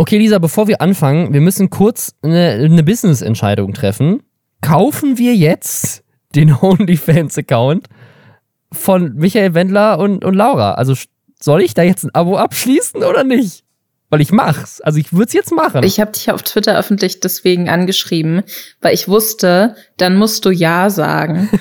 Okay, 0.00 0.16
Lisa, 0.16 0.38
bevor 0.38 0.68
wir 0.68 0.80
anfangen, 0.80 1.32
wir 1.32 1.40
müssen 1.40 1.70
kurz 1.70 2.14
eine, 2.22 2.50
eine 2.50 2.84
Business-Entscheidung 2.84 3.74
treffen. 3.74 4.22
Kaufen 4.60 5.18
wir 5.18 5.34
jetzt 5.34 6.04
den 6.36 6.54
OnlyFans-Account 6.60 7.88
von 8.70 9.14
Michael 9.14 9.54
Wendler 9.54 9.98
und, 9.98 10.24
und 10.24 10.34
Laura? 10.34 10.74
Also 10.74 10.94
soll 11.40 11.62
ich 11.62 11.74
da 11.74 11.82
jetzt 11.82 12.04
ein 12.04 12.14
Abo 12.14 12.36
abschließen 12.36 13.02
oder 13.02 13.24
nicht? 13.24 13.64
Weil 14.10 14.22
ich 14.22 14.32
mach's. 14.32 14.80
Also 14.80 14.98
ich 14.98 15.12
würde 15.12 15.26
es 15.26 15.32
jetzt 15.34 15.52
machen. 15.52 15.82
Ich 15.82 16.00
habe 16.00 16.12
dich 16.12 16.30
auf 16.30 16.42
Twitter 16.42 16.78
öffentlich 16.78 17.20
deswegen 17.20 17.68
angeschrieben, 17.68 18.42
weil 18.80 18.94
ich 18.94 19.08
wusste, 19.08 19.76
dann 19.98 20.16
musst 20.16 20.44
du 20.44 20.50
Ja 20.50 20.88
sagen. 20.88 21.50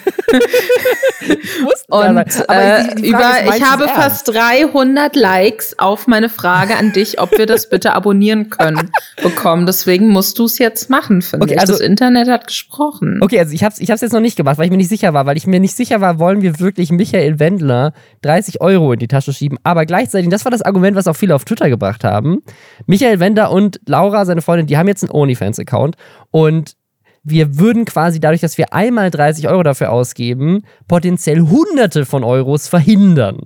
Und 1.89 2.17
äh, 2.49 2.95
die 2.95 3.07
über, 3.07 3.31
ich 3.45 3.63
habe 3.63 3.85
ernst? 3.85 3.95
fast 3.95 4.27
300 4.27 5.15
Likes 5.15 5.79
auf 5.79 6.07
meine 6.07 6.27
Frage 6.29 6.75
an 6.75 6.91
dich, 6.91 7.19
ob 7.21 7.37
wir 7.37 7.45
das 7.45 7.69
bitte 7.69 7.93
abonnieren 7.93 8.49
können, 8.49 8.91
bekommen. 9.23 9.65
Deswegen 9.65 10.09
musst 10.09 10.37
du 10.37 10.45
es 10.45 10.57
jetzt 10.57 10.89
machen, 10.89 11.21
finde 11.21 11.45
okay, 11.45 11.55
ich. 11.55 11.59
Also, 11.59 11.73
das 11.73 11.81
Internet 11.81 12.27
hat 12.27 12.47
gesprochen. 12.47 13.19
Okay, 13.21 13.39
also 13.39 13.53
ich 13.53 13.63
habe 13.63 13.73
es 13.73 13.79
ich 13.79 13.89
hab's 13.89 14.01
jetzt 14.01 14.11
noch 14.11 14.19
nicht 14.19 14.35
gemacht, 14.35 14.57
weil 14.57 14.65
ich 14.65 14.71
mir 14.71 14.77
nicht 14.77 14.89
sicher 14.89 15.13
war, 15.13 15.25
weil 15.25 15.37
ich 15.37 15.47
mir 15.47 15.59
nicht 15.59 15.75
sicher 15.75 16.01
war, 16.01 16.19
wollen 16.19 16.41
wir 16.41 16.59
wirklich 16.59 16.91
Michael 16.91 17.39
Wendler 17.39 17.93
30 18.21 18.59
Euro 18.61 18.93
in 18.93 18.99
die 18.99 19.07
Tasche 19.07 19.31
schieben. 19.31 19.57
Aber 19.63 19.85
gleichzeitig, 19.85 20.29
das 20.29 20.43
war 20.43 20.51
das 20.51 20.61
Argument, 20.61 20.97
was 20.97 21.07
auch 21.07 21.15
viele 21.15 21.35
auf 21.35 21.45
Twitter 21.45 21.69
gebracht 21.69 22.03
haben. 22.03 22.36
Michael 22.85 23.19
Wendler 23.19 23.51
und 23.51 23.79
Laura, 23.85 24.25
seine 24.25 24.41
Freundin, 24.41 24.67
die 24.67 24.77
haben 24.77 24.87
jetzt 24.87 25.03
einen 25.03 25.11
OnlyFans-Account 25.11 25.95
und 26.31 26.75
wir 27.23 27.59
würden 27.59 27.83
quasi 27.83 28.21
dadurch, 28.21 28.41
dass 28.41 28.57
wir 28.57 28.73
einmal 28.73 29.11
30 29.11 29.49
Euro 29.49 29.61
dafür 29.61 29.91
ausgeben, 29.91 30.63
potenziell 30.87 31.41
Hunderte 31.41 32.05
von 32.05 32.23
Euros 32.23 32.69
verhindern. 32.69 33.41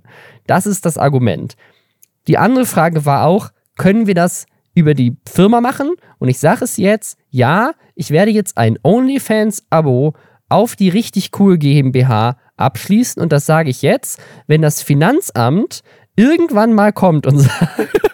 Das 0.45 0.67
ist 0.67 0.85
das 0.85 0.99
Argument. 0.99 1.55
Die 2.27 2.37
andere 2.37 2.65
Frage 2.65 3.05
war 3.05 3.25
auch, 3.25 3.49
können 3.77 4.05
wir 4.05 4.13
das 4.13 4.45
über 4.75 4.93
die 4.93 5.17
Firma 5.27 5.61
machen? 5.61 5.95
Und 6.19 6.29
ich 6.29 6.39
sage 6.39 6.63
es 6.63 6.77
jetzt, 6.77 7.17
ja, 7.29 7.71
ich 7.95 8.11
werde 8.11 8.31
jetzt 8.31 8.57
ein 8.57 8.77
OnlyFans-Abo 8.83 10.13
auf 10.49 10.75
die 10.75 10.89
richtig 10.89 11.31
cool 11.39 11.57
GmbH 11.57 12.37
abschließen 12.57 13.21
und 13.21 13.31
das 13.31 13.45
sage 13.45 13.69
ich 13.69 13.81
jetzt, 13.81 14.19
wenn 14.47 14.61
das 14.61 14.81
Finanzamt 14.83 15.81
irgendwann 16.15 16.73
mal 16.73 16.93
kommt 16.93 17.25
und 17.25 17.39
sagt, 17.39 18.10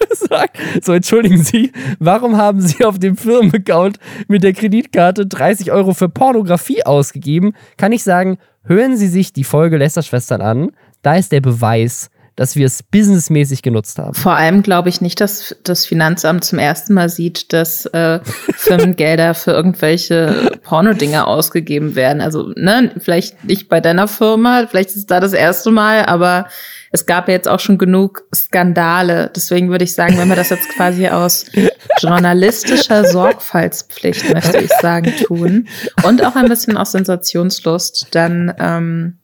so 0.81 0.93
entschuldigen 0.93 1.43
Sie, 1.43 1.71
warum 1.99 2.37
haben 2.37 2.61
Sie 2.61 2.85
auf 2.85 2.99
dem 2.99 3.17
Firmenaccount 3.17 3.97
mit 4.27 4.43
der 4.43 4.53
Kreditkarte 4.53 5.25
30 5.25 5.71
Euro 5.71 5.93
für 5.93 6.09
Pornografie 6.09 6.85
ausgegeben, 6.85 7.53
kann 7.77 7.91
ich 7.91 8.03
sagen, 8.03 8.37
hören 8.63 8.97
Sie 8.97 9.07
sich 9.07 9.33
die 9.33 9.43
Folge 9.43 9.77
Lästerschwestern 9.77 10.41
an, 10.41 10.71
da 11.01 11.15
ist 11.15 11.31
der 11.31 11.41
Beweis, 11.41 12.09
dass 12.37 12.55
wir 12.55 12.67
es 12.67 12.83
businessmäßig 12.83 13.63
genutzt 13.63 13.97
haben. 13.97 14.13
Vor 14.13 14.35
allem 14.35 14.61
glaube 14.61 14.89
ich 14.89 15.01
nicht, 15.01 15.19
dass 15.19 15.55
das 15.63 15.85
Finanzamt 15.85 16.45
zum 16.45 16.59
ersten 16.59 16.93
Mal 16.93 17.09
sieht, 17.09 17.51
dass 17.51 17.87
äh, 17.87 18.19
Firmengelder 18.55 19.33
für 19.33 19.51
irgendwelche 19.51 20.51
Pornodinger 20.63 21.27
ausgegeben 21.27 21.95
werden. 21.95 22.21
Also, 22.21 22.53
ne, 22.55 22.91
vielleicht 22.99 23.43
nicht 23.43 23.69
bei 23.69 23.81
deiner 23.81 24.07
Firma, 24.07 24.67
vielleicht 24.69 24.91
ist 24.91 24.97
es 24.97 25.05
da 25.07 25.19
das 25.19 25.33
erste 25.33 25.71
Mal, 25.71 26.05
aber 26.05 26.45
es 26.91 27.05
gab 27.05 27.27
ja 27.27 27.33
jetzt 27.33 27.47
auch 27.47 27.59
schon 27.59 27.77
genug 27.77 28.23
Skandale. 28.33 29.31
Deswegen 29.35 29.69
würde 29.69 29.83
ich 29.83 29.93
sagen, 29.93 30.17
wenn 30.17 30.29
wir 30.29 30.35
das 30.35 30.49
jetzt 30.49 30.69
quasi 30.69 31.07
aus 31.07 31.45
journalistischer 31.99 33.05
Sorgfaltspflicht, 33.05 34.33
möchte 34.33 34.57
ich 34.57 34.71
sagen, 34.81 35.13
tun 35.25 35.67
und 36.03 36.23
auch 36.23 36.35
ein 36.35 36.47
bisschen 36.47 36.77
aus 36.77 36.91
Sensationslust, 36.91 38.07
dann 38.11 38.53
ähm, 38.59 39.17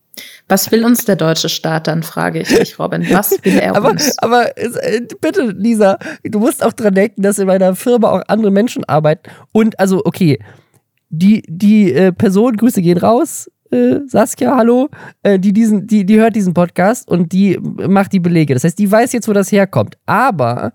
was 0.47 0.71
will 0.71 0.85
uns 0.85 1.05
der 1.05 1.15
deutsche 1.15 1.49
Staat 1.49 1.87
dann, 1.87 2.03
frage 2.03 2.39
ich 2.39 2.49
dich, 2.49 2.77
Robin. 2.77 3.05
Was 3.09 3.31
will 3.43 3.57
er 3.57 3.75
aber, 3.75 3.91
uns? 3.91 4.17
Aber 4.19 4.55
äh, 4.57 5.01
bitte, 5.21 5.51
Lisa, 5.57 5.97
du 6.23 6.39
musst 6.39 6.63
auch 6.63 6.73
dran 6.73 6.93
denken, 6.93 7.21
dass 7.21 7.39
in 7.39 7.47
meiner 7.47 7.75
Firma 7.75 8.11
auch 8.11 8.21
andere 8.27 8.51
Menschen 8.51 8.83
arbeiten. 8.83 9.31
Und 9.51 9.79
also, 9.79 10.01
okay, 10.05 10.39
die, 11.09 11.43
die 11.47 11.93
äh, 11.93 12.11
Person, 12.11 12.57
Grüße 12.57 12.81
gehen 12.81 12.97
raus, 12.97 13.49
äh, 13.73 14.01
Saskia, 14.07 14.55
hallo, 14.55 14.89
äh, 15.23 15.39
die, 15.39 15.51
diesen, 15.51 15.87
die, 15.87 16.05
die 16.05 16.19
hört 16.19 16.35
diesen 16.35 16.53
Podcast 16.53 17.07
und 17.09 17.31
die 17.31 17.57
macht 17.59 18.13
die 18.13 18.19
Belege. 18.19 18.53
Das 18.53 18.63
heißt, 18.63 18.77
die 18.77 18.89
weiß 18.89 19.11
jetzt, 19.13 19.27
wo 19.27 19.33
das 19.33 19.51
herkommt. 19.51 19.97
Aber 20.05 20.73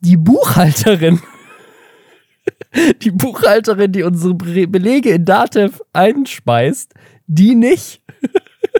die 0.00 0.16
Buchhalterin, 0.16 1.20
die 3.02 3.10
Buchhalterin, 3.10 3.92
die 3.92 4.02
unsere 4.02 4.34
Belege 4.34 5.10
in 5.10 5.24
Datev 5.24 5.80
einspeist, 5.92 6.94
die 7.26 7.54
nicht. 7.54 8.00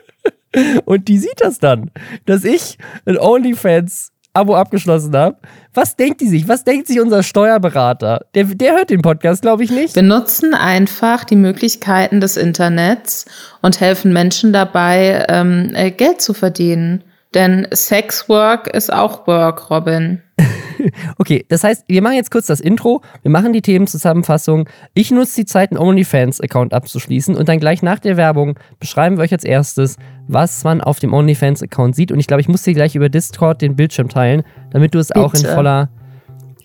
und 0.84 1.08
die 1.08 1.18
sieht 1.18 1.40
das 1.40 1.58
dann, 1.58 1.90
dass 2.24 2.44
ich 2.44 2.78
ein 3.04 3.18
OnlyFans 3.18 4.12
Abo 4.38 4.54
abgeschlossen 4.54 5.14
habe. 5.16 5.36
Was 5.74 5.96
denkt 5.96 6.20
die 6.20 6.28
sich? 6.28 6.48
Was 6.48 6.64
denkt 6.64 6.86
sich 6.86 7.00
unser 7.00 7.22
Steuerberater? 7.22 8.26
Der, 8.34 8.44
der 8.44 8.76
hört 8.76 8.90
den 8.90 9.02
Podcast, 9.02 9.42
glaube 9.42 9.64
ich, 9.64 9.70
nicht. 9.70 9.94
Wir 9.94 10.02
nutzen 10.02 10.54
einfach 10.54 11.24
die 11.24 11.36
Möglichkeiten 11.36 12.20
des 12.20 12.36
Internets 12.36 13.26
und 13.62 13.80
helfen 13.80 14.12
Menschen 14.12 14.52
dabei, 14.52 15.26
ähm, 15.28 15.72
äh, 15.74 15.90
Geld 15.90 16.20
zu 16.22 16.34
verdienen. 16.34 17.04
Denn 17.34 17.66
Sexwork 17.74 18.68
ist 18.68 18.92
auch 18.92 19.26
Work, 19.26 19.70
Robin. 19.70 20.22
okay, 21.18 21.44
das 21.48 21.64
heißt, 21.64 21.84
wir 21.88 22.02
machen 22.02 22.16
jetzt 22.16 22.30
kurz 22.30 22.46
das 22.46 22.60
Intro, 22.60 23.02
wir 23.22 23.30
machen 23.30 23.52
die 23.52 23.62
Themenzusammenfassung. 23.62 24.68
Ich 24.94 25.10
nutze 25.10 25.36
die 25.36 25.46
Zeit, 25.46 25.70
einen 25.70 25.78
OnlyFans-Account 25.78 26.72
abzuschließen 26.74 27.34
und 27.34 27.48
dann 27.48 27.60
gleich 27.60 27.82
nach 27.82 27.98
der 27.98 28.16
Werbung 28.16 28.58
beschreiben 28.80 29.16
wir 29.16 29.22
euch 29.24 29.32
als 29.32 29.44
erstes, 29.44 29.96
was 30.26 30.64
man 30.64 30.80
auf 30.80 31.00
dem 31.00 31.12
OnlyFans-Account 31.12 31.94
sieht. 31.94 32.12
Und 32.12 32.20
ich 32.20 32.26
glaube, 32.26 32.40
ich 32.40 32.48
muss 32.48 32.62
dir 32.62 32.74
gleich 32.74 32.94
über 32.94 33.08
Discord 33.08 33.62
den 33.62 33.76
Bildschirm 33.76 34.08
teilen, 34.08 34.42
damit 34.70 34.94
du 34.94 34.98
es 34.98 35.08
Bitte. 35.08 35.20
auch 35.20 35.34
in 35.34 35.44
voller 35.44 35.88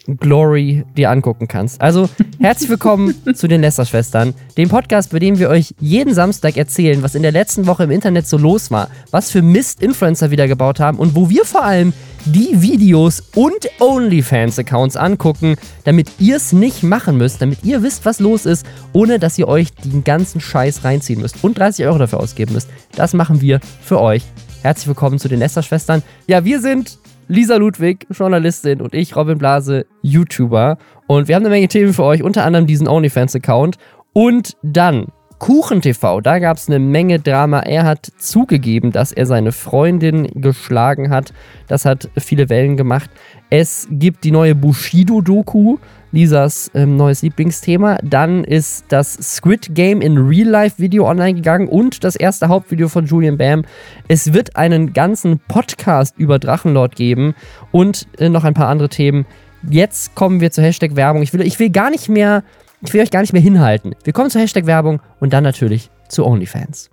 Glory 0.06 0.84
dir 0.97 1.09
angucken 1.09 1.47
kannst. 1.47 1.80
Also, 1.80 2.09
herzlich 2.40 2.69
willkommen 2.69 3.16
zu 3.35 3.47
den 3.47 3.62
Lester-Schwestern, 3.62 4.34
dem 4.57 4.68
Podcast, 4.68 5.12
bei 5.12 5.19
dem 5.19 5.40
wir 5.40 5.50
euch 5.50 5.74
jeden 5.80 6.13
Samstag 6.13 6.57
erzählen, 6.57 7.01
was 7.03 7.16
in 7.16 7.22
der 7.22 7.31
letzten 7.31 7.68
Woche 7.68 7.85
im 7.85 7.91
Internet 7.91 8.28
so 8.28 8.38
los 8.38 8.69
war, 8.69 8.90
was 9.12 9.31
für 9.31 9.41
Mist 9.41 9.81
Influencer 9.81 10.30
wieder 10.30 10.50
gebaut 10.50 10.81
haben 10.81 10.97
und 10.97 11.16
wo 11.16 11.30
wir 11.30 11.45
vor 11.45 11.63
allem 11.63 11.94
die 12.26 12.62
Videos 12.62 13.22
und 13.36 13.70
OnlyFans-Accounts 13.80 14.96
angucken, 14.96 15.56
damit 15.84 16.10
ihr 16.20 16.38
es 16.38 16.54
nicht 16.54 16.84
machen 16.84 17.18
müsst, 17.18 17.42
damit 17.42 17.64
ihr 17.64 17.84
wisst, 17.84 18.06
was 18.06 18.20
los 18.20 18.46
ist, 18.46 18.66
ohne 18.94 19.20
dass 19.20 19.38
ihr 19.38 19.48
euch 19.48 19.74
den 19.74 20.04
ganzen 20.04 20.40
Scheiß 20.40 20.86
reinziehen 20.86 21.22
müsst 21.22 21.44
und 21.44 21.58
30 21.58 21.86
Euro 21.86 21.98
dafür 21.98 22.20
ausgeben 22.20 22.54
müsst. 22.54 22.70
Das 22.96 23.14
machen 23.14 23.42
wir 23.42 23.60
für 23.82 24.00
euch. 24.00 24.24
Herzlich 24.62 24.88
willkommen 24.88 25.20
zu 25.20 25.28
den 25.28 25.40
Lester-Schwestern. 25.40 26.02
Ja, 26.28 26.46
wir 26.46 26.62
sind 26.62 26.98
Lisa 27.28 27.58
Ludwig, 27.58 28.08
Journalistin, 28.10 28.80
und 28.80 28.94
ich, 28.94 29.16
Robin 29.16 29.38
Blase, 29.38 29.86
YouTuber. 30.02 30.78
Und 31.08 31.28
wir 31.28 31.36
haben 31.36 31.44
eine 31.44 31.50
Menge 31.50 31.68
Themen 31.68 31.94
für 31.94 32.04
euch, 32.04 32.24
unter 32.24 32.46
anderem 32.46 32.68
diesen 32.68 32.88
OnlyFans-Account. 32.88 33.78
Und 34.14 34.56
dann 34.62 35.08
KuchenTV, 35.40 36.22
da 36.22 36.40
gab 36.40 36.58
es 36.58 36.68
eine 36.68 36.80
Menge 36.80 37.20
Drama. 37.20 37.60
Er 37.60 37.84
hat 37.84 38.12
zugegeben, 38.18 38.92
dass 38.92 39.12
er 39.12 39.26
seine 39.26 39.52
Freundin 39.52 40.28
geschlagen 40.34 41.10
hat. 41.10 41.34
Das 41.68 41.86
hat 41.86 42.10
viele 42.18 42.50
Wellen 42.50 42.78
gemacht. 42.78 43.10
Es 43.50 43.88
gibt 43.92 44.24
die 44.24 44.32
neue 44.32 44.56
Bushido-Doku, 44.56 45.78
Lisas 46.12 46.72
ähm, 46.74 46.96
neues 46.96 47.22
Lieblingsthema. 47.22 47.98
Dann 48.04 48.44
ist 48.44 48.86
das 48.90 49.14
Squid 49.14 49.76
Game 49.76 50.02
in 50.02 50.18
Real 50.18 50.48
Life 50.48 50.80
Video 50.80 51.08
online 51.10 51.36
gegangen 51.36 51.68
und 51.68 52.04
das 52.04 52.16
erste 52.16 52.48
Hauptvideo 52.48 52.88
von 52.88 53.06
Julian 53.06 53.38
Bam. 53.38 53.64
Es 54.08 54.34
wird 54.34 54.56
einen 54.56 54.94
ganzen 54.94 55.40
Podcast 55.48 56.16
über 56.18 56.40
Drachenlord 56.40 56.96
geben 56.96 57.36
und 57.72 58.08
äh, 58.18 58.30
noch 58.30 58.44
ein 58.44 58.54
paar 58.54 58.68
andere 58.68 58.90
Themen. 58.90 59.26
Jetzt 59.70 60.14
kommen 60.14 60.42
wir 60.42 60.52
zur 60.52 60.64
Hashtag 60.64 60.96
Werbung. 60.96 61.22
Ich 61.22 61.34
will, 61.34 61.42
ich 61.42 61.58
will 61.60 61.70
gar 61.70 61.90
nicht 61.90 62.10
mehr, 62.10 62.44
ich 62.86 62.94
will 62.94 63.02
euch 63.02 63.12
gar 63.12 63.22
nicht 63.22 63.34
mehr 63.34 63.42
hinhalten. 63.42 63.96
Wir 64.04 64.14
kommen 64.14 64.30
zur 64.30 64.42
Hashtag 64.42 64.66
Werbung 64.66 65.02
und 65.20 65.34
dann 65.34 65.44
natürlich 65.44 65.90
zu 66.10 66.26
OnlyFans. 66.26 66.90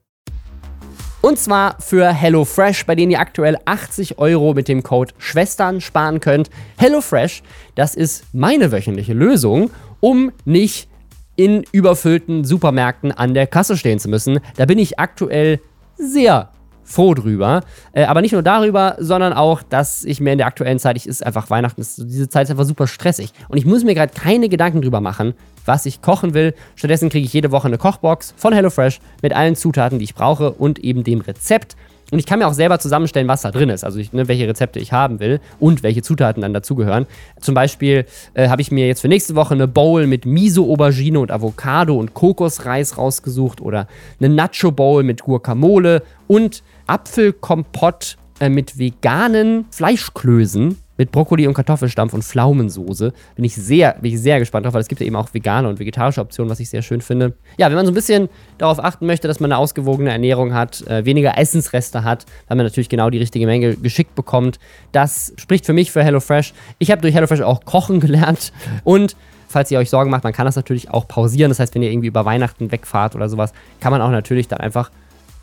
Und 1.21 1.39
zwar 1.39 1.77
für 1.81 2.09
HelloFresh, 2.09 2.87
bei 2.87 2.95
denen 2.95 3.13
ihr 3.13 3.21
aktuell 3.21 3.59
80 3.67 4.19
Euro 4.19 4.55
mit 4.55 4.69
dem 4.69 4.83
Code 4.83 5.13
Schwestern 5.19 5.81
sparen 5.83 6.21
könnt. 6.21 6.49
HelloFresh, 6.79 7.43
das 7.75 7.95
ist 7.95 8.25
meine 8.33 8.73
wöchentliche 8.73 9.13
Lösung, 9.13 9.71
um 10.01 10.33
nicht 10.47 10.89
in 11.37 11.65
überfüllten 11.73 12.45
Supermärkten 12.45 13.13
an 13.13 13.35
der 13.35 13.47
Kasse 13.47 13.77
stehen 13.77 13.99
zu 13.99 14.09
müssen. 14.09 14.41
Da 14.57 14.65
bin 14.65 14.79
ich 14.79 14.99
aktuell 14.99 15.61
sehr 15.97 16.51
froh 16.91 17.15
drüber. 17.15 17.63
Äh, 17.93 18.05
aber 18.05 18.21
nicht 18.21 18.33
nur 18.33 18.43
darüber, 18.43 18.97
sondern 18.99 19.33
auch, 19.33 19.63
dass 19.63 20.05
ich 20.05 20.21
mir 20.21 20.33
in 20.33 20.39
der 20.39 20.47
aktuellen 20.47 20.79
Zeit, 20.79 20.97
ich 20.97 21.07
ist 21.07 21.25
einfach 21.25 21.49
Weihnachten, 21.51 21.81
ist, 21.81 21.99
diese 21.99 22.29
Zeit 22.29 22.45
ist 22.45 22.51
einfach 22.51 22.65
super 22.65 22.87
stressig. 22.87 23.33
Und 23.49 23.59
ich 23.59 23.67
muss 23.67 23.85
mir 23.85 23.95
gerade 23.95 24.13
keine 24.13 24.49
Gedanken 24.49 24.83
drüber 24.83 25.01
machen, 25.01 25.35
was 25.65 25.87
ich 25.87 26.03
kochen 26.03 26.35
will. 26.35 26.55
Stattdessen 26.75 27.09
kriege 27.09 27.25
ich 27.25 27.33
jede 27.33 27.53
Woche 27.53 27.69
eine 27.69 27.79
Kochbox 27.79 28.35
von 28.37 28.53
HelloFresh 28.53 29.01
mit 29.23 29.33
allen 29.35 29.57
Zutaten, 29.57 29.99
die 29.99 30.05
ich 30.05 30.15
brauche 30.15 30.53
und 30.53 30.79
eben 30.79 31.05
dem 31.05 31.21
Rezept. 31.21 31.77
Und 32.11 32.19
ich 32.19 32.27
kann 32.27 32.41
mir 32.41 32.49
auch 32.49 32.55
selber 32.55 32.79
zusammenstellen, 32.79 33.29
was 33.29 33.43
da 33.43 33.51
drin 33.51 33.69
ist. 33.69 33.85
Also 33.85 33.99
ich, 33.99 34.13
ne, 34.13 34.27
welche 34.27 34.49
Rezepte 34.49 34.81
ich 34.81 34.93
haben 34.93 35.21
will 35.21 35.41
und 35.61 35.83
welche 35.83 36.03
Zutaten 36.03 36.43
dann 36.43 36.53
dazugehören. 36.53 37.07
Zum 37.41 37.55
Beispiel 37.55 38.05
äh, 38.35 38.49
habe 38.49 38.63
ich 38.63 38.71
mir 38.71 38.87
jetzt 38.87 39.01
für 39.01 39.09
nächste 39.09 39.35
Woche 39.37 39.55
eine 39.55 39.69
Bowl 39.69 40.07
mit 40.07 40.27
Miso-Aubergine 40.27 41.21
und 41.21 41.31
Avocado 41.31 41.97
und 41.97 42.15
Kokosreis 42.15 42.99
rausgesucht 42.99 43.61
oder 43.61 43.87
eine 44.19 44.35
Nacho-Bowl 44.35 45.05
mit 45.05 45.23
Guacamole 45.23 46.03
und 46.27 46.63
Apfelkompott 46.91 48.17
äh, 48.41 48.49
mit 48.49 48.79
veganen 48.79 49.67
Fleischklößen 49.71 50.77
mit 51.01 51.13
Brokkoli 51.13 51.47
und 51.47 51.55
Kartoffelstampf 51.55 52.13
und 52.13 52.23
Pflaumensoße. 52.23 53.15
Bin 53.35 53.45
ich 53.47 53.55
sehr, 53.55 53.95
bin 54.03 54.13
ich 54.13 54.21
sehr 54.21 54.39
gespannt 54.39 54.67
drauf, 54.67 54.75
weil 54.75 54.83
es 54.83 54.89
gibt 54.89 55.01
ja 55.01 55.07
eben 55.07 55.17
auch 55.17 55.33
vegane 55.33 55.67
und 55.67 55.79
vegetarische 55.79 56.21
Optionen, 56.21 56.51
was 56.51 56.61
ich 56.61 56.69
sehr 56.69 56.83
schön 56.83 57.01
finde. 57.01 57.33
Ja, 57.57 57.69
wenn 57.69 57.77
man 57.77 57.87
so 57.87 57.93
ein 57.93 57.95
bisschen 57.95 58.29
darauf 58.59 58.85
achten 58.85 59.07
möchte, 59.07 59.27
dass 59.27 59.41
man 59.41 59.51
eine 59.51 59.59
ausgewogene 59.59 60.11
Ernährung 60.11 60.53
hat, 60.53 60.87
äh, 60.89 61.07
weniger 61.07 61.39
Essensreste 61.39 62.05
hat, 62.05 62.27
weil 62.49 62.59
man 62.59 62.67
natürlich 62.67 62.91
genau 62.91 63.09
die 63.09 63.17
richtige 63.17 63.47
Menge 63.47 63.77
geschickt 63.77 64.15
bekommt, 64.15 64.59
das 64.93 65.33
spricht 65.39 65.65
für 65.65 65.73
mich 65.73 65.91
für 65.91 66.05
HelloFresh. 66.05 66.53
Ich 66.79 66.91
habe 66.91 67.01
durch 67.01 67.15
HelloFresh 67.15 67.41
auch 67.41 67.65
kochen 67.65 68.01
gelernt 68.01 68.53
und 68.85 69.17
falls 69.49 69.71
ihr 69.71 69.79
euch 69.79 69.89
Sorgen 69.89 70.11
macht, 70.11 70.25
man 70.25 70.35
kann 70.35 70.45
das 70.45 70.57
natürlich 70.57 70.91
auch 70.91 71.09
pausieren. 71.09 71.49
Das 71.49 71.61
heißt, 71.61 71.75
wenn 71.75 71.83
ihr 71.83 71.91
irgendwie 71.91 72.09
über 72.09 72.27
Weihnachten 72.27 72.71
wegfahrt 72.71 73.15
oder 73.17 73.31
sowas, 73.31 73.55
kann 73.81 73.91
man 73.91 74.03
auch 74.03 74.11
natürlich 74.11 74.49
dann 74.49 74.61
einfach 74.61 74.91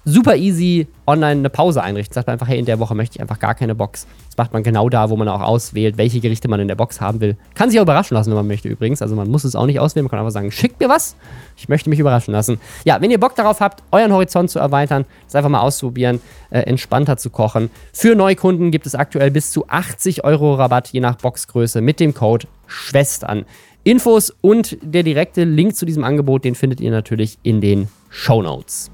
super 0.07 0.37
easy 0.37 0.87
online 1.05 1.39
eine 1.39 1.49
Pause 1.49 1.83
einrichten. 1.83 2.13
Sagt 2.13 2.27
man 2.27 2.33
einfach, 2.33 2.47
hey, 2.47 2.57
in 2.57 2.65
der 2.65 2.79
Woche 2.79 2.95
möchte 2.95 3.17
ich 3.17 3.21
einfach 3.21 3.39
gar 3.39 3.55
keine 3.55 3.75
Box. 3.75 4.07
Das 4.27 4.37
macht 4.37 4.53
man 4.53 4.63
genau 4.63 4.87
da, 4.87 5.09
wo 5.09 5.17
man 5.17 5.27
auch 5.27 5.41
auswählt, 5.41 5.97
welche 5.97 6.21
Gerichte 6.21 6.47
man 6.47 6.61
in 6.61 6.69
der 6.69 6.75
Box 6.75 7.01
haben 7.01 7.19
will. 7.19 7.35
Kann 7.55 7.69
sich 7.69 7.77
auch 7.79 7.83
überraschen 7.83 8.15
lassen, 8.15 8.29
wenn 8.29 8.37
man 8.37 8.47
möchte 8.47 8.69
übrigens. 8.69 9.01
Also 9.01 9.15
man 9.15 9.29
muss 9.29 9.43
es 9.43 9.55
auch 9.55 9.65
nicht 9.65 9.79
auswählen. 9.79 10.05
Man 10.05 10.09
kann 10.09 10.19
einfach 10.19 10.31
sagen, 10.31 10.49
schickt 10.51 10.79
mir 10.79 10.87
was. 10.87 11.17
Ich 11.57 11.67
möchte 11.67 11.89
mich 11.89 11.99
überraschen 11.99 12.31
lassen. 12.31 12.59
Ja, 12.85 13.01
wenn 13.01 13.11
ihr 13.11 13.19
Bock 13.19 13.35
darauf 13.35 13.59
habt, 13.59 13.83
euren 13.91 14.13
Horizont 14.13 14.49
zu 14.49 14.59
erweitern, 14.59 15.03
das 15.25 15.35
einfach 15.35 15.49
mal 15.49 15.59
auszuprobieren, 15.59 16.21
äh, 16.51 16.61
entspannter 16.61 17.17
zu 17.17 17.29
kochen. 17.29 17.69
Für 17.91 18.15
Neukunden 18.15 18.71
gibt 18.71 18.85
es 18.85 18.95
aktuell 18.95 19.29
bis 19.29 19.51
zu 19.51 19.67
80 19.67 20.23
Euro 20.23 20.55
Rabatt 20.55 20.87
je 20.89 21.01
nach 21.01 21.17
Boxgröße 21.17 21.81
mit 21.81 21.99
dem 21.99 22.13
Code 22.13 22.47
Schwestern. 22.65 23.45
Infos 23.83 24.33
und 24.41 24.77
der 24.81 25.03
direkte 25.03 25.43
Link 25.43 25.75
zu 25.75 25.85
diesem 25.85 26.05
Angebot, 26.05 26.45
den 26.45 26.55
findet 26.55 26.79
ihr 26.79 26.91
natürlich 26.91 27.37
in 27.43 27.61
den 27.61 27.87
Show 28.09 28.41
Notes. 28.41 28.89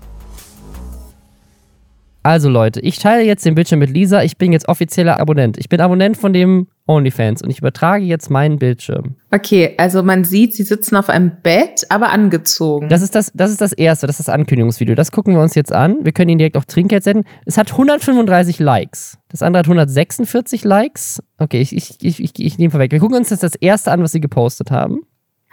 Also 2.23 2.49
Leute, 2.49 2.79
ich 2.79 2.99
teile 2.99 3.23
jetzt 3.23 3.45
den 3.45 3.53
Bildschirm 3.53 3.79
mit 3.79 3.89
Lisa. 3.89 4.23
Ich 4.23 4.37
bin 4.37 4.53
jetzt 4.53 4.69
offizieller 4.69 5.19
Abonnent. 5.19 5.57
Ich 5.57 5.67
bin 5.67 5.81
Abonnent 5.81 6.15
von 6.15 6.31
dem 6.31 6.67
OnlyFans 6.87 7.41
und 7.41 7.49
ich 7.49 7.59
übertrage 7.59 8.05
jetzt 8.05 8.29
meinen 8.29 8.59
Bildschirm. 8.59 9.15
Okay, 9.31 9.73
also 9.77 10.03
man 10.03 10.23
sieht, 10.23 10.53
sie 10.53 10.63
sitzen 10.63 10.95
auf 10.95 11.09
einem 11.09 11.33
Bett, 11.43 11.85
aber 11.89 12.11
angezogen. 12.11 12.87
Das 12.87 13.01
ist 13.01 13.13
das, 13.13 13.31
das 13.33 13.51
ist 13.51 13.59
das 13.59 13.73
erste, 13.73 14.07
das 14.07 14.19
ist 14.21 14.27
das 14.27 14.33
Ankündigungsvideo. 14.33 14.95
Das 14.95 15.11
gucken 15.11 15.33
wir 15.33 15.41
uns 15.41 15.53
jetzt 15.55 15.73
an. 15.73 15.97
Wir 16.03 16.13
können 16.13 16.29
ihn 16.29 16.37
direkt 16.37 16.55
auf 16.55 16.65
Trinkgeld 16.65 17.03
senden. 17.03 17.25
Es 17.45 17.57
hat 17.57 17.71
135 17.71 18.59
Likes. 18.59 19.17
Das 19.29 19.41
andere 19.41 19.59
hat 19.59 19.65
146 19.65 20.63
Likes. 20.63 21.21
Okay, 21.39 21.59
ich, 21.59 21.75
ich, 21.75 21.97
ich, 22.01 22.23
ich, 22.23 22.31
ich 22.37 22.57
nehme 22.57 22.71
vorweg. 22.71 22.91
Wir 22.93 22.99
gucken 22.99 23.17
uns 23.17 23.31
jetzt 23.31 23.43
das 23.43 23.55
erste 23.55 23.91
an, 23.91 24.01
was 24.01 24.13
sie 24.13 24.21
gepostet 24.21 24.71
haben. 24.71 25.01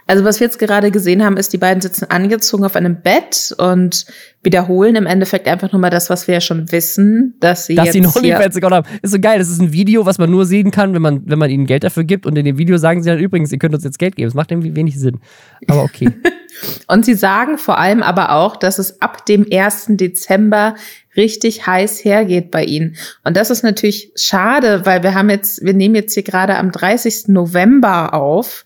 Also 0.07 0.23
was 0.23 0.39
wir 0.39 0.47
jetzt 0.47 0.59
gerade 0.59 0.91
gesehen 0.91 1.23
haben, 1.23 1.37
ist, 1.37 1.53
die 1.53 1.57
beiden 1.57 1.81
sitzen 1.81 2.05
angezogen 2.09 2.65
auf 2.65 2.75
einem 2.75 3.01
Bett 3.01 3.53
und 3.57 4.05
wiederholen 4.43 4.95
im 4.95 5.05
Endeffekt 5.05 5.47
einfach 5.47 5.71
nur 5.71 5.79
mal 5.79 5.89
das, 5.89 6.09
was 6.09 6.27
wir 6.27 6.35
ja 6.35 6.41
schon 6.41 6.71
wissen, 6.71 7.35
dass 7.39 7.67
sie 7.67 7.75
dass 7.75 7.85
jetzt 7.85 7.93
sie 7.93 7.99
einen 7.99 8.11
OnlyFans-Account 8.13 8.73
haben. 8.73 8.87
Ist 9.01 9.11
so 9.11 9.19
geil. 9.19 9.39
Das 9.39 9.49
ist 9.49 9.61
ein 9.61 9.71
Video, 9.71 10.05
was 10.05 10.17
man 10.17 10.29
nur 10.31 10.45
sehen 10.45 10.71
kann, 10.71 10.93
wenn 10.93 11.01
man, 11.01 11.21
wenn 11.29 11.39
man 11.39 11.49
ihnen 11.49 11.65
Geld 11.65 11.83
dafür 11.83 12.03
gibt. 12.03 12.25
Und 12.25 12.37
in 12.37 12.45
dem 12.45 12.57
Video 12.57 12.77
sagen 12.77 13.03
sie 13.03 13.09
dann 13.09 13.19
übrigens, 13.19 13.51
ihr 13.51 13.59
könnt 13.59 13.75
uns 13.75 13.83
jetzt 13.83 13.99
Geld 13.99 14.15
geben. 14.15 14.27
Das 14.27 14.33
macht 14.33 14.51
irgendwie 14.51 14.75
wenig 14.75 14.99
Sinn. 14.99 15.19
Aber 15.67 15.83
okay. 15.83 16.09
und 16.87 17.05
sie 17.05 17.13
sagen 17.13 17.57
vor 17.57 17.77
allem 17.77 18.01
aber 18.01 18.31
auch, 18.33 18.55
dass 18.57 18.79
es 18.79 19.01
ab 19.01 19.25
dem 19.27 19.45
1. 19.51 19.85
Dezember 19.91 20.75
richtig 21.15 21.67
heiß 21.67 22.03
hergeht 22.03 22.51
bei 22.51 22.63
ihnen. 22.63 22.95
Und 23.23 23.37
das 23.37 23.49
ist 23.49 23.63
natürlich 23.63 24.11
schade, 24.15 24.85
weil 24.85 25.03
wir 25.03 25.13
haben 25.13 25.29
jetzt, 25.29 25.63
wir 25.63 25.73
nehmen 25.73 25.95
jetzt 25.95 26.13
hier 26.13 26.23
gerade 26.23 26.57
am 26.57 26.71
30. 26.71 27.27
November 27.27 28.13
auf. 28.13 28.65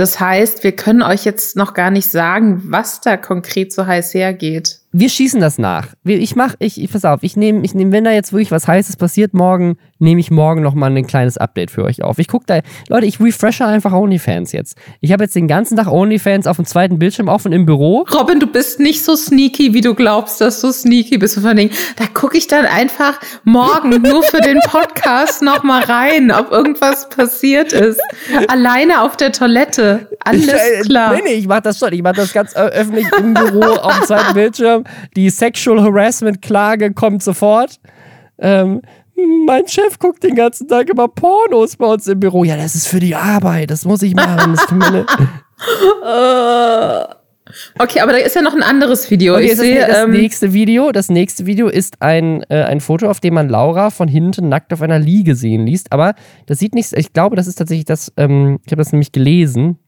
Das 0.00 0.18
heißt, 0.18 0.64
wir 0.64 0.72
können 0.72 1.02
euch 1.02 1.26
jetzt 1.26 1.56
noch 1.56 1.74
gar 1.74 1.90
nicht 1.90 2.10
sagen, 2.10 2.62
was 2.64 3.02
da 3.02 3.18
konkret 3.18 3.70
so 3.70 3.84
heiß 3.84 4.14
hergeht. 4.14 4.79
Wir 4.92 5.08
schießen 5.08 5.40
das 5.40 5.56
nach. 5.56 5.88
Ich 6.02 6.34
mach, 6.34 6.56
ich, 6.58 6.82
ich 6.82 6.90
pass 6.90 7.04
auf, 7.04 7.22
ich 7.22 7.36
nehme, 7.36 7.64
ich 7.64 7.74
nehme, 7.74 7.92
wenn 7.92 8.02
da 8.02 8.10
jetzt 8.10 8.32
wirklich 8.32 8.50
was 8.50 8.66
Heißes 8.66 8.96
passiert 8.96 9.34
morgen, 9.34 9.76
nehme 10.00 10.18
ich 10.18 10.32
morgen 10.32 10.62
nochmal 10.62 10.96
ein 10.96 11.06
kleines 11.06 11.38
Update 11.38 11.70
für 11.70 11.84
euch 11.84 12.02
auf. 12.02 12.18
Ich 12.18 12.26
gucke 12.26 12.46
da, 12.46 12.60
Leute, 12.88 13.06
ich 13.06 13.20
refreshe 13.20 13.64
einfach 13.64 13.92
OnlyFans 13.92 14.50
jetzt. 14.50 14.76
Ich 15.00 15.12
habe 15.12 15.24
jetzt 15.24 15.36
den 15.36 15.46
ganzen 15.46 15.76
Tag 15.76 15.86
OnlyFans 15.86 16.48
auf 16.48 16.56
dem 16.56 16.64
zweiten 16.64 16.98
Bildschirm 16.98 17.28
offen 17.28 17.52
im 17.52 17.66
Büro. 17.66 18.04
Robin, 18.12 18.40
du 18.40 18.48
bist 18.48 18.80
nicht 18.80 19.04
so 19.04 19.14
sneaky, 19.14 19.74
wie 19.74 19.80
du 19.80 19.94
glaubst, 19.94 20.40
dass 20.40 20.60
du 20.60 20.72
sneaky 20.72 21.18
bist. 21.18 21.38
Von 21.38 21.54
denen, 21.54 21.70
da 21.94 22.06
gucke 22.12 22.36
ich 22.36 22.48
dann 22.48 22.64
einfach 22.64 23.20
morgen 23.44 23.90
nur 24.02 24.24
für 24.24 24.40
den 24.40 24.58
Podcast 24.66 25.40
nochmal 25.40 25.84
rein, 25.84 26.32
ob 26.32 26.50
irgendwas 26.50 27.08
passiert 27.10 27.72
ist. 27.72 28.00
Alleine 28.48 29.02
auf 29.02 29.16
der 29.16 29.30
Toilette. 29.30 30.08
Alles 30.24 30.48
äh, 30.48 30.80
klar. 30.82 31.14
Nee, 31.14 31.22
nee, 31.24 31.34
ich 31.34 31.46
mach 31.46 31.60
das 31.60 31.78
schon. 31.78 31.92
Ich 31.92 32.02
mach 32.02 32.14
das 32.14 32.32
ganz 32.32 32.56
öffentlich 32.56 33.06
im 33.18 33.34
Büro 33.34 33.74
auf 33.74 33.98
dem 33.98 34.06
zweiten 34.06 34.34
Bildschirm. 34.34 34.79
Die 35.16 35.30
Sexual 35.30 35.82
Harassment 35.82 36.42
Klage 36.42 36.92
kommt 36.92 37.22
sofort. 37.22 37.80
Ähm, 38.38 38.82
mein 39.46 39.66
Chef 39.68 39.98
guckt 39.98 40.22
den 40.22 40.34
ganzen 40.34 40.68
Tag 40.68 40.88
immer 40.88 41.08
Pornos 41.08 41.76
bei 41.76 41.86
uns 41.86 42.06
im 42.06 42.20
Büro. 42.20 42.44
Ja, 42.44 42.56
das 42.56 42.74
ist 42.74 42.86
für 42.86 43.00
die 43.00 43.14
Arbeit. 43.14 43.70
Das 43.70 43.84
muss 43.84 44.02
ich 44.02 44.14
machen. 44.14 44.54
Das 44.54 44.66
okay, 47.78 48.00
aber 48.00 48.12
da 48.12 48.18
ist 48.18 48.34
ja 48.34 48.42
noch 48.42 48.54
ein 48.54 48.62
anderes 48.62 49.10
Video. 49.10 49.34
Okay, 49.34 49.52
ich 49.52 49.56
sehe 49.56 49.86
das 49.86 50.04
ähm, 50.04 50.10
nächste 50.10 50.52
Video. 50.52 50.92
Das 50.92 51.10
nächste 51.10 51.46
Video 51.46 51.68
ist 51.68 52.00
ein, 52.00 52.44
äh, 52.48 52.62
ein 52.62 52.80
Foto, 52.80 53.10
auf 53.10 53.20
dem 53.20 53.34
man 53.34 53.48
Laura 53.48 53.90
von 53.90 54.08
hinten 54.08 54.48
nackt 54.48 54.72
auf 54.72 54.82
einer 54.82 54.98
Liege 54.98 55.34
sehen 55.34 55.66
liest. 55.66 55.92
Aber 55.92 56.14
das 56.46 56.58
sieht 56.58 56.74
nicht. 56.74 56.92
Ich 56.96 57.12
glaube, 57.12 57.36
das 57.36 57.46
ist 57.46 57.56
tatsächlich 57.56 57.86
das. 57.86 58.12
Ähm, 58.16 58.60
ich 58.64 58.72
habe 58.72 58.80
das 58.80 58.92
nämlich 58.92 59.12
gelesen. 59.12 59.78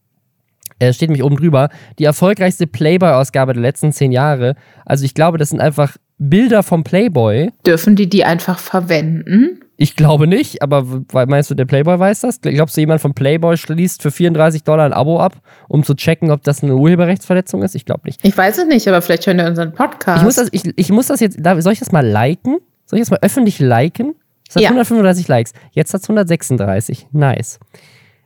Äh, 0.83 0.93
steht 0.93 1.09
nämlich 1.09 1.23
oben 1.23 1.37
drüber, 1.37 1.69
die 1.99 2.03
erfolgreichste 2.03 2.67
Playboy-Ausgabe 2.67 3.53
der 3.53 3.61
letzten 3.61 3.91
zehn 3.91 4.11
Jahre. 4.11 4.55
Also 4.85 5.05
ich 5.05 5.13
glaube, 5.13 5.37
das 5.37 5.49
sind 5.49 5.61
einfach 5.61 5.97
Bilder 6.17 6.63
vom 6.63 6.83
Playboy. 6.83 7.51
Dürfen 7.65 7.95
die 7.95 8.09
die 8.09 8.23
einfach 8.23 8.59
verwenden? 8.59 9.59
Ich 9.75 9.95
glaube 9.95 10.27
nicht, 10.27 10.61
aber 10.61 10.85
meinst 11.13 11.49
du, 11.49 11.55
der 11.55 11.65
Playboy 11.65 11.97
weiß 11.97 12.21
das? 12.21 12.41
Glaubst 12.41 12.77
du, 12.77 12.81
jemand 12.81 13.01
vom 13.01 13.13
Playboy 13.13 13.57
schließt 13.57 14.01
für 14.01 14.11
34 14.11 14.63
Dollar 14.63 14.85
ein 14.85 14.93
Abo 14.93 15.19
ab, 15.19 15.41
um 15.67 15.83
zu 15.83 15.95
checken, 15.95 16.31
ob 16.31 16.43
das 16.43 16.63
eine 16.63 16.75
Urheberrechtsverletzung 16.75 17.63
ist? 17.63 17.75
Ich 17.75 17.85
glaube 17.85 18.01
nicht. 18.05 18.19
Ich 18.23 18.37
weiß 18.37 18.59
es 18.59 18.65
nicht, 18.67 18.87
aber 18.87 19.01
vielleicht 19.01 19.25
hören 19.25 19.37
wir 19.37 19.47
unseren 19.47 19.73
Podcast. 19.73 20.19
Ich 20.19 20.23
muss 20.23 20.35
das, 20.35 20.49
ich, 20.51 20.63
ich 20.75 20.89
muss 20.91 21.07
das 21.07 21.19
jetzt, 21.19 21.39
soll 21.43 21.73
ich 21.73 21.79
das 21.79 21.91
mal 21.91 22.05
liken? 22.05 22.59
Soll 22.85 22.99
ich 22.99 23.05
das 23.05 23.11
mal 23.11 23.19
öffentlich 23.21 23.59
liken? 23.59 24.15
Es 24.47 24.55
hat 24.55 24.63
ja. 24.63 24.69
135 24.69 25.27
Likes. 25.27 25.53
Jetzt 25.71 25.93
hat 25.93 26.01
es 26.01 26.09
136. 26.09 27.07
Nice. 27.11 27.59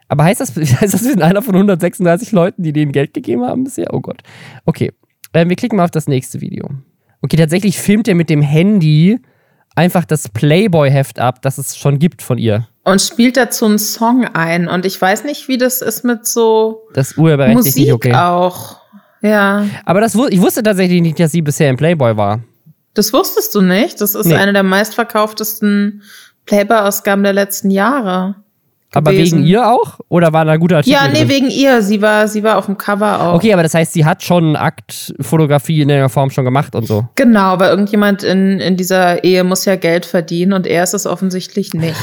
Aber 0.07 0.23
heißt 0.23 0.41
das, 0.41 0.55
heißt 0.55 0.93
das, 0.93 1.03
wir 1.03 1.11
sind 1.11 1.21
einer 1.21 1.41
von 1.41 1.55
136 1.55 2.31
Leuten, 2.31 2.63
die 2.63 2.73
denen 2.73 2.91
Geld 2.91 3.13
gegeben 3.13 3.45
haben 3.45 3.63
bisher? 3.63 3.93
Oh 3.93 4.01
Gott. 4.01 4.21
Okay. 4.65 4.91
Ähm, 5.33 5.49
wir 5.49 5.55
klicken 5.55 5.77
mal 5.77 5.85
auf 5.85 5.91
das 5.91 6.07
nächste 6.07 6.41
Video. 6.41 6.69
Okay, 7.21 7.37
tatsächlich 7.37 7.77
filmt 7.77 8.07
er 8.07 8.15
mit 8.15 8.29
dem 8.29 8.41
Handy 8.41 9.19
einfach 9.75 10.05
das 10.05 10.29
Playboy-Heft 10.29 11.19
ab, 11.19 11.41
das 11.41 11.57
es 11.57 11.77
schon 11.77 11.99
gibt 11.99 12.21
von 12.21 12.37
ihr. 12.37 12.67
Und 12.83 13.01
spielt 13.01 13.37
dazu 13.37 13.65
einen 13.65 13.79
Song 13.79 14.25
ein. 14.25 14.67
Und 14.67 14.85
ich 14.85 14.99
weiß 14.99 15.23
nicht, 15.23 15.47
wie 15.47 15.57
das 15.57 15.81
ist 15.81 16.03
mit 16.03 16.25
so 16.25 16.87
das 16.93 17.17
Musik 17.17 17.75
nicht 17.75 17.91
okay. 17.91 18.13
auch. 18.13 18.79
Ja. 19.21 19.65
Aber 19.85 20.01
das, 20.01 20.15
ich 20.15 20.41
wusste 20.41 20.63
tatsächlich 20.63 21.01
nicht, 21.01 21.19
dass 21.19 21.31
sie 21.31 21.41
bisher 21.41 21.69
im 21.69 21.77
Playboy 21.77 22.15
war. 22.17 22.41
Das 22.93 23.13
wusstest 23.13 23.53
du 23.53 23.61
nicht? 23.61 24.01
Das 24.01 24.15
ist 24.15 24.25
nee. 24.25 24.35
eine 24.35 24.53
der 24.53 24.63
meistverkauftesten 24.63 26.01
Playboy-Ausgaben 26.45 27.23
der 27.23 27.33
letzten 27.33 27.69
Jahre. 27.69 28.35
Aber 28.93 29.11
wegen 29.11 29.43
ihr 29.43 29.67
auch? 29.67 29.99
Oder 30.07 30.31
war 30.31 30.45
da 30.45 30.53
ein 30.53 30.59
guter 30.59 30.77
Artikel? 30.77 30.97
Ja, 30.97 31.07
nee, 31.09 31.19
drin? 31.19 31.29
wegen 31.29 31.49
ihr. 31.49 31.81
Sie 31.81 32.01
war, 32.01 32.27
sie 32.27 32.41
war 32.41 32.57
auf 32.57 32.67
dem 32.67 32.77
Cover 32.77 33.21
auch. 33.21 33.33
Okay, 33.35 33.51
aber 33.51 33.63
das 33.63 33.73
heißt, 33.73 33.91
sie 33.91 34.05
hat 34.05 34.23
schon 34.23 34.55
Aktfotografie 34.55 35.81
in 35.81 35.89
der 35.89 36.07
Form 36.07 36.29
schon 36.29 36.45
gemacht 36.45 36.73
und 36.73 36.87
so. 36.87 37.05
Genau, 37.15 37.39
aber 37.39 37.69
irgendjemand 37.69 38.23
in, 38.23 38.59
in 38.59 38.77
dieser 38.77 39.23
Ehe 39.25 39.43
muss 39.43 39.65
ja 39.65 39.75
Geld 39.75 40.05
verdienen 40.05 40.53
und 40.53 40.65
er 40.65 40.83
ist 40.83 40.93
es 40.93 41.05
offensichtlich 41.05 41.73
nicht. 41.73 41.97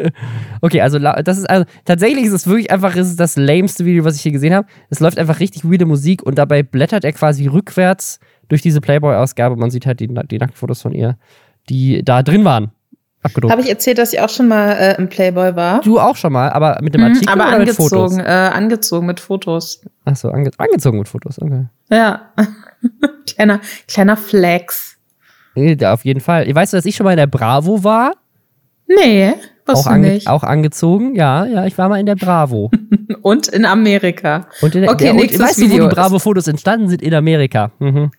okay, 0.62 0.80
also 0.80 0.98
das 0.98 1.38
ist 1.38 1.48
also 1.48 1.64
tatsächlich 1.84 2.24
ist 2.24 2.32
es 2.32 2.46
wirklich 2.48 2.72
einfach 2.72 2.96
ist 2.96 3.08
es 3.08 3.16
das 3.16 3.36
lameste 3.36 3.84
Video, 3.84 4.04
was 4.04 4.16
ich 4.16 4.22
hier 4.22 4.32
gesehen 4.32 4.54
habe. 4.54 4.66
Es 4.90 4.98
läuft 4.98 5.18
einfach 5.18 5.38
richtig 5.38 5.64
weirde 5.64 5.86
Musik 5.86 6.24
und 6.24 6.38
dabei 6.38 6.64
blättert 6.64 7.04
er 7.04 7.12
quasi 7.12 7.46
rückwärts 7.46 8.18
durch 8.48 8.62
diese 8.62 8.80
Playboy-Ausgabe. 8.80 9.54
Man 9.54 9.70
sieht 9.70 9.86
halt 9.86 10.00
die, 10.00 10.08
die 10.08 10.38
Nacktfotos 10.38 10.82
von 10.82 10.92
ihr, 10.92 11.16
die 11.68 12.02
da 12.04 12.24
drin 12.24 12.44
waren 12.44 12.72
abgedruckt. 13.26 13.52
Habe 13.52 13.62
ich 13.62 13.68
erzählt, 13.68 13.98
dass 13.98 14.12
ich 14.12 14.20
auch 14.20 14.28
schon 14.28 14.48
mal 14.48 14.72
äh, 14.72 14.96
im 14.96 15.08
Playboy 15.08 15.54
war? 15.54 15.80
Du 15.82 16.00
auch 16.00 16.16
schon 16.16 16.32
mal, 16.32 16.50
aber 16.50 16.78
mit 16.82 16.94
dem 16.94 17.02
mhm, 17.02 17.08
Artikel 17.08 17.28
aber 17.28 17.48
oder 17.48 17.56
angezogen, 17.56 18.16
mit 18.16 18.16
Fotos? 18.16 18.18
Äh, 18.18 18.30
angezogen 18.30 19.06
mit 19.06 19.20
Fotos. 19.20 19.80
Ach 20.04 20.16
so, 20.16 20.30
ange 20.30 20.50
angezogen 20.58 20.98
mit 20.98 21.08
Fotos, 21.08 21.40
okay. 21.40 21.66
Ja, 21.90 22.32
kleiner, 23.26 23.60
kleiner 23.88 24.16
Flex. 24.16 24.96
Ja, 25.54 25.92
auf 25.92 26.04
jeden 26.04 26.20
Fall. 26.20 26.52
Weißt 26.54 26.72
du, 26.72 26.76
dass 26.76 26.84
ich 26.84 26.96
schon 26.96 27.04
mal 27.04 27.12
in 27.12 27.18
der 27.18 27.26
Bravo 27.26 27.82
war? 27.84 28.12
Nee, 28.88 29.34
auch, 29.66 29.86
ange 29.86 30.20
auch 30.26 30.42
angezogen, 30.42 31.14
ja, 31.14 31.44
ja, 31.44 31.66
ich 31.66 31.76
war 31.76 31.88
mal 31.88 31.98
in 31.98 32.06
der 32.06 32.14
Bravo. 32.14 32.70
und 33.22 33.48
in 33.48 33.64
Amerika. 33.64 34.46
Und 34.60 34.74
in 34.74 34.82
der, 34.82 34.90
okay, 34.92 35.04
der, 35.04 35.14
nächstes 35.14 35.40
weißt 35.40 35.60
Video 35.60 35.78
du, 35.78 35.84
wo 35.84 35.88
die 35.88 35.94
Bravo-Fotos 35.94 36.46
entstanden 36.46 36.88
sind? 36.88 37.02
In 37.02 37.14
Amerika. 37.14 37.72
Mhm. 37.78 38.10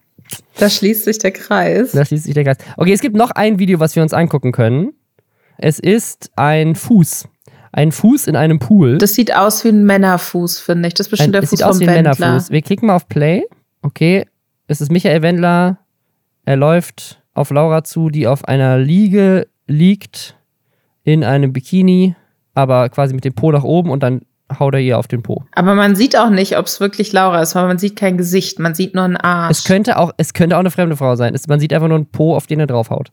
Da 0.60 0.70
schließt 0.70 1.04
sich 1.06 1.18
der 1.20 1.32
Kreis. 1.32 1.92
Da 1.92 2.06
schließt 2.06 2.24
sich 2.26 2.34
der 2.34 2.44
Kreis. 2.44 2.58
Okay, 2.78 2.94
es 2.94 3.02
gibt 3.02 3.16
noch 3.16 3.32
ein 3.32 3.60
Video, 3.60 3.80
was 3.80 3.96
wir 3.96 4.04
uns 4.04 4.14
angucken 4.14 4.52
können. 4.52 4.94
Es 5.58 5.80
ist 5.80 6.32
ein 6.36 6.76
Fuß. 6.76 7.28
Ein 7.72 7.92
Fuß 7.92 8.28
in 8.28 8.36
einem 8.36 8.60
Pool. 8.60 8.98
Das 8.98 9.14
sieht 9.14 9.36
aus 9.36 9.64
wie 9.64 9.70
ein 9.70 9.86
Männerfuß, 9.86 10.60
finde 10.60 10.88
ich. 10.88 10.94
Das 10.94 11.08
ist 11.08 11.12
bestimmt 11.12 11.30
ein, 11.30 11.42
der 11.42 11.42
Fuß 11.44 11.50
sieht 11.52 11.64
aus 11.64 11.80
wie 11.80 11.88
ein 11.88 11.96
Wendler. 12.06 12.16
Männerfuß. 12.20 12.52
Wir 12.52 12.62
klicken 12.62 12.88
mal 12.88 12.96
auf 12.96 13.08
Play. 13.08 13.44
Okay, 13.82 14.26
es 14.68 14.82
ist 14.82 14.92
Michael 14.92 15.22
Wendler. 15.22 15.78
Er 16.46 16.56
läuft 16.56 17.22
auf 17.34 17.52
Laura 17.52 17.84
zu, 17.84 18.10
die 18.10 18.26
auf 18.28 18.46
einer 18.46 18.78
Liege 18.80 19.48
liegt 19.68 20.36
in 21.04 21.24
einem 21.24 21.54
Bikini. 21.54 22.16
aber 22.54 22.90
quasi 22.90 23.14
mit 23.14 23.24
dem 23.24 23.34
Po 23.34 23.52
nach 23.52 23.64
oben 23.64 23.92
und 23.92 24.02
dann 24.02 24.22
haut 24.60 24.74
er 24.74 24.80
ihr 24.80 24.98
auf 24.98 25.08
den 25.08 25.24
Po. 25.24 25.44
Aber 25.54 25.76
man 25.76 25.96
sieht 25.96 26.18
auch 26.18 26.30
nicht, 26.30 26.58
ob 26.58 26.66
es 26.66 26.80
wirklich 26.80 27.12
Laura 27.12 27.42
ist, 27.42 27.56
weil 27.56 27.68
man 27.68 27.78
sieht 27.78 27.96
kein 27.96 28.18
Gesicht, 28.18 28.60
man 28.60 28.76
sieht 28.76 28.96
nur 28.96 29.04
einen 29.04 29.18
Arsch. 29.18 29.60
Es 29.60 29.64
könnte 29.64 29.98
auch, 29.98 30.12
es 30.18 30.34
könnte 30.34 30.56
auch 30.56 30.62
eine 30.62 30.72
fremde 30.72 30.96
Frau 30.96 31.16
sein. 31.16 31.34
Es, 31.36 31.48
man 31.48 31.60
sieht 31.60 31.74
einfach 31.74 31.88
nur 31.88 31.98
einen 31.98 32.10
Po, 32.10 32.36
auf 32.36 32.48
den 32.48 32.60
er 32.60 32.68
draufhaut. 32.68 33.10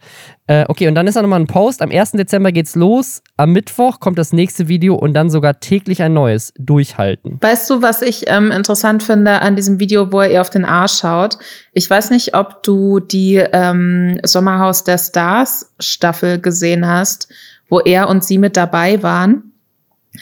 Äh, 0.47 0.65
okay, 0.69 0.87
und 0.89 0.95
dann 0.95 1.07
ist 1.07 1.17
da 1.17 1.23
nochmal 1.23 1.41
ein 1.41 1.47
Post. 1.47 1.83
Am 1.83 1.91
1. 1.91 2.13
Dezember 2.13 2.53
geht's 2.53 2.75
los. 2.77 3.23
Am 3.37 3.53
Mittwoch 3.53 3.99
kommt 3.99 4.19
das 4.19 4.33
nächste 4.33 4.69
Video 4.69 4.95
und 4.95 5.15
dann 5.15 5.31
sogar 5.31 5.61
täglich 5.61 6.03
ein 6.03 6.13
neues. 6.13 6.53
Durchhalten. 6.59 7.39
Weißt 7.41 7.69
du, 7.69 7.83
was 7.83 8.03
ich 8.03 8.25
ähm, 8.29 8.51
interessant 8.51 9.03
finde 9.03 9.43
an 9.43 9.57
diesem 9.57 9.81
Video, 9.81 10.13
wo 10.13 10.21
er 10.21 10.31
ihr 10.31 10.41
auf 10.41 10.51
den 10.51 10.65
Arsch 10.65 10.99
schaut? 11.01 11.39
Ich 11.73 11.89
weiß 11.89 12.11
nicht, 12.11 12.35
ob 12.37 12.63
du 12.63 13.01
die 13.01 13.37
ähm, 13.37 14.19
Sommerhaus 14.23 14.85
der 14.85 14.99
Stars 14.99 15.73
Staffel 15.81 16.41
gesehen 16.41 16.87
hast, 16.87 17.29
wo 17.69 17.81
er 17.81 18.09
und 18.09 18.23
sie 18.25 18.39
mit 18.39 18.57
dabei 18.57 19.03
waren. 19.03 19.54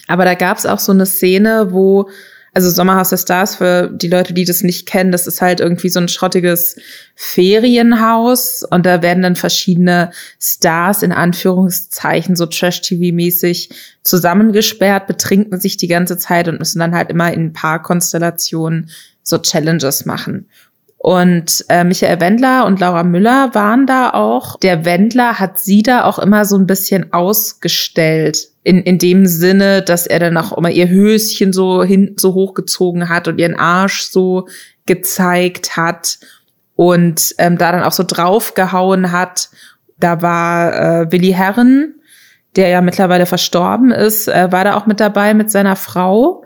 Aber 0.07 0.25
da 0.25 0.35
gab 0.35 0.59
es 0.59 0.67
auch 0.67 0.79
so 0.79 0.93
eine 0.93 1.07
Szene, 1.07 1.69
wo, 1.71 2.09
also 2.55 2.71
Sommerhaus 2.71 3.11
der 3.11 3.17
Stars, 3.17 3.57
für 3.57 3.91
die 3.93 4.09
Leute, 4.09 4.35
die 4.35 4.45
das 4.45 4.63
nicht 4.63 4.87
kennen, 4.87 5.13
das 5.13 5.27
ist 5.27 5.41
halt 5.41 5.61
irgendwie 5.61 5.89
so 5.89 6.01
ein 6.01 6.09
schrottiges 6.09 6.77
Ferienhaus 7.15 8.63
und 8.63 8.85
da 8.85 9.03
werden 9.03 9.23
dann 9.23 9.37
verschiedene 9.37 10.11
Stars 10.41 11.03
in 11.03 11.13
Anführungszeichen 11.13 12.37
so 12.37 12.47
Trash-TV-mäßig 12.47 13.71
zusammengesperrt, 14.03 15.07
betrinken 15.07 15.61
sich 15.61 15.77
die 15.77 15.89
ganze 15.89 16.19
Zeit 16.19 16.49
und 16.49 16.59
müssen 16.59 16.79
dann 16.79 16.95
halt 16.95 17.11
immer 17.11 17.33
in 17.33 17.53
Paarkonstellationen 17.53 18.91
so 19.23 19.39
Challenges 19.39 20.05
machen. 20.05 20.49
Und 21.02 21.64
äh, 21.68 21.82
Michael 21.82 22.21
Wendler 22.21 22.64
und 22.64 22.78
Laura 22.78 23.02
Müller 23.02 23.52
waren 23.54 23.87
da 23.87 24.11
auch. 24.11 24.56
Der 24.61 24.85
Wendler 24.85 25.40
hat 25.40 25.59
sie 25.59 25.82
da 25.82 26.04
auch 26.04 26.21
immer 26.21 26.44
so 26.44 26.56
ein 26.56 26.68
bisschen 26.68 27.12
ausgestellt. 27.12 28.50
In, 28.62 28.80
in 28.85 28.99
dem 28.99 29.26
Sinne, 29.26 29.82
dass 29.82 30.06
er 30.06 30.21
dann 30.21 30.37
auch 30.37 30.56
immer 30.56 30.71
ihr 30.71 30.88
Höschen 30.88 31.52
so 31.52 31.82
hinten 31.82 32.18
so 32.18 32.35
hochgezogen 32.35 33.09
hat 33.09 33.26
und 33.26 33.40
ihren 33.40 33.56
Arsch 33.56 34.02
so 34.02 34.47
gezeigt 34.87 35.76
hat 35.76 36.21
und 36.76 37.35
ähm, 37.38 37.59
da 37.59 37.73
dann 37.73 37.82
auch 37.82 37.90
so 37.90 38.04
draufgehauen 38.06 39.11
hat. 39.11 39.50
Da 39.99 40.23
war 40.23 40.73
äh, 41.00 41.11
Willi 41.11 41.32
Herren, 41.32 41.97
der 42.54 42.68
ja 42.68 42.80
mittlerweile 42.80 43.26
verstorben 43.26 43.90
ist, 43.90 44.28
äh, 44.28 44.52
war 44.52 44.62
da 44.62 44.76
auch 44.76 44.87
mit 44.87 45.00
dabei 45.00 45.35
mit 45.35 45.50
seiner 45.50 45.75
Frau. 45.75 46.42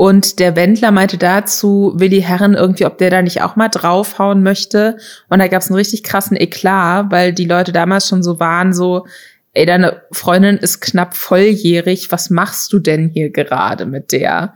Und 0.00 0.38
der 0.38 0.56
Wendler 0.56 0.92
meinte 0.92 1.18
dazu, 1.18 1.92
Willi 1.94 2.22
Herren 2.22 2.54
irgendwie, 2.54 2.86
ob 2.86 2.96
der 2.96 3.10
da 3.10 3.20
nicht 3.20 3.42
auch 3.42 3.56
mal 3.56 3.68
draufhauen 3.68 4.42
möchte. 4.42 4.96
Und 5.28 5.40
da 5.40 5.46
gab 5.46 5.60
es 5.60 5.68
einen 5.68 5.76
richtig 5.76 6.04
krassen 6.04 6.38
Eklat, 6.38 7.10
weil 7.10 7.34
die 7.34 7.44
Leute 7.44 7.70
damals 7.70 8.08
schon 8.08 8.22
so 8.22 8.40
waren, 8.40 8.72
so, 8.72 9.04
ey, 9.52 9.66
deine 9.66 10.00
Freundin 10.10 10.56
ist 10.56 10.80
knapp 10.80 11.14
volljährig, 11.14 12.10
was 12.10 12.30
machst 12.30 12.72
du 12.72 12.78
denn 12.78 13.10
hier 13.10 13.28
gerade 13.28 13.84
mit 13.84 14.12
der? 14.12 14.54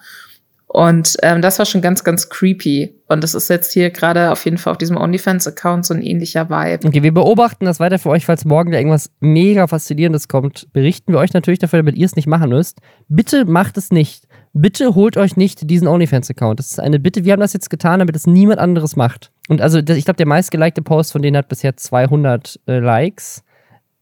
Und 0.67 1.19
ähm, 1.23 1.43
das 1.43 1.59
war 1.59 1.67
schon 1.67 1.83
ganz, 1.83 2.05
ganz 2.05 2.31
creepy. 2.31 2.99
Und 3.09 3.23
das 3.23 3.35
ist 3.35 3.51
jetzt 3.51 3.75
hier 3.75 3.91
gerade 3.91 4.33
auf 4.33 4.47
jeden 4.47 4.57
Fall 4.57 4.71
auf 4.71 4.79
diesem 4.79 4.97
OnlyFans-Account 4.97 5.85
so 5.85 5.93
ein 5.93 6.01
ähnlicher 6.03 6.49
Vibe. 6.49 6.89
Okay, 6.89 7.03
wir 7.03 7.13
beobachten 7.13 7.67
das 7.67 7.81
weiter 7.81 7.99
für 7.99 8.09
euch, 8.09 8.25
falls 8.25 8.47
morgen 8.47 8.73
da 8.73 8.79
irgendwas 8.79 9.11
mega 9.21 9.67
Faszinierendes 9.67 10.27
kommt. 10.27 10.73
Berichten 10.73 11.13
wir 11.13 11.19
euch 11.19 11.35
natürlich 11.35 11.61
dafür, 11.61 11.81
damit 11.81 11.97
ihr 11.97 12.07
es 12.07 12.17
nicht 12.17 12.27
machen 12.27 12.49
müsst. 12.49 12.79
Bitte 13.09 13.45
macht 13.45 13.77
es 13.77 13.91
nicht 13.91 14.24
bitte 14.55 14.95
holt 14.95 15.17
euch 15.17 15.37
nicht 15.37 15.69
diesen 15.69 15.87
OnlyFans-Account. 15.89 16.59
Das 16.59 16.71
ist 16.71 16.81
eine 16.81 16.99
Bitte. 16.99 17.25
Wir 17.25 17.33
haben 17.33 17.41
das 17.41 17.53
jetzt 17.53 17.69
getan, 17.69 17.99
damit 17.99 18.17
es 18.17 18.27
niemand 18.27 18.61
anderes 18.61 18.97
macht. 18.97 19.31
Und 19.49 19.61
also, 19.61 19.79
ich 19.79 20.05
glaube, 20.05 20.17
der 20.17 20.27
meistgelikte 20.27 20.81
Post 20.81 21.13
von 21.13 21.21
denen 21.21 21.37
hat 21.37 21.49
bisher 21.49 21.77
200 21.77 22.61
äh, 22.67 22.79
Likes. 22.79 23.43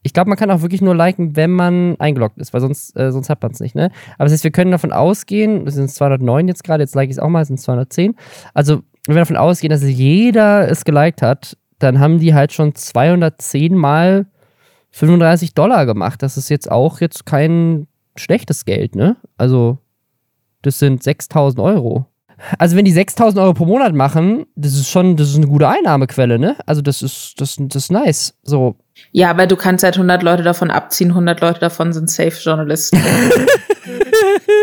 Ich 0.03 0.13
glaube, 0.13 0.29
man 0.29 0.37
kann 0.37 0.51
auch 0.51 0.61
wirklich 0.61 0.81
nur 0.81 0.95
liken, 0.95 1.35
wenn 1.35 1.51
man 1.51 1.95
eingeloggt 1.99 2.37
ist, 2.37 2.53
weil 2.53 2.61
sonst, 2.61 2.95
äh, 2.97 3.11
sonst 3.11 3.29
hat 3.29 3.41
man 3.41 3.51
es 3.51 3.59
nicht, 3.59 3.73
ne? 3.73 3.89
Aber 4.17 4.25
das 4.25 4.33
heißt, 4.33 4.43
wir 4.43 4.51
können 4.51 4.71
davon 4.71 4.91
ausgehen, 4.91 5.65
das 5.65 5.75
sind 5.75 5.89
209 5.89 6.47
jetzt 6.47 6.63
gerade, 6.63 6.83
jetzt 6.83 6.93
like 6.93 7.09
ich 7.09 7.15
es 7.15 7.19
auch 7.19 7.29
mal, 7.29 7.43
sind 7.45 7.59
210. 7.59 8.15
Also, 8.53 8.83
wenn 9.07 9.15
wir 9.15 9.21
davon 9.21 9.37
ausgehen, 9.37 9.71
dass 9.71 9.83
jeder 9.83 10.69
es 10.69 10.85
geliked 10.85 11.21
hat, 11.21 11.57
dann 11.79 11.99
haben 11.99 12.19
die 12.19 12.33
halt 12.33 12.53
schon 12.53 12.75
210 12.75 13.75
mal 13.75 14.27
35 14.91 15.53
Dollar 15.53 15.85
gemacht. 15.85 16.21
Das 16.21 16.37
ist 16.37 16.49
jetzt 16.49 16.69
auch 16.71 17.01
jetzt 17.01 17.25
kein 17.25 17.87
schlechtes 18.15 18.65
Geld, 18.65 18.95
ne? 18.95 19.17
Also, 19.37 19.79
das 20.63 20.79
sind 20.79 21.03
6000 21.03 21.59
Euro. 21.59 22.07
Also 22.57 22.75
wenn 22.75 22.85
die 22.85 22.91
6000 22.91 23.39
Euro 23.41 23.53
pro 23.53 23.65
Monat 23.65 23.93
machen, 23.93 24.45
das 24.55 24.73
ist 24.73 24.89
schon, 24.89 25.15
das 25.15 25.29
ist 25.29 25.37
eine 25.37 25.47
gute 25.47 25.67
Einnahmequelle, 25.67 26.39
ne? 26.39 26.57
Also 26.65 26.81
das 26.81 27.01
ist, 27.01 27.35
das, 27.37 27.55
das 27.57 27.83
ist 27.83 27.91
nice. 27.91 28.33
So. 28.43 28.75
Ja, 29.11 29.29
aber 29.29 29.47
du 29.47 29.55
kannst 29.55 29.83
halt 29.83 29.95
100 29.95 30.23
Leute 30.23 30.43
davon 30.43 30.71
abziehen, 30.71 31.09
100 31.09 31.39
Leute 31.41 31.59
davon 31.59 31.93
sind 31.93 32.09
Safe-Journalisten. 32.09 32.99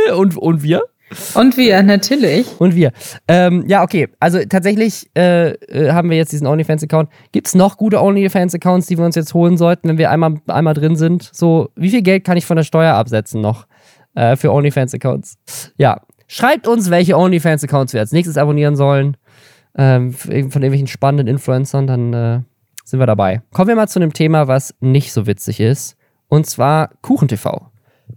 und, 0.16 0.36
und 0.36 0.62
wir? 0.62 0.82
Und 1.34 1.56
wir, 1.56 1.82
natürlich. 1.82 2.46
Und 2.60 2.74
wir. 2.76 2.92
Ähm, 3.26 3.64
ja, 3.66 3.82
okay. 3.82 4.08
Also 4.20 4.38
tatsächlich 4.48 5.10
äh, 5.16 5.50
äh 5.50 5.90
haben 5.90 6.08
wir 6.08 6.16
jetzt 6.16 6.32
diesen 6.32 6.46
OnlyFans-Account. 6.46 7.08
Gibt 7.32 7.48
es 7.48 7.54
noch 7.54 7.76
gute 7.76 8.00
OnlyFans-Accounts, 8.00 8.86
die 8.86 8.96
wir 8.96 9.04
uns 9.04 9.16
jetzt 9.16 9.34
holen 9.34 9.56
sollten, 9.56 9.88
wenn 9.88 9.98
wir 9.98 10.10
einmal, 10.10 10.34
einmal 10.46 10.74
drin 10.74 10.94
sind? 10.94 11.28
So, 11.32 11.70
wie 11.74 11.90
viel 11.90 12.02
Geld 12.02 12.24
kann 12.24 12.36
ich 12.36 12.46
von 12.46 12.56
der 12.56 12.64
Steuer 12.64 12.94
absetzen 12.94 13.40
noch? 13.40 13.66
Äh, 14.14 14.36
für 14.36 14.52
OnlyFans-Accounts. 14.52 15.38
Ja, 15.76 16.02
schreibt 16.26 16.66
uns, 16.68 16.90
welche 16.90 17.16
OnlyFans-Accounts 17.16 17.92
wir 17.92 18.00
als 18.00 18.12
nächstes 18.12 18.36
abonnieren 18.36 18.76
sollen. 18.76 19.16
Ähm, 19.76 20.12
von 20.12 20.32
irgendwelchen 20.32 20.88
spannenden 20.88 21.28
Influencern, 21.28 21.86
dann 21.86 22.12
äh, 22.12 22.40
sind 22.84 22.98
wir 22.98 23.06
dabei. 23.06 23.42
Kommen 23.52 23.68
wir 23.68 23.76
mal 23.76 23.88
zu 23.88 24.00
einem 24.00 24.12
Thema, 24.12 24.48
was 24.48 24.74
nicht 24.80 25.12
so 25.12 25.26
witzig 25.26 25.60
ist. 25.60 25.96
Und 26.28 26.46
zwar 26.46 26.90
KuchenTV. 27.02 27.70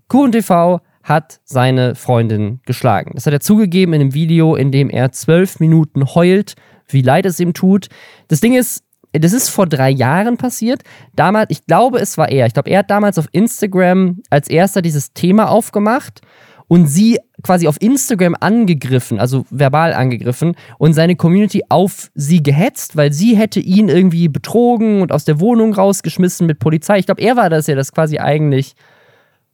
KuchenTV 0.07 0.79
hat 1.03 1.41
seine 1.43 1.95
Freundin 1.95 2.61
geschlagen. 2.65 3.11
Das 3.13 3.25
hat 3.25 3.33
er 3.33 3.39
zugegeben 3.39 3.93
in 3.93 4.01
einem 4.01 4.13
Video, 4.13 4.55
in 4.55 4.71
dem 4.71 4.89
er 4.89 5.11
zwölf 5.11 5.59
Minuten 5.59 6.15
heult, 6.15 6.55
wie 6.87 7.01
leid 7.01 7.25
es 7.25 7.39
ihm 7.39 7.53
tut. 7.53 7.89
Das 8.29 8.39
Ding 8.39 8.55
ist, 8.55 8.83
das 9.13 9.33
ist 9.33 9.49
vor 9.49 9.67
drei 9.67 9.89
Jahren 9.89 10.37
passiert. 10.37 10.83
Damals, 11.15 11.47
ich 11.49 11.65
glaube, 11.65 11.99
es 11.99 12.17
war 12.17 12.29
er. 12.29 12.47
Ich 12.47 12.53
glaube, 12.53 12.69
er 12.69 12.79
hat 12.79 12.89
damals 12.89 13.19
auf 13.19 13.27
Instagram 13.31 14.21
als 14.29 14.49
erster 14.49 14.81
dieses 14.81 15.13
Thema 15.13 15.49
aufgemacht 15.49 16.21
und 16.67 16.87
sie 16.87 17.19
quasi 17.43 17.67
auf 17.67 17.79
Instagram 17.81 18.35
angegriffen, 18.39 19.19
also 19.19 19.45
verbal 19.49 19.93
angegriffen 19.93 20.55
und 20.79 20.93
seine 20.93 21.15
Community 21.15 21.63
auf 21.69 22.09
sie 22.15 22.41
gehetzt, 22.41 22.95
weil 22.95 23.13
sie 23.13 23.35
hätte 23.35 23.59
ihn 23.59 23.89
irgendwie 23.89 24.29
betrogen 24.29 25.01
und 25.01 25.11
aus 25.11 25.25
der 25.25 25.39
Wohnung 25.39 25.73
rausgeschmissen 25.73 26.47
mit 26.47 26.59
Polizei. 26.59 26.97
Ich 26.97 27.05
glaube, 27.05 27.21
er 27.21 27.35
war 27.35 27.49
das, 27.49 27.65
der 27.65 27.75
das 27.75 27.91
quasi 27.91 28.17
eigentlich 28.17 28.73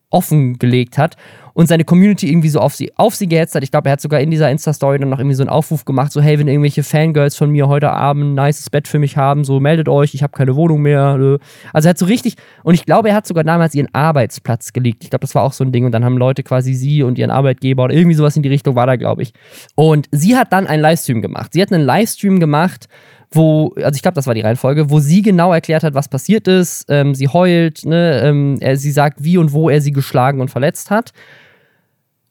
offengelegt 0.09 0.97
hat 0.97 1.17
und 1.59 1.67
seine 1.67 1.83
Community 1.83 2.29
irgendwie 2.29 2.47
so 2.47 2.61
auf 2.61 2.73
sie, 2.73 2.93
auf 2.95 3.15
sie 3.15 3.27
gehetzt 3.27 3.53
hat. 3.53 3.63
Ich 3.63 3.71
glaube, 3.71 3.89
er 3.89 3.91
hat 3.91 3.99
sogar 3.99 4.21
in 4.21 4.31
dieser 4.31 4.49
Insta-Story 4.49 4.97
dann 4.97 5.09
noch 5.09 5.19
irgendwie 5.19 5.35
so 5.35 5.43
einen 5.43 5.49
Aufruf 5.49 5.83
gemacht, 5.83 6.09
so 6.09 6.21
hey, 6.21 6.39
wenn 6.39 6.47
irgendwelche 6.47 6.83
Fangirls 6.83 7.35
von 7.35 7.49
mir 7.49 7.67
heute 7.67 7.91
Abend 7.91 8.23
ein 8.23 8.45
nices 8.45 8.69
Bett 8.69 8.87
für 8.87 8.97
mich 8.97 9.17
haben, 9.17 9.43
so 9.43 9.59
meldet 9.59 9.89
euch, 9.89 10.13
ich 10.13 10.23
habe 10.23 10.31
keine 10.31 10.55
Wohnung 10.55 10.81
mehr. 10.81 11.17
Ne? 11.17 11.37
Also 11.73 11.87
er 11.87 11.89
hat 11.89 11.97
so 11.97 12.05
richtig, 12.05 12.35
und 12.63 12.75
ich 12.75 12.85
glaube, 12.85 13.09
er 13.09 13.15
hat 13.15 13.27
sogar 13.27 13.43
damals 13.43 13.75
ihren 13.75 13.93
Arbeitsplatz 13.93 14.71
gelegt. 14.71 15.03
Ich 15.03 15.09
glaube, 15.09 15.19
das 15.19 15.35
war 15.35 15.43
auch 15.43 15.51
so 15.51 15.65
ein 15.65 15.73
Ding 15.73 15.83
und 15.83 15.91
dann 15.91 16.05
haben 16.05 16.15
Leute 16.15 16.43
quasi 16.43 16.73
sie 16.73 17.03
und 17.03 17.17
ihren 17.17 17.29
Arbeitgeber 17.29 17.83
oder 17.83 17.93
irgendwie 17.93 18.15
sowas 18.15 18.37
in 18.37 18.43
die 18.43 18.47
Richtung 18.47 18.75
war 18.75 18.87
da, 18.87 18.95
glaube 18.95 19.23
ich. 19.23 19.33
Und 19.75 20.07
sie 20.13 20.37
hat 20.37 20.53
dann 20.53 20.65
einen 20.65 20.81
Livestream 20.81 21.21
gemacht. 21.21 21.51
Sie 21.51 21.61
hat 21.61 21.73
einen 21.73 21.83
Livestream 21.83 22.39
gemacht, 22.39 22.87
wo, 23.31 23.73
also 23.75 23.95
ich 23.95 24.01
glaube, 24.01 24.15
das 24.15 24.27
war 24.27 24.33
die 24.33 24.41
Reihenfolge, 24.41 24.89
wo 24.89 24.99
sie 24.99 25.21
genau 25.21 25.53
erklärt 25.53 25.83
hat, 25.83 25.93
was 25.93 26.07
passiert 26.07 26.47
ist. 26.47 26.85
Ähm, 26.87 27.13
sie 27.13 27.27
heult, 27.27 27.85
ne? 27.85 28.21
Ähm, 28.23 28.57
er, 28.61 28.77
sie 28.77 28.91
sagt, 28.91 29.23
wie 29.23 29.37
und 29.37 29.51
wo 29.51 29.69
er 29.69 29.81
sie 29.81 29.91
geschlagen 29.91 30.39
und 30.39 30.49
verletzt 30.49 30.89
hat. 30.89 31.11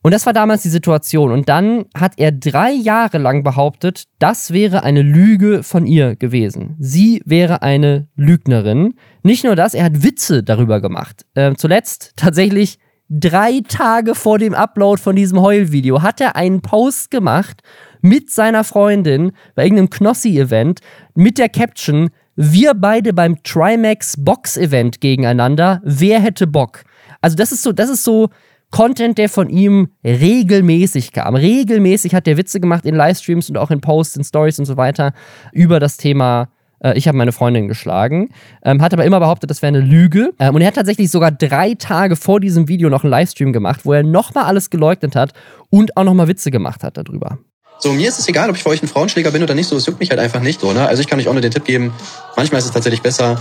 Und 0.09 0.13
das 0.13 0.25
war 0.25 0.33
damals 0.33 0.63
die 0.63 0.71
Situation. 0.71 1.31
Und 1.31 1.51
dann 1.51 1.85
hat 1.95 2.15
er 2.17 2.33
drei 2.33 2.73
Jahre 2.73 3.19
lang 3.19 3.43
behauptet, 3.43 4.05
das 4.19 4.55
wäre 4.55 4.83
eine 4.83 5.03
Lüge 5.03 5.63
von 5.63 5.85
ihr 5.85 6.17
gewesen. 6.17 6.77
Sie 6.79 7.21
wäre 7.27 7.61
eine 7.61 8.09
Lügnerin. 8.17 8.95
Nicht 9.23 9.45
nur 9.45 9.55
das, 9.55 9.75
er 9.75 9.85
hat 9.85 10.03
Witze 10.03 10.43
darüber 10.43 10.81
gemacht. 10.81 11.27
Äh, 11.35 11.57
zuletzt 11.57 12.15
tatsächlich 12.17 12.79
drei 13.11 13.61
Tage 13.69 14.15
vor 14.15 14.39
dem 14.39 14.55
Upload 14.55 14.99
von 14.99 15.15
diesem 15.15 15.43
Heulvideo 15.43 16.01
hat 16.01 16.23
er 16.23 16.37
einen 16.37 16.63
Post 16.63 17.11
gemacht 17.11 17.61
mit 18.01 18.31
seiner 18.31 18.65
Freundin 18.65 19.33
bei 19.57 19.65
irgendeinem 19.65 19.91
Knossi-Event 19.91 20.81
mit 21.17 21.37
der 21.37 21.51
Caption, 21.51 22.09
wir 22.35 22.73
beide 22.73 23.13
beim 23.13 23.43
Trimax 23.43 24.15
Box-Event 24.17 25.03
gegeneinander, 25.03 25.83
wer 25.85 26.19
hätte 26.19 26.47
Bock? 26.47 26.85
Also 27.21 27.37
das 27.37 27.53
ist 27.53 27.63
so, 27.63 27.73
das 27.73 27.91
ist 27.91 28.05
so, 28.05 28.31
Content, 28.71 29.19
der 29.19 29.29
von 29.29 29.49
ihm 29.49 29.89
regelmäßig 30.05 31.13
kam. 31.13 31.35
Regelmäßig 31.35 32.15
hat 32.15 32.29
er 32.29 32.37
Witze 32.37 32.61
gemacht 32.61 32.85
in 32.85 32.95
Livestreams 32.95 33.49
und 33.49 33.57
auch 33.57 33.71
in 33.71 33.81
Posts, 33.81 34.17
in 34.17 34.25
Stories 34.25 34.59
und 34.59 34.67
so 34.67 34.77
weiter 34.77 35.13
über 35.53 35.81
das 35.81 35.97
Thema 35.97 36.49
äh, 36.81 36.97
ich 36.97 37.09
habe 37.09 37.19
meine 37.19 37.33
Freundin 37.33 37.69
geschlagen, 37.69 38.31
ähm, 38.63 38.83
hat 38.83 38.93
aber 38.93 39.05
immer 39.05 39.21
behauptet, 39.21 39.51
das 39.51 39.63
wäre 39.63 39.69
eine 39.69 39.81
Lüge. 39.81 40.31
Ähm, 40.39 40.55
und 40.55 40.61
er 40.61 40.69
hat 40.69 40.75
tatsächlich 40.75 41.11
sogar 41.11 41.31
drei 41.31 41.75
Tage 41.75 42.17
vor 42.17 42.41
diesem 42.41 42.69
Video 42.69 42.89
noch 42.89 43.05
einen 43.05 43.11
Livestream 43.11 43.53
gemacht, 43.53 43.81
wo 43.85 43.93
er 43.93 44.03
nochmal 44.03 44.45
alles 44.45 44.71
geleugnet 44.71 45.17
hat 45.17 45.33
und 45.71 45.97
auch 45.97 46.05
nochmal 46.05 46.29
Witze 46.29 46.51
gemacht 46.51 46.83
hat 46.83 46.97
darüber. 46.97 47.39
So, 47.81 47.93
mir 47.93 48.09
ist 48.09 48.19
es 48.19 48.29
egal, 48.29 48.51
ob 48.51 48.57
ich 48.57 48.63
für 48.63 48.71
euch 48.71 48.83
ein 48.83 48.89
Frauenschläger 48.89 49.31
bin 49.31 49.43
oder 49.43 49.55
nicht, 49.55 49.69
so, 49.69 49.77
es 49.77 49.87
juckt 49.87 50.01
mich 50.01 50.11
halt 50.11 50.21
einfach 50.21 50.41
nicht 50.41 50.61
so, 50.61 50.73
ne? 50.73 50.87
Also 50.89 51.01
ich 51.01 51.07
kann 51.07 51.21
euch 51.21 51.29
auch 51.29 51.33
nur 51.33 51.43
den 51.43 51.53
Tipp 51.53 51.65
geben, 51.65 51.93
manchmal 52.37 52.59
ist 52.59 52.65
es 52.65 52.73
tatsächlich 52.73 53.03
besser, 53.03 53.41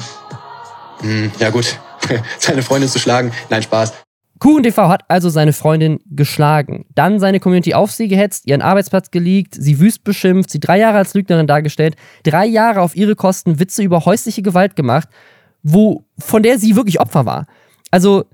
hm, 1.02 1.32
ja 1.40 1.50
gut, 1.50 1.80
seine 2.38 2.62
Freundin 2.62 2.90
zu 2.90 3.00
schlagen. 3.00 3.32
Nein, 3.50 3.64
Spaß. 3.64 3.94
KuchenTV 4.40 4.78
hat 4.90 5.04
also 5.08 5.30
seine 5.30 5.54
Freundin 5.54 6.00
geschlagen, 6.06 6.86
dann 6.94 7.20
seine 7.20 7.40
Community 7.40 7.74
auf 7.74 7.92
sie 7.92 8.08
gehetzt, 8.08 8.46
ihren 8.46 8.62
Arbeitsplatz 8.62 9.10
geleakt, 9.12 9.56
sie 9.56 9.80
wüst 9.80 10.04
beschimpft, 10.04 10.52
sie 10.52 10.60
drei 10.60 10.80
Jahre 10.80 10.98
als 10.98 11.14
Lügnerin 11.14 11.48
dargestellt, 11.48 11.96
drei 12.24 12.46
Jahre 12.46 12.82
auf 12.82 12.96
ihre 12.96 13.16
Kosten 13.16 13.60
Witze 13.60 13.84
über 13.84 14.06
häusliche 14.06 14.42
Gewalt 14.42 14.76
gemacht, 14.76 15.10
wo, 15.64 16.06
von 16.20 16.44
der 16.44 16.60
sie 16.60 16.76
wirklich 16.76 17.00
Opfer 17.00 17.26
war. 17.26 17.48
Also 17.90 18.26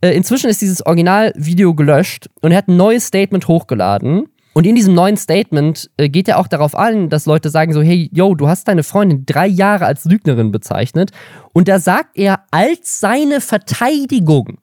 äh, 0.00 0.10
inzwischen 0.10 0.50
ist 0.50 0.60
dieses 0.60 0.84
Originalvideo 0.84 1.74
gelöscht 1.74 2.28
und 2.40 2.52
er 2.52 2.58
hat 2.58 2.68
ein 2.68 2.76
neues 2.76 3.06
Statement 3.06 3.46
hochgeladen. 3.48 4.26
Und 4.54 4.66
in 4.66 4.74
diesem 4.74 4.94
neuen 4.94 5.16
Statement 5.16 5.90
äh, 5.96 6.08
geht 6.08 6.28
er 6.28 6.38
auch 6.38 6.46
darauf 6.46 6.76
an, 6.76 7.08
dass 7.08 7.24
Leute 7.24 7.48
sagen 7.48 7.72
so, 7.72 7.80
hey, 7.80 8.10
yo, 8.12 8.34
du 8.34 8.48
hast 8.48 8.68
deine 8.68 8.82
Freundin 8.82 9.24
drei 9.24 9.46
Jahre 9.46 9.86
als 9.86 10.04
Lügnerin 10.04 10.52
bezeichnet. 10.52 11.10
Und 11.54 11.68
da 11.68 11.78
sagt 11.78 12.18
er 12.18 12.40
als 12.50 13.00
seine 13.00 13.40
Verteidigung, 13.40 14.58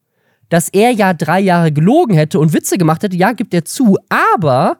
dass 0.50 0.70
er 0.70 0.92
ja 0.92 1.14
drei 1.14 1.40
Jahre 1.40 1.72
gelogen 1.72 2.16
hätte 2.16 2.40
und 2.40 2.54
Witze 2.54 2.78
gemacht 2.78 3.04
hätte, 3.04 3.16
ja, 3.16 3.32
gibt 3.34 3.54
er 3.54 3.66
zu, 3.66 3.98
aber 4.10 4.78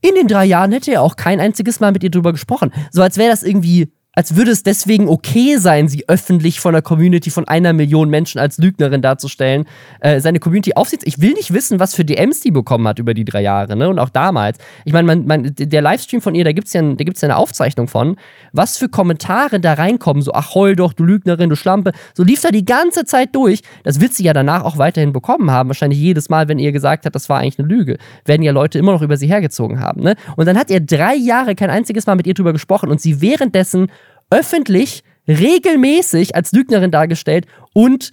in 0.00 0.14
den 0.14 0.26
drei 0.26 0.44
Jahren 0.44 0.72
hätte 0.72 0.92
er 0.92 1.02
auch 1.02 1.16
kein 1.16 1.40
einziges 1.40 1.80
Mal 1.80 1.92
mit 1.92 2.02
ihr 2.02 2.10
drüber 2.10 2.32
gesprochen. 2.32 2.72
So 2.90 3.02
als 3.02 3.16
wäre 3.16 3.30
das 3.30 3.42
irgendwie 3.42 3.92
als 4.14 4.36
würde 4.36 4.50
es 4.50 4.62
deswegen 4.62 5.08
okay 5.08 5.56
sein, 5.56 5.88
sie 5.88 6.04
öffentlich 6.08 6.60
von 6.60 6.74
einer 6.74 6.82
Community 6.82 7.30
von 7.30 7.48
einer 7.48 7.72
Million 7.72 8.10
Menschen 8.10 8.38
als 8.38 8.58
Lügnerin 8.58 9.00
darzustellen, 9.00 9.64
äh, 10.00 10.20
seine 10.20 10.38
Community 10.38 10.74
aufsieht. 10.74 11.02
Ich 11.04 11.20
will 11.20 11.32
nicht 11.32 11.52
wissen, 11.54 11.80
was 11.80 11.94
für 11.94 12.04
DMs 12.04 12.40
die 12.40 12.50
bekommen 12.50 12.86
hat 12.86 12.98
über 12.98 13.14
die 13.14 13.24
drei 13.24 13.40
Jahre, 13.40 13.74
ne? 13.74 13.88
Und 13.88 13.98
auch 13.98 14.10
damals. 14.10 14.58
Ich 14.84 14.92
meine, 14.92 15.16
man, 15.16 15.54
der 15.56 15.80
Livestream 15.80 16.20
von 16.20 16.34
ihr, 16.34 16.44
da 16.44 16.52
gibt's 16.52 16.74
ja, 16.74 16.82
da 16.82 17.04
gibt's 17.04 17.22
ja 17.22 17.28
eine 17.28 17.36
Aufzeichnung 17.36 17.88
von, 17.88 18.16
was 18.52 18.76
für 18.76 18.88
Kommentare 18.88 19.60
da 19.60 19.74
reinkommen, 19.74 20.22
so, 20.22 20.32
ach 20.34 20.54
heul 20.54 20.76
doch, 20.76 20.92
du 20.92 21.04
Lügnerin, 21.04 21.48
du 21.48 21.56
Schlampe. 21.56 21.92
So 22.14 22.22
lief 22.22 22.42
da 22.42 22.50
die 22.50 22.66
ganze 22.66 23.06
Zeit 23.06 23.34
durch. 23.34 23.62
Das 23.82 24.00
wird 24.00 24.12
sie 24.12 24.24
ja 24.24 24.34
danach 24.34 24.64
auch 24.64 24.76
weiterhin 24.76 25.12
bekommen 25.12 25.50
haben. 25.50 25.70
Wahrscheinlich 25.70 25.98
jedes 25.98 26.28
Mal, 26.28 26.48
wenn 26.48 26.58
ihr 26.58 26.72
gesagt 26.72 27.06
hat, 27.06 27.14
das 27.14 27.30
war 27.30 27.38
eigentlich 27.38 27.58
eine 27.58 27.68
Lüge, 27.68 27.96
werden 28.26 28.42
ja 28.42 28.52
Leute 28.52 28.78
immer 28.78 28.92
noch 28.92 29.02
über 29.02 29.16
sie 29.16 29.26
hergezogen 29.26 29.80
haben, 29.80 30.02
ne? 30.02 30.16
Und 30.36 30.46
dann 30.46 30.58
hat 30.58 30.70
er 30.70 30.80
drei 30.80 31.14
Jahre 31.14 31.54
kein 31.54 31.70
einziges 31.70 32.06
Mal 32.06 32.16
mit 32.16 32.26
ihr 32.26 32.34
drüber 32.34 32.52
gesprochen 32.52 32.90
und 32.90 33.00
sie 33.00 33.22
währenddessen 33.22 33.88
öffentlich 34.32 35.04
regelmäßig 35.28 36.34
als 36.34 36.52
Lügnerin 36.52 36.90
dargestellt 36.90 37.46
und 37.74 38.10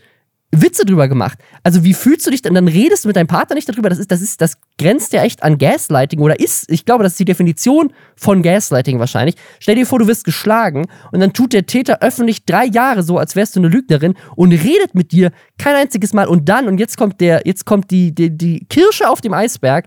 Witze 0.51 0.83
drüber 0.83 1.07
gemacht. 1.07 1.37
Also 1.63 1.83
wie 1.83 1.93
fühlst 1.93 2.25
du 2.25 2.31
dich 2.31 2.41
denn? 2.41 2.55
Dann 2.55 2.67
redest 2.67 3.03
du 3.03 3.09
mit 3.09 3.15
deinem 3.15 3.27
Partner 3.27 3.53
nicht 3.53 3.69
darüber. 3.69 3.87
Das 3.89 3.99
ist, 3.99 4.11
das 4.11 4.19
ist, 4.19 4.41
das 4.41 4.57
grenzt 4.79 5.13
ja 5.13 5.23
echt 5.23 5.43
an 5.43 5.59
Gaslighting 5.59 6.19
oder 6.21 6.39
ist, 6.39 6.71
ich 6.71 6.85
glaube, 6.85 7.03
das 7.03 7.13
ist 7.13 7.19
die 7.19 7.25
Definition 7.25 7.93
von 8.15 8.41
Gaslighting 8.41 8.97
wahrscheinlich. 8.97 9.35
Stell 9.59 9.75
dir 9.75 9.85
vor, 9.85 9.99
du 9.99 10.07
wirst 10.07 10.23
geschlagen 10.23 10.87
und 11.11 11.19
dann 11.19 11.33
tut 11.33 11.53
der 11.53 11.67
Täter 11.67 12.01
öffentlich 12.01 12.45
drei 12.45 12.65
Jahre 12.65 13.03
so, 13.03 13.19
als 13.19 13.35
wärst 13.35 13.55
du 13.55 13.59
eine 13.59 13.69
Lügnerin 13.69 14.15
und 14.35 14.51
redet 14.51 14.95
mit 14.95 15.11
dir 15.11 15.31
kein 15.59 15.75
einziges 15.75 16.13
Mal 16.13 16.27
und 16.27 16.49
dann, 16.49 16.67
und 16.67 16.79
jetzt 16.79 16.97
kommt 16.97 17.21
der, 17.21 17.43
jetzt 17.45 17.65
kommt 17.65 17.91
die, 17.91 18.13
die, 18.13 18.35
die 18.35 18.65
Kirsche 18.69 19.07
auf 19.07 19.21
dem 19.21 19.33
Eisberg, 19.33 19.85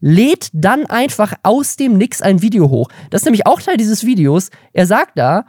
lädt 0.00 0.48
dann 0.52 0.84
einfach 0.86 1.34
aus 1.44 1.76
dem 1.76 1.96
Nix 1.96 2.20
ein 2.22 2.42
Video 2.42 2.68
hoch. 2.68 2.88
Das 3.10 3.22
ist 3.22 3.24
nämlich 3.24 3.46
auch 3.46 3.62
Teil 3.62 3.76
dieses 3.76 4.04
Videos. 4.04 4.50
Er 4.72 4.86
sagt 4.86 5.16
da, 5.16 5.46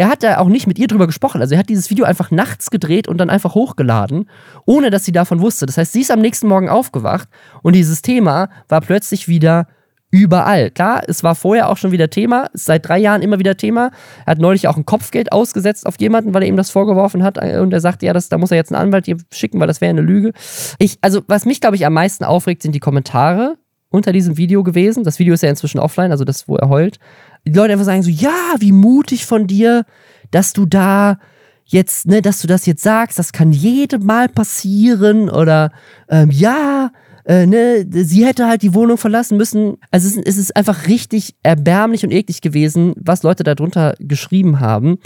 er 0.00 0.08
hat 0.08 0.22
da 0.22 0.38
auch 0.38 0.48
nicht 0.48 0.66
mit 0.66 0.78
ihr 0.78 0.86
drüber 0.86 1.06
gesprochen. 1.06 1.42
Also 1.42 1.54
er 1.54 1.58
hat 1.58 1.68
dieses 1.68 1.90
Video 1.90 2.06
einfach 2.06 2.30
nachts 2.30 2.70
gedreht 2.70 3.06
und 3.06 3.18
dann 3.18 3.28
einfach 3.28 3.54
hochgeladen, 3.54 4.30
ohne 4.64 4.88
dass 4.88 5.04
sie 5.04 5.12
davon 5.12 5.42
wusste. 5.42 5.66
Das 5.66 5.76
heißt, 5.76 5.92
sie 5.92 6.00
ist 6.00 6.10
am 6.10 6.20
nächsten 6.20 6.48
Morgen 6.48 6.70
aufgewacht 6.70 7.28
und 7.60 7.76
dieses 7.76 8.00
Thema 8.00 8.48
war 8.70 8.80
plötzlich 8.80 9.28
wieder 9.28 9.66
überall. 10.10 10.70
Klar, 10.70 11.02
es 11.06 11.22
war 11.22 11.34
vorher 11.34 11.68
auch 11.68 11.76
schon 11.76 11.92
wieder 11.92 12.08
Thema, 12.08 12.46
ist 12.54 12.64
seit 12.64 12.88
drei 12.88 12.96
Jahren 12.96 13.20
immer 13.20 13.38
wieder 13.38 13.58
Thema. 13.58 13.90
Er 14.24 14.30
hat 14.30 14.38
neulich 14.38 14.68
auch 14.68 14.78
ein 14.78 14.86
Kopfgeld 14.86 15.32
ausgesetzt 15.32 15.84
auf 15.84 16.00
jemanden, 16.00 16.32
weil 16.32 16.44
er 16.44 16.48
ihm 16.48 16.56
das 16.56 16.70
vorgeworfen 16.70 17.22
hat 17.22 17.36
und 17.36 17.70
er 17.70 17.80
sagt, 17.80 18.02
ja, 18.02 18.14
das, 18.14 18.30
da 18.30 18.38
muss 18.38 18.50
er 18.50 18.56
jetzt 18.56 18.72
einen 18.72 18.80
Anwalt 18.80 19.04
schicken, 19.34 19.60
weil 19.60 19.66
das 19.66 19.82
wäre 19.82 19.90
eine 19.90 20.00
Lüge. 20.00 20.32
Ich, 20.78 20.96
also 21.02 21.20
was 21.26 21.44
mich, 21.44 21.60
glaube 21.60 21.76
ich, 21.76 21.84
am 21.84 21.92
meisten 21.92 22.24
aufregt, 22.24 22.62
sind 22.62 22.74
die 22.74 22.80
Kommentare 22.80 23.58
unter 23.90 24.12
diesem 24.12 24.36
Video 24.36 24.62
gewesen. 24.62 25.04
Das 25.04 25.18
Video 25.18 25.34
ist 25.34 25.42
ja 25.42 25.50
inzwischen 25.50 25.78
offline, 25.78 26.12
also 26.12 26.24
das, 26.24 26.48
wo 26.48 26.56
er 26.56 26.68
heult 26.68 26.98
die 27.46 27.52
Leute 27.52 27.72
einfach 27.72 27.84
sagen 27.84 28.02
so, 28.02 28.10
ja, 28.10 28.54
wie 28.58 28.72
mutig 28.72 29.26
von 29.26 29.46
dir, 29.46 29.84
dass 30.30 30.52
du 30.52 30.66
da 30.66 31.18
jetzt, 31.64 32.06
ne, 32.06 32.22
dass 32.22 32.40
du 32.40 32.46
das 32.46 32.66
jetzt 32.66 32.82
sagst, 32.82 33.18
das 33.18 33.32
kann 33.32 33.52
jedem 33.52 34.04
Mal 34.04 34.28
passieren 34.28 35.30
oder 35.30 35.72
ähm, 36.08 36.30
ja, 36.30 36.90
äh, 37.24 37.46
ne, 37.46 37.86
sie 37.90 38.26
hätte 38.26 38.48
halt 38.48 38.62
die 38.62 38.74
Wohnung 38.74 38.98
verlassen 38.98 39.36
müssen. 39.36 39.76
Also 39.90 40.08
es, 40.08 40.16
es 40.16 40.36
ist 40.36 40.56
einfach 40.56 40.88
richtig 40.88 41.34
erbärmlich 41.42 42.04
und 42.04 42.10
eklig 42.10 42.40
gewesen, 42.40 42.94
was 42.96 43.22
Leute 43.22 43.44
darunter 43.44 43.94
geschrieben 43.98 44.60
haben. 44.60 44.98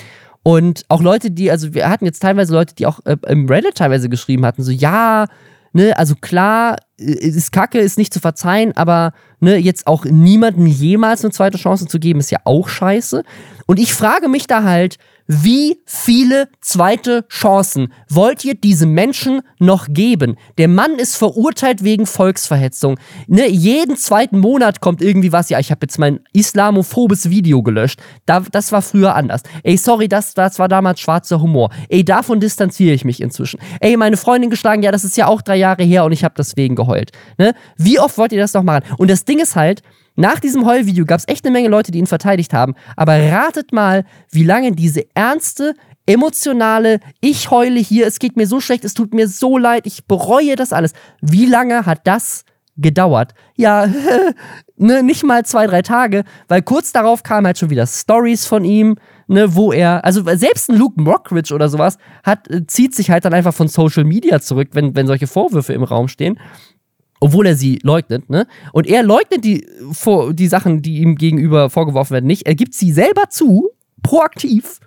Und 0.42 0.84
auch 0.88 1.00
Leute, 1.00 1.30
die, 1.30 1.50
also 1.50 1.72
wir 1.74 1.88
hatten 1.88 2.04
jetzt 2.04 2.20
teilweise 2.20 2.52
Leute, 2.52 2.74
die 2.74 2.86
auch 2.86 3.00
äh, 3.04 3.16
im 3.28 3.46
Reddit 3.46 3.76
teilweise 3.76 4.08
geschrieben 4.08 4.44
hatten, 4.44 4.62
so 4.62 4.70
ja, 4.70 5.26
ne, 5.74 5.98
also 5.98 6.14
klar, 6.14 6.76
äh, 6.98 7.04
ist 7.04 7.52
Kacke, 7.52 7.78
ist 7.78 7.98
nicht 7.98 8.14
zu 8.14 8.20
verzeihen, 8.20 8.74
aber 8.76 9.12
ne, 9.40 9.56
jetzt 9.56 9.86
auch 9.86 10.04
niemandem 10.04 10.66
jemals 10.66 11.22
eine 11.22 11.32
zweite 11.32 11.58
Chance 11.58 11.86
zu 11.86 11.98
geben, 11.98 12.20
ist 12.20 12.30
ja 12.30 12.38
auch 12.44 12.68
scheiße. 12.68 13.22
Und 13.66 13.78
ich 13.78 13.92
frage 13.92 14.28
mich 14.28 14.46
da 14.46 14.62
halt, 14.62 14.96
wie 15.26 15.78
viele 15.86 16.48
zweite 16.60 17.26
Chancen 17.28 17.92
wollt 18.10 18.44
ihr 18.44 18.54
diesem 18.54 18.92
Menschen 18.92 19.40
noch 19.58 19.86
geben? 19.88 20.36
Der 20.58 20.68
Mann 20.68 20.96
ist 20.98 21.16
verurteilt 21.16 21.82
wegen 21.82 22.06
Volksverhetzung. 22.06 22.98
Ne, 23.26 23.48
jeden 23.48 23.96
zweiten 23.96 24.38
Monat 24.38 24.80
kommt 24.80 25.00
irgendwie 25.00 25.32
was. 25.32 25.48
Ja, 25.48 25.58
ich 25.58 25.70
habe 25.70 25.80
jetzt 25.82 25.98
mein 25.98 26.20
islamophobes 26.32 27.30
Video 27.30 27.62
gelöscht. 27.62 28.00
Da, 28.26 28.40
das 28.40 28.70
war 28.72 28.82
früher 28.82 29.14
anders. 29.14 29.42
Ey, 29.62 29.78
sorry, 29.78 30.08
das, 30.08 30.34
das 30.34 30.58
war 30.58 30.68
damals 30.68 31.00
schwarzer 31.00 31.40
Humor. 31.40 31.70
Ey, 31.88 32.04
davon 32.04 32.40
distanziere 32.40 32.94
ich 32.94 33.04
mich 33.04 33.22
inzwischen. 33.22 33.58
Ey, 33.80 33.96
meine 33.96 34.18
Freundin 34.18 34.50
geschlagen. 34.50 34.82
Ja, 34.82 34.92
das 34.92 35.04
ist 35.04 35.16
ja 35.16 35.26
auch 35.26 35.40
drei 35.40 35.56
Jahre 35.56 35.84
her 35.84 36.04
und 36.04 36.12
ich 36.12 36.24
habe 36.24 36.34
deswegen 36.36 36.74
geheult. 36.74 37.12
Ne? 37.38 37.54
Wie 37.78 37.98
oft 37.98 38.18
wollt 38.18 38.32
ihr 38.32 38.40
das 38.40 38.52
noch 38.52 38.62
machen? 38.62 38.84
Und 38.98 39.10
das 39.10 39.24
Ding 39.24 39.38
ist 39.38 39.56
halt, 39.56 39.82
nach 40.16 40.38
diesem 40.38 40.64
Heulvideo 40.64 41.04
gab 41.04 41.18
es 41.18 41.28
echt 41.28 41.44
eine 41.44 41.52
Menge 41.52 41.68
Leute, 41.68 41.90
die 41.90 41.98
ihn 41.98 42.06
verteidigt 42.06 42.52
haben. 42.52 42.74
Aber 42.96 43.18
ratet 43.18 43.72
mal, 43.72 44.04
wie 44.30 44.44
lange 44.44 44.72
diese 44.72 45.04
ernste, 45.14 45.74
emotionale, 46.06 47.00
ich 47.20 47.50
heule 47.50 47.80
hier, 47.80 48.06
es 48.06 48.18
geht 48.18 48.36
mir 48.36 48.46
so 48.46 48.60
schlecht, 48.60 48.84
es 48.84 48.94
tut 48.94 49.14
mir 49.14 49.28
so 49.28 49.58
leid, 49.58 49.86
ich 49.86 50.06
bereue 50.06 50.54
das 50.56 50.72
alles. 50.72 50.92
Wie 51.20 51.46
lange 51.46 51.86
hat 51.86 52.06
das 52.06 52.44
gedauert? 52.76 53.34
Ja, 53.56 53.88
ne, 54.76 55.02
nicht 55.02 55.24
mal 55.24 55.44
zwei, 55.44 55.66
drei 55.66 55.82
Tage, 55.82 56.24
weil 56.48 56.62
kurz 56.62 56.92
darauf 56.92 57.22
kamen 57.22 57.46
halt 57.46 57.58
schon 57.58 57.70
wieder 57.70 57.86
Stories 57.86 58.46
von 58.46 58.64
ihm, 58.64 58.96
ne, 59.26 59.54
wo 59.54 59.72
er, 59.72 60.04
also 60.04 60.22
selbst 60.36 60.70
ein 60.70 60.76
Luke 60.76 61.00
Mockridge 61.00 61.54
oder 61.54 61.68
sowas, 61.68 61.98
hat, 62.22 62.50
äh, 62.50 62.66
zieht 62.66 62.94
sich 62.94 63.10
halt 63.10 63.24
dann 63.24 63.34
einfach 63.34 63.54
von 63.54 63.68
Social 63.68 64.04
Media 64.04 64.40
zurück, 64.40 64.68
wenn, 64.72 64.94
wenn 64.94 65.06
solche 65.06 65.26
Vorwürfe 65.26 65.72
im 65.72 65.84
Raum 65.84 66.08
stehen 66.08 66.38
obwohl 67.20 67.46
er 67.46 67.56
sie 67.56 67.78
leugnet, 67.82 68.28
ne? 68.28 68.46
Und 68.72 68.86
er 68.86 69.02
leugnet 69.02 69.44
die, 69.44 69.66
vor, 69.92 70.34
die 70.34 70.48
Sachen, 70.48 70.82
die 70.82 70.98
ihm 70.98 71.16
gegenüber 71.16 71.70
vorgeworfen 71.70 72.12
werden, 72.14 72.26
nicht. 72.26 72.46
Er 72.46 72.54
gibt 72.54 72.74
sie 72.74 72.92
selber 72.92 73.30
zu, 73.30 73.70
proaktiv, 74.02 74.80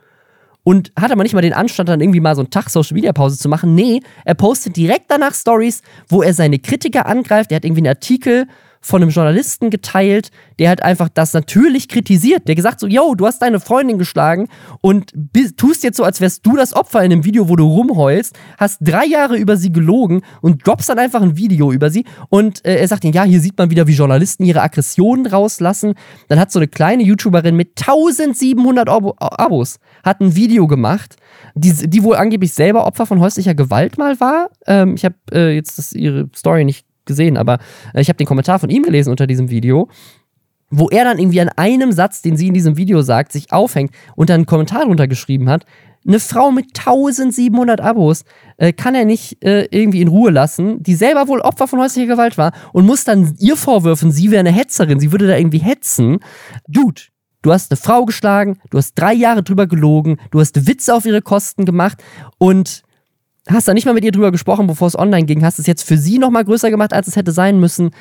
und 0.68 0.92
hat 1.00 1.14
aber 1.14 1.24
nicht 1.24 1.34
mal 1.34 1.42
den 1.42 1.54
Anstand, 1.54 1.88
dann 1.88 2.02
irgendwie 2.02 2.20
mal 2.20 2.36
so 2.36 2.42
einen 2.42 2.50
Tag 2.50 2.70
Social 2.70 2.94
Media 2.94 3.14
Pause 3.14 3.38
zu 3.38 3.48
machen. 3.48 3.74
Nee, 3.74 4.02
er 4.26 4.36
postet 4.36 4.76
direkt 4.76 5.10
danach 5.10 5.34
Stories, 5.34 5.82
wo 6.10 6.22
er 6.22 6.34
seine 6.34 6.60
Kritiker 6.60 7.06
angreift. 7.06 7.54
Er 7.54 7.56
hat 7.56 7.64
irgendwie 7.64 7.80
einen 7.80 7.96
Artikel 7.96 8.48
von 8.88 9.02
einem 9.02 9.12
Journalisten 9.12 9.70
geteilt, 9.70 10.32
der 10.60 10.70
hat 10.70 10.82
einfach 10.82 11.10
das 11.10 11.34
natürlich 11.34 11.90
kritisiert. 11.90 12.48
Der 12.48 12.56
gesagt 12.56 12.80
so, 12.80 12.88
yo, 12.88 13.16
du 13.16 13.26
hast 13.26 13.42
deine 13.42 13.60
Freundin 13.60 13.98
geschlagen 13.98 14.48
und 14.80 15.12
tust 15.58 15.84
jetzt 15.84 15.98
so, 15.98 16.06
als 16.06 16.22
wärst 16.22 16.46
du 16.46 16.56
das 16.56 16.74
Opfer 16.74 17.04
in 17.04 17.12
einem 17.12 17.26
Video, 17.26 17.50
wo 17.50 17.58
du 17.58 17.68
rumheulst, 17.68 18.38
hast 18.58 18.78
drei 18.80 19.06
Jahre 19.06 19.36
über 19.36 19.58
sie 19.58 19.74
gelogen 19.74 20.22
und 20.42 20.66
droppst 20.66 20.88
dann 20.88 21.00
einfach 21.00 21.22
ein 21.22 21.36
Video 21.36 21.74
über 21.74 21.90
sie 21.90 22.06
und 22.30 22.64
äh, 22.66 22.78
er 22.78 22.88
sagt 22.88 23.04
ihnen, 23.04 23.14
ja, 23.14 23.24
hier 23.24 23.42
sieht 23.42 23.58
man 23.58 23.70
wieder, 23.70 23.88
wie 23.88 23.94
Journalisten 23.94 24.46
ihre 24.46 24.62
Aggressionen 24.62 25.26
rauslassen. 25.26 25.96
Dann 26.30 26.40
hat 26.40 26.54
so 26.54 26.60
eine 26.60 26.70
kleine 26.70 27.04
YouTuberin 27.04 27.58
mit 27.58 27.78
1700 27.78 28.88
Abo 28.88 29.16
Abos 29.18 29.80
hat 30.04 30.22
ein 30.22 30.36
Video 30.36 30.66
gemacht, 30.66 31.18
die, 31.56 31.74
die 31.74 32.04
wohl 32.04 32.16
angeblich 32.16 32.54
selber 32.54 32.88
Opfer 32.88 33.06
von 33.06 33.20
häuslicher 33.20 33.54
Gewalt 33.54 33.98
mal 33.98 34.18
war. 34.22 34.50
Ähm, 34.66 34.96
ich 34.96 35.04
habe 35.04 35.16
äh, 35.34 35.54
jetzt 35.54 35.78
das, 35.78 35.92
ihre 35.92 36.30
Story 36.34 36.64
nicht 36.64 36.87
gesehen, 37.08 37.38
aber 37.38 37.60
äh, 37.94 38.02
ich 38.02 38.10
habe 38.10 38.18
den 38.18 38.28
Kommentar 38.28 38.60
von 38.60 38.70
ihm 38.70 38.84
gelesen 38.84 39.10
unter 39.10 39.28
diesem 39.28 39.50
Video, 39.50 39.90
wo 40.70 40.90
er 40.90 41.06
dann 41.06 41.18
irgendwie 41.18 41.42
an 41.42 41.50
einem 41.50 41.92
Satz, 41.92 42.22
den 42.22 42.38
sie 42.38 42.48
in 42.48 42.54
diesem 42.54 42.78
Video 42.78 43.02
sagt, 43.02 43.32
sich 43.32 43.52
aufhängt 43.52 43.92
und 44.16 44.30
dann 44.30 44.42
einen 44.42 44.46
Kommentar 44.46 44.86
drunter 44.86 45.08
geschrieben 45.08 45.50
hat. 45.50 45.66
Eine 46.06 46.20
Frau 46.20 46.52
mit 46.52 46.78
1700 46.78 47.82
Abos 47.82 48.24
äh, 48.58 48.72
kann 48.72 48.96
er 48.96 49.06
nicht 49.06 49.44
äh, 49.44 49.68
irgendwie 49.72 50.02
in 50.02 50.08
Ruhe 50.08 50.32
lassen, 50.32 50.82
die 50.82 50.96
selber 50.96 51.28
wohl 51.28 51.42
Opfer 51.42 51.68
von 51.68 51.80
häuslicher 51.80 52.08
Gewalt 52.08 52.38
war 52.38 52.54
und 52.72 52.86
muss 52.86 53.04
dann 53.04 53.36
ihr 53.40 53.58
vorwürfen, 53.58 54.12
sie 54.12 54.32
wäre 54.32 54.40
eine 54.40 54.52
Hetzerin, 54.52 55.00
sie 55.00 55.12
würde 55.12 55.28
da 55.28 55.38
irgendwie 55.38 55.58
hetzen. 55.58 56.20
Dude, 56.68 57.02
du 57.42 57.52
hast 57.52 57.72
eine 57.72 57.78
Frau 57.78 58.06
geschlagen, 58.06 58.58
du 58.70 58.78
hast 58.78 58.94
drei 58.96 59.14
Jahre 59.14 59.44
drüber 59.44 59.68
gelogen, 59.68 60.18
du 60.32 60.40
hast 60.40 60.68
Witze 60.68 60.94
auf 60.94 61.06
ihre 61.06 61.22
Kosten 61.22 61.66
gemacht 61.66 62.02
und 62.38 62.84
hast 63.48 63.68
da 63.68 63.74
nicht 63.74 63.86
mal 63.86 63.94
mit 63.94 64.04
ihr 64.04 64.12
drüber 64.12 64.32
gesprochen, 64.32 64.68
bevor 64.68 64.88
es 64.88 64.98
online 64.98 65.26
ging, 65.26 65.44
hast 65.44 65.60
es 65.60 65.68
jetzt 65.68 65.84
für 65.84 65.98
sie 65.98 66.20
noch 66.20 66.30
mal 66.30 66.44
größer 66.44 66.70
gemacht, 66.70 66.94
als 66.94 67.08
es 67.08 67.16
hätte 67.16 67.32
sein 67.32 67.60
müssen. 67.60 67.92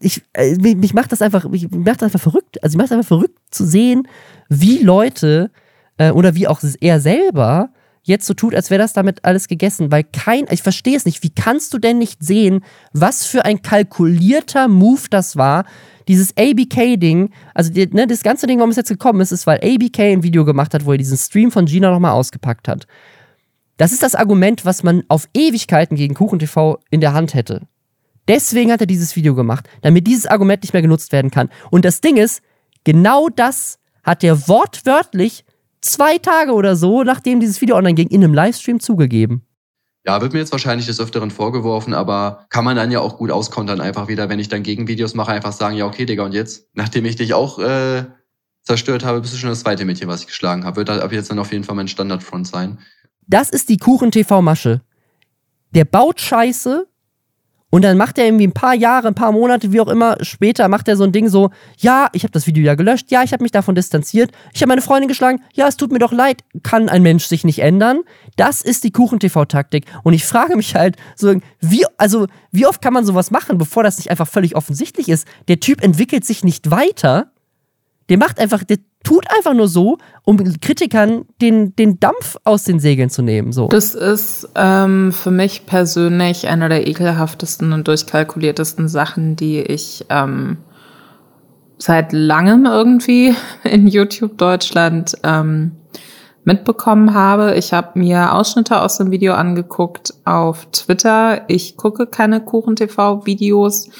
Ich, 0.00 0.22
äh, 0.34 0.56
mich 0.56 0.94
macht 0.94 1.12
das 1.12 1.22
einfach, 1.22 1.48
mich 1.48 1.70
macht 1.70 2.02
das 2.02 2.04
einfach 2.04 2.20
verrückt. 2.20 2.62
Also, 2.62 2.74
ich 2.74 2.78
macht 2.78 2.86
es 2.86 2.92
einfach 2.92 3.08
verrückt 3.08 3.38
zu 3.50 3.64
sehen, 3.64 4.08
wie 4.48 4.82
Leute 4.82 5.50
äh, 5.98 6.10
oder 6.10 6.34
wie 6.34 6.48
auch 6.48 6.60
er 6.80 7.00
selber 7.00 7.70
jetzt 8.06 8.26
so 8.26 8.34
tut, 8.34 8.54
als 8.54 8.70
wäre 8.70 8.80
das 8.80 8.92
damit 8.92 9.24
alles 9.24 9.48
gegessen, 9.48 9.90
weil 9.90 10.04
kein, 10.04 10.46
ich 10.50 10.62
verstehe 10.62 10.96
es 10.96 11.04
nicht, 11.06 11.24
wie 11.24 11.30
kannst 11.30 11.74
du 11.74 11.78
denn 11.78 11.98
nicht 11.98 12.22
sehen, 12.22 12.64
was 12.92 13.26
für 13.26 13.44
ein 13.44 13.62
kalkulierter 13.62 14.68
Move 14.68 15.02
das 15.10 15.36
war, 15.36 15.64
dieses 16.06 16.32
ABK-Ding, 16.36 17.30
also 17.52 17.72
die, 17.72 17.88
ne, 17.88 18.06
das 18.06 18.22
ganze 18.22 18.46
Ding, 18.46 18.58
warum 18.58 18.70
es 18.70 18.76
jetzt 18.76 18.90
gekommen 18.90 19.20
ist, 19.20 19.32
ist, 19.32 19.46
weil 19.48 19.58
ABK 19.58 19.98
ein 19.98 20.22
Video 20.22 20.44
gemacht 20.44 20.72
hat, 20.72 20.86
wo 20.86 20.92
er 20.92 20.98
diesen 20.98 21.18
Stream 21.18 21.50
von 21.50 21.66
Gina 21.66 21.90
nochmal 21.90 22.12
ausgepackt 22.12 22.68
hat. 22.68 22.86
Das 23.76 23.92
ist 23.92 24.02
das 24.02 24.14
Argument, 24.14 24.64
was 24.64 24.82
man 24.82 25.04
auf 25.08 25.28
Ewigkeiten 25.34 25.96
gegen 25.96 26.14
KuchenTV 26.14 26.78
in 26.90 27.00
der 27.00 27.12
Hand 27.12 27.34
hätte. 27.34 27.62
Deswegen 28.28 28.72
hat 28.72 28.80
er 28.80 28.86
dieses 28.86 29.14
Video 29.16 29.34
gemacht, 29.34 29.68
damit 29.82 30.06
dieses 30.06 30.26
Argument 30.26 30.62
nicht 30.62 30.72
mehr 30.72 30.82
genutzt 30.82 31.12
werden 31.12 31.30
kann. 31.30 31.50
Und 31.70 31.84
das 31.84 32.00
Ding 32.00 32.16
ist, 32.16 32.42
genau 32.84 33.28
das 33.28 33.78
hat 34.02 34.24
er 34.24 34.48
wortwörtlich 34.48 35.44
zwei 35.80 36.18
Tage 36.18 36.52
oder 36.52 36.74
so, 36.74 37.04
nachdem 37.04 37.38
dieses 37.38 37.60
Video 37.60 37.76
online 37.76 37.94
ging, 37.94 38.08
in 38.08 38.24
einem 38.24 38.34
Livestream 38.34 38.80
zugegeben. 38.80 39.42
Ja, 40.06 40.20
wird 40.20 40.32
mir 40.32 40.38
jetzt 40.38 40.52
wahrscheinlich 40.52 40.86
des 40.86 41.00
Öfteren 41.00 41.30
vorgeworfen, 41.30 41.92
aber 41.92 42.46
kann 42.48 42.64
man 42.64 42.76
dann 42.76 42.92
ja 42.92 43.00
auch 43.00 43.18
gut 43.18 43.30
auskontern, 43.30 43.80
einfach 43.80 44.06
wieder, 44.08 44.28
wenn 44.28 44.38
ich 44.38 44.48
dann 44.48 44.62
Gegenvideos 44.62 45.14
mache, 45.14 45.32
einfach 45.32 45.52
sagen, 45.52 45.76
ja, 45.76 45.84
okay, 45.84 46.06
Digga, 46.06 46.24
und 46.24 46.32
jetzt? 46.32 46.68
Nachdem 46.74 47.04
ich 47.04 47.16
dich 47.16 47.34
auch 47.34 47.58
äh, 47.58 48.04
zerstört 48.62 49.04
habe, 49.04 49.20
bist 49.20 49.34
du 49.34 49.38
schon 49.38 49.50
das 49.50 49.60
zweite 49.60 49.84
Mädchen, 49.84 50.08
was 50.08 50.20
ich 50.20 50.26
geschlagen 50.28 50.64
habe. 50.64 50.76
Wird 50.76 50.90
ab 50.90 51.12
jetzt 51.12 51.30
dann 51.30 51.40
auf 51.40 51.52
jeden 51.52 51.64
Fall 51.64 51.74
mein 51.74 51.88
Standardfront 51.88 52.46
sein. 52.46 52.78
Das 53.26 53.50
ist 53.50 53.68
die 53.68 53.76
Kuchen-TV-Masche. 53.76 54.82
Der 55.74 55.84
baut 55.84 56.20
Scheiße, 56.20 56.86
und 57.70 57.82
dann 57.82 57.96
macht 57.96 58.16
er 58.16 58.26
irgendwie 58.26 58.46
ein 58.46 58.52
paar 58.52 58.74
Jahre, 58.74 59.08
ein 59.08 59.14
paar 59.14 59.32
Monate, 59.32 59.72
wie 59.72 59.80
auch 59.80 59.88
immer, 59.88 60.16
später 60.22 60.68
macht 60.68 60.86
er 60.86 60.96
so 60.96 61.02
ein 61.02 61.10
Ding 61.12 61.28
so, 61.28 61.50
ja, 61.78 62.08
ich 62.12 62.22
habe 62.22 62.30
das 62.30 62.46
Video 62.46 62.64
ja 62.64 62.74
gelöscht, 62.74 63.10
ja, 63.10 63.24
ich 63.24 63.32
habe 63.32 63.42
mich 63.42 63.50
davon 63.50 63.74
distanziert, 63.74 64.30
ich 64.54 64.62
habe 64.62 64.68
meine 64.68 64.82
Freundin 64.82 65.08
geschlagen, 65.08 65.42
ja, 65.52 65.66
es 65.66 65.76
tut 65.76 65.90
mir 65.90 65.98
doch 65.98 66.12
leid, 66.12 66.42
kann 66.62 66.88
ein 66.88 67.02
Mensch 67.02 67.26
sich 67.26 67.44
nicht 67.44 67.58
ändern? 67.58 68.00
Das 68.36 68.62
ist 68.62 68.84
die 68.84 68.92
Kuchen-TV-Taktik. 68.92 69.84
Und 70.04 70.14
ich 70.14 70.24
frage 70.24 70.56
mich 70.56 70.74
halt 70.76 70.96
so, 71.16 71.34
wie, 71.60 71.84
also, 71.98 72.28
wie 72.52 72.66
oft 72.66 72.80
kann 72.80 72.94
man 72.94 73.04
sowas 73.04 73.30
machen, 73.30 73.58
bevor 73.58 73.82
das 73.82 73.98
nicht 73.98 74.10
einfach 74.10 74.28
völlig 74.28 74.54
offensichtlich 74.54 75.08
ist? 75.08 75.26
Der 75.48 75.58
Typ 75.58 75.82
entwickelt 75.82 76.24
sich 76.24 76.44
nicht 76.44 76.70
weiter. 76.70 77.32
Der 78.08 78.18
macht 78.18 78.38
einfach, 78.38 78.62
der 78.62 78.78
tut 79.02 79.26
einfach 79.36 79.54
nur 79.54 79.68
so, 79.68 79.98
um 80.24 80.36
Kritikern 80.60 81.24
den, 81.40 81.74
den 81.76 82.00
Dampf 82.00 82.36
aus 82.44 82.64
den 82.64 82.80
Segeln 82.80 83.10
zu 83.10 83.22
nehmen. 83.22 83.52
So. 83.52 83.68
Das 83.68 83.94
ist 83.94 84.48
ähm, 84.54 85.12
für 85.12 85.30
mich 85.30 85.66
persönlich 85.66 86.48
einer 86.48 86.68
der 86.68 86.86
ekelhaftesten 86.86 87.72
und 87.72 87.86
durchkalkuliertesten 87.86 88.88
Sachen, 88.88 89.36
die 89.36 89.60
ich 89.60 90.06
ähm, 90.08 90.58
seit 91.78 92.12
langem 92.12 92.66
irgendwie 92.66 93.34
in 93.64 93.86
YouTube 93.86 94.38
Deutschland 94.38 95.16
ähm, 95.22 95.72
mitbekommen 96.44 97.12
habe. 97.12 97.56
Ich 97.56 97.72
habe 97.72 97.98
mir 97.98 98.32
Ausschnitte 98.32 98.80
aus 98.80 98.98
dem 98.98 99.10
Video 99.10 99.34
angeguckt 99.34 100.14
auf 100.24 100.66
Twitter. 100.70 101.42
Ich 101.48 101.76
gucke 101.76 102.06
keine 102.06 102.40
Kuchen-TV-Videos 102.40 103.90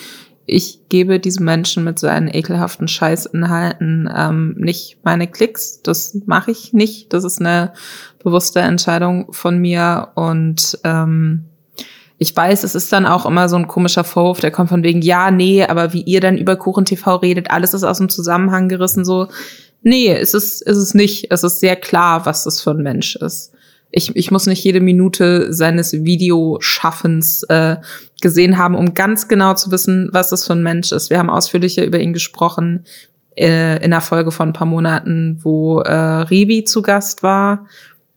ich 0.47 0.89
gebe 0.89 1.19
diesem 1.19 1.45
Menschen 1.45 1.83
mit 1.83 1.99
seinen 1.99 2.29
ekelhaften 2.29 2.87
Scheißinhalten 2.87 4.09
ähm, 4.15 4.55
nicht 4.59 4.99
meine 5.03 5.27
Klicks. 5.27 5.83
Das 5.83 6.17
mache 6.27 6.53
ich 6.53 6.73
nicht. 6.73 7.13
Das 7.13 7.25
ist 7.25 7.41
eine 7.41 7.73
bewusste 8.23 8.61
Entscheidung 8.61 9.33
von 9.33 9.59
mir. 9.59 10.09
Und 10.15 10.79
ähm, 10.85 11.47
ich 12.19 12.35
weiß, 12.35 12.63
es 12.63 12.77
ist 12.77 12.93
dann 12.93 13.07
auch 13.07 13.27
immer 13.27 13.49
so 13.49 13.57
ein 13.57 13.67
komischer 13.67 14.05
Vorwurf, 14.05 14.41
der 14.41 14.53
kommt 14.53 14.71
von 14.71 14.85
wegen, 14.85 15.03
ja, 15.03 15.31
nee, 15.31 15.65
aber 15.65 15.93
wie 15.93 16.03
ihr 16.03 16.21
dann 16.21 16.39
über 16.39 16.57
Kuchen 16.57 16.85
TV 16.85 17.17
redet, 17.17 17.51
alles 17.51 17.75
ist 17.75 17.85
aus 17.85 17.99
dem 17.99 18.09
Zusammenhang 18.09 18.69
gerissen, 18.69 19.05
so. 19.05 19.29
Nee, 19.83 20.13
es 20.13 20.33
ist, 20.33 20.63
es 20.67 20.79
ist 20.79 20.95
nicht. 20.95 21.31
Es 21.31 21.45
ist 21.45 21.61
sehr 21.61 21.77
klar, 21.77 22.25
was 22.25 22.45
das 22.45 22.61
für 22.61 22.71
ein 22.71 22.83
Mensch 22.83 23.17
ist 23.17 23.53
ich, 23.91 24.15
ich 24.15 24.31
muss 24.31 24.47
nicht 24.47 24.63
jede 24.65 24.81
Minute 24.81 25.53
seines 25.53 25.93
Videoschaffens 25.93 27.45
äh, 27.45 27.77
gesehen 28.21 28.59
haben, 28.59 28.75
um 28.75 28.95
ganz 28.95 29.29
genau 29.29 29.55
zu 29.55 29.71
wissen, 29.71 30.09
was 30.13 30.31
das 30.31 30.47
für 30.47 30.53
ein 30.53 30.63
Mensch 30.63 30.93
ist. 30.93 31.11
Wir 31.11 31.19
haben 31.19 31.31
ausführlicher 31.31 31.85
über 31.85 31.99
ihn 31.99 32.13
gesprochen 32.13 32.85
äh, 33.37 33.83
in 33.85 33.91
der 33.91 34.01
Folge 34.01 34.33
von 34.33 34.51
ein 34.51 34.53
paar 34.53 34.67
Monaten, 34.67 35.39
wo 35.43 35.81
äh, 35.81 35.93
Revi 35.93 36.65
zu 36.65 36.83
Gast 36.83 37.23
war, 37.23 37.67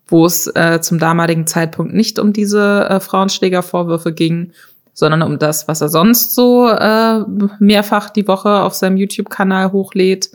wo 0.07 0.25
es 0.25 0.47
äh, 0.47 0.79
zum 0.81 0.99
damaligen 0.99 1.45
Zeitpunkt 1.47 1.93
nicht 1.93 2.19
um 2.19 2.33
diese 2.33 2.89
äh, 2.89 2.99
Frauenschlägervorwürfe 2.99 4.11
ging, 4.11 4.51
sondern 4.93 5.21
um 5.21 5.39
das, 5.39 5.67
was 5.67 5.81
er 5.81 5.89
sonst 5.89 6.35
so 6.35 6.67
äh, 6.67 7.23
mehrfach 7.59 8.09
die 8.09 8.27
Woche 8.27 8.61
auf 8.61 8.73
seinem 8.73 8.97
YouTube-Kanal 8.97 9.71
hochlädt. 9.71 10.29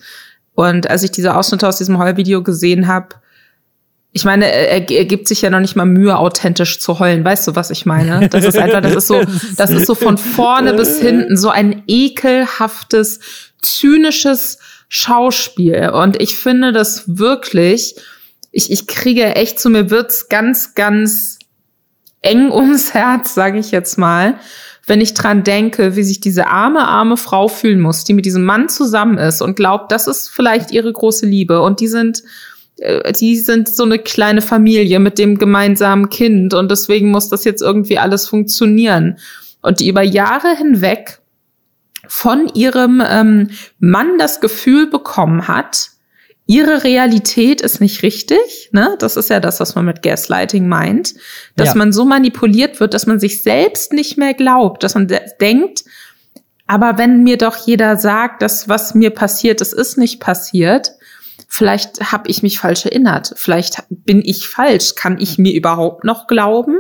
Und 0.55 0.89
als 0.89 1.03
ich 1.03 1.11
diese 1.11 1.37
Ausschnitte 1.37 1.67
aus 1.67 1.79
diesem 1.79 1.99
Heulvideo 1.99 2.43
gesehen 2.43 2.87
habe, 2.87 3.17
ich 4.17 4.25
meine, 4.25 4.47
er, 4.47 4.89
er 4.89 5.05
gibt 5.07 5.27
sich 5.27 5.43
ja 5.43 5.51
noch 5.51 5.59
nicht 5.59 5.75
mal 5.75 5.87
Mühe, 5.87 6.17
authentisch 6.17 6.79
zu 6.79 7.01
heulen. 7.01 7.25
Weißt 7.25 7.49
du, 7.49 7.57
was 7.57 7.71
ich 7.71 7.85
meine? 7.85 8.29
Das 8.29 8.45
ist 8.45 8.57
einfach, 8.57 8.81
das 8.81 8.95
ist 8.95 9.09
so, 9.09 9.21
das 9.57 9.71
ist 9.71 9.87
so 9.87 9.97
von 9.97 10.19
vorne 10.19 10.73
bis 10.75 10.99
hinten 11.01 11.37
so 11.37 11.51
ein 11.51 11.83
ekelhaftes, 11.89 13.19
zynisches 13.61 14.59
Schauspiel. 14.89 15.91
Und 15.91 16.23
ich 16.23 16.39
finde 16.39 16.71
das 16.71 17.19
wirklich, 17.19 17.97
ich, 18.53 18.71
ich 18.71 18.87
kriege 18.87 19.35
echt 19.35 19.59
zu 19.59 19.69
mir 19.69 19.91
wird's 19.91 20.29
ganz, 20.29 20.75
ganz 20.77 21.41
eng 22.21 22.53
ums 22.53 22.95
Herz, 22.95 23.35
sage 23.35 23.59
ich 23.59 23.73
jetzt 23.73 23.99
mal, 23.99 24.39
wenn 24.87 25.01
ich 25.01 25.15
dran 25.15 25.43
denke, 25.43 25.97
wie 25.97 26.05
sich 26.05 26.21
diese 26.21 26.47
arme, 26.47 26.87
arme 26.87 27.17
Frau 27.17 27.49
fühlen 27.49 27.81
muss, 27.81 28.05
die 28.05 28.15
mit 28.15 28.27
diesem 28.27 28.45
Mann 28.45 28.69
zusammen 28.69 29.19
ist 29.19 29.43
und 29.43 29.57
glaubt, 29.57 29.91
das 29.91 30.07
ist 30.07 30.29
vielleicht 30.29 30.71
ihre 30.71 30.93
große 30.93 31.27
Liebe. 31.27 31.63
Und 31.63 31.81
die 31.81 31.89
sind 31.89 32.23
die 32.79 33.37
sind 33.37 33.69
so 33.69 33.85
eine 33.85 33.99
kleine 33.99 34.43
Familie 34.43 34.99
mit 34.99 35.19
dem 35.19 35.39
gemeinsamen 35.39 36.09
Kind 36.09 36.55
und 36.55 36.71
deswegen 36.71 37.11
muss 37.11 37.29
das 37.29 37.45
jetzt 37.45 37.63
irgendwie 37.63 37.99
alles 37.99 38.27
funktionieren. 38.27 39.19
Und 39.63 39.81
die 39.81 39.89
über 39.89 40.03
Jahre 40.03 40.57
hinweg 40.57 41.21
von 42.07 42.51
ihrem 42.55 43.03
ähm, 43.07 43.51
Mann 43.79 44.19
das 44.19 44.41
Gefühl 44.41 44.89
bekommen 44.89 45.49
hat, 45.49 45.91
ihre 46.47 46.85
Realität 46.85 47.63
ist 47.63 47.81
nicht 47.81 48.03
richtig. 48.03 48.69
Ne? 48.73 48.97
Das 48.99 49.17
ist 49.17 49.31
ja 49.31 49.41
das, 49.41 49.61
was 49.61 49.75
man 49.75 49.87
mit 49.87 50.03
Gaslighting 50.03 50.69
meint. 50.69 51.15
Dass 51.57 51.69
ja. 51.69 51.75
man 51.77 51.93
so 51.93 52.05
manipuliert 52.05 52.81
wird, 52.81 52.93
dass 52.93 53.07
man 53.07 53.21
sich 53.21 53.43
selbst 53.43 53.93
nicht 53.93 54.19
mehr 54.19 54.35
glaubt, 54.35 54.83
dass 54.83 54.95
man 54.95 55.09
denkt, 55.41 55.85
aber 56.67 56.97
wenn 56.97 57.23
mir 57.23 57.37
doch 57.37 57.57
jeder 57.57 57.97
sagt, 57.97 58.43
dass 58.43 58.69
was 58.69 58.95
mir 58.95 59.11
passiert, 59.11 59.61
das 59.61 59.73
ist 59.73 59.99
nicht 59.99 60.21
passiert, 60.21 60.93
Vielleicht 61.57 62.11
habe 62.11 62.29
ich 62.29 62.43
mich 62.43 62.59
falsch 62.59 62.85
erinnert. 62.85 63.33
Vielleicht 63.37 63.85
bin 63.89 64.23
ich 64.25 64.49
falsch. 64.49 64.97
Kann 64.97 65.21
ich 65.21 65.39
mir 65.39 65.53
überhaupt 65.53 66.03
noch 66.03 66.27
glauben? 66.27 66.79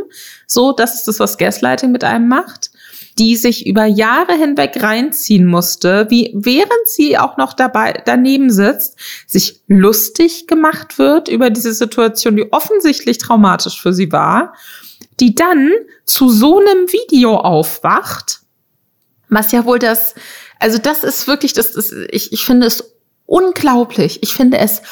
So, 0.48 0.72
das 0.72 0.96
ist 0.96 1.06
das, 1.06 1.20
was 1.20 1.38
Gaslighting 1.38 1.92
mit 1.92 2.02
einem 2.02 2.26
macht. 2.26 2.72
Die 3.16 3.36
sich 3.36 3.68
über 3.68 3.84
Jahre 3.84 4.32
hinweg 4.32 4.82
reinziehen 4.82 5.46
musste, 5.46 6.10
wie 6.10 6.32
während 6.34 6.88
sie 6.88 7.16
auch 7.16 7.36
noch 7.36 7.52
dabei 7.52 8.02
daneben 8.04 8.50
sitzt, 8.50 8.98
sich 9.28 9.60
lustig 9.68 10.48
gemacht 10.48 10.98
wird 10.98 11.28
über 11.28 11.50
diese 11.50 11.72
Situation, 11.72 12.34
die 12.34 12.52
offensichtlich 12.52 13.18
traumatisch 13.18 13.80
für 13.80 13.92
sie 13.92 14.10
war, 14.10 14.54
die 15.20 15.36
dann 15.36 15.70
zu 16.04 16.30
so 16.30 16.58
einem 16.58 16.88
Video 16.88 17.36
aufwacht, 17.36 18.40
was 19.28 19.52
ja 19.52 19.64
wohl 19.66 19.78
das, 19.78 20.16
also 20.58 20.78
das 20.78 21.04
ist 21.04 21.28
wirklich, 21.28 21.52
das 21.52 21.76
ist, 21.76 21.92
ich, 22.10 22.32
ich 22.32 22.44
finde 22.44 22.66
es 22.66 22.93
unglaublich. 23.26 24.22
Ich 24.22 24.34
finde 24.34 24.58
es 24.58 24.82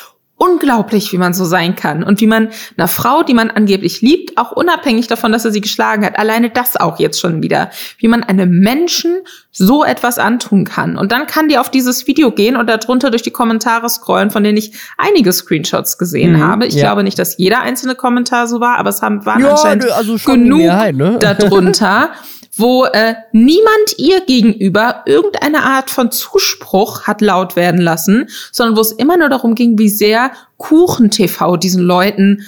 unglaublich, 0.43 1.13
wie 1.13 1.19
man 1.19 1.35
so 1.35 1.45
sein 1.45 1.77
kann 1.77 2.03
und 2.03 2.21
wie 2.21 2.27
man 2.27 2.49
einer 2.77 2.89
Frau, 2.89 3.23
die 3.23 3.33
man 3.33 3.53
angeblich 3.53 4.01
liebt, 4.01 4.37
auch 4.39 4.51
unabhängig 4.51 5.07
davon, 5.07 5.31
dass 5.31 5.45
er 5.45 5.53
sie 5.53 5.61
geschlagen 5.61 6.05
hat, 6.05 6.19
alleine 6.19 6.51
das 6.51 6.77
auch 6.77 6.99
jetzt 6.99 7.21
schon 7.21 7.45
wieder, 7.45 7.71
wie 7.99 8.09
man 8.09 8.25
einem 8.25 8.59
Menschen 8.59 9.19
so 9.53 9.85
etwas 9.85 10.19
antun 10.19 10.65
kann. 10.65 10.99
Und 10.99 11.13
dann 11.13 11.29
kann 11.29 11.49
die 11.49 11.59
auf 11.59 11.71
dieses 11.71 12.09
Video 12.09 12.33
gehen 12.33 12.57
und 12.57 12.69
darunter 12.69 13.11
durch 13.11 13.23
die 13.23 13.31
Kommentare 13.31 13.89
scrollen, 13.89 14.33
von 14.33 14.43
denen 14.43 14.59
ich 14.59 14.73
einige 14.99 15.33
Screenshots 15.33 15.97
gesehen 15.97 16.33
mhm, 16.33 16.43
habe. 16.43 16.67
Ich 16.67 16.75
ja. 16.75 16.83
glaube 16.83 17.05
nicht, 17.05 17.21
dass 17.21 17.39
jeder 17.39 17.61
einzelne 17.61 17.95
Kommentar 17.95 18.49
so 18.49 18.59
war, 18.59 18.79
aber 18.79 18.91
es 18.91 19.01
haben, 19.01 19.25
waren 19.25 19.43
ja, 19.43 19.51
anscheinend 19.53 19.89
also 19.93 20.17
genug 20.17 20.59
Mehrheit, 20.59 20.97
ne? 20.97 21.19
darunter. 21.21 22.11
wo 22.57 22.85
äh, 22.85 23.15
niemand 23.33 23.97
ihr 23.97 24.21
gegenüber 24.21 25.03
irgendeine 25.07 25.63
Art 25.63 25.91
von 25.91 26.11
Zuspruch 26.11 27.03
hat 27.03 27.21
laut 27.21 27.57
werden 27.57 27.81
lassen, 27.81 28.29
sondern 28.51 28.77
wo 28.77 28.81
es 28.81 28.93
immer 28.93 29.17
nur 29.17 29.31
darum 29.31 29.55
ging, 29.55 29.79
wie 29.79 29.89
sehr 29.89 30.33
Kuchen-TV 30.59 31.57
diesen 31.57 31.83
Leuten 31.83 32.45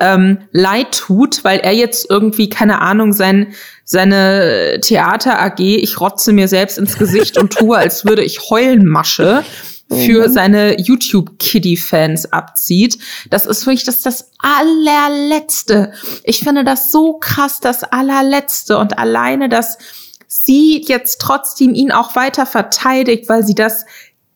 ähm, 0.00 0.38
leid 0.50 0.92
tut, 0.92 1.44
weil 1.44 1.60
er 1.60 1.72
jetzt 1.72 2.10
irgendwie, 2.10 2.48
keine 2.48 2.80
Ahnung, 2.80 3.12
sein, 3.12 3.54
seine 3.84 4.80
Theater 4.82 5.40
AG, 5.40 5.60
ich 5.60 6.00
rotze 6.00 6.32
mir 6.32 6.48
selbst 6.48 6.78
ins 6.78 6.98
Gesicht 6.98 7.38
und 7.38 7.52
tue, 7.52 7.76
als 7.76 8.04
würde 8.04 8.24
ich 8.24 8.50
heulen 8.50 8.86
Masche, 8.86 9.44
für 9.92 10.28
mhm. 10.28 10.32
seine 10.32 10.80
YouTube-Kiddie-Fans 10.80 12.32
abzieht. 12.32 12.98
Das 13.30 13.46
ist 13.46 13.66
wirklich 13.66 13.84
das, 13.84 14.02
das 14.02 14.30
allerletzte. 14.38 15.92
Ich 16.24 16.40
finde 16.40 16.64
das 16.64 16.90
so 16.90 17.14
krass, 17.14 17.60
das 17.60 17.84
allerletzte. 17.84 18.78
Und 18.78 18.98
alleine, 18.98 19.48
dass 19.48 19.78
sie 20.26 20.82
jetzt 20.86 21.20
trotzdem 21.20 21.74
ihn 21.74 21.92
auch 21.92 22.16
weiter 22.16 22.46
verteidigt, 22.46 23.28
weil 23.28 23.44
sie 23.44 23.54
das 23.54 23.84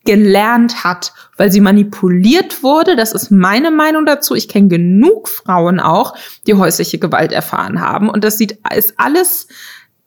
gelernt 0.07 0.85
hat, 0.85 1.11
weil 1.35 1.51
sie 1.51 1.59
manipuliert 1.59 2.63
wurde. 2.63 2.95
Das 2.95 3.11
ist 3.11 3.29
meine 3.29 3.71
Meinung 3.71 4.05
dazu. 4.05 4.35
Ich 4.35 4.47
kenne 4.47 4.69
genug 4.69 5.27
Frauen 5.27 5.81
auch, 5.81 6.15
die 6.47 6.53
häusliche 6.53 6.97
Gewalt 6.97 7.33
erfahren 7.33 7.81
haben. 7.81 8.09
Und 8.09 8.23
das 8.23 8.37
sieht, 8.37 8.57
ist 8.73 8.93
alles, 8.97 9.49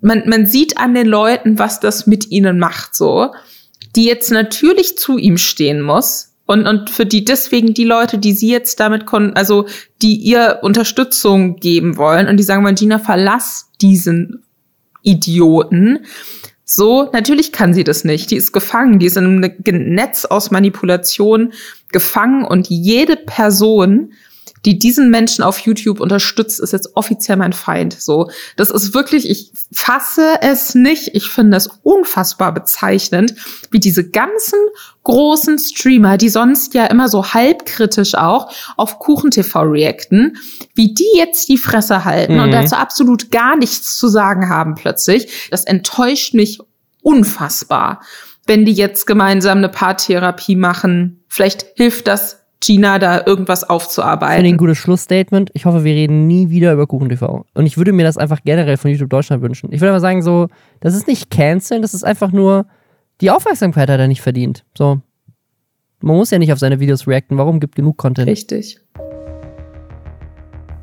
man, 0.00 0.22
man 0.26 0.46
sieht 0.46 0.78
an 0.78 0.94
den 0.94 1.06
Leuten, 1.06 1.58
was 1.58 1.80
das 1.80 2.06
mit 2.06 2.30
ihnen 2.30 2.58
macht, 2.58 2.96
so. 2.96 3.34
Die 3.96 4.04
jetzt 4.04 4.30
natürlich 4.30 4.96
zu 4.98 5.18
ihm 5.18 5.36
stehen 5.36 5.80
muss. 5.82 6.34
Und, 6.46 6.66
und 6.66 6.90
für 6.90 7.06
die 7.06 7.24
deswegen 7.24 7.74
die 7.74 7.84
Leute, 7.84 8.18
die 8.18 8.32
sie 8.32 8.50
jetzt 8.50 8.80
damit 8.80 9.06
kon 9.06 9.34
also 9.34 9.66
die 10.02 10.16
ihr 10.16 10.58
Unterstützung 10.62 11.56
geben 11.56 11.96
wollen 11.96 12.26
und 12.26 12.38
die 12.38 12.42
sagen 12.42 12.74
Gina, 12.74 12.98
verlass 12.98 13.70
diesen 13.80 14.42
Idioten 15.02 16.00
so, 16.72 17.10
natürlich 17.12 17.50
kann 17.50 17.74
sie 17.74 17.82
das 17.82 18.04
nicht. 18.04 18.30
Die 18.30 18.36
ist 18.36 18.52
gefangen, 18.52 19.00
die 19.00 19.06
ist 19.06 19.16
in 19.16 19.42
einem 19.42 19.92
Netz 19.92 20.24
aus 20.24 20.52
Manipulation 20.52 21.52
gefangen 21.90 22.44
und 22.44 22.68
jede 22.68 23.16
Person, 23.16 24.12
die 24.64 24.78
diesen 24.78 25.10
Menschen 25.10 25.42
auf 25.42 25.58
YouTube 25.60 26.00
unterstützt, 26.00 26.60
ist 26.60 26.72
jetzt 26.72 26.96
offiziell 26.96 27.38
mein 27.38 27.52
Feind. 27.52 27.94
So, 28.00 28.30
das 28.56 28.70
ist 28.70 28.92
wirklich, 28.94 29.28
ich 29.28 29.52
fasse 29.72 30.38
es 30.42 30.74
nicht. 30.74 31.14
Ich 31.14 31.28
finde 31.28 31.56
es 31.56 31.68
unfassbar 31.82 32.52
bezeichnend, 32.52 33.34
wie 33.70 33.80
diese 33.80 34.08
ganzen 34.08 34.58
großen 35.04 35.58
Streamer, 35.58 36.18
die 36.18 36.28
sonst 36.28 36.74
ja 36.74 36.86
immer 36.86 37.08
so 37.08 37.32
halbkritisch 37.32 38.14
auch 38.14 38.52
auf 38.76 38.98
KuchenTV 38.98 39.56
reacten, 39.62 40.36
wie 40.74 40.92
die 40.92 41.16
jetzt 41.16 41.48
die 41.48 41.58
Fresse 41.58 42.04
halten 42.04 42.34
mhm. 42.34 42.42
und 42.42 42.50
dazu 42.50 42.76
absolut 42.76 43.30
gar 43.30 43.56
nichts 43.56 43.96
zu 43.96 44.08
sagen 44.08 44.50
haben 44.50 44.74
plötzlich. 44.74 45.48
Das 45.50 45.64
enttäuscht 45.64 46.34
mich 46.34 46.58
unfassbar. 47.02 48.02
Wenn 48.46 48.64
die 48.64 48.72
jetzt 48.72 49.06
gemeinsam 49.06 49.58
eine 49.58 49.68
Paartherapie 49.68 50.56
machen, 50.56 51.24
vielleicht 51.28 51.66
hilft 51.76 52.08
das 52.08 52.39
Gina 52.60 52.98
da 52.98 53.24
irgendwas 53.24 53.64
aufzuarbeiten. 53.64 54.44
Ich 54.44 54.48
finde 54.48 54.54
ein 54.54 54.58
gutes 54.58 54.78
Schlussstatement. 54.78 55.50
Ich 55.54 55.64
hoffe, 55.64 55.82
wir 55.84 55.94
reden 55.94 56.26
nie 56.26 56.50
wieder 56.50 56.72
über 56.72 56.86
KuchenTV. 56.86 57.44
Und 57.54 57.66
ich 57.66 57.78
würde 57.78 57.92
mir 57.92 58.04
das 58.04 58.18
einfach 58.18 58.40
generell 58.44 58.76
von 58.76 58.90
YouTube 58.90 59.10
Deutschland 59.10 59.42
wünschen. 59.42 59.72
Ich 59.72 59.80
würde 59.80 59.90
aber 59.90 60.00
sagen, 60.00 60.22
so, 60.22 60.48
das 60.80 60.94
ist 60.94 61.08
nicht 61.08 61.30
canceln, 61.30 61.82
das 61.82 61.94
ist 61.94 62.04
einfach 62.04 62.32
nur, 62.32 62.66
die 63.20 63.30
Aufmerksamkeit 63.30 63.88
hat 63.88 63.98
er 63.98 64.08
nicht 64.08 64.20
verdient. 64.20 64.64
So. 64.76 65.00
Man 66.00 66.16
muss 66.16 66.30
ja 66.30 66.38
nicht 66.38 66.52
auf 66.52 66.58
seine 66.58 66.80
Videos 66.80 67.06
reacten. 67.06 67.38
Warum 67.38 67.60
gibt 67.60 67.76
genug 67.76 67.96
Content? 67.96 68.28
Richtig. 68.28 68.78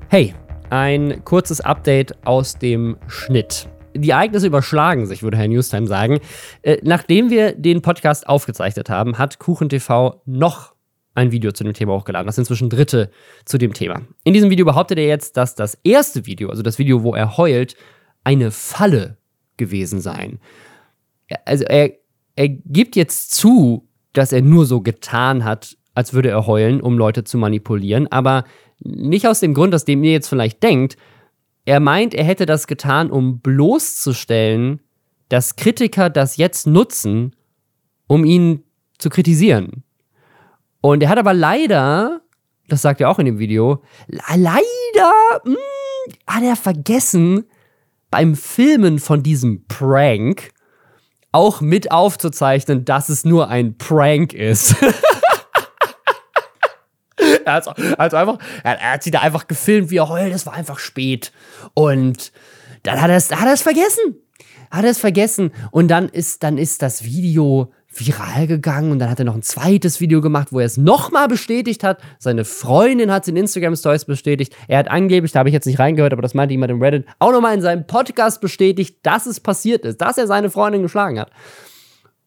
Hey, 0.10 0.34
ein 0.70 1.24
kurzes 1.26 1.62
Update 1.62 2.16
aus 2.26 2.58
dem 2.58 2.98
Schnitt 3.08 3.68
die 4.00 4.12
Ereignisse 4.12 4.48
überschlagen 4.48 5.06
sich, 5.06 5.24
würde 5.24 5.38
Herr 5.38 5.48
Newstime 5.48 5.88
sagen. 5.88 6.20
Äh, 6.62 6.78
nachdem 6.84 7.30
wir 7.30 7.54
den 7.54 7.82
Podcast 7.82 8.28
aufgezeichnet 8.28 8.90
haben, 8.90 9.18
hat 9.18 9.40
KuchenTV 9.40 10.22
noch 10.26 10.77
ein 11.18 11.32
Video 11.32 11.52
zu 11.52 11.64
dem 11.64 11.74
Thema 11.74 11.94
hochgeladen. 11.94 12.28
Das 12.28 12.36
ist 12.36 12.40
inzwischen 12.40 12.70
dritte 12.70 13.10
zu 13.44 13.58
dem 13.58 13.74
Thema. 13.74 14.02
In 14.24 14.34
diesem 14.34 14.50
Video 14.50 14.66
behauptet 14.66 15.00
er 15.00 15.08
jetzt, 15.08 15.36
dass 15.36 15.56
das 15.56 15.78
erste 15.84 16.26
Video, 16.26 16.50
also 16.50 16.62
das 16.62 16.78
Video, 16.78 17.04
wo 17.04 17.16
er 17.16 17.38
heult, 17.38 17.76
eine 18.24 18.52
Falle 18.52 19.18
gewesen 19.58 20.00
sei. 20.00 20.38
Also 21.46 21.66
er, 21.66 21.92
er 22.36 22.50
gibt 22.50 22.96
jetzt 22.96 23.34
zu, 23.34 23.88
dass 24.14 24.32
er 24.32 24.42
nur 24.42 24.66
so 24.66 24.82
getan 24.82 25.44
hat, 25.44 25.76
als 25.96 26.14
würde 26.14 26.30
er 26.30 26.46
heulen, 26.46 26.80
um 26.82 26.98
Leute 26.98 27.24
zu 27.24 27.40
manipulieren, 27.40 28.08
aber 28.12 28.44
nicht 28.80 29.28
aus 29.28 29.40
dem 29.40 29.56
Grund, 29.56 29.74
aus 29.74 29.86
dem 29.86 30.04
ihr 30.04 30.12
jetzt 30.12 30.28
vielleicht 30.28 30.62
denkt, 30.62 30.98
er 31.66 31.80
meint, 31.80 32.14
er 32.14 32.24
hätte 32.24 32.46
das 32.46 32.68
getan, 32.68 33.10
um 33.10 33.40
bloßzustellen, 33.40 34.82
dass 35.30 35.56
Kritiker 35.56 36.12
das 36.12 36.38
jetzt 36.38 36.68
nutzen, 36.68 37.36
um 38.06 38.24
ihn 38.24 38.64
zu 39.00 39.10
kritisieren. 39.10 39.84
Und 40.82 41.02
er 41.04 41.10
hat 41.10 41.18
aber 41.18 41.34
leider, 41.34 42.22
das 42.68 42.82
sagt 42.82 43.02
er 43.02 43.10
auch 43.10 43.20
in 43.20 43.26
dem 43.26 43.40
Video, 43.40 43.84
leider 44.08 44.62
mh, 45.44 45.54
hm, 45.54 45.58
hat 46.28 46.44
er 46.44 46.56
vergessen, 46.56 47.46
beim 48.10 48.36
Filmen 48.36 49.00
von 49.00 49.24
diesem 49.24 49.66
Prank 49.68 50.52
auch 51.32 51.62
mit 51.62 51.92
aufzuzeichnen, 51.92 52.86
dass 52.86 53.10
es 53.10 53.26
nur 53.26 53.50
ein 53.50 53.78
Prank 53.78 54.34
ist. 54.34 54.76
er, 57.46 57.54
hat, 57.54 57.68
also 58.00 58.18
einfach, 58.18 58.38
er, 58.64 58.80
er, 58.80 58.94
hat 58.94 59.04
sie 59.04 59.12
da 59.12 59.20
einfach 59.22 59.48
gefilmt, 59.48 59.92
wie 59.92 59.98
er 59.98 60.10
heult. 60.10 60.34
Es 60.34 60.46
war 60.46 60.54
einfach 60.54 60.80
spät. 60.80 61.32
Und 61.74 62.32
dann 62.84 63.02
hat 63.02 63.10
er 63.10 63.18
es, 63.18 63.32
hat 63.32 63.46
er 63.46 63.54
es 63.54 63.62
vergessen. 63.62 64.16
Hat 64.72 64.84
er 64.84 64.92
es 64.92 65.00
vergessen. 65.00 65.52
Und 65.72 65.90
dann 65.90 66.10
ist, 66.10 66.44
dann 66.44 66.58
ist 66.58 66.82
das 66.82 67.04
Video 67.04 67.72
viral 68.00 68.48
gegangen 68.48 68.92
und 68.92 69.00
dann 69.00 69.10
hat 69.10 69.20
er 69.20 69.26
noch 69.26 69.36
ein 69.36 69.42
zweites 69.42 70.00
Video 70.00 70.22
gemacht, 70.22 70.50
wo 70.52 70.60
er 70.60 70.66
es 70.66 70.78
nochmal 70.78 71.28
bestätigt 71.28 71.84
hat. 71.84 72.00
Seine 72.20 72.46
Freundin 72.46 73.12
hat 73.12 73.24
es 73.24 73.30
in 73.30 73.36
Instagram 73.36 73.76
Stories 73.76 74.06
bestätigt. 74.06 74.56
Er 74.68 74.80
hat 74.80 74.90
angeblich, 74.90 75.32
da 75.32 75.40
habe 75.40 75.50
ich 75.50 75.54
jetzt 75.54 75.66
nicht 75.66 75.80
reingehört, 75.80 76.14
aber 76.14 76.22
das 76.22 76.34
meinte 76.34 76.54
jemand 76.54 76.72
im 76.72 76.82
Reddit, 76.82 77.06
auch 77.20 77.32
nochmal 77.32 77.56
in 77.56 77.62
seinem 77.62 77.88
Podcast 77.88 78.42
bestätigt, 78.42 79.00
dass 79.04 79.26
es 79.26 79.40
passiert 79.40 79.86
ist, 79.86 80.02
dass 80.02 80.18
er 80.18 80.28
seine 80.28 80.50
Freundin 80.50 80.82
geschlagen 80.82 81.20
hat. 81.20 81.32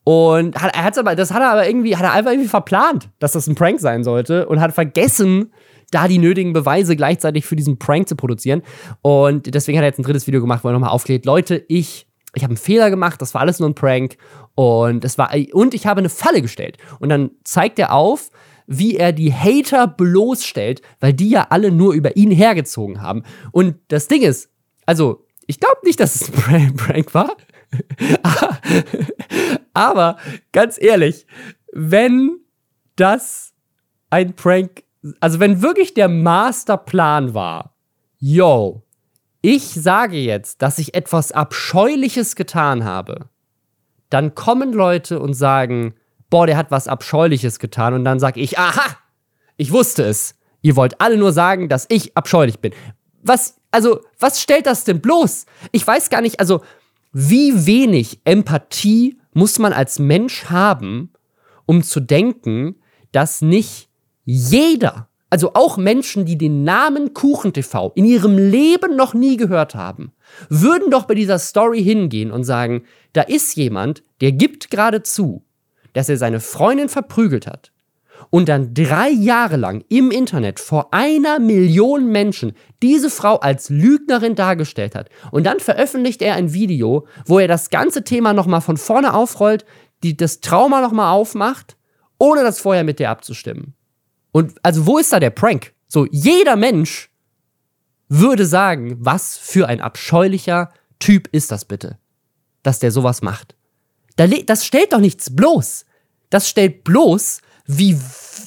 Und 0.05 0.61
hat, 0.61 0.75
er 0.75 0.85
hat's 0.85 0.99
aber, 0.99 1.15
das 1.15 1.33
hat 1.33 1.43
er 1.43 1.51
aber 1.51 1.67
irgendwie, 1.67 1.97
hat 1.97 2.05
er 2.05 2.13
einfach 2.13 2.31
irgendwie 2.31 2.49
verplant, 2.49 3.11
dass 3.19 3.33
das 3.33 3.47
ein 3.47 3.55
Prank 3.55 3.81
sein 3.81 4.03
sollte 4.03 4.47
und 4.47 4.61
hat 4.61 4.73
vergessen, 4.73 5.53
da 5.91 6.09
die 6.09 6.19
nötigen 6.19 6.53
Beweise 6.53 6.97
gleichzeitig 6.97 7.45
für 7.45 7.57
diesen 7.57 7.79
Prank 7.79 8.09
zu 8.09 8.17
produzieren. 8.17 8.63
Und 9.03 9.55
deswegen 9.55 9.79
hat 9.79 9.85
er 9.85 9.89
jetzt 9.89 9.99
ein 9.99 10.05
drittes 10.05 10.27
Video 10.27 10.41
gemacht, 10.41 10.65
wo 10.65 10.69
er 10.69 10.73
nochmal 10.73 10.91
aufklärt, 10.91 11.27
Leute, 11.27 11.65
ich, 11.69 12.07
ich 12.35 12.43
habe 12.43 12.53
einen 12.53 12.59
Fehler 12.59 12.91
gemacht, 12.91 13.21
das 13.21 13.35
war 13.35 13.41
alles 13.41 13.59
nur 13.59 13.69
ein 13.69 13.75
Prank 13.75 14.17
und 14.55 15.05
es 15.05 15.19
war, 15.19 15.31
und 15.53 15.75
ich 15.75 15.87
habe 15.87 16.01
eine 16.01 16.09
Falle 16.09 16.43
gestellt. 16.43 16.79
Und 16.99 17.09
dann 17.09 17.31
zeigt 17.45 17.79
er 17.79 17.93
auf, 17.93 18.31
wie 18.67 18.97
er 18.97 19.13
die 19.13 19.33
Hater 19.33 19.89
bloßstellt, 19.89 20.81
weil 21.01 21.13
die 21.13 21.31
ja 21.31 21.49
alle 21.51 21.73
nur 21.73 21.93
über 21.93 22.17
ihn 22.17 22.31
hergezogen 22.31 23.03
haben. 23.03 23.25
Und 23.51 23.77
das 23.89 24.07
Ding 24.07 24.23
ist, 24.23 24.49
also, 24.87 25.27
ich 25.47 25.59
glaube 25.59 25.79
nicht, 25.85 25.99
dass 25.99 26.15
es 26.15 26.33
ein 26.49 26.77
Prank 26.77 27.15
war. 27.15 27.37
Aber 29.75 30.19
ganz 30.53 30.81
ehrlich, 30.81 31.27
wenn 31.73 32.39
das 32.97 33.53
ein 34.11 34.35
Prank, 34.35 34.85
also 35.21 35.41
wenn 35.41 35.63
wirklich 35.63 35.95
der 35.95 36.09
Masterplan 36.09 37.35
war, 37.35 37.75
yo, 38.19 38.83
ich 39.43 39.65
sage 39.65 40.19
jetzt, 40.19 40.63
dass 40.63 40.79
ich 40.79 40.95
etwas 40.95 41.33
Abscheuliches 41.33 42.37
getan 42.37 42.85
habe, 42.85 43.29
dann 44.11 44.35
kommen 44.35 44.73
Leute 44.73 45.21
und 45.21 45.35
sagen, 45.35 45.95
boah, 46.29 46.47
der 46.47 46.57
hat 46.57 46.71
was 46.71 46.89
Abscheuliches 46.89 47.59
getan 47.59 47.95
und 47.95 48.05
dann 48.05 48.21
sage 48.21 48.41
ich, 48.41 48.59
aha, 48.59 48.97
ich 49.57 49.73
wusste 49.73 50.05
es. 50.05 50.37
Ihr 50.63 50.77
wollt 50.77 51.01
alle 51.01 51.17
nur 51.17 51.33
sagen, 51.33 51.69
dass 51.69 51.87
ich 51.89 52.17
abscheulich 52.17 52.61
bin. 52.61 52.73
Was, 53.23 53.57
also, 53.71 54.01
was 54.19 54.41
stellt 54.41 54.67
das 54.67 54.85
denn 54.85 55.01
bloß? 55.01 55.47
Ich 55.73 55.87
weiß 55.87 56.11
gar 56.11 56.21
nicht, 56.21 56.41
also, 56.41 56.63
wie 57.13 57.67
wenig 57.67 58.21
Empathie 58.25 59.19
muss 59.33 59.59
man 59.59 59.73
als 59.73 59.99
Mensch 59.99 60.47
haben, 60.47 61.13
um 61.67 61.83
zu 61.83 62.01
denken, 62.01 62.77
dass 63.13 63.43
nicht 63.43 63.89
jeder, 64.25 65.09
also 65.31 65.53
auch 65.55 65.77
Menschen, 65.77 66.25
die 66.25 66.37
den 66.37 66.65
Namen 66.65 67.15
KuchenTV 67.15 67.93
in 67.95 68.05
ihrem 68.05 68.37
Leben 68.37 68.97
noch 68.97 69.15
nie 69.15 69.37
gehört 69.37 69.75
haben, 69.75 70.13
würden 70.49 70.91
doch 70.91 71.05
bei 71.05 71.15
dieser 71.15 71.39
Story 71.39 71.83
hingehen 71.83 72.33
und 72.33 72.45
sagen, 72.45 72.83
da 73.13 73.23
ist 73.23 73.57
jemand, 73.57 74.03
der 74.21 74.33
gibt 74.33 74.71
gerade 74.71 75.03
zu, 75.03 75.45
dass 75.93 76.09
er 76.09 76.17
seine 76.17 76.41
Freundin 76.41 76.89
verprügelt 76.89 77.47
hat 77.47 77.73
und 78.31 78.49
dann 78.49 78.75
drei 78.75 79.09
Jahre 79.09 79.57
lang 79.57 79.85
im 79.89 80.11
Internet 80.11 80.61
vor 80.61 80.93
einer 80.93 81.39
Million 81.39 82.11
Menschen 82.11 82.53
diese 82.83 83.09
Frau 83.09 83.37
als 83.37 83.71
Lügnerin 83.71 84.35
dargestellt 84.35 84.95
hat. 84.95 85.09
Und 85.31 85.45
dann 85.45 85.61
veröffentlicht 85.61 86.23
er 86.23 86.35
ein 86.35 86.53
Video, 86.53 87.07
wo 87.25 87.39
er 87.39 87.49
das 87.49 87.71
ganze 87.71 88.05
Thema 88.05 88.33
nochmal 88.33 88.61
von 88.61 88.77
vorne 88.77 89.15
aufrollt, 89.15 89.65
die 90.03 90.17
das 90.17 90.41
Trauma 90.41 90.81
nochmal 90.81 91.13
aufmacht, 91.13 91.77
ohne 92.19 92.43
das 92.43 92.61
vorher 92.61 92.85
mit 92.85 92.99
der 92.99 93.11
abzustimmen. 93.11 93.75
Und 94.33 94.55
also 94.63 94.87
wo 94.87 94.99
ist 94.99 95.13
da 95.13 95.21
der 95.21 95.31
Prank? 95.31 95.73
So, 95.89 96.07
jeder 96.11 96.57
Mensch 96.57 97.11
würde 98.09 98.47
sagen, 98.47 98.97
was 98.99 99.39
für 99.39 99.69
ein 99.69 99.81
abscheulicher 99.81 100.71
Typ 100.99 101.29
ist 101.33 101.51
das 101.51 101.65
bitte, 101.65 101.99
dass 102.63 102.79
der 102.79 102.91
sowas 102.91 103.23
macht. 103.23 103.55
Das 104.17 104.67
stellt 104.67 104.93
doch 104.93 104.99
nichts 104.99 105.35
bloß. 105.35 105.87
Das 106.29 106.49
stellt 106.49 106.85
bloß, 106.85 107.41
wie, 107.67 107.99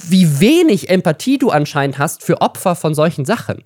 wie 0.08 0.40
wenig 0.40 0.90
Empathie 0.90 1.38
du 1.38 1.50
anscheinend 1.50 1.98
hast 1.98 2.24
für 2.24 2.42
Opfer 2.42 2.76
von 2.76 2.94
solchen 2.94 3.26
Sachen. 3.26 3.64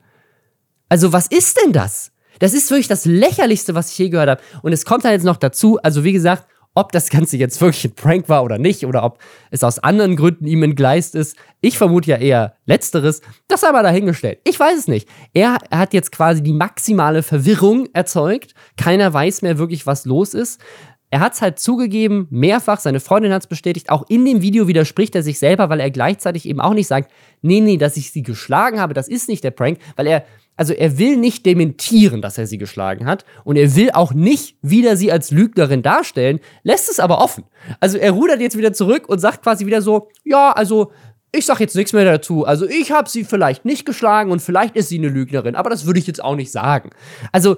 Also, 0.89 1.11
was 1.11 1.27
ist 1.27 1.59
denn 1.61 1.73
das? 1.73 2.11
Das 2.39 2.53
ist 2.53 2.69
wirklich 2.69 2.87
das 2.87 3.05
Lächerlichste, 3.05 3.75
was 3.75 3.91
ich 3.91 3.97
je 3.97 4.09
gehört 4.09 4.29
habe. 4.29 4.41
Und 4.61 4.71
es 4.71 4.85
kommt 4.85 5.03
dann 5.03 5.11
jetzt 5.11 5.25
noch 5.25 5.37
dazu, 5.37 5.79
also 5.81 6.03
wie 6.03 6.13
gesagt, 6.13 6.47
ob 6.77 6.91
das 6.91 7.09
Ganze 7.09 7.37
jetzt 7.37 7.59
wirklich 7.59 7.85
ein 7.85 7.95
Prank 7.95 8.29
war 8.29 8.43
oder 8.43 8.59
nicht, 8.59 8.85
oder 8.85 9.03
ob 9.03 9.19
es 9.49 9.63
aus 9.63 9.79
anderen 9.79 10.15
Gründen 10.15 10.45
ihm 10.45 10.61
entgleist 10.61 11.15
ist. 11.15 11.35
Ich 11.59 11.77
vermute 11.77 12.11
ja 12.11 12.17
eher 12.17 12.55
Letzteres. 12.65 13.21
Das 13.47 13.63
aber 13.63 13.81
dahingestellt. 13.81 14.39
Ich 14.43 14.59
weiß 14.59 14.77
es 14.77 14.87
nicht. 14.87 15.09
Er 15.33 15.57
hat 15.71 15.93
jetzt 15.93 16.11
quasi 16.11 16.43
die 16.43 16.53
maximale 16.53 17.23
Verwirrung 17.23 17.87
erzeugt. 17.93 18.53
Keiner 18.77 19.11
weiß 19.11 19.41
mehr 19.41 19.57
wirklich, 19.57 19.87
was 19.87 20.05
los 20.05 20.35
ist. 20.35 20.61
er 21.09 21.21
hat 21.21 21.33
es 21.33 21.41
halt 21.41 21.59
zugegeben, 21.59 22.27
mehrfach, 22.29 22.79
seine 22.79 22.99
Freundin 22.99 23.31
hat 23.31 23.43
es 23.43 23.47
bestätigt, 23.47 23.89
auch 23.89 24.05
in 24.09 24.25
dem 24.25 24.41
Video 24.41 24.67
widerspricht 24.67 25.15
er 25.15 25.23
sich 25.23 25.39
selber, 25.39 25.69
weil 25.69 25.79
er 25.79 25.89
gleichzeitig 25.89 26.47
eben 26.47 26.59
auch 26.59 26.73
nicht 26.73 26.87
sagt, 26.87 27.11
nee, 27.41 27.61
nee, 27.61 27.77
dass 27.77 27.95
ich 27.95 28.11
sie 28.11 28.23
geschlagen 28.23 28.79
habe, 28.79 28.93
das 28.93 29.07
ist 29.07 29.29
nicht 29.29 29.43
der 29.43 29.51
Prank, 29.51 29.79
weil 29.95 30.07
er, 30.07 30.25
also 30.57 30.73
er 30.73 30.97
will 30.97 31.17
nicht 31.17 31.45
dementieren, 31.45 32.21
dass 32.21 32.37
er 32.37 32.47
sie 32.47 32.57
geschlagen 32.57 33.05
hat 33.05 33.23
und 33.43 33.55
er 33.55 33.75
will 33.75 33.91
auch 33.91 34.13
nicht 34.13 34.57
wieder 34.61 34.97
sie 34.97 35.11
als 35.11 35.31
Lügnerin 35.31 35.83
darstellen, 35.83 36.39
lässt 36.63 36.89
es 36.89 36.99
aber 36.99 37.19
offen. 37.19 37.45
Also 37.79 37.97
er 37.97 38.11
rudert 38.11 38.41
jetzt 38.41 38.57
wieder 38.57 38.73
zurück 38.73 39.07
und 39.07 39.19
sagt 39.19 39.43
quasi 39.43 39.65
wieder 39.65 39.81
so, 39.81 40.09
ja, 40.25 40.51
also 40.51 40.91
ich 41.31 41.45
sag 41.45 41.59
jetzt 41.59 41.75
nichts 41.75 41.93
mehr 41.93 42.05
dazu. 42.05 42.45
Also 42.45 42.67
ich 42.67 42.91
habe 42.91 43.09
sie 43.09 43.23
vielleicht 43.23 43.65
nicht 43.65 43.85
geschlagen 43.85 44.31
und 44.31 44.41
vielleicht 44.41 44.75
ist 44.75 44.89
sie 44.89 44.97
eine 44.97 45.09
Lügnerin, 45.09 45.55
aber 45.55 45.69
das 45.69 45.85
würde 45.85 45.99
ich 45.99 46.07
jetzt 46.07 46.23
auch 46.23 46.35
nicht 46.35 46.51
sagen. 46.51 46.89
Also 47.31 47.57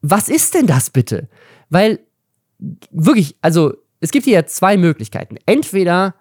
was 0.00 0.28
ist 0.28 0.54
denn 0.54 0.66
das 0.66 0.90
bitte? 0.90 1.28
Weil 1.68 2.00
wirklich, 2.90 3.36
also 3.40 3.74
es 4.00 4.10
gibt 4.10 4.24
hier 4.24 4.46
zwei 4.46 4.76
Möglichkeiten. 4.76 5.36
Entweder 5.46 6.14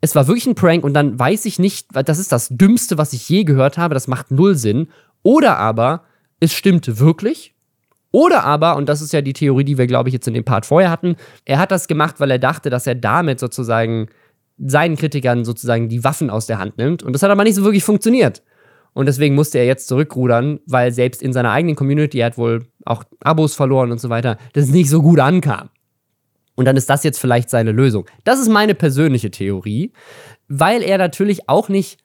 es 0.00 0.14
war 0.14 0.26
wirklich 0.26 0.46
ein 0.46 0.54
Prank 0.54 0.84
und 0.84 0.92
dann 0.92 1.18
weiß 1.18 1.46
ich 1.46 1.58
nicht, 1.58 1.88
das 1.92 2.18
ist 2.18 2.30
das 2.30 2.48
Dümmste, 2.50 2.98
was 2.98 3.14
ich 3.14 3.26
je 3.28 3.44
gehört 3.44 3.78
habe, 3.78 3.94
das 3.94 4.06
macht 4.06 4.30
null 4.30 4.54
Sinn. 4.54 4.88
Oder 5.24 5.58
aber 5.58 6.04
es 6.38 6.52
stimmte 6.52 7.00
wirklich. 7.00 7.54
Oder 8.12 8.44
aber, 8.44 8.76
und 8.76 8.88
das 8.88 9.02
ist 9.02 9.12
ja 9.12 9.22
die 9.22 9.32
Theorie, 9.32 9.64
die 9.64 9.76
wir, 9.76 9.88
glaube 9.88 10.08
ich, 10.08 10.12
jetzt 10.12 10.28
in 10.28 10.34
dem 10.34 10.44
Part 10.44 10.66
vorher 10.66 10.88
hatten, 10.88 11.16
er 11.44 11.58
hat 11.58 11.72
das 11.72 11.88
gemacht, 11.88 12.20
weil 12.20 12.30
er 12.30 12.38
dachte, 12.38 12.70
dass 12.70 12.86
er 12.86 12.94
damit 12.94 13.40
sozusagen 13.40 14.06
seinen 14.56 14.96
Kritikern 14.96 15.44
sozusagen 15.44 15.88
die 15.88 16.04
Waffen 16.04 16.30
aus 16.30 16.46
der 16.46 16.58
Hand 16.58 16.78
nimmt. 16.78 17.02
Und 17.02 17.12
das 17.12 17.24
hat 17.24 17.30
aber 17.32 17.42
nicht 17.42 17.56
so 17.56 17.64
wirklich 17.64 17.82
funktioniert. 17.82 18.44
Und 18.92 19.06
deswegen 19.06 19.34
musste 19.34 19.58
er 19.58 19.66
jetzt 19.66 19.88
zurückrudern, 19.88 20.60
weil 20.66 20.92
selbst 20.92 21.22
in 21.22 21.32
seiner 21.32 21.50
eigenen 21.50 21.74
Community, 21.74 22.20
er 22.20 22.26
hat 22.26 22.38
wohl 22.38 22.66
auch 22.84 23.02
Abos 23.18 23.56
verloren 23.56 23.90
und 23.90 24.00
so 24.00 24.10
weiter, 24.10 24.38
das 24.52 24.68
nicht 24.68 24.88
so 24.88 25.02
gut 25.02 25.18
ankam. 25.18 25.70
Und 26.54 26.66
dann 26.66 26.76
ist 26.76 26.88
das 26.88 27.02
jetzt 27.02 27.18
vielleicht 27.18 27.50
seine 27.50 27.72
Lösung. 27.72 28.06
Das 28.22 28.38
ist 28.38 28.48
meine 28.48 28.76
persönliche 28.76 29.32
Theorie, 29.32 29.92
weil 30.46 30.82
er 30.82 30.98
natürlich 30.98 31.48
auch 31.48 31.68
nicht 31.68 32.03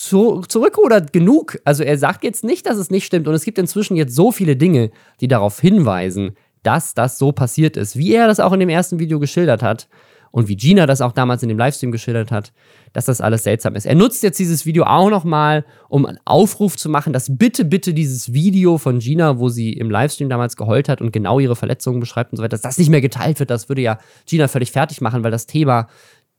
zu, 0.00 0.40
zurückrudert 0.48 1.12
genug. 1.12 1.58
Also 1.66 1.84
er 1.84 1.98
sagt 1.98 2.24
jetzt 2.24 2.42
nicht, 2.42 2.64
dass 2.64 2.78
es 2.78 2.90
nicht 2.90 3.04
stimmt. 3.04 3.28
Und 3.28 3.34
es 3.34 3.44
gibt 3.44 3.58
inzwischen 3.58 3.96
jetzt 3.96 4.14
so 4.14 4.32
viele 4.32 4.56
Dinge, 4.56 4.90
die 5.20 5.28
darauf 5.28 5.60
hinweisen, 5.60 6.36
dass 6.62 6.94
das 6.94 7.18
so 7.18 7.32
passiert 7.32 7.76
ist, 7.76 7.96
wie 7.96 8.14
er 8.14 8.26
das 8.26 8.40
auch 8.40 8.52
in 8.52 8.60
dem 8.60 8.70
ersten 8.70 8.98
Video 8.98 9.20
geschildert 9.20 9.62
hat 9.62 9.88
und 10.30 10.48
wie 10.48 10.56
Gina 10.56 10.86
das 10.86 11.02
auch 11.02 11.12
damals 11.12 11.42
in 11.42 11.50
dem 11.50 11.58
Livestream 11.58 11.92
geschildert 11.92 12.30
hat, 12.30 12.52
dass 12.94 13.04
das 13.04 13.20
alles 13.20 13.42
seltsam 13.44 13.74
ist. 13.74 13.84
Er 13.84 13.94
nutzt 13.94 14.22
jetzt 14.22 14.38
dieses 14.38 14.64
Video 14.64 14.84
auch 14.84 15.10
nochmal, 15.10 15.66
um 15.90 16.06
einen 16.06 16.18
Aufruf 16.24 16.78
zu 16.78 16.88
machen, 16.88 17.12
dass 17.12 17.36
bitte, 17.36 17.66
bitte 17.66 17.92
dieses 17.92 18.32
Video 18.32 18.78
von 18.78 19.00
Gina, 19.00 19.38
wo 19.38 19.50
sie 19.50 19.74
im 19.74 19.90
Livestream 19.90 20.30
damals 20.30 20.56
geheult 20.56 20.88
hat 20.88 21.02
und 21.02 21.12
genau 21.12 21.40
ihre 21.40 21.56
Verletzungen 21.56 22.00
beschreibt 22.00 22.32
und 22.32 22.38
so 22.38 22.42
weiter, 22.42 22.50
dass 22.56 22.62
das 22.62 22.78
nicht 22.78 22.88
mehr 22.88 23.02
geteilt 23.02 23.38
wird. 23.38 23.50
Das 23.50 23.68
würde 23.68 23.82
ja 23.82 23.98
Gina 24.26 24.48
völlig 24.48 24.72
fertig 24.72 25.02
machen, 25.02 25.24
weil 25.24 25.30
das 25.30 25.46
Thema 25.46 25.88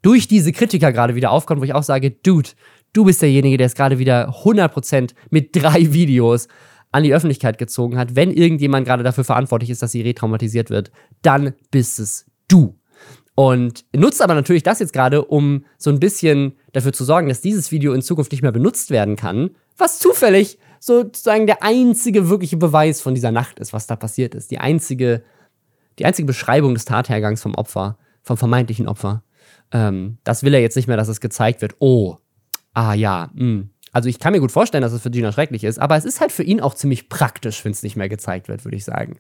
durch 0.02 0.28
diese 0.28 0.52
Kritiker 0.52 0.92
gerade 0.92 1.16
wieder 1.16 1.32
aufkommt, 1.32 1.62
wo 1.62 1.66
ich 1.66 1.76
auch 1.76 1.84
sage, 1.84 2.12
Dude, 2.12 2.50
du 2.94 3.06
bist 3.06 3.22
derjenige, 3.22 3.58
der 3.58 3.68
es 3.68 3.76
gerade 3.76 4.00
wieder 4.00 4.30
100% 4.44 5.12
mit 5.30 5.56
drei 5.56 5.80
Videos 5.94 6.48
an 6.92 7.04
die 7.04 7.14
Öffentlichkeit 7.14 7.58
gezogen 7.58 7.98
hat. 7.98 8.16
Wenn 8.16 8.32
irgendjemand 8.32 8.86
gerade 8.86 9.04
dafür 9.04 9.24
verantwortlich 9.24 9.70
ist, 9.70 9.82
dass 9.82 9.92
sie 9.92 10.02
retraumatisiert 10.02 10.70
wird, 10.70 10.92
dann 11.22 11.54
bist 11.72 12.00
es 12.00 12.26
du. 12.48 12.78
Und 13.34 13.86
nutzt 13.96 14.22
aber 14.22 14.34
natürlich 14.34 14.64
das 14.64 14.80
jetzt 14.80 14.92
gerade, 14.92 15.24
um 15.24 15.66
so 15.78 15.90
ein 15.90 16.00
bisschen 16.00 16.54
dafür 16.74 16.92
zu 16.92 17.06
sorgen, 17.06 17.30
dass 17.30 17.42
dieses 17.42 17.72
Video 17.72 17.94
in 17.94 18.02
Zukunft 18.02 18.32
nicht 18.32 18.42
mehr 18.42 18.52
benutzt 18.52 18.92
werden 18.92 19.16
kann, 19.16 19.52
was 19.78 20.00
zufällig 20.00 20.60
sozusagen 20.80 21.48
der 21.48 21.64
einzige 21.64 22.30
wirkliche 22.30 22.58
Beweis 22.58 23.02
von 23.02 23.16
dieser 23.16 23.32
Nacht 23.32 23.60
ist, 23.60 23.72
was 23.72 23.88
da 23.88 23.96
passiert 23.96 24.36
ist. 24.36 24.52
Die 24.52 24.60
einzige, 24.60 25.24
die 25.98 26.06
einzige 26.06 26.26
Beschreibung 26.26 26.74
des 26.74 26.86
Tathergangs 26.86 27.42
vom 27.42 27.56
Opfer, 27.56 27.98
vom 28.22 28.36
vermeintlichen 28.36 28.88
Opfer. 28.88 29.24
Ähm, 29.72 30.18
das 30.24 30.44
will 30.44 30.54
er 30.54 30.62
jetzt 30.62 30.76
nicht 30.76 30.88
mehr, 30.88 30.98
dass 30.98 31.08
es 31.08 31.22
gezeigt 31.22 31.62
wird. 31.62 31.76
Oh, 31.80 32.18
ah 32.74 32.94
ja, 32.94 33.30
mh. 33.34 33.64
Also 33.94 34.08
ich 34.08 34.20
kann 34.20 34.32
mir 34.32 34.40
gut 34.40 34.52
vorstellen, 34.52 34.84
dass 34.84 34.94
es 34.94 35.02
für 35.02 35.12
Gina 35.12 35.32
schrecklich 35.32 35.64
ist, 35.66 35.78
aber 35.78 35.98
es 35.98 36.06
ist 36.06 36.22
halt 36.22 36.32
für 36.32 36.44
ihn 36.44 36.62
auch 36.62 36.76
ziemlich 36.76 37.10
praktisch, 37.10 37.64
wenn 37.66 37.74
es 37.74 37.84
nicht 37.84 37.98
mehr 37.98 38.08
gezeigt 38.08 38.48
wird, 38.48 38.64
würde 38.64 38.78
ich 38.78 38.86
sagen. 38.86 39.18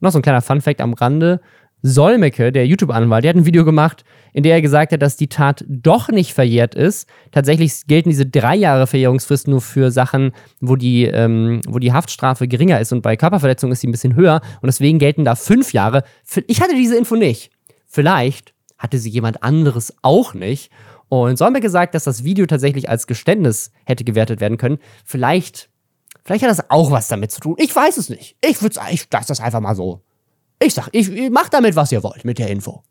Noch 0.00 0.12
so 0.12 0.18
ein 0.18 0.22
kleiner 0.22 0.42
Fun-Fact 0.42 0.80
am 0.80 0.92
Rande. 0.92 1.40
Solmecke, 1.86 2.50
der 2.50 2.66
YouTube-Anwalt, 2.66 3.24
der 3.24 3.30
hat 3.30 3.36
ein 3.36 3.44
Video 3.44 3.62
gemacht, 3.62 4.04
in 4.32 4.42
dem 4.42 4.52
er 4.52 4.62
gesagt 4.62 4.92
hat, 4.92 5.02
dass 5.02 5.18
die 5.18 5.28
Tat 5.28 5.66
doch 5.68 6.08
nicht 6.08 6.32
verjährt 6.32 6.74
ist. 6.74 7.06
Tatsächlich 7.30 7.86
gelten 7.86 8.08
diese 8.08 8.24
drei 8.24 8.56
Jahre 8.56 8.86
Verjährungsfrist 8.86 9.48
nur 9.48 9.60
für 9.60 9.90
Sachen, 9.90 10.32
wo 10.60 10.76
die, 10.76 11.04
ähm, 11.04 11.60
wo 11.68 11.78
die 11.78 11.92
Haftstrafe 11.92 12.48
geringer 12.48 12.80
ist 12.80 12.92
und 12.92 13.02
bei 13.02 13.16
Körperverletzungen 13.16 13.74
ist 13.74 13.82
sie 13.82 13.88
ein 13.88 13.92
bisschen 13.92 14.16
höher 14.16 14.40
und 14.62 14.66
deswegen 14.66 14.98
gelten 14.98 15.26
da 15.26 15.34
fünf 15.34 15.74
Jahre. 15.74 16.04
Ich 16.46 16.62
hatte 16.62 16.74
diese 16.74 16.96
Info 16.96 17.16
nicht. 17.16 17.50
Vielleicht 17.86 18.54
hatte 18.78 18.96
sie 18.98 19.10
jemand 19.10 19.42
anderes 19.42 19.94
auch 20.00 20.32
nicht. 20.32 20.70
Und 21.22 21.36
Solmecke 21.36 21.70
sagt, 21.70 21.94
dass 21.94 22.04
das 22.04 22.24
Video 22.24 22.46
tatsächlich 22.46 22.88
als 22.88 23.06
Geständnis 23.06 23.70
hätte 23.84 24.04
gewertet 24.04 24.40
werden 24.40 24.58
können. 24.58 24.78
Vielleicht, 25.04 25.70
vielleicht 26.24 26.42
hat 26.42 26.50
das 26.50 26.70
auch 26.70 26.90
was 26.90 27.08
damit 27.08 27.30
zu 27.30 27.40
tun. 27.40 27.56
Ich 27.58 27.74
weiß 27.74 27.96
es 27.96 28.08
nicht. 28.08 28.36
Ich 28.44 28.62
würde 28.62 28.80
ich 28.90 29.06
lasse 29.10 29.28
das 29.28 29.40
einfach 29.40 29.60
mal 29.60 29.74
so 29.74 30.02
ich 30.64 30.74
sag, 30.74 30.88
ich 30.92 31.30
mach 31.30 31.48
damit, 31.48 31.76
was 31.76 31.92
ihr 31.92 32.02
wollt 32.02 32.24
mit 32.24 32.38
der 32.38 32.48
Info. 32.48 32.82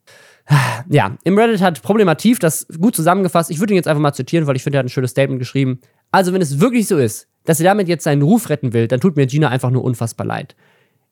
Ja, 0.89 1.15
im 1.23 1.37
Reddit 1.37 1.61
hat 1.61 1.81
Problemativ 1.81 2.37
das 2.39 2.67
gut 2.79 2.95
zusammengefasst. 2.95 3.49
Ich 3.49 3.59
würde 3.59 3.73
ihn 3.73 3.77
jetzt 3.77 3.87
einfach 3.87 4.01
mal 4.01 4.13
zitieren, 4.13 4.45
weil 4.45 4.57
ich 4.57 4.63
finde, 4.63 4.77
er 4.77 4.79
hat 4.79 4.85
ein 4.85 4.89
schönes 4.89 5.11
Statement 5.11 5.39
geschrieben. 5.39 5.79
Also, 6.11 6.33
wenn 6.33 6.41
es 6.41 6.59
wirklich 6.59 6.87
so 6.87 6.97
ist, 6.97 7.27
dass 7.45 7.59
sie 7.59 7.63
damit 7.63 7.87
jetzt 7.87 8.03
seinen 8.03 8.21
Ruf 8.21 8.49
retten 8.49 8.73
will, 8.73 8.89
dann 8.89 8.99
tut 8.99 9.15
mir 9.15 9.25
Gina 9.25 9.47
einfach 9.47 9.69
nur 9.69 9.83
unfassbar 9.83 10.27
leid. 10.27 10.55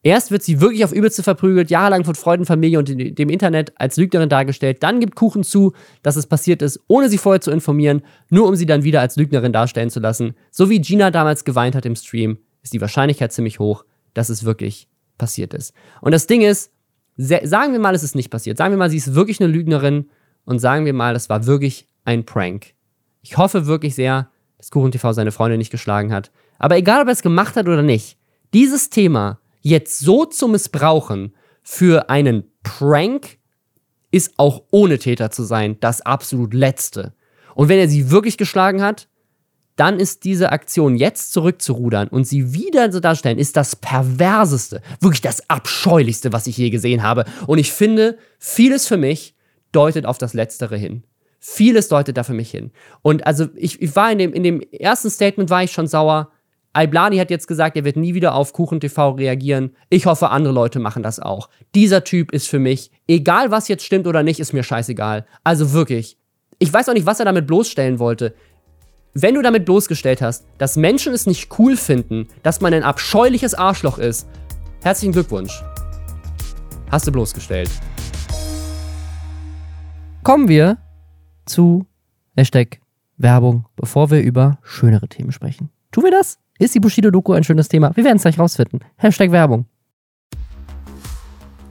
Erst 0.04 0.32
wird 0.32 0.42
sie 0.42 0.62
wirklich 0.62 0.84
auf 0.84 0.94
Übelste 0.94 1.22
verprügelt, 1.22 1.70
jahrelang 1.70 2.06
von 2.06 2.16
Freudenfamilie 2.16 2.80
und 2.80 2.90
dem 2.90 3.30
Internet 3.30 3.74
als 3.76 3.98
Lügnerin 3.98 4.30
dargestellt. 4.30 4.82
Dann 4.82 5.00
gibt 5.00 5.16
Kuchen 5.16 5.44
zu, 5.44 5.74
dass 6.02 6.16
es 6.16 6.26
passiert 6.26 6.64
ist, 6.64 6.80
ohne 6.88 7.08
sie 7.08 7.20
vorher 7.20 7.42
zu 7.42 7.52
informieren, 7.52 8.02
nur 8.30 8.48
um 8.48 8.56
sie 8.56 8.66
dann 8.66 8.84
wieder 8.84 9.02
als 9.02 9.16
Lügnerin 9.16 9.54
darstellen 9.54 9.92
zu 9.92 10.00
lassen. 10.00 10.34
So 10.50 10.72
wie 10.72 10.82
Gina 10.82 11.12
damals 11.12 11.46
geweint 11.46 11.76
hat 11.76 11.86
im 11.86 11.96
Stream, 11.96 12.40
ist 12.64 12.74
die 12.74 12.82
Wahrscheinlichkeit 12.82 13.32
ziemlich 13.32 13.60
hoch, 13.60 13.86
dass 14.16 14.30
es 14.30 14.44
wirklich 14.44 14.88
passiert 15.20 15.54
ist. 15.54 15.74
Und 16.02 16.14
das 16.14 16.26
Ding 16.26 16.42
ist, 16.42 16.72
sagen 17.18 17.74
wir 17.74 17.80
mal, 17.80 17.94
es 17.94 18.02
ist 18.02 18.16
nicht 18.16 18.32
passiert. 18.32 18.58
Sagen 18.58 18.74
wir 18.74 18.80
mal, 18.80 18.90
sie 18.90 18.98
ist 18.98 19.14
wirklich 19.14 19.40
eine 19.40 19.52
Lügnerin 19.52 20.10
und 20.46 20.58
sagen 20.58 20.86
wir 20.86 20.94
mal, 20.94 21.14
das 21.14 21.30
war 21.30 21.46
wirklich 21.46 21.88
ein 22.06 22.26
Prank. 22.26 22.74
Ich 23.22 23.38
hoffe 23.38 23.68
wirklich 23.68 23.94
sehr, 23.94 24.32
dass 24.58 24.72
Kuchen 24.72 24.92
TV 24.92 25.14
seine 25.14 25.32
Freundin 25.32 25.60
nicht 25.60 25.70
geschlagen 25.70 26.12
hat. 26.12 26.32
Aber 26.58 26.76
egal, 26.78 27.02
ob 27.02 27.08
er 27.08 27.14
es 27.14 27.22
gemacht 27.22 27.56
hat 27.56 27.68
oder 27.68 27.84
nicht, 27.84 28.18
dieses 28.54 28.90
Thema 28.90 29.40
jetzt 29.62 30.00
so 30.00 30.26
zu 30.26 30.48
missbrauchen 30.48 31.36
für 31.64 32.10
einen 32.10 32.44
Prank 32.64 33.38
ist 34.12 34.34
auch 34.38 34.64
ohne 34.72 35.00
Täter 35.00 35.32
zu 35.32 35.44
sein 35.44 35.78
das 35.80 36.02
absolut 36.02 36.54
Letzte. 36.54 37.14
Und 37.56 37.70
wenn 37.70 37.80
er 37.80 37.88
sie 37.88 38.12
wirklich 38.12 38.38
geschlagen 38.38 38.82
hat, 38.82 39.08
dann 39.76 40.00
ist 40.00 40.26
diese 40.26 40.52
Aktion 40.52 40.96
jetzt 40.96 41.32
zurückzurudern 41.32 42.08
und 42.10 42.26
sie 42.26 42.54
wieder 42.54 42.92
so 42.92 43.00
darstellen, 43.00 43.40
ist 43.40 43.58
das 43.58 43.76
perverseste, 43.76 44.82
wirklich 45.00 45.22
das 45.22 45.50
abscheulichste, 45.50 46.34
was 46.34 46.48
ich 46.48 46.58
je 46.58 46.70
gesehen 46.70 47.04
habe. 47.04 47.26
Und 47.48 47.58
ich 47.58 47.72
finde, 47.72 48.18
vieles 48.38 48.88
für 48.88 48.98
mich 48.98 49.36
deutet 49.72 50.06
auf 50.06 50.18
das 50.18 50.34
Letztere 50.34 50.78
hin. 50.78 51.04
Vieles 51.40 51.88
deutet 51.88 52.18
da 52.18 52.24
für 52.24 52.34
mich 52.34 52.52
hin. 52.52 52.72
Und 53.02 53.26
also 53.26 53.48
ich, 53.56 53.82
ich 53.82 53.96
war 53.96 54.12
in 54.12 54.20
dem, 54.20 54.34
in 54.34 54.44
dem 54.44 54.62
ersten 54.62 55.10
Statement 55.10 55.50
war 55.50 55.64
ich 55.64 55.72
schon 55.72 55.88
sauer. 55.88 56.32
Alblani 56.74 57.18
hat 57.18 57.30
jetzt 57.30 57.48
gesagt, 57.48 57.76
er 57.76 57.84
wird 57.84 57.98
nie 57.98 58.14
wieder 58.14 58.34
auf 58.34 58.54
Kuchen 58.54 58.80
TV 58.80 59.12
reagieren. 59.12 59.76
Ich 59.90 60.06
hoffe, 60.06 60.30
andere 60.30 60.54
Leute 60.54 60.80
machen 60.80 61.04
das 61.04 61.20
auch. 61.20 61.50
Dieser 61.76 62.06
Typ 62.06 62.32
ist 62.32 62.48
für 62.48 62.60
mich, 62.60 62.92
egal 63.08 63.52
was 63.52 63.68
jetzt 63.68 63.84
stimmt 63.84 64.08
oder 64.08 64.24
nicht, 64.24 64.40
ist 64.40 64.54
mir 64.54 64.64
scheißegal. 64.64 65.26
Also 65.44 65.74
wirklich. 65.74 66.18
Ich 66.60 66.72
weiß 66.72 66.88
auch 66.88 66.94
nicht, 66.94 67.06
was 67.06 67.20
er 67.20 67.26
damit 67.26 67.48
bloßstellen 67.48 68.00
wollte. 68.00 68.34
Wenn 69.14 69.36
du 69.36 69.42
damit 69.42 69.66
bloßgestellt 69.66 70.22
hast, 70.22 70.46
dass 70.58 70.78
Menschen 70.78 71.14
es 71.14 71.26
nicht 71.26 71.60
cool 71.60 71.76
finden, 71.76 72.30
dass 72.44 72.62
man 72.62 72.74
ein 72.74 72.84
abscheuliches 72.84 73.54
Arschloch 73.54 73.98
ist, 73.98 74.28
herzlichen 74.82 75.12
Glückwunsch. 75.12 75.62
Hast 76.90 77.06
du 77.06 77.12
bloßgestellt. 77.12 77.70
Kommen 80.24 80.48
wir 80.48 80.78
zu 81.46 81.86
Hashtag 82.38 82.80
Werbung, 83.18 83.66
bevor 83.76 84.10
wir 84.10 84.22
über 84.22 84.60
schönere 84.64 85.10
Themen 85.10 85.34
sprechen. 85.34 85.70
Tun 85.92 86.06
wir 86.06 86.12
das? 86.12 86.40
Ist 86.62 86.76
die 86.76 86.80
Bushido-Doku 86.80 87.34
ein 87.34 87.44
schönes 87.44 87.70
Thema? 87.70 87.92
Wir 87.96 88.04
werden 88.04 88.18
es 88.18 88.22
gleich 88.22 88.38
rausfinden. 88.38 88.82
Hashtag 88.98 89.32
Werbung. 89.32 89.66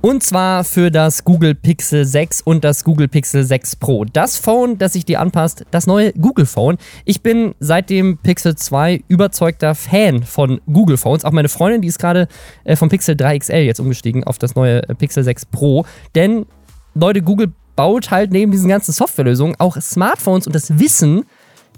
Und 0.00 0.24
zwar 0.24 0.64
für 0.64 0.90
das 0.90 1.22
Google 1.22 1.54
Pixel 1.54 2.04
6 2.04 2.40
und 2.40 2.64
das 2.64 2.82
Google 2.82 3.06
Pixel 3.06 3.44
6 3.44 3.76
Pro. 3.76 4.04
Das 4.04 4.36
Phone, 4.36 4.78
das 4.78 4.94
sich 4.94 5.04
dir 5.04 5.20
anpasst, 5.20 5.64
das 5.70 5.86
neue 5.86 6.12
Google 6.14 6.44
Phone. 6.44 6.76
Ich 7.04 7.22
bin 7.22 7.54
seit 7.60 7.88
dem 7.88 8.18
Pixel 8.18 8.56
2 8.56 9.04
überzeugter 9.06 9.76
Fan 9.76 10.24
von 10.24 10.60
Google 10.66 10.96
Phones. 10.96 11.24
Auch 11.24 11.30
meine 11.30 11.48
Freundin, 11.48 11.82
die 11.82 11.88
ist 11.88 12.00
gerade 12.00 12.26
äh, 12.64 12.74
vom 12.74 12.88
Pixel 12.88 13.14
3 13.14 13.38
XL 13.38 13.58
jetzt 13.58 13.78
umgestiegen 13.78 14.24
auf 14.24 14.38
das 14.38 14.56
neue 14.56 14.88
äh, 14.88 14.96
Pixel 14.96 15.22
6 15.22 15.46
Pro. 15.46 15.86
Denn 16.16 16.46
Leute, 16.94 17.22
Google 17.22 17.52
baut 17.76 18.10
halt 18.10 18.32
neben 18.32 18.50
diesen 18.50 18.68
ganzen 18.68 18.90
Softwarelösungen 18.90 19.54
auch 19.60 19.80
Smartphones 19.80 20.48
und 20.48 20.56
das 20.56 20.80
Wissen 20.80 21.26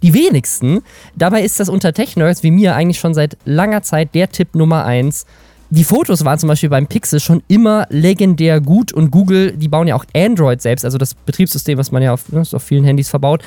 die 0.03 0.15
wenigsten. 0.15 0.81
Dabei 1.17 1.43
ist 1.43 1.61
das 1.61 1.69
unter 1.69 1.93
Tech-Nerds 1.93 2.43
wie 2.43 2.51
mir 2.51 2.75
eigentlich 2.75 2.99
schon 2.99 3.15
seit 3.15 3.37
langer 3.45 3.83
Zeit 3.83 4.15
der 4.15 4.31
Tipp 4.31 4.55
Nummer 4.55 4.85
1 4.85 5.27
die 5.75 5.85
Fotos 5.85 6.23
waren 6.27 6.39
zum 6.39 6.49
Beispiel 6.49 6.69
beim 6.69 6.87
Pixel 6.87 7.19
schon 7.19 7.43
immer 7.49 7.87
legendär 7.89 8.61
gut 8.61 8.93
und 8.93 9.11
Google, 9.11 9.53
die 9.53 9.69
bauen 9.69 9.89
ja 9.89 9.95
auch 9.95 10.05
Android 10.15 10.61
selbst, 10.61 10.85
also 10.85 10.99
das 10.99 11.15
Betriebssystem, 11.15 11.79
was 11.79 11.91
man 11.91 12.03
ja 12.03 12.13
auf, 12.13 12.31
ne, 12.31 12.43
auf 12.53 12.63
vielen 12.63 12.85
Handys 12.85 13.09
verbaut, 13.09 13.43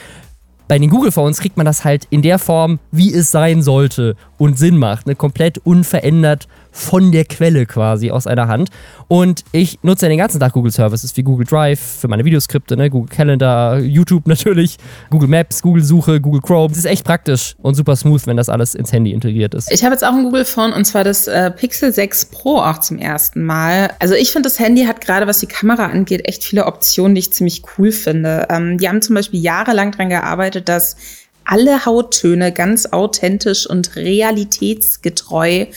bei 0.68 0.80
den 0.80 0.90
Google 0.90 1.12
Phones 1.12 1.40
kriegt 1.40 1.58
man 1.58 1.68
das 1.68 1.86
halt 1.86 2.08
in 2.10 2.24
der 2.24 2.40
Form, 2.40 2.80
wie 2.92 3.14
es 3.14 3.30
sein 3.30 3.62
sollte 3.62 4.16
und 4.40 4.58
Sinn 4.58 4.80
macht. 4.80 5.06
Ne? 5.06 5.16
Komplett 5.16 5.60
unverändert 5.60 6.48
von 6.76 7.14
der 7.14 7.24
Quelle 7.24 7.66
quasi 7.66 8.12
aus 8.12 8.28
einer 8.28 8.50
Hand. 8.50 8.70
Und 9.08 9.46
ich 9.54 9.80
nutze 9.82 10.06
ja 10.06 10.10
den 10.10 10.18
ganzen 10.18 10.42
Tag 10.42 10.52
Google 10.52 10.74
Services 10.74 11.16
wie 11.16 11.24
Google 11.24 11.48
Drive 11.48 11.80
für 11.80 12.10
meine 12.10 12.26
Videoskripte, 12.26 12.76
ne? 12.76 12.90
Google 12.90 13.10
Calendar, 13.16 13.80
YouTube 13.80 14.28
natürlich, 14.28 14.76
Google 15.10 15.30
Maps, 15.30 15.62
Google 15.62 15.84
Suche, 15.84 16.20
Google 16.20 16.42
Chrome. 16.42 16.70
Das 16.70 16.80
ist 16.80 16.86
echt 16.86 17.06
praktisch 17.06 17.56
und 17.62 17.76
super 17.76 17.96
smooth, 17.96 18.28
wenn 18.28 18.36
das 18.36 18.50
alles 18.50 18.76
ins 18.76 18.92
Handy 18.92 19.12
integriert 19.12 19.54
ist. 19.54 19.72
Ich 19.72 19.86
habe 19.86 19.94
jetzt 19.94 20.04
auch 20.04 20.12
ein 20.12 20.24
Google 20.24 20.44
Phone 20.44 20.74
und 20.74 20.84
zwar 20.84 21.06
das 21.06 21.28
äh, 21.28 21.50
Pixel 21.50 21.94
6 21.94 22.26
Pro 22.26 22.58
auch 22.58 22.80
zum 22.80 22.98
ersten 22.98 23.44
Mal. 23.44 23.92
Also 24.00 24.14
ich 24.14 24.32
finde, 24.32 24.50
das 24.50 24.60
Handy 24.60 24.84
hat 24.84 25.00
gerade, 25.00 25.28
was 25.28 25.40
die 25.40 25.48
Kamera 25.48 25.86
angeht, 25.86 26.28
echt 26.28 26.44
viele 26.44 26.66
Optionen, 26.66 27.16
die 27.16 27.20
ich 27.20 27.32
ziemlich 27.32 27.64
cool 27.78 27.94
finde. 27.94 28.48
Ähm, 28.50 28.78
die 28.80 28.90
haben 28.90 29.02
zum 29.02 29.16
Beispiel 29.16 29.40
jahrelang 29.40 29.92
daran 29.94 30.10
gearbeitet, 30.10 30.68
dass 30.68 30.98
alle 31.46 31.86
Hauttöne 31.86 32.52
ganz 32.52 32.88
authentisch 32.88 33.66
und 33.70 33.96
realitätsgetreu 33.96 35.68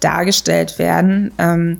dargestellt 0.00 0.78
werden. 0.78 1.32
Ähm, 1.38 1.78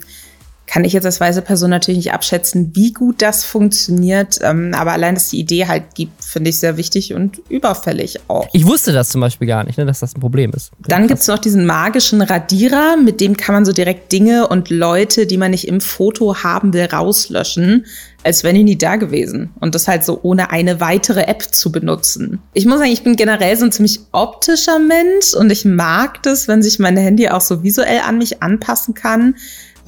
kann 0.68 0.84
ich 0.84 0.92
jetzt 0.92 1.06
als 1.06 1.18
weise 1.18 1.42
Person 1.42 1.70
natürlich 1.70 1.98
nicht 1.98 2.12
abschätzen, 2.12 2.72
wie 2.74 2.92
gut 2.92 3.22
das 3.22 3.44
funktioniert. 3.44 4.38
Ähm, 4.42 4.72
aber 4.74 4.92
allein, 4.92 5.14
dass 5.14 5.30
die 5.30 5.40
Idee 5.40 5.66
halt 5.66 5.94
gibt, 5.94 6.22
finde 6.22 6.50
ich 6.50 6.58
sehr 6.58 6.76
wichtig 6.76 7.14
und 7.14 7.40
überfällig 7.48 8.20
auch. 8.28 8.46
Ich 8.52 8.66
wusste 8.66 8.92
das 8.92 9.08
zum 9.08 9.22
Beispiel 9.22 9.48
gar 9.48 9.64
nicht, 9.64 9.78
ne, 9.78 9.86
dass 9.86 10.00
das 10.00 10.14
ein 10.14 10.20
Problem 10.20 10.52
ist. 10.52 10.70
Dann 10.86 11.08
gibt 11.08 11.20
es 11.20 11.26
noch 11.26 11.38
diesen 11.38 11.64
magischen 11.64 12.20
Radierer, 12.20 12.96
mit 13.02 13.20
dem 13.20 13.36
kann 13.36 13.54
man 13.54 13.64
so 13.64 13.72
direkt 13.72 14.12
Dinge 14.12 14.46
und 14.46 14.68
Leute, 14.68 15.26
die 15.26 15.38
man 15.38 15.50
nicht 15.50 15.66
im 15.66 15.80
Foto 15.80 16.36
haben 16.42 16.74
will, 16.74 16.84
rauslöschen, 16.84 17.86
als 18.24 18.44
wenn 18.44 18.54
die 18.54 18.64
nie 18.64 18.78
da 18.78 18.96
gewesen. 18.96 19.50
Und 19.60 19.74
das 19.74 19.88
halt 19.88 20.04
so 20.04 20.20
ohne 20.22 20.50
eine 20.50 20.80
weitere 20.80 21.22
App 21.22 21.42
zu 21.42 21.70
benutzen. 21.70 22.40
Ich 22.52 22.66
muss 22.66 22.78
sagen, 22.78 22.90
ich 22.90 23.04
bin 23.04 23.16
generell 23.16 23.56
so 23.56 23.64
ein 23.64 23.72
ziemlich 23.72 24.00
optischer 24.12 24.78
Mensch 24.78 25.34
und 25.34 25.50
ich 25.50 25.64
mag 25.64 26.22
das, 26.22 26.48
wenn 26.48 26.62
sich 26.62 26.78
mein 26.78 26.96
Handy 26.96 27.28
auch 27.28 27.40
so 27.40 27.62
visuell 27.62 28.00
an 28.00 28.18
mich 28.18 28.42
anpassen 28.42 28.94
kann. 28.94 29.36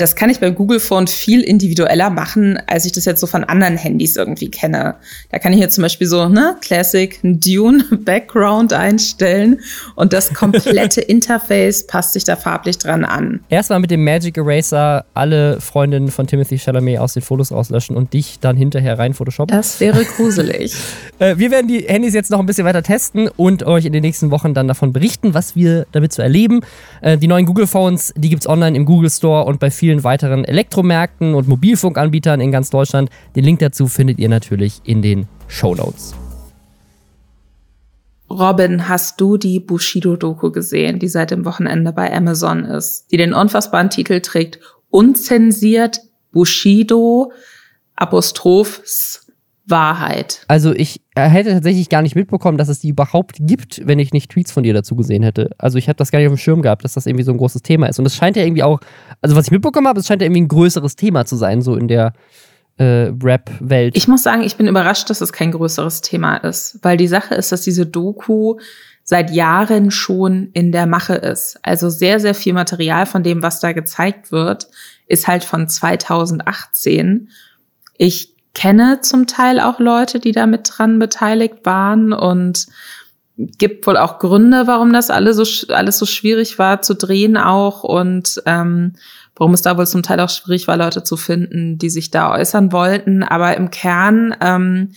Das 0.01 0.17
kann 0.17 0.31
ich 0.31 0.41
bei 0.41 0.49
Google 0.49 0.81
Phone 0.81 1.07
viel 1.07 1.43
individueller 1.43 2.09
machen, 2.09 2.59
als 2.67 2.87
ich 2.87 2.93
das 2.93 3.05
jetzt 3.05 3.21
so 3.21 3.27
von 3.27 3.45
anderen 3.45 3.77
Handys 3.77 4.17
irgendwie 4.17 4.51
kenne. 4.51 4.95
Da 5.31 5.39
kann 5.39 5.53
ich 5.53 5.59
hier 5.59 5.69
zum 5.69 5.83
Beispiel 5.83 6.07
so, 6.07 6.27
ne, 6.27 6.57
Classic 6.63 7.19
Dune 7.23 7.85
Background 8.05 8.73
einstellen 8.73 9.61
und 9.97 10.15
das 10.15 10.33
komplette 10.33 11.01
Interface 11.11 11.87
passt 11.87 12.15
sich 12.15 12.25
da 12.25 12.37
farblich 12.37 12.79
dran 12.79 13.05
an. 13.05 13.41
Erstmal 13.51 13.81
mit 13.81 13.91
dem 13.91 14.03
Magic 14.03 14.39
Eraser 14.39 15.05
alle 15.13 15.61
Freundinnen 15.61 16.11
von 16.11 16.27
Timothy 16.27 16.59
Chalamet 16.59 16.99
aus 16.99 17.13
den 17.13 17.23
Fotos 17.23 17.53
rauslöschen 17.53 17.95
und 17.95 18.15
dich 18.15 18.39
dann 18.41 18.57
hinterher 18.57 18.99
rein 18.99 19.13
photoshoppen. 19.13 19.55
Das 19.55 19.81
wäre 19.81 20.05
gruselig. 20.17 20.75
Äh, 21.19 21.37
wir 21.37 21.51
werden 21.51 21.69
die 21.69 21.81
Handys 21.81 22.15
jetzt 22.15 22.31
noch 22.31 22.41
ein 22.41 22.47
bisschen 22.47 22.65
weiter 22.65 22.83
testen 22.83 23.29
und 23.29 23.65
euch 23.65 23.85
in 23.85 23.93
den 23.93 24.03
nächsten 24.03 24.31
Wochen 24.31 24.55
dann 24.55 24.67
davon 24.67 24.95
berichten, 24.95 25.35
was 25.35 25.57
wir 25.57 25.87
damit 25.93 26.15
zu 26.15 26.23
erleben. 26.23 26.61
Äh, 27.03 27.19
die 27.19 27.27
neuen 27.27 27.45
Google 27.45 27.67
Phones, 27.67 28.15
die 28.17 28.31
gibt 28.31 28.45
es 28.45 28.49
online 28.49 28.75
im 28.77 28.87
Google 28.87 29.11
Store 29.11 29.45
und 29.45 29.61
bei 29.61 29.71
vielen 29.71 29.90
vielen 29.91 30.05
weiteren 30.05 30.45
Elektromärkten 30.45 31.35
und 31.35 31.49
Mobilfunkanbietern 31.49 32.41
in 32.41 32.53
ganz 32.53 32.71
Deutschland. 32.71 33.11
Den 33.35 33.43
Link 33.43 33.59
dazu 33.59 33.89
findet 33.89 34.21
ihr 34.21 34.29
natürlich 34.29 34.81
in 34.85 35.03
den 35.03 35.27
Show 35.49 35.75
Notes. 35.75 36.15
Robin, 38.31 38.89
hast 38.89 39.21
du 39.21 39.37
die 39.37 39.59
Bushido-Doku 39.59 40.53
gesehen, 40.53 41.01
die 41.01 41.09
seit 41.09 41.33
dem 41.33 41.45
Wochenende 41.45 41.93
bei 41.93 42.17
Amazon 42.17 42.65
ist, 42.65 43.11
die 43.11 43.17
den 43.17 43.35
unfassbaren 43.35 43.91
Titel 43.91 44.21
trägt 44.21 44.61
Unzensiert 44.91 46.01
Bushido 46.31 47.33
Apostrophs 47.97 49.30
Wahrheit. 49.71 50.45
Also 50.49 50.73
ich 50.73 51.01
hätte 51.17 51.51
tatsächlich 51.51 51.89
gar 51.89 52.03
nicht 52.03 52.17
mitbekommen, 52.17 52.59
dass 52.59 52.69
es 52.69 52.81
die 52.81 52.89
überhaupt 52.89 53.37
gibt, 53.41 53.87
wenn 53.87 53.99
ich 53.99 54.13
nicht 54.13 54.31
Tweets 54.31 54.53
von 54.53 54.63
dir 54.63 54.75
dazu 54.75 54.97
gesehen 54.97 55.23
hätte. 55.23 55.51
Also 55.59 55.79
ich 55.79 55.89
habe 55.89 55.97
das 55.97 56.11
gar 56.11 56.19
nicht 56.19 56.29
auf 56.29 56.35
dem 56.35 56.39
Schirm 56.39 56.63
gehabt, 56.63 56.85
dass 56.85 56.95
das 56.95 57.07
irgendwie 57.07 57.25
so 57.25 57.33
ein 57.33 57.39
großes 57.39 57.63
Thema 57.63 57.87
ist. 57.87 57.99
Und 57.99 58.07
es 58.07 58.17
scheint 58.17 58.37
ja 58.37 58.43
irgendwie 58.43 58.63
auch, 58.63 58.81
also 59.21 59.37
was 59.37 59.47
ich 59.47 59.51
mitbekommen 59.51 59.89
habe, 59.89 60.01
es 60.01 60.07
scheint 60.07 60.23
ja 60.23 60.27
irgendwie 60.27 60.43
ein 60.43 60.49
größeres 60.49 60.97
Thema 60.97 61.25
zu 61.25 61.37
sein, 61.37 61.63
so 61.63 61.77
in 61.77 61.89
der 61.89 62.13
äh, 62.79 63.13
Rap-Welt. 63.23 63.97
Ich 63.97 64.09
muss 64.09 64.23
sagen, 64.23 64.43
ich 64.43 64.57
bin 64.57 64.67
überrascht, 64.67 65.11
dass 65.11 65.21
es 65.21 65.33
kein 65.33 65.53
größeres 65.53 66.01
Thema 66.01 66.37
ist. 66.37 66.79
Weil 66.83 66.97
die 66.97 67.09
Sache 67.09 67.35
ist, 67.35 67.53
dass 67.53 67.63
diese 67.63 67.87
Doku 67.87 68.57
seit 69.05 69.31
Jahren 69.31 69.91
schon 69.91 70.51
in 70.53 70.73
der 70.73 70.87
Mache 70.87 71.15
ist. 71.15 71.59
Also 71.63 71.91
sehr, 71.91 72.21
sehr 72.21 72.35
viel 72.35 72.53
Material 72.53 73.07
von 73.07 73.23
dem, 73.23 73.43
was 73.43 73.61
da 73.61 73.73
gezeigt 73.73 74.33
wird, 74.33 74.69
ist 75.07 75.27
halt 75.27 75.45
von 75.45 75.69
2018. 75.69 77.29
Ich 77.99 78.37
kenne 78.55 79.01
zum 79.01 79.27
Teil 79.27 79.61
auch 79.61 79.79
Leute, 79.79 80.21
die 80.21 80.33
da 80.33 80.47
mit 80.47 80.71
dran 80.73 80.99
beteiligt 80.99 81.65
waren 81.65 82.13
und 82.13 82.67
gibt 83.37 83.87
wohl 83.87 83.97
auch 83.97 84.19
Gründe, 84.19 84.67
warum 84.67 84.93
das 84.93 85.11
alles 85.11 85.37
so, 85.37 85.73
alles 85.73 85.99
so 85.99 86.07
schwierig 86.07 86.59
war 86.59 86.83
zu 86.83 86.95
drehen 86.95 87.37
auch 87.37 87.85
und 87.85 88.43
ähm, 88.45 88.95
warum 89.35 89.55
es 89.55 89.63
da 89.63 89.79
wohl 89.79 89.87
zum 89.87 90.03
Teil 90.03 90.21
auch 90.21 90.29
schwierig 90.29 90.69
war, 90.69 90.77
Leute 90.77 91.03
zu 91.05 91.17
finden, 91.17 91.79
die 91.79 91.89
sich 91.89 92.11
da 92.11 92.35
äußern 92.35 92.73
wollten. 92.73 93.23
Aber 93.23 93.57
im 93.57 93.71
Kern 93.71 94.37
ähm, 94.43 94.91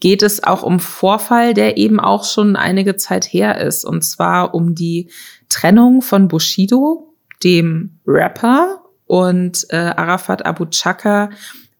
geht 0.00 0.22
es 0.22 0.42
auch 0.42 0.62
um 0.62 0.80
Vorfall, 0.80 1.52
der 1.52 1.76
eben 1.76 2.00
auch 2.00 2.24
schon 2.24 2.56
einige 2.56 2.96
Zeit 2.96 3.26
her 3.26 3.60
ist. 3.60 3.84
Und 3.84 4.02
zwar 4.02 4.54
um 4.54 4.74
die 4.74 5.10
Trennung 5.50 6.00
von 6.00 6.28
Bushido, 6.28 7.14
dem 7.44 7.98
Rapper, 8.06 8.82
und 9.12 9.66
äh, 9.68 9.76
Arafat 9.76 10.46
Abu 10.46 10.64
Chaka, 10.70 11.28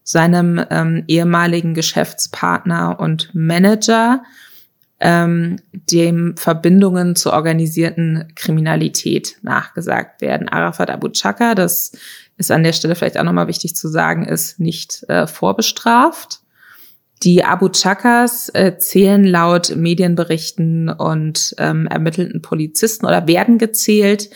seinem 0.04 0.64
ähm, 0.70 1.04
ehemaligen 1.06 1.74
Geschäftspartner 1.74 2.98
und 2.98 3.30
Manager, 3.34 4.22
ähm, 5.00 5.58
dem 5.72 6.36
Verbindungen 6.36 7.16
zur 7.16 7.32
organisierten 7.32 8.32
Kriminalität 8.36 9.36
nachgesagt 9.42 10.20
werden. 10.20 10.48
Arafat 10.48 10.90
Abu 10.90 11.08
Chaka, 11.08 11.54
das 11.54 11.92
ist 12.36 12.50
an 12.50 12.62
der 12.62 12.72
Stelle 12.72 12.94
vielleicht 12.94 13.18
auch 13.18 13.24
nochmal 13.24 13.48
wichtig 13.48 13.74
zu 13.74 13.88
sagen, 13.88 14.24
ist 14.24 14.60
nicht 14.60 15.04
äh, 15.08 15.26
vorbestraft. 15.26 16.40
Die 17.22 17.44
Abu 17.44 17.68
Chakas 17.68 18.48
äh, 18.48 18.78
zählen 18.78 19.24
laut 19.24 19.76
Medienberichten 19.76 20.88
und 20.88 21.54
ähm, 21.58 21.86
ermittelten 21.86 22.42
Polizisten 22.42 23.06
oder 23.06 23.28
werden 23.28 23.58
gezählt 23.58 24.30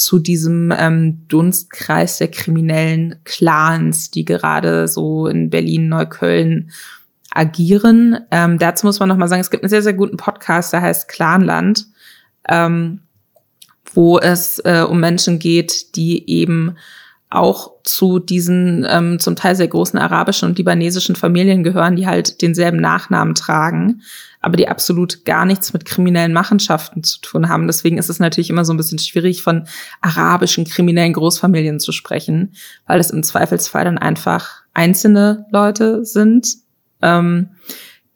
zu 0.00 0.18
diesem 0.18 0.72
ähm, 0.76 1.28
Dunstkreis 1.28 2.16
der 2.16 2.28
kriminellen 2.28 3.16
Clans, 3.24 4.10
die 4.10 4.24
gerade 4.24 4.88
so 4.88 5.26
in 5.26 5.50
Berlin, 5.50 5.88
Neukölln 5.88 6.70
agieren. 7.30 8.18
Ähm, 8.30 8.58
dazu 8.58 8.86
muss 8.86 8.98
man 8.98 9.10
noch 9.10 9.18
mal 9.18 9.28
sagen, 9.28 9.42
es 9.42 9.50
gibt 9.50 9.62
einen 9.62 9.68
sehr, 9.68 9.82
sehr 9.82 9.92
guten 9.92 10.16
Podcast, 10.16 10.72
der 10.72 10.80
heißt 10.80 11.06
Clanland, 11.06 11.86
ähm, 12.48 13.00
wo 13.92 14.18
es 14.18 14.58
äh, 14.60 14.86
um 14.88 15.00
Menschen 15.00 15.38
geht, 15.38 15.94
die 15.96 16.30
eben 16.30 16.76
auch 17.30 17.72
zu 17.84 18.18
diesen 18.18 18.84
ähm, 18.88 19.18
zum 19.20 19.36
Teil 19.36 19.54
sehr 19.56 19.68
großen 19.68 19.98
arabischen 19.98 20.48
und 20.48 20.58
libanesischen 20.58 21.16
Familien 21.16 21.62
gehören, 21.62 21.96
die 21.96 22.06
halt 22.06 22.42
denselben 22.42 22.78
Nachnamen 22.78 23.34
tragen 23.34 24.02
aber 24.40 24.56
die 24.56 24.68
absolut 24.68 25.24
gar 25.24 25.44
nichts 25.44 25.72
mit 25.72 25.84
kriminellen 25.84 26.32
Machenschaften 26.32 27.04
zu 27.04 27.20
tun 27.20 27.48
haben. 27.48 27.66
Deswegen 27.66 27.98
ist 27.98 28.08
es 28.08 28.18
natürlich 28.18 28.50
immer 28.50 28.64
so 28.64 28.72
ein 28.72 28.78
bisschen 28.78 28.98
schwierig, 28.98 29.42
von 29.42 29.66
arabischen 30.00 30.64
kriminellen 30.64 31.12
Großfamilien 31.12 31.78
zu 31.78 31.92
sprechen, 31.92 32.54
weil 32.86 33.00
es 33.00 33.10
im 33.10 33.22
Zweifelsfall 33.22 33.84
dann 33.84 33.98
einfach 33.98 34.62
einzelne 34.72 35.46
Leute 35.50 36.04
sind, 36.04 36.56
ähm, 37.02 37.50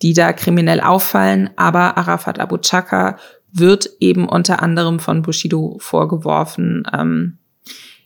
die 0.00 0.14
da 0.14 0.32
kriminell 0.32 0.80
auffallen. 0.80 1.50
Aber 1.56 1.98
Arafat 1.98 2.38
Abu 2.38 2.56
Chaka 2.56 3.18
wird 3.52 3.90
eben 4.00 4.26
unter 4.26 4.62
anderem 4.62 5.00
von 5.00 5.22
Bushido 5.22 5.76
vorgeworfen, 5.78 6.84
ähm, 6.92 7.38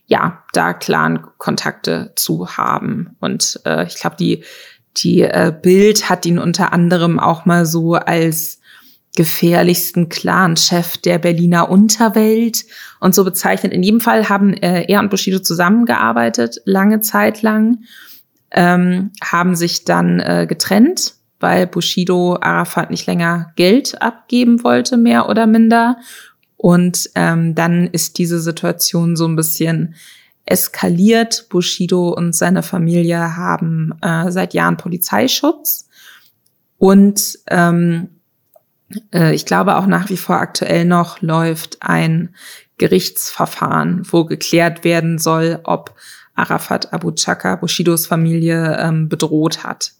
ja, 0.09 0.43
da 0.53 0.73
klaren 0.73 1.21
Kontakte 1.37 2.11
zu 2.15 2.57
haben. 2.57 3.15
Und 3.19 3.61
äh, 3.65 3.85
ich 3.85 3.95
glaube, 3.95 4.17
die 4.19 4.43
die 4.97 5.21
äh, 5.21 5.53
Bild 5.61 6.09
hat 6.09 6.25
ihn 6.25 6.39
unter 6.39 6.73
anderem 6.73 7.19
auch 7.19 7.45
mal 7.45 7.65
so 7.65 7.93
als 7.93 8.59
gefährlichsten 9.15 10.09
Clan-Chef 10.09 10.97
der 10.97 11.19
Berliner 11.19 11.69
Unterwelt 11.69 12.65
und 12.99 13.15
so 13.15 13.23
bezeichnet. 13.23 13.73
In 13.73 13.83
jedem 13.83 14.01
Fall 14.01 14.29
haben 14.29 14.53
äh, 14.53 14.85
er 14.87 14.99
und 14.99 15.09
Bushido 15.09 15.39
zusammengearbeitet, 15.39 16.61
lange 16.65 17.01
Zeit 17.01 17.41
lang, 17.41 17.83
ähm, 18.51 19.11
haben 19.23 19.55
sich 19.55 19.85
dann 19.85 20.19
äh, 20.19 20.45
getrennt, 20.47 21.15
weil 21.39 21.67
Bushido 21.67 22.37
Arafat 22.41 22.91
nicht 22.91 23.07
länger 23.07 23.51
Geld 23.55 24.01
abgeben 24.01 24.63
wollte, 24.63 24.97
mehr 24.97 25.29
oder 25.29 25.47
minder. 25.47 25.97
Und 26.61 27.09
ähm, 27.15 27.55
dann 27.55 27.87
ist 27.87 28.17
diese 28.17 28.41
Situation 28.41 29.15
so 29.15 29.25
ein 29.25 29.37
bisschen 29.37 29.95
eskaliert. 30.43 31.47
Bushido 31.47 32.09
und 32.09 32.35
seine 32.35 32.63
Familie 32.63 33.37
haben 33.37 33.93
äh, 34.01 34.29
seit 34.29 34.53
Jahren 34.53 34.75
Polizeischutz. 34.75 35.87
Und 36.77 37.39
ähm, 37.47 38.09
äh, 39.13 39.33
ich 39.33 39.45
glaube 39.45 39.77
auch 39.77 39.85
nach 39.85 40.09
wie 40.09 40.17
vor 40.17 40.35
aktuell 40.35 40.83
noch 40.83 41.21
läuft 41.21 41.77
ein 41.79 42.35
Gerichtsverfahren, 42.77 44.05
wo 44.11 44.25
geklärt 44.25 44.83
werden 44.83 45.17
soll, 45.17 45.61
ob 45.63 45.95
Arafat 46.35 46.91
Abu 46.91 47.11
Chaka 47.11 47.55
Bushidos 47.55 48.05
Familie 48.05 48.77
ähm, 48.81 49.07
bedroht 49.07 49.63
hat. 49.63 49.93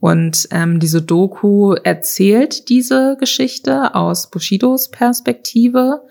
Und 0.00 0.48
ähm, 0.50 0.80
diese 0.80 1.00
Doku 1.00 1.74
erzählt 1.74 2.68
diese 2.68 3.16
Geschichte 3.18 3.94
aus 3.94 4.30
Bushidos 4.30 4.90
Perspektive. 4.90 6.02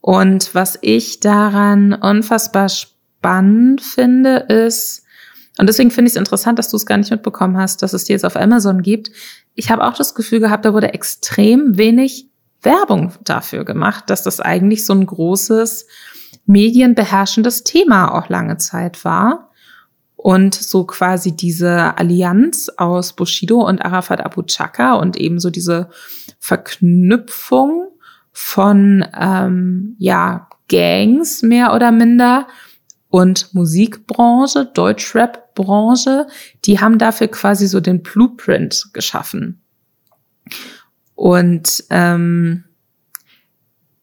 Und 0.00 0.54
was 0.54 0.78
ich 0.80 1.20
daran 1.20 1.92
unfassbar 1.92 2.68
spannend 2.68 3.82
finde, 3.82 4.36
ist, 4.48 5.04
und 5.58 5.68
deswegen 5.68 5.90
finde 5.90 6.08
ich 6.08 6.12
es 6.12 6.18
interessant, 6.18 6.58
dass 6.58 6.70
du 6.70 6.76
es 6.76 6.86
gar 6.86 6.96
nicht 6.96 7.10
mitbekommen 7.10 7.58
hast, 7.58 7.82
dass 7.82 7.92
es 7.92 8.04
dir 8.04 8.12
jetzt 8.12 8.24
auf 8.24 8.36
Amazon 8.36 8.80
gibt. 8.80 9.10
Ich 9.54 9.70
habe 9.70 9.84
auch 9.84 9.94
das 9.94 10.14
Gefühl 10.14 10.40
gehabt, 10.40 10.64
da 10.64 10.72
wurde 10.72 10.94
extrem 10.94 11.76
wenig 11.76 12.28
Werbung 12.62 13.12
dafür 13.24 13.64
gemacht, 13.64 14.04
dass 14.08 14.22
das 14.22 14.40
eigentlich 14.40 14.86
so 14.86 14.92
ein 14.92 15.04
großes 15.04 15.86
medienbeherrschendes 16.46 17.64
Thema 17.64 18.14
auch 18.14 18.28
lange 18.28 18.56
Zeit 18.56 19.04
war. 19.04 19.47
Und 20.20 20.56
so 20.56 20.84
quasi 20.84 21.36
diese 21.36 21.96
Allianz 21.96 22.68
aus 22.76 23.12
Bushido 23.12 23.64
und 23.64 23.80
Arafat 23.80 24.20
Abu 24.20 24.42
Chaka 24.42 24.94
und 24.94 25.16
ebenso 25.16 25.48
diese 25.48 25.90
Verknüpfung 26.40 27.92
von 28.32 29.06
ähm, 29.16 29.94
ja 29.98 30.48
Gangs 30.68 31.42
mehr 31.42 31.72
oder 31.72 31.92
minder 31.92 32.48
und 33.10 33.54
Musikbranche, 33.54 34.66
Deutschrap-Branche, 34.66 36.26
die 36.64 36.80
haben 36.80 36.98
dafür 36.98 37.28
quasi 37.28 37.68
so 37.68 37.78
den 37.78 38.02
Blueprint 38.02 38.90
geschaffen. 38.92 39.62
Und 41.14 41.84
ähm, 41.90 42.64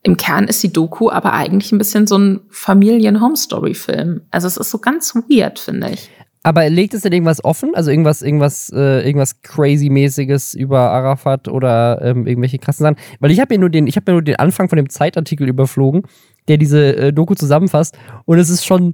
im 0.06 0.18
Kern 0.18 0.48
ist 0.48 0.62
die 0.62 0.72
Doku 0.72 1.10
aber 1.10 1.34
eigentlich 1.34 1.72
ein 1.72 1.80
bisschen 1.80 2.06
so 2.06 2.18
ein 2.18 2.42
Familien-Home-Story-Film. 2.52 4.22
Also 4.30 4.48
es 4.48 4.56
ist 4.56 4.70
so 4.70 4.78
ganz 4.78 5.16
weird, 5.16 5.58
finde 5.58 5.90
ich. 5.90 6.12
Aber 6.44 6.70
legt 6.70 6.94
es 6.94 7.02
denn 7.02 7.12
irgendwas 7.12 7.44
offen? 7.44 7.72
Also 7.74 7.90
irgendwas, 7.90 8.22
irgendwas, 8.22 8.72
äh, 8.72 9.04
irgendwas 9.04 9.42
crazy-mäßiges 9.42 10.54
über 10.54 10.92
Arafat 10.92 11.48
oder 11.48 12.00
ähm, 12.04 12.28
irgendwelche 12.28 12.60
krassen 12.60 12.84
Sachen? 12.84 12.98
Weil 13.20 13.32
ich 13.32 13.40
habe 13.40 13.56
mir 13.56 13.60
nur 13.60 13.72
den, 13.72 13.88
ich 13.88 13.96
habe 13.96 14.12
mir 14.12 14.18
nur 14.18 14.22
den 14.22 14.36
Anfang 14.36 14.70
von 14.70 14.78
dem 14.78 14.90
Zeitartikel 14.90 15.50
überflogen, 15.50 16.04
der 16.48 16.58
diese 16.58 16.96
äh, 16.96 17.12
Doku 17.12 17.34
zusammenfasst. 17.34 17.98
Und 18.26 18.38
es 18.38 18.52
ist 18.52 18.64
schon 18.64 18.94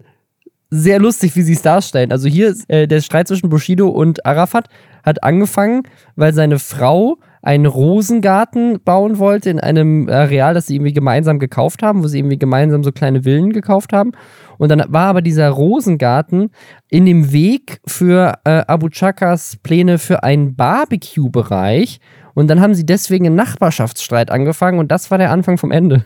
sehr 0.69 0.99
lustig, 0.99 1.35
wie 1.35 1.41
sie 1.41 1.53
es 1.53 1.61
darstellen. 1.61 2.13
Also 2.13 2.29
hier 2.29 2.55
äh, 2.69 2.87
der 2.87 3.01
Streit 3.01 3.27
zwischen 3.27 3.49
Bushido 3.49 3.89
und 3.89 4.25
Arafat 4.25 4.69
hat 5.03 5.21
angefangen, 5.25 5.83
weil 6.15 6.33
seine 6.33 6.57
Frau 6.57 7.17
einen 7.41 7.65
Rosengarten 7.65 8.81
bauen 8.83 9.17
wollte 9.17 9.49
in 9.49 9.59
einem 9.59 10.07
Areal, 10.09 10.53
das 10.53 10.67
sie 10.67 10.75
irgendwie 10.75 10.93
gemeinsam 10.93 11.39
gekauft 11.39 11.81
haben, 11.81 12.03
wo 12.03 12.07
sie 12.07 12.19
irgendwie 12.19 12.37
gemeinsam 12.37 12.83
so 12.83 12.91
kleine 12.91 13.23
Villen 13.23 13.51
gekauft 13.51 13.93
haben. 13.93 14.11
Und 14.57 14.69
dann 14.69 14.83
war 14.89 15.07
aber 15.07 15.21
dieser 15.21 15.49
Rosengarten 15.49 16.51
in 16.89 17.05
dem 17.05 17.31
Weg 17.31 17.81
für 17.87 18.39
äh, 18.43 18.63
Abu 18.67 18.89
Chakas 18.89 19.57
Pläne 19.63 19.97
für 19.97 20.23
einen 20.23 20.55
Barbecue-Bereich. 20.55 21.99
Und 22.33 22.47
dann 22.47 22.61
haben 22.61 22.75
sie 22.75 22.85
deswegen 22.85 23.25
einen 23.25 23.35
Nachbarschaftsstreit 23.35 24.29
angefangen 24.29 24.79
und 24.79 24.91
das 24.91 25.09
war 25.11 25.17
der 25.17 25.31
Anfang 25.31 25.57
vom 25.57 25.71
Ende. 25.71 26.05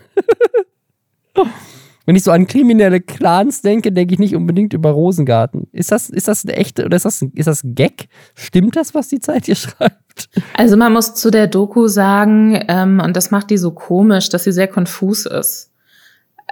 Wenn 2.06 2.16
ich 2.16 2.22
so 2.22 2.30
an 2.30 2.46
kriminelle 2.46 3.00
Clans 3.00 3.62
denke, 3.62 3.92
denke 3.92 4.14
ich 4.14 4.20
nicht 4.20 4.36
unbedingt 4.36 4.72
über 4.72 4.90
Rosengarten. 4.90 5.66
Ist 5.72 5.90
das, 5.90 6.08
ist 6.08 6.28
das 6.28 6.44
eine 6.44 6.56
echte 6.56 6.84
oder 6.84 6.96
ist 6.96 7.04
das, 7.04 7.20
ist 7.20 7.46
das 7.46 7.64
ein 7.64 7.74
Gag? 7.74 8.08
Stimmt 8.34 8.76
das, 8.76 8.94
was 8.94 9.08
die 9.08 9.18
Zeit 9.18 9.46
hier 9.46 9.56
schreibt? 9.56 10.05
Also 10.54 10.76
man 10.76 10.92
muss 10.92 11.14
zu 11.14 11.30
der 11.30 11.46
Doku 11.46 11.88
sagen, 11.88 12.64
ähm, 12.68 13.00
und 13.04 13.16
das 13.16 13.30
macht 13.30 13.50
die 13.50 13.58
so 13.58 13.70
komisch, 13.72 14.28
dass 14.28 14.44
sie 14.44 14.52
sehr 14.52 14.68
konfus 14.68 15.26
ist. 15.26 15.70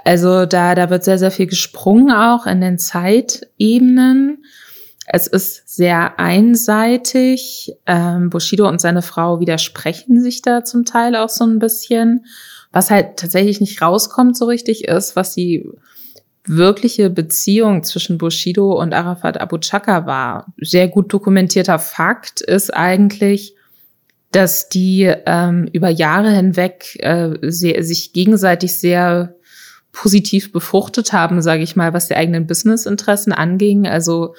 Also 0.03 0.45
da, 0.45 0.75
da 0.75 0.89
wird 0.89 1.03
sehr, 1.03 1.17
sehr 1.17 1.31
viel 1.31 1.47
gesprungen 1.47 2.11
auch 2.11 2.45
in 2.45 2.61
den 2.61 2.77
Zeitebenen. 2.77 4.45
Es 5.07 5.27
ist 5.27 5.67
sehr 5.67 6.19
einseitig. 6.19 7.73
Ähm, 7.85 8.29
Bushido 8.29 8.67
und 8.67 8.79
seine 8.79 9.01
Frau 9.01 9.39
widersprechen 9.39 10.21
sich 10.21 10.41
da 10.41 10.63
zum 10.63 10.85
Teil 10.85 11.15
auch 11.15 11.29
so 11.29 11.45
ein 11.45 11.59
bisschen. 11.59 12.25
Was 12.71 12.91
halt 12.91 13.17
tatsächlich 13.17 13.61
nicht 13.61 13.81
rauskommt 13.81 14.37
so 14.37 14.45
richtig 14.45 14.87
ist, 14.87 15.15
was 15.15 15.33
die 15.33 15.67
wirkliche 16.47 17.09
Beziehung 17.09 17.83
zwischen 17.83 18.17
Bushido 18.17 18.79
und 18.79 18.93
Arafat 18.93 19.39
Abu 19.39 19.57
Chaka 19.57 20.05
war. 20.05 20.53
Sehr 20.57 20.87
gut 20.87 21.11
dokumentierter 21.11 21.79
Fakt 21.79 22.41
ist 22.41 22.73
eigentlich, 22.73 23.54
dass 24.35 24.67
die 24.67 25.09
ähm, 25.25 25.69
über 25.71 25.87
Jahre 25.87 26.29
hinweg 26.29 26.97
äh, 26.99 27.37
sehr, 27.41 27.81
sich 27.85 28.11
gegenseitig 28.11 28.77
sehr 28.77 29.35
positiv 29.93 30.51
befruchtet 30.51 31.13
haben, 31.13 31.41
sage 31.41 31.63
ich 31.63 31.77
mal, 31.77 31.93
was 31.93 32.09
die 32.09 32.17
eigenen 32.17 32.45
Businessinteressen 32.45 33.31
anging. 33.31 33.87
Also 33.87 34.35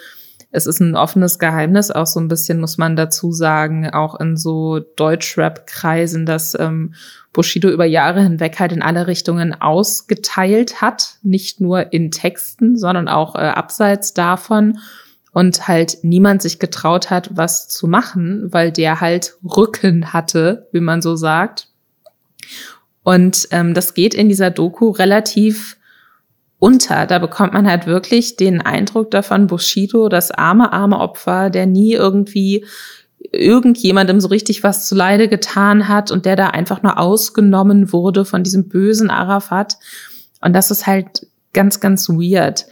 es 0.51 0.67
ist 0.67 0.81
ein 0.81 0.97
offenes 0.97 1.39
Geheimnis, 1.39 1.91
auch 1.91 2.07
so 2.07 2.21
ein 2.21 2.29
bisschen 2.29 2.61
muss 2.61 2.77
man 2.77 2.95
dazu 2.95 3.33
sagen, 3.33 3.89
auch 3.89 4.21
in 4.21 4.37
so 4.37 4.81
Deutschrap-Kreisen, 4.81 6.27
dass 6.27 6.55
ähm, 6.59 6.93
Bushido 7.33 7.71
über 7.71 7.87
Jahre 7.87 8.23
hinweg 8.23 8.61
halt 8.61 8.73
in 8.73 8.83
alle 8.83 9.07
Richtungen 9.07 9.59
ausgeteilt 9.59 10.83
hat, 10.83 11.17
nicht 11.23 11.63
nur 11.63 11.95
in 11.95 12.11
Texten, 12.11 12.77
sondern 12.77 13.09
auch 13.09 13.35
äh, 13.35 13.39
abseits 13.39 14.13
davon 14.13 14.79
und 15.37 15.69
halt 15.69 15.99
niemand 16.01 16.41
sich 16.41 16.59
getraut 16.59 17.11
hat, 17.11 17.29
was 17.37 17.69
zu 17.69 17.87
machen, 17.87 18.49
weil 18.55 18.73
der 18.73 19.03
halt 19.03 19.35
Rücken 19.45 20.15
hatte, 20.15 20.67
wie 20.73 20.81
man 20.81 21.03
so 21.03 21.15
sagt. 21.15 21.69
Und 23.03 23.47
ähm, 23.51 23.75
das 23.75 23.93
geht 23.93 24.15
in 24.15 24.31
dieser 24.31 24.51
Doku 24.51 24.89
relativ 24.89 25.77
unter. 26.59 27.05
Da 27.05 27.19
bekommt 27.19 27.53
man 27.53 27.69
halt 27.69 27.87
wirklich 27.87 28.37
den 28.37 28.63
Eindruck 28.63 29.11
davon, 29.11 29.47
Bushido, 29.47 30.09
das 30.09 30.31
arme, 30.31 30.73
arme 30.73 30.99
Opfer, 31.01 31.51
der 31.51 31.67
nie 31.67 31.93
irgendwie 31.93 32.65
irgendjemandem 33.19 34.23
so 34.23 34.29
richtig 34.29 34.63
was 34.63 34.89
zuleide 34.89 35.29
getan 35.29 35.87
hat 35.87 36.11
und 36.11 36.25
der 36.25 36.37
da 36.37 36.47
einfach 36.47 36.83
nur 36.83 36.99
ausgenommen 36.99 37.93
wurde 37.93 38.25
von 38.25 38.43
diesem 38.43 38.71
bösen 38.71 39.11
Arafat. 39.11 39.77
Und 40.41 40.55
das 40.55 40.71
ist 40.71 40.87
halt 40.87 41.27
ganz, 41.53 41.81
ganz 41.81 42.09
weird. 42.09 42.65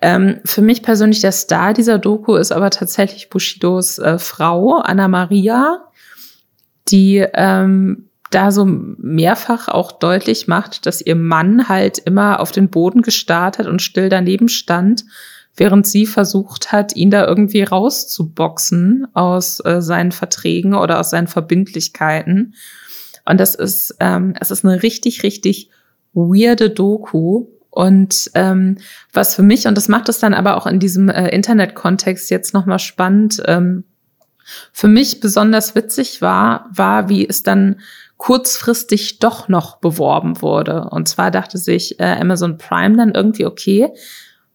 Ähm, 0.00 0.40
für 0.44 0.62
mich 0.62 0.82
persönlich 0.82 1.20
der 1.20 1.32
Star 1.32 1.74
dieser 1.74 1.98
Doku 1.98 2.36
ist 2.36 2.52
aber 2.52 2.70
tatsächlich 2.70 3.30
Bushidos 3.30 3.98
äh, 3.98 4.18
Frau, 4.18 4.76
Anna 4.78 5.08
Maria, 5.08 5.88
die 6.88 7.24
ähm, 7.34 8.08
da 8.30 8.50
so 8.50 8.64
mehrfach 8.66 9.68
auch 9.68 9.92
deutlich 9.92 10.48
macht, 10.48 10.86
dass 10.86 11.00
ihr 11.00 11.16
Mann 11.16 11.68
halt 11.68 11.98
immer 11.98 12.40
auf 12.40 12.52
den 12.52 12.68
Boden 12.68 13.02
gestarrt 13.02 13.58
hat 13.58 13.66
und 13.66 13.82
still 13.82 14.08
daneben 14.08 14.48
stand, 14.48 15.04
während 15.56 15.86
sie 15.86 16.06
versucht 16.06 16.70
hat, 16.70 16.94
ihn 16.94 17.10
da 17.10 17.26
irgendwie 17.26 17.62
rauszuboxen 17.62 19.08
aus 19.14 19.60
äh, 19.64 19.80
seinen 19.80 20.12
Verträgen 20.12 20.74
oder 20.74 21.00
aus 21.00 21.10
seinen 21.10 21.26
Verbindlichkeiten. 21.26 22.54
Und 23.24 23.40
das 23.40 23.54
ist, 23.54 23.96
ähm, 24.00 24.34
es 24.40 24.50
ist 24.50 24.64
eine 24.64 24.82
richtig, 24.82 25.22
richtig 25.22 25.70
weirde 26.12 26.70
Doku. 26.70 27.46
Und 27.78 28.32
ähm, 28.34 28.78
was 29.12 29.36
für 29.36 29.44
mich, 29.44 29.68
und 29.68 29.76
das 29.76 29.86
macht 29.86 30.08
es 30.08 30.18
dann 30.18 30.34
aber 30.34 30.56
auch 30.56 30.66
in 30.66 30.80
diesem 30.80 31.08
äh, 31.08 31.28
Internet-Kontext 31.28 32.28
jetzt 32.28 32.52
nochmal 32.52 32.80
spannend, 32.80 33.40
ähm, 33.46 33.84
für 34.72 34.88
mich 34.88 35.20
besonders 35.20 35.76
witzig 35.76 36.20
war, 36.20 36.68
war, 36.74 37.08
wie 37.08 37.24
es 37.28 37.44
dann 37.44 37.76
kurzfristig 38.16 39.20
doch 39.20 39.46
noch 39.46 39.76
beworben 39.76 40.42
wurde. 40.42 40.88
Und 40.90 41.06
zwar 41.06 41.30
dachte 41.30 41.56
sich 41.56 42.00
äh, 42.00 42.16
Amazon 42.20 42.58
Prime 42.58 42.96
dann 42.96 43.12
irgendwie, 43.12 43.46
okay, 43.46 43.90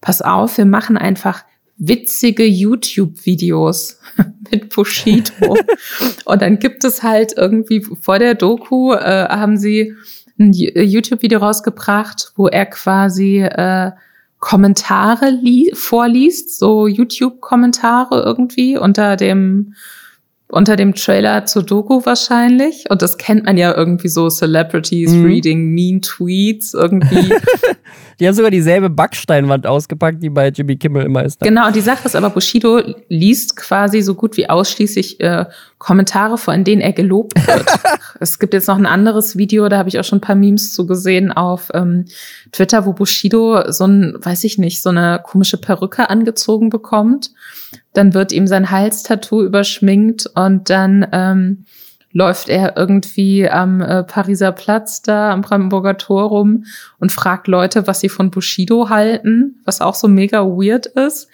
pass 0.02 0.20
auf, 0.20 0.58
wir 0.58 0.66
machen 0.66 0.98
einfach 0.98 1.44
witzige 1.78 2.44
YouTube-Videos 2.44 4.00
mit 4.50 4.68
Bushido. 4.68 5.56
und 6.26 6.42
dann 6.42 6.58
gibt 6.58 6.84
es 6.84 7.02
halt 7.02 7.32
irgendwie 7.38 7.86
vor 8.02 8.18
der 8.18 8.34
Doku, 8.34 8.92
äh, 8.92 9.28
haben 9.30 9.56
sie 9.56 9.94
ein 10.38 10.52
YouTube-Video 10.52 11.38
rausgebracht, 11.38 12.32
wo 12.36 12.48
er 12.48 12.66
quasi 12.66 13.40
äh, 13.40 13.92
Kommentare 14.38 15.40
vorliest, 15.72 16.58
so 16.58 16.86
YouTube-Kommentare 16.86 18.22
irgendwie 18.24 18.76
unter 18.76 19.16
dem 19.16 19.74
unter 20.48 20.76
dem 20.76 20.94
Trailer 20.94 21.46
zur 21.46 21.64
Doku 21.64 22.04
wahrscheinlich. 22.04 22.84
Und 22.88 23.02
das 23.02 23.18
kennt 23.18 23.44
man 23.44 23.56
ja 23.56 23.74
irgendwie 23.74 24.08
so 24.08 24.28
Celebrities 24.28 25.12
mhm. 25.12 25.24
reading 25.24 25.74
mean 25.74 26.00
Tweets 26.00 26.74
irgendwie. 26.74 27.32
die 28.20 28.26
haben 28.26 28.34
sogar 28.34 28.50
dieselbe 28.50 28.88
Backsteinwand 28.88 29.66
ausgepackt, 29.66 30.22
die 30.22 30.30
bei 30.30 30.48
Jimmy 30.48 30.76
Kimmel 30.76 31.06
immer 31.06 31.24
ist. 31.24 31.40
Ne? 31.40 31.48
Genau, 31.48 31.66
und 31.66 31.74
die 31.74 31.80
Sache 31.80 32.06
ist 32.06 32.14
aber, 32.14 32.30
Bushido 32.30 32.80
liest 33.08 33.56
quasi 33.56 34.00
so 34.02 34.14
gut 34.14 34.36
wie 34.36 34.48
ausschließlich 34.48 35.18
äh, 35.20 35.46
Kommentare 35.84 36.38
vor, 36.38 36.54
in 36.54 36.64
denen 36.64 36.80
er 36.80 36.92
gelobt 36.92 37.34
wird. 37.46 37.66
es 38.20 38.38
gibt 38.38 38.54
jetzt 38.54 38.68
noch 38.68 38.78
ein 38.78 38.86
anderes 38.86 39.36
Video, 39.36 39.68
da 39.68 39.78
habe 39.78 39.88
ich 39.88 39.98
auch 39.98 40.04
schon 40.04 40.18
ein 40.18 40.22
paar 40.22 40.34
Memes 40.34 40.72
zu 40.72 40.86
gesehen 40.86 41.30
auf 41.30 41.70
ähm, 41.74 42.06
Twitter, 42.52 42.86
wo 42.86 42.92
Bushido 42.92 43.70
so 43.70 43.86
ein, 43.86 44.16
weiß 44.18 44.44
ich 44.44 44.58
nicht, 44.58 44.82
so 44.82 44.90
eine 44.90 45.20
komische 45.22 45.58
Perücke 45.58 46.10
angezogen 46.10 46.70
bekommt 46.70 47.30
dann 47.94 48.12
wird 48.12 48.32
ihm 48.32 48.46
sein 48.46 48.70
Halstattoo 48.70 49.42
überschminkt 49.42 50.26
und 50.34 50.68
dann 50.68 51.06
ähm, 51.12 51.64
läuft 52.12 52.48
er 52.48 52.76
irgendwie 52.76 53.48
am 53.48 53.80
äh, 53.80 54.04
Pariser 54.04 54.52
Platz 54.52 55.02
da 55.02 55.32
am 55.32 55.42
Brandenburger 55.42 55.96
Tor 55.96 56.24
rum 56.24 56.64
und 56.98 57.12
fragt 57.12 57.48
Leute, 57.48 57.86
was 57.86 58.00
sie 58.00 58.08
von 58.08 58.30
Bushido 58.30 58.88
halten, 58.88 59.60
was 59.64 59.80
auch 59.80 59.94
so 59.94 60.08
mega 60.08 60.44
weird 60.44 60.86
ist. 60.86 61.28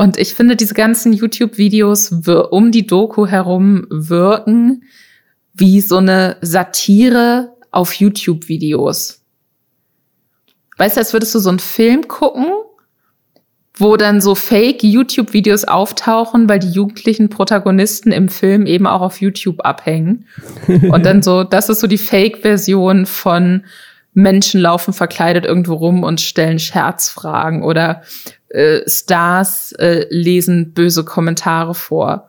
Und 0.00 0.16
ich 0.16 0.32
finde, 0.32 0.56
diese 0.56 0.72
ganzen 0.72 1.12
YouTube-Videos 1.12 2.26
um 2.50 2.72
die 2.72 2.86
Doku 2.86 3.26
herum 3.26 3.86
wirken 3.90 4.84
wie 5.52 5.82
so 5.82 5.98
eine 5.98 6.38
Satire 6.40 7.52
auf 7.70 7.92
YouTube-Videos. 7.92 9.20
Weißt 10.78 10.96
du, 10.96 11.00
als 11.00 11.12
würdest 11.12 11.34
du 11.34 11.38
so 11.38 11.50
einen 11.50 11.58
Film 11.58 12.08
gucken 12.08 12.46
wo 13.74 13.96
dann 13.96 14.20
so 14.20 14.34
Fake-YouTube-Videos 14.34 15.64
auftauchen, 15.64 16.48
weil 16.48 16.58
die 16.58 16.70
jugendlichen 16.70 17.30
Protagonisten 17.30 18.12
im 18.12 18.28
Film 18.28 18.66
eben 18.66 18.86
auch 18.86 19.00
auf 19.00 19.22
YouTube 19.22 19.62
abhängen. 19.64 20.26
Und 20.66 21.06
dann 21.06 21.22
so, 21.22 21.44
das 21.44 21.70
ist 21.70 21.80
so 21.80 21.86
die 21.86 21.96
Fake-Version 21.96 23.06
von 23.06 23.64
Menschen 24.12 24.60
laufen 24.60 24.92
verkleidet 24.92 25.46
irgendwo 25.46 25.74
rum 25.74 26.02
und 26.02 26.20
stellen 26.20 26.58
Scherzfragen 26.58 27.62
oder 27.62 28.02
äh, 28.50 28.80
Stars 28.88 29.72
äh, 29.72 30.06
lesen 30.10 30.72
böse 30.72 31.04
Kommentare 31.04 31.74
vor. 31.74 32.28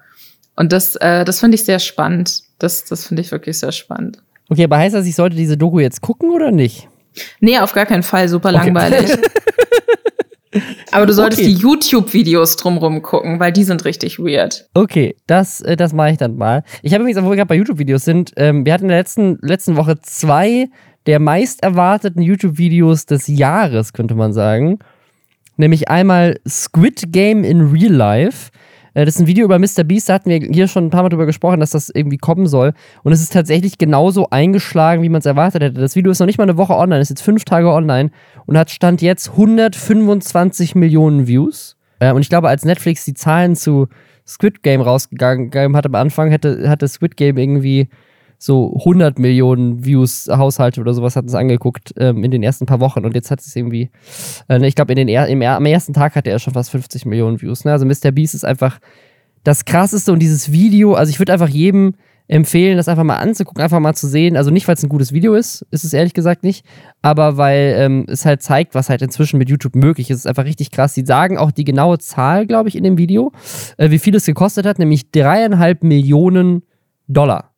Und 0.55 0.71
das, 0.71 0.95
äh, 0.97 1.25
das 1.25 1.39
finde 1.39 1.55
ich 1.55 1.65
sehr 1.65 1.79
spannend. 1.79 2.43
Das, 2.59 2.85
das 2.85 3.05
finde 3.05 3.21
ich 3.21 3.31
wirklich 3.31 3.59
sehr 3.59 3.71
spannend. 3.71 4.19
Okay, 4.49 4.65
aber 4.65 4.77
heißt 4.77 4.95
das, 4.95 5.05
ich 5.05 5.15
sollte 5.15 5.35
diese 5.35 5.57
Doku 5.57 5.79
jetzt 5.79 6.01
gucken 6.01 6.31
oder 6.31 6.51
nicht? 6.51 6.87
Nee, 7.39 7.57
auf 7.59 7.73
gar 7.73 7.85
keinen 7.85 8.03
Fall. 8.03 8.27
Super 8.27 8.49
okay. 8.49 8.65
langweilig. 8.65 9.17
Aber 10.91 11.05
du 11.05 11.13
solltest 11.13 11.41
okay. 11.41 11.53
die 11.53 11.61
YouTube-Videos 11.61 12.57
drumrum 12.57 13.01
gucken, 13.01 13.39
weil 13.39 13.53
die 13.53 13.63
sind 13.63 13.85
richtig 13.85 14.19
weird. 14.19 14.67
Okay, 14.73 15.15
das, 15.25 15.61
äh, 15.61 15.77
das 15.77 15.93
mache 15.93 16.11
ich 16.11 16.17
dann 16.17 16.35
mal. 16.35 16.63
Ich 16.81 16.93
habe 16.93 17.03
übrigens, 17.03 17.23
wo 17.23 17.29
wir 17.29 17.37
gerade 17.37 17.47
bei 17.47 17.55
YouTube-Videos 17.55 18.03
sind, 18.03 18.33
ähm, 18.35 18.65
wir 18.65 18.73
hatten 18.73 18.83
in 18.83 18.89
der 18.89 18.97
letzten, 18.97 19.37
letzten 19.41 19.77
Woche 19.77 19.99
zwei 20.01 20.67
der 21.07 21.19
meist 21.19 21.63
erwarteten 21.63 22.21
YouTube-Videos 22.21 23.05
des 23.05 23.27
Jahres, 23.27 23.93
könnte 23.93 24.13
man 24.13 24.33
sagen. 24.33 24.79
Nämlich 25.61 25.89
einmal 25.89 26.39
Squid 26.49 27.13
Game 27.13 27.43
in 27.43 27.61
Real 27.69 27.93
Life. 27.93 28.49
Äh, 28.95 29.05
das 29.05 29.15
ist 29.15 29.21
ein 29.21 29.27
Video 29.27 29.45
über 29.45 29.59
Mr. 29.59 29.83
Beast, 29.83 30.09
da 30.09 30.15
hatten 30.15 30.31
wir 30.31 30.39
hier 30.39 30.67
schon 30.67 30.87
ein 30.87 30.89
paar 30.89 31.03
Mal 31.03 31.09
drüber 31.09 31.27
gesprochen, 31.27 31.59
dass 31.59 31.69
das 31.69 31.91
irgendwie 31.93 32.17
kommen 32.17 32.47
soll. 32.47 32.73
Und 33.03 33.11
es 33.11 33.21
ist 33.21 33.31
tatsächlich 33.31 33.77
genauso 33.77 34.31
eingeschlagen, 34.31 35.03
wie 35.03 35.09
man 35.09 35.19
es 35.19 35.27
erwartet 35.27 35.61
hätte. 35.61 35.79
Das 35.79 35.95
Video 35.95 36.11
ist 36.11 36.17
noch 36.17 36.25
nicht 36.25 36.39
mal 36.39 36.45
eine 36.45 36.57
Woche 36.57 36.75
online, 36.75 36.99
ist 36.99 37.09
jetzt 37.09 37.21
fünf 37.21 37.45
Tage 37.45 37.71
online 37.71 38.09
und 38.47 38.57
hat 38.57 38.71
Stand 38.71 39.03
jetzt 39.03 39.29
125 39.29 40.73
Millionen 40.73 41.27
Views. 41.27 41.77
Äh, 41.99 42.11
und 42.11 42.21
ich 42.21 42.29
glaube, 42.29 42.49
als 42.49 42.65
Netflix 42.65 43.05
die 43.05 43.13
Zahlen 43.13 43.55
zu 43.55 43.87
Squid 44.27 44.63
Game 44.63 44.81
rausgegangen 44.81 45.75
hat 45.75 45.85
am 45.85 45.93
Anfang, 45.93 46.31
hätte, 46.31 46.67
hatte 46.67 46.87
Squid 46.87 47.17
Game 47.17 47.37
irgendwie 47.37 47.87
so 48.43 48.73
100 48.75 49.19
Millionen 49.19 49.85
Views 49.85 50.27
Haushalte 50.27 50.81
oder 50.81 50.95
sowas 50.95 51.15
hat 51.15 51.25
es 51.25 51.35
angeguckt 51.35 51.93
ähm, 51.97 52.23
in 52.23 52.31
den 52.31 52.41
ersten 52.41 52.65
paar 52.65 52.79
Wochen 52.79 53.05
und 53.05 53.13
jetzt 53.13 53.29
hat 53.29 53.39
es 53.39 53.55
irgendwie, 53.55 53.91
äh, 54.49 54.57
ne, 54.57 54.67
ich 54.67 54.73
glaube, 54.73 54.93
in 54.93 55.45
am 55.45 55.65
ersten 55.67 55.93
Tag 55.93 56.15
hatte 56.15 56.31
er 56.31 56.39
schon 56.39 56.53
fast 56.53 56.71
50 56.71 57.05
Millionen 57.05 57.39
Views. 57.39 57.65
Ne? 57.65 57.71
Also 57.71 57.85
Mr. 57.85 58.11
Beast 58.11 58.33
ist 58.33 58.43
einfach 58.43 58.79
das 59.43 59.63
krasseste 59.65 60.11
und 60.11 60.19
dieses 60.19 60.51
Video, 60.51 60.95
also 60.95 61.11
ich 61.11 61.19
würde 61.19 61.33
einfach 61.33 61.49
jedem 61.49 61.93
empfehlen, 62.27 62.77
das 62.77 62.87
einfach 62.87 63.03
mal 63.03 63.17
anzugucken, 63.17 63.61
einfach 63.61 63.79
mal 63.79 63.93
zu 63.93 64.07
sehen. 64.07 64.35
Also 64.35 64.49
nicht, 64.49 64.67
weil 64.67 64.73
es 64.73 64.81
ein 64.81 64.89
gutes 64.89 65.13
Video 65.13 65.35
ist, 65.35 65.63
ist 65.69 65.83
es 65.83 65.93
ehrlich 65.93 66.15
gesagt 66.15 66.41
nicht, 66.41 66.65
aber 67.03 67.37
weil 67.37 67.75
ähm, 67.77 68.05
es 68.07 68.25
halt 68.25 68.41
zeigt, 68.41 68.73
was 68.73 68.89
halt 68.89 69.03
inzwischen 69.03 69.37
mit 69.37 69.49
YouTube 69.49 69.75
möglich 69.75 70.09
ist. 70.09 70.17
Es 70.17 70.21
ist 70.21 70.27
einfach 70.27 70.45
richtig 70.45 70.71
krass. 70.71 70.95
Sie 70.95 71.05
sagen 71.05 71.37
auch 71.37 71.51
die 71.51 71.65
genaue 71.65 71.99
Zahl, 71.99 72.47
glaube 72.47 72.69
ich, 72.69 72.75
in 72.75 72.83
dem 72.83 72.97
Video, 72.97 73.33
äh, 73.77 73.91
wie 73.91 73.99
viel 73.99 74.15
es 74.15 74.25
gekostet 74.25 74.65
hat, 74.65 74.79
nämlich 74.79 75.11
dreieinhalb 75.11 75.83
Millionen 75.83 76.63
Dollar 77.07 77.50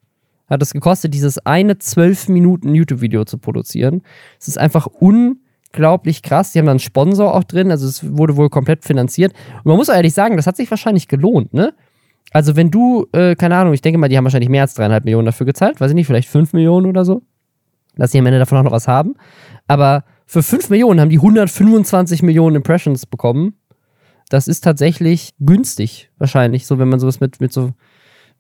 hat 0.54 0.62
es 0.62 0.74
gekostet, 0.74 1.14
dieses 1.14 1.46
eine 1.46 1.78
12 1.78 2.30
Minuten 2.30 2.74
YouTube-Video 2.74 3.26
zu 3.26 3.38
produzieren. 3.38 4.02
Es 4.40 4.48
ist 4.48 4.58
einfach 4.58 4.88
unglaublich 4.88 6.22
krass. 6.22 6.52
Die 6.52 6.60
haben 6.60 6.66
da 6.66 6.72
einen 6.72 6.80
Sponsor 6.80 7.34
auch 7.34 7.44
drin, 7.44 7.72
also 7.72 7.88
es 7.88 8.18
wurde 8.18 8.38
wohl 8.38 8.50
komplett 8.50 8.86
finanziert. 8.86 9.34
Und 9.58 9.66
man 9.66 9.78
muss 9.78 9.90
ehrlich 9.90 10.14
sagen, 10.14 10.38
das 10.38 10.48
hat 10.48 10.56
sich 10.56 10.70
wahrscheinlich 10.70 11.08
gelohnt, 11.08 11.54
ne? 11.54 11.74
Also 12.32 12.56
wenn 12.56 12.72
du, 12.72 13.06
äh, 13.12 13.36
keine 13.36 13.56
Ahnung, 13.58 13.74
ich 13.74 13.82
denke 13.82 14.00
mal, 14.00 14.08
die 14.08 14.18
haben 14.18 14.24
wahrscheinlich 14.24 14.50
mehr 14.50 14.64
als 14.64 14.74
dreieinhalb 14.74 15.04
Millionen 15.06 15.26
dafür 15.26 15.46
gezahlt, 15.46 15.80
weiß 15.80 15.92
ich 15.92 15.96
nicht, 15.96 16.08
vielleicht 16.08 16.30
fünf 16.30 16.54
Millionen 16.54 16.88
oder 16.88 17.06
so, 17.06 17.22
dass 17.96 18.12
sie 18.12 18.20
am 18.20 18.26
Ende 18.26 18.40
davon 18.40 18.58
auch 18.58 18.64
noch 18.64 18.72
was 18.72 18.88
haben. 18.88 19.16
Aber 19.68 20.04
für 20.26 20.42
fünf 20.42 20.70
Millionen 20.70 21.00
haben 21.00 21.10
die 21.10 21.18
125 21.18 22.24
Millionen 22.24 22.56
Impressions 22.56 23.06
bekommen. 23.06 23.56
Das 24.30 24.48
ist 24.48 24.62
tatsächlich 24.62 25.36
günstig, 25.40 26.10
wahrscheinlich, 26.18 26.66
so 26.66 26.80
wenn 26.80 26.90
man 26.90 27.00
sowas 27.00 27.20
mit, 27.20 27.40
mit 27.40 27.54
so 27.54 27.72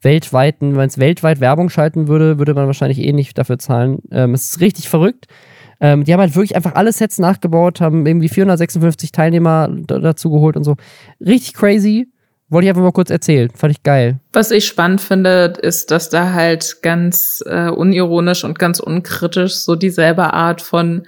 weltweiten, 0.03 0.75
wenn 0.75 0.87
es 0.87 0.97
weltweit 0.97 1.39
Werbung 1.39 1.69
schalten 1.69 2.07
würde, 2.07 2.37
würde 2.37 2.53
man 2.53 2.67
wahrscheinlich 2.67 2.99
eh 2.99 3.13
nicht 3.13 3.37
dafür 3.37 3.59
zahlen. 3.59 3.99
Ähm, 4.11 4.33
es 4.33 4.51
ist 4.51 4.61
richtig 4.61 4.89
verrückt. 4.89 5.27
Ähm, 5.79 6.03
die 6.03 6.13
haben 6.13 6.19
halt 6.19 6.35
wirklich 6.35 6.55
einfach 6.55 6.75
alle 6.75 6.91
Sets 6.91 7.19
nachgebaut, 7.19 7.81
haben 7.81 8.05
irgendwie 8.05 8.29
456 8.29 9.11
Teilnehmer 9.11 9.69
dazu 9.69 10.29
geholt 10.29 10.55
und 10.55 10.63
so. 10.63 10.75
Richtig 11.19 11.53
crazy. 11.53 12.07
Wollte 12.49 12.65
ich 12.65 12.69
einfach 12.69 12.83
mal 12.83 12.91
kurz 12.91 13.09
erzählen. 13.09 13.49
Fand 13.49 13.71
ich 13.71 13.83
geil. 13.83 14.19
Was 14.31 14.51
ich 14.51 14.67
spannend 14.67 15.01
finde, 15.01 15.53
ist, 15.61 15.91
dass 15.91 16.09
da 16.09 16.33
halt 16.33 16.81
ganz 16.83 17.43
äh, 17.47 17.69
unironisch 17.69 18.43
und 18.43 18.59
ganz 18.59 18.79
unkritisch 18.79 19.55
so 19.55 19.75
dieselbe 19.75 20.33
Art 20.33 20.61
von 20.61 21.07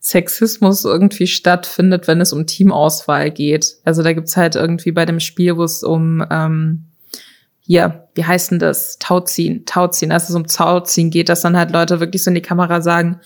Sexismus 0.00 0.84
irgendwie 0.84 1.26
stattfindet, 1.26 2.06
wenn 2.06 2.20
es 2.20 2.32
um 2.32 2.46
Teamauswahl 2.46 3.30
geht. 3.30 3.76
Also 3.84 4.02
da 4.02 4.12
gibt's 4.12 4.36
halt 4.36 4.54
irgendwie 4.54 4.92
bei 4.92 5.06
dem 5.06 5.18
Spiel, 5.18 5.56
wo 5.56 5.64
es 5.64 5.82
um 5.82 6.24
ähm, 6.30 6.84
hier, 7.66 8.08
wie 8.14 8.24
heißt 8.24 8.50
denn 8.50 8.58
das? 8.58 8.98
Tauziehen, 8.98 9.64
Tauziehen, 9.64 10.12
als 10.12 10.28
es 10.28 10.34
um 10.34 10.46
Tauziehen 10.46 11.10
geht, 11.10 11.28
dass 11.28 11.40
dann 11.40 11.56
halt 11.56 11.70
Leute 11.70 12.00
wirklich 12.00 12.22
so 12.22 12.30
in 12.30 12.34
die 12.34 12.42
Kamera 12.42 12.80
sagen, 12.82 13.20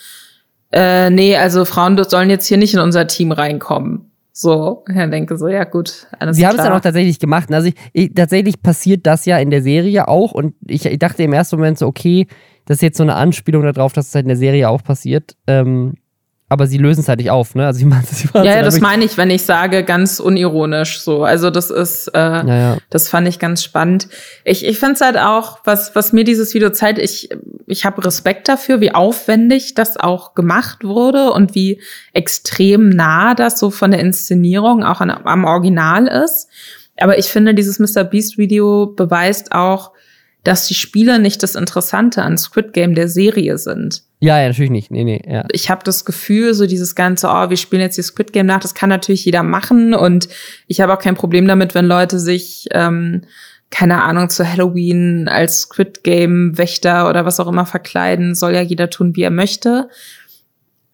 äh, 0.70 1.10
nee, 1.10 1.36
also 1.36 1.64
Frauen 1.64 2.02
sollen 2.04 2.30
jetzt 2.30 2.46
hier 2.46 2.58
nicht 2.58 2.74
in 2.74 2.80
unser 2.80 3.06
Team 3.06 3.32
reinkommen. 3.32 4.10
So, 4.32 4.84
ich 4.88 4.94
denke 4.94 5.36
so, 5.36 5.48
ja 5.48 5.64
gut. 5.64 6.06
Alles 6.20 6.36
Sie 6.36 6.46
haben 6.46 6.56
es 6.56 6.62
dann 6.62 6.72
auch 6.72 6.80
tatsächlich 6.80 7.18
gemacht. 7.18 7.52
Also 7.52 7.68
ich, 7.68 7.74
ich, 7.92 8.14
tatsächlich 8.14 8.62
passiert 8.62 9.04
das 9.04 9.24
ja 9.24 9.38
in 9.38 9.50
der 9.50 9.62
Serie 9.62 10.06
auch 10.06 10.30
und 10.30 10.54
ich, 10.64 10.86
ich, 10.86 10.98
dachte 10.98 11.24
im 11.24 11.32
ersten 11.32 11.56
Moment 11.56 11.78
so, 11.78 11.88
okay, 11.88 12.28
das 12.64 12.76
ist 12.76 12.82
jetzt 12.82 12.98
so 12.98 13.02
eine 13.02 13.16
Anspielung 13.16 13.64
darauf, 13.64 13.92
dass 13.92 14.08
es 14.08 14.14
halt 14.14 14.26
in 14.26 14.28
der 14.28 14.36
Serie 14.36 14.68
auch 14.68 14.84
passiert. 14.84 15.34
Ähm, 15.48 15.94
aber 16.50 16.66
sie 16.66 16.78
lösen 16.78 17.00
es 17.00 17.08
halt 17.08 17.18
nicht 17.18 17.30
auf, 17.30 17.54
ne? 17.54 17.66
Also 17.66 17.80
ich 17.80 17.84
meine, 17.84 18.04
sie 18.10 18.28
ja, 18.32 18.42
ja, 18.42 18.62
das 18.62 18.80
meine 18.80 19.04
ich, 19.04 19.18
wenn 19.18 19.28
ich 19.28 19.42
sage, 19.42 19.84
ganz 19.84 20.18
unironisch 20.18 21.00
so. 21.00 21.22
Also 21.22 21.50
das 21.50 21.68
ist, 21.68 22.08
äh, 22.08 22.18
ja, 22.18 22.44
ja. 22.46 22.76
das 22.88 23.08
fand 23.10 23.28
ich 23.28 23.38
ganz 23.38 23.62
spannend. 23.62 24.08
Ich, 24.44 24.64
ich 24.64 24.78
finde 24.78 24.94
es 24.94 25.00
halt 25.02 25.18
auch, 25.18 25.58
was, 25.64 25.94
was 25.94 26.14
mir 26.14 26.24
dieses 26.24 26.54
Video 26.54 26.70
zeigt, 26.70 26.98
ich, 26.98 27.28
ich 27.66 27.84
habe 27.84 28.02
Respekt 28.02 28.48
dafür, 28.48 28.80
wie 28.80 28.94
aufwendig 28.94 29.74
das 29.74 29.98
auch 29.98 30.34
gemacht 30.34 30.84
wurde 30.84 31.32
und 31.32 31.54
wie 31.54 31.82
extrem 32.14 32.88
nah 32.88 33.34
das 33.34 33.58
so 33.58 33.70
von 33.70 33.90
der 33.90 34.00
Inszenierung 34.00 34.84
auch 34.84 35.02
an, 35.02 35.10
am 35.10 35.44
Original 35.44 36.06
ist. 36.06 36.48
Aber 36.96 37.18
ich 37.18 37.26
finde, 37.26 37.54
dieses 37.54 37.78
Mr. 37.78 38.04
Beast 38.04 38.38
Video 38.38 38.86
beweist 38.86 39.52
auch, 39.52 39.92
dass 40.44 40.66
die 40.66 40.74
Spiele 40.74 41.18
nicht 41.18 41.42
das 41.42 41.54
Interessante 41.54 42.22
an 42.22 42.38
Squid 42.38 42.72
Game 42.72 42.94
der 42.94 43.08
Serie 43.08 43.58
sind. 43.58 44.02
Ja, 44.20 44.40
ja, 44.40 44.48
natürlich 44.48 44.70
nicht. 44.70 44.90
Nee, 44.90 45.04
nee, 45.04 45.22
ja. 45.26 45.44
Ich 45.52 45.70
habe 45.70 45.84
das 45.84 46.04
Gefühl, 46.04 46.54
so 46.54 46.66
dieses 46.66 46.94
ganze, 46.94 47.28
oh, 47.28 47.50
wir 47.50 47.56
spielen 47.56 47.82
jetzt 47.82 47.98
die 47.98 48.02
Squid 48.02 48.32
Game 48.32 48.46
nach, 48.46 48.60
das 48.60 48.74
kann 48.74 48.88
natürlich 48.88 49.24
jeder 49.24 49.42
machen 49.42 49.94
und 49.94 50.28
ich 50.66 50.80
habe 50.80 50.92
auch 50.94 50.98
kein 50.98 51.14
Problem 51.14 51.46
damit, 51.46 51.74
wenn 51.74 51.86
Leute 51.86 52.18
sich 52.18 52.66
ähm, 52.72 53.22
keine 53.70 54.02
Ahnung, 54.02 54.30
zu 54.30 54.50
Halloween 54.50 55.28
als 55.28 55.62
Squid 55.62 56.02
Game 56.02 56.56
Wächter 56.56 57.08
oder 57.08 57.24
was 57.24 57.38
auch 57.38 57.48
immer 57.48 57.66
verkleiden, 57.66 58.34
soll 58.34 58.54
ja 58.54 58.62
jeder 58.62 58.88
tun, 58.88 59.14
wie 59.14 59.22
er 59.22 59.30
möchte. 59.30 59.88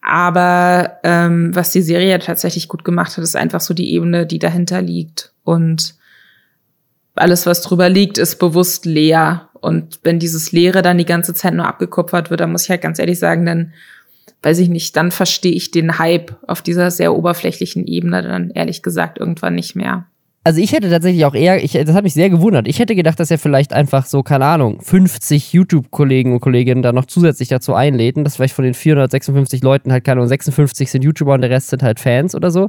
Aber 0.00 0.98
ähm, 1.02 1.54
was 1.54 1.70
die 1.70 1.82
Serie 1.82 2.18
tatsächlich 2.18 2.68
gut 2.68 2.84
gemacht 2.84 3.16
hat, 3.16 3.24
ist 3.24 3.36
einfach 3.36 3.60
so 3.60 3.72
die 3.74 3.94
Ebene, 3.94 4.26
die 4.26 4.38
dahinter 4.38 4.82
liegt. 4.82 5.32
Und 5.44 5.94
alles, 7.14 7.46
was 7.46 7.62
drüber 7.62 7.88
liegt, 7.88 8.18
ist 8.18 8.38
bewusst 8.38 8.86
leer. 8.86 9.48
Und 9.60 10.00
wenn 10.02 10.18
dieses 10.18 10.52
Leere 10.52 10.82
dann 10.82 10.98
die 10.98 11.04
ganze 11.04 11.34
Zeit 11.34 11.54
nur 11.54 11.66
abgekupfert 11.66 12.30
wird, 12.30 12.40
dann 12.40 12.52
muss 12.52 12.64
ich 12.64 12.70
halt 12.70 12.82
ganz 12.82 12.98
ehrlich 12.98 13.18
sagen, 13.18 13.46
dann 13.46 13.72
weiß 14.42 14.58
ich 14.58 14.68
nicht, 14.68 14.94
dann 14.96 15.10
verstehe 15.10 15.52
ich 15.52 15.70
den 15.70 15.98
Hype 15.98 16.36
auf 16.46 16.60
dieser 16.60 16.90
sehr 16.90 17.14
oberflächlichen 17.14 17.86
Ebene 17.86 18.22
dann 18.22 18.50
ehrlich 18.50 18.82
gesagt 18.82 19.18
irgendwann 19.18 19.54
nicht 19.54 19.74
mehr. 19.74 20.06
Also 20.46 20.60
ich 20.60 20.72
hätte 20.72 20.90
tatsächlich 20.90 21.24
auch 21.24 21.34
eher, 21.34 21.64
ich, 21.64 21.72
das 21.72 21.94
hat 21.94 22.04
mich 22.04 22.12
sehr 22.12 22.28
gewundert. 22.28 22.68
Ich 22.68 22.78
hätte 22.78 22.94
gedacht, 22.94 23.18
dass 23.18 23.30
er 23.30 23.38
vielleicht 23.38 23.72
einfach 23.72 24.04
so, 24.04 24.22
keine 24.22 24.44
Ahnung, 24.44 24.78
50 24.82 25.54
YouTube-Kollegen 25.54 26.34
und 26.34 26.40
Kolleginnen 26.40 26.82
da 26.82 26.92
noch 26.92 27.06
zusätzlich 27.06 27.48
dazu 27.48 27.72
einlädt, 27.72 28.18
dass 28.18 28.36
vielleicht 28.36 28.54
von 28.54 28.66
den 28.66 28.74
456 28.74 29.62
Leuten 29.62 29.90
halt, 29.90 30.04
keine 30.04 30.18
Ahnung, 30.18 30.28
56 30.28 30.90
sind 30.90 31.02
YouTuber 31.02 31.32
und 31.32 31.40
der 31.40 31.48
Rest 31.48 31.70
sind 31.70 31.82
halt 31.82 31.98
Fans 31.98 32.34
oder 32.34 32.50
so. 32.50 32.68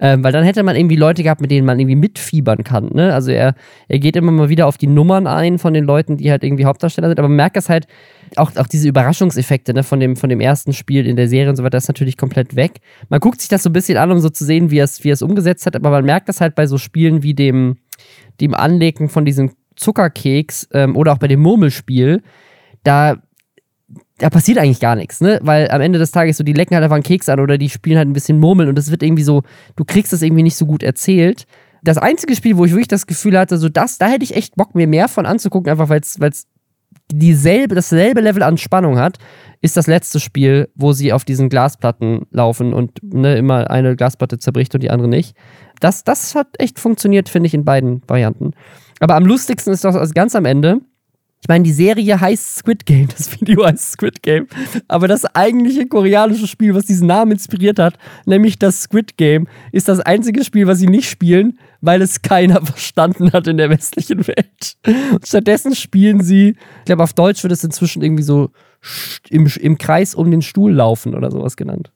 Ähm, 0.00 0.24
weil 0.24 0.32
dann 0.32 0.44
hätte 0.44 0.62
man 0.62 0.76
irgendwie 0.76 0.96
Leute 0.96 1.22
gehabt, 1.22 1.42
mit 1.42 1.50
denen 1.50 1.66
man 1.66 1.78
irgendwie 1.78 1.96
mitfiebern 1.96 2.64
kann. 2.64 2.88
Ne? 2.94 3.12
Also 3.12 3.32
er, 3.32 3.54
er 3.88 3.98
geht 3.98 4.16
immer 4.16 4.32
mal 4.32 4.48
wieder 4.48 4.66
auf 4.66 4.78
die 4.78 4.86
Nummern 4.86 5.26
ein 5.26 5.58
von 5.58 5.74
den 5.74 5.84
Leuten, 5.84 6.16
die 6.16 6.30
halt 6.30 6.42
irgendwie 6.42 6.64
Hauptdarsteller 6.64 7.08
sind, 7.08 7.18
aber 7.18 7.28
man 7.28 7.36
merkt 7.36 7.56
das 7.56 7.68
halt, 7.68 7.86
auch, 8.36 8.54
auch 8.56 8.66
diese 8.66 8.88
Überraschungseffekte 8.88 9.74
ne, 9.74 9.82
von, 9.82 10.00
dem, 10.00 10.16
von 10.16 10.28
dem 10.28 10.40
ersten 10.40 10.72
Spiel 10.72 11.06
in 11.06 11.16
der 11.16 11.28
Serie 11.28 11.50
und 11.50 11.56
so 11.56 11.64
weiter, 11.64 11.78
ist 11.78 11.88
natürlich 11.88 12.16
komplett 12.16 12.56
weg. 12.56 12.80
Man 13.08 13.20
guckt 13.20 13.40
sich 13.40 13.48
das 13.48 13.62
so 13.62 13.70
ein 13.70 13.72
bisschen 13.72 13.98
an, 13.98 14.10
um 14.10 14.20
so 14.20 14.30
zu 14.30 14.44
sehen, 14.44 14.70
wie 14.70 14.78
er 14.78 14.84
es 14.84 15.02
wie 15.04 15.12
umgesetzt 15.24 15.66
hat, 15.66 15.76
aber 15.76 15.90
man 15.90 16.04
merkt 16.04 16.28
das 16.28 16.40
halt 16.40 16.54
bei 16.54 16.66
so 16.66 16.78
Spielen 16.78 17.22
wie 17.22 17.34
dem, 17.34 17.78
dem 18.40 18.54
Anlegen 18.54 19.08
von 19.08 19.24
diesem 19.24 19.52
Zuckerkeks 19.76 20.68
ähm, 20.72 20.96
oder 20.96 21.12
auch 21.12 21.18
bei 21.18 21.28
dem 21.28 21.40
Murmelspiel, 21.40 22.22
da, 22.84 23.16
da 24.18 24.30
passiert 24.30 24.58
eigentlich 24.58 24.80
gar 24.80 24.94
nichts, 24.94 25.20
ne? 25.20 25.40
Weil 25.42 25.70
am 25.70 25.80
Ende 25.80 25.98
des 25.98 26.10
Tages 26.10 26.36
so, 26.36 26.44
die 26.44 26.52
lecken 26.52 26.74
halt 26.74 26.84
einfach 26.84 26.96
einen 26.96 27.02
Keks 27.02 27.28
an 27.28 27.40
oder 27.40 27.58
die 27.58 27.70
spielen 27.70 27.96
halt 27.96 28.08
ein 28.08 28.12
bisschen 28.12 28.38
Murmeln 28.38 28.68
und 28.68 28.76
das 28.76 28.90
wird 28.90 29.02
irgendwie 29.02 29.22
so, 29.22 29.42
du 29.76 29.84
kriegst 29.84 30.12
das 30.12 30.22
irgendwie 30.22 30.42
nicht 30.42 30.56
so 30.56 30.66
gut 30.66 30.82
erzählt. 30.82 31.46
Das 31.82 31.96
einzige 31.96 32.36
Spiel, 32.36 32.58
wo 32.58 32.64
ich 32.66 32.72
wirklich 32.72 32.88
das 32.88 33.06
Gefühl 33.06 33.38
hatte, 33.38 33.56
so 33.56 33.70
das, 33.70 33.96
da 33.96 34.08
hätte 34.08 34.24
ich 34.24 34.36
echt 34.36 34.54
Bock, 34.56 34.74
mir 34.74 34.86
mehr 34.86 35.08
von 35.08 35.24
anzugucken, 35.24 35.70
einfach 35.70 35.88
weil 35.88 36.00
es 36.00 36.46
dieselbe, 37.12 37.74
dasselbe 37.74 38.20
Level 38.20 38.42
an 38.42 38.58
Spannung 38.58 38.98
hat, 38.98 39.18
ist 39.60 39.76
das 39.76 39.86
letzte 39.86 40.20
Spiel, 40.20 40.68
wo 40.74 40.92
sie 40.92 41.12
auf 41.12 41.24
diesen 41.24 41.48
Glasplatten 41.48 42.26
laufen 42.30 42.72
und 42.72 43.02
ne, 43.02 43.36
immer 43.36 43.70
eine 43.70 43.96
Glasplatte 43.96 44.38
zerbricht 44.38 44.74
und 44.74 44.82
die 44.82 44.90
andere 44.90 45.08
nicht. 45.08 45.36
Das, 45.80 46.04
das 46.04 46.34
hat 46.34 46.48
echt 46.58 46.78
funktioniert, 46.78 47.28
finde 47.28 47.46
ich, 47.46 47.54
in 47.54 47.64
beiden 47.64 48.02
Varianten. 48.06 48.52
Aber 49.00 49.16
am 49.16 49.26
lustigsten 49.26 49.72
ist 49.72 49.84
doch 49.84 49.94
also 49.94 50.12
ganz 50.14 50.34
am 50.34 50.44
Ende. 50.44 50.80
Ich 51.42 51.48
meine, 51.48 51.64
die 51.64 51.72
Serie 51.72 52.20
heißt 52.20 52.56
Squid 52.56 52.84
Game, 52.84 53.08
das 53.16 53.40
Video 53.40 53.64
heißt 53.64 53.92
Squid 53.92 54.22
Game. 54.22 54.46
Aber 54.88 55.08
das 55.08 55.24
eigentliche 55.24 55.86
koreanische 55.86 56.46
Spiel, 56.46 56.74
was 56.74 56.84
diesen 56.84 57.06
Namen 57.06 57.32
inspiriert 57.32 57.78
hat, 57.78 57.98
nämlich 58.26 58.58
das 58.58 58.82
Squid 58.82 59.16
Game, 59.16 59.48
ist 59.72 59.88
das 59.88 60.00
einzige 60.00 60.44
Spiel, 60.44 60.66
was 60.66 60.78
sie 60.78 60.88
nicht 60.88 61.08
spielen, 61.08 61.58
weil 61.80 62.02
es 62.02 62.22
keiner 62.22 62.60
verstanden 62.64 63.32
hat 63.32 63.46
in 63.46 63.56
der 63.56 63.70
westlichen 63.70 64.26
Welt. 64.26 64.76
Und 65.12 65.26
stattdessen 65.26 65.74
spielen 65.74 66.22
sie, 66.22 66.50
ich 66.50 66.84
glaube, 66.84 67.02
auf 67.02 67.12
Deutsch 67.12 67.42
wird 67.42 67.52
es 67.52 67.64
inzwischen 67.64 68.02
irgendwie 68.02 68.22
so 68.22 68.50
im, 69.28 69.46
im 69.60 69.78
Kreis 69.78 70.14
um 70.14 70.30
den 70.30 70.42
Stuhl 70.42 70.72
laufen 70.72 71.14
oder 71.14 71.30
sowas 71.30 71.56
genannt. 71.56 71.90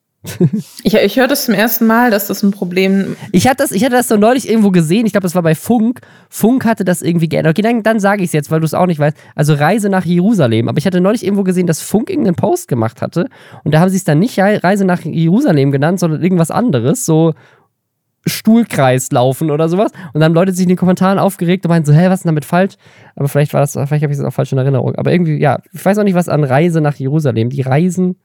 ich, 0.82 0.94
ich 0.94 1.16
höre 1.16 1.28
das 1.28 1.44
zum 1.44 1.54
ersten 1.54 1.86
Mal, 1.86 2.10
dass 2.10 2.28
das 2.28 2.42
ein 2.42 2.50
Problem 2.50 3.16
Ich 3.32 3.46
hatte 3.46 3.58
das, 3.58 3.72
ich 3.72 3.84
hatte 3.84 3.96
das 3.96 4.08
so 4.08 4.16
neulich 4.16 4.48
irgendwo 4.48 4.70
gesehen. 4.70 5.06
Ich 5.06 5.12
glaube, 5.12 5.24
das 5.24 5.34
war 5.34 5.42
bei 5.42 5.54
Funk. 5.54 6.00
Funk 6.30 6.64
hatte 6.64 6.84
das 6.84 7.02
irgendwie 7.02 7.28
geändert. 7.28 7.52
Okay, 7.52 7.62
dann, 7.62 7.82
dann 7.82 8.00
sage 8.00 8.22
ich 8.22 8.28
es 8.28 8.32
jetzt, 8.32 8.50
weil 8.50 8.60
du 8.60 8.64
es 8.64 8.74
auch 8.74 8.86
nicht 8.86 8.98
weißt. 8.98 9.16
Also 9.34 9.54
Reise 9.54 9.90
nach 9.90 10.04
Jerusalem. 10.04 10.68
Aber 10.68 10.78
ich 10.78 10.86
hatte 10.86 11.00
neulich 11.00 11.24
irgendwo 11.24 11.42
gesehen, 11.42 11.66
dass 11.66 11.82
Funk 11.82 12.08
irgendeinen 12.08 12.36
Post 12.36 12.68
gemacht 12.68 13.02
hatte. 13.02 13.28
Und 13.64 13.74
da 13.74 13.80
haben 13.80 13.90
sie 13.90 13.96
es 13.96 14.04
dann 14.04 14.18
nicht 14.18 14.38
Reise 14.38 14.84
nach 14.84 15.02
Jerusalem 15.02 15.70
genannt, 15.70 16.00
sondern 16.00 16.22
irgendwas 16.22 16.50
anderes. 16.50 17.04
So 17.04 17.34
Stuhlkreis 18.26 19.10
laufen 19.12 19.50
oder 19.50 19.68
sowas. 19.68 19.90
Und 20.12 20.20
dann 20.20 20.24
haben 20.24 20.34
Leute 20.34 20.52
sich 20.52 20.62
in 20.64 20.68
den 20.70 20.78
Kommentaren 20.78 21.18
aufgeregt 21.18 21.64
und 21.64 21.70
meinten 21.70 21.86
so, 21.86 21.92
hä, 21.92 22.06
was 22.08 22.20
ist 22.20 22.24
denn 22.24 22.30
damit 22.30 22.44
falsch? 22.44 22.74
Aber 23.16 23.28
vielleicht 23.28 23.52
war 23.52 23.60
das, 23.60 23.72
vielleicht 23.72 24.02
habe 24.02 24.12
ich 24.12 24.18
das 24.18 24.26
auch 24.26 24.32
falsch 24.32 24.52
in 24.52 24.58
Erinnerung. 24.58 24.94
Aber 24.96 25.12
irgendwie, 25.12 25.38
ja, 25.40 25.58
ich 25.72 25.84
weiß 25.84 25.98
auch 25.98 26.04
nicht, 26.04 26.14
was 26.14 26.28
an 26.28 26.44
Reise 26.44 26.80
nach 26.80 26.94
Jerusalem. 26.96 27.50
Die 27.50 27.62
Reisen 27.62 28.16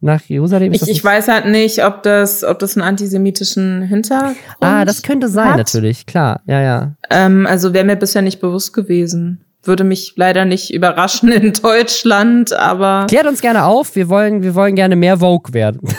nach 0.00 0.22
Jerusalem. 0.22 0.72
Ich, 0.72 0.88
ich 0.88 1.04
weiß 1.04 1.28
halt 1.28 1.46
nicht, 1.46 1.84
ob 1.84 2.02
das, 2.02 2.42
ob 2.42 2.58
das 2.58 2.76
einen 2.76 2.86
antisemitischen 2.86 3.82
Hintergrund 3.82 4.36
Ah, 4.60 4.84
das 4.84 5.02
könnte 5.02 5.28
sein, 5.28 5.50
hat. 5.50 5.56
natürlich, 5.58 6.06
klar, 6.06 6.40
ja, 6.46 6.60
ja. 6.60 6.94
Ähm, 7.10 7.46
also 7.46 7.72
wäre 7.72 7.84
mir 7.84 7.96
bisher 7.96 8.22
nicht 8.22 8.40
bewusst 8.40 8.72
gewesen. 8.72 9.44
Würde 9.62 9.84
mich 9.84 10.14
leider 10.16 10.44
nicht 10.44 10.74
überraschen 10.74 11.30
in 11.30 11.52
Deutschland, 11.62 12.52
aber. 12.52 13.06
Klärt 13.08 13.28
uns 13.28 13.40
gerne 13.40 13.64
auf, 13.64 13.94
wir 13.94 14.08
wollen, 14.08 14.42
wir 14.42 14.56
wollen 14.56 14.74
gerne 14.74 14.96
mehr 14.96 15.18
Vogue 15.18 15.54
werden. 15.54 15.80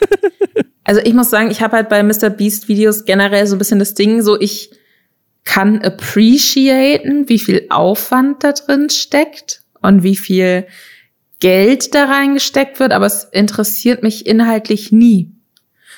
Also 0.82 1.02
ich 1.04 1.14
muss 1.14 1.30
sagen, 1.30 1.52
ich 1.52 1.62
habe 1.62 1.76
halt 1.76 1.88
bei 1.88 2.02
Mr. 2.02 2.30
Beast 2.30 2.66
Videos 2.66 3.04
generell 3.04 3.46
so 3.46 3.54
ein 3.54 3.58
bisschen 3.58 3.78
das 3.78 3.94
Ding, 3.94 4.22
so 4.22 4.40
ich 4.40 4.72
kann 5.44 5.82
appreciaten, 5.82 7.28
wie 7.28 7.38
viel 7.38 7.66
Aufwand 7.70 8.42
da 8.42 8.52
drin 8.52 8.90
steckt 8.90 9.62
und 9.82 10.02
wie 10.02 10.16
viel 10.16 10.66
Geld 11.38 11.94
da 11.94 12.06
reingesteckt 12.06 12.80
wird, 12.80 12.92
aber 12.92 13.06
es 13.06 13.24
interessiert 13.24 14.02
mich 14.02 14.26
inhaltlich 14.26 14.90
nie. 14.90 15.32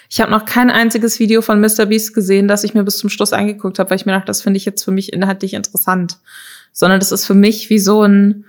Ich 0.08 0.20
habe 0.20 0.30
noch 0.30 0.44
kein 0.44 0.70
einziges 0.70 1.18
Video 1.18 1.40
von 1.40 1.60
Mr. 1.60 1.86
Beast 1.86 2.12
gesehen, 2.14 2.46
das 2.46 2.64
ich 2.64 2.74
mir 2.74 2.84
bis 2.84 2.98
zum 2.98 3.08
Schluss 3.08 3.32
angeguckt 3.32 3.78
habe, 3.78 3.88
weil 3.90 3.96
ich 3.96 4.04
mir 4.04 4.12
dachte, 4.12 4.26
das 4.26 4.42
finde 4.42 4.58
ich 4.58 4.66
jetzt 4.66 4.84
für 4.84 4.90
mich 4.90 5.12
inhaltlich 5.12 5.54
interessant. 5.54 6.18
Sondern 6.70 7.00
das 7.00 7.12
ist 7.12 7.24
für 7.24 7.34
mich 7.34 7.70
wie 7.70 7.78
so 7.78 8.02
ein, 8.02 8.44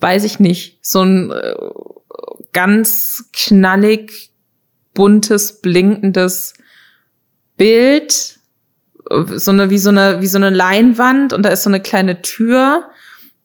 weiß 0.00 0.24
ich 0.24 0.40
nicht, 0.40 0.78
so 0.82 1.02
ein 1.02 1.30
äh, 1.30 1.54
ganz 2.52 3.30
knallig 3.32 4.30
buntes, 4.96 5.60
blinkendes 5.60 6.54
Bild, 7.56 8.40
so 9.36 9.50
eine, 9.52 9.70
wie 9.70 9.78
so 9.78 9.90
eine, 9.90 10.20
wie 10.20 10.26
so 10.26 10.38
eine 10.38 10.50
Leinwand 10.50 11.32
und 11.32 11.44
da 11.44 11.50
ist 11.50 11.62
so 11.62 11.70
eine 11.70 11.80
kleine 11.80 12.22
Tür. 12.22 12.90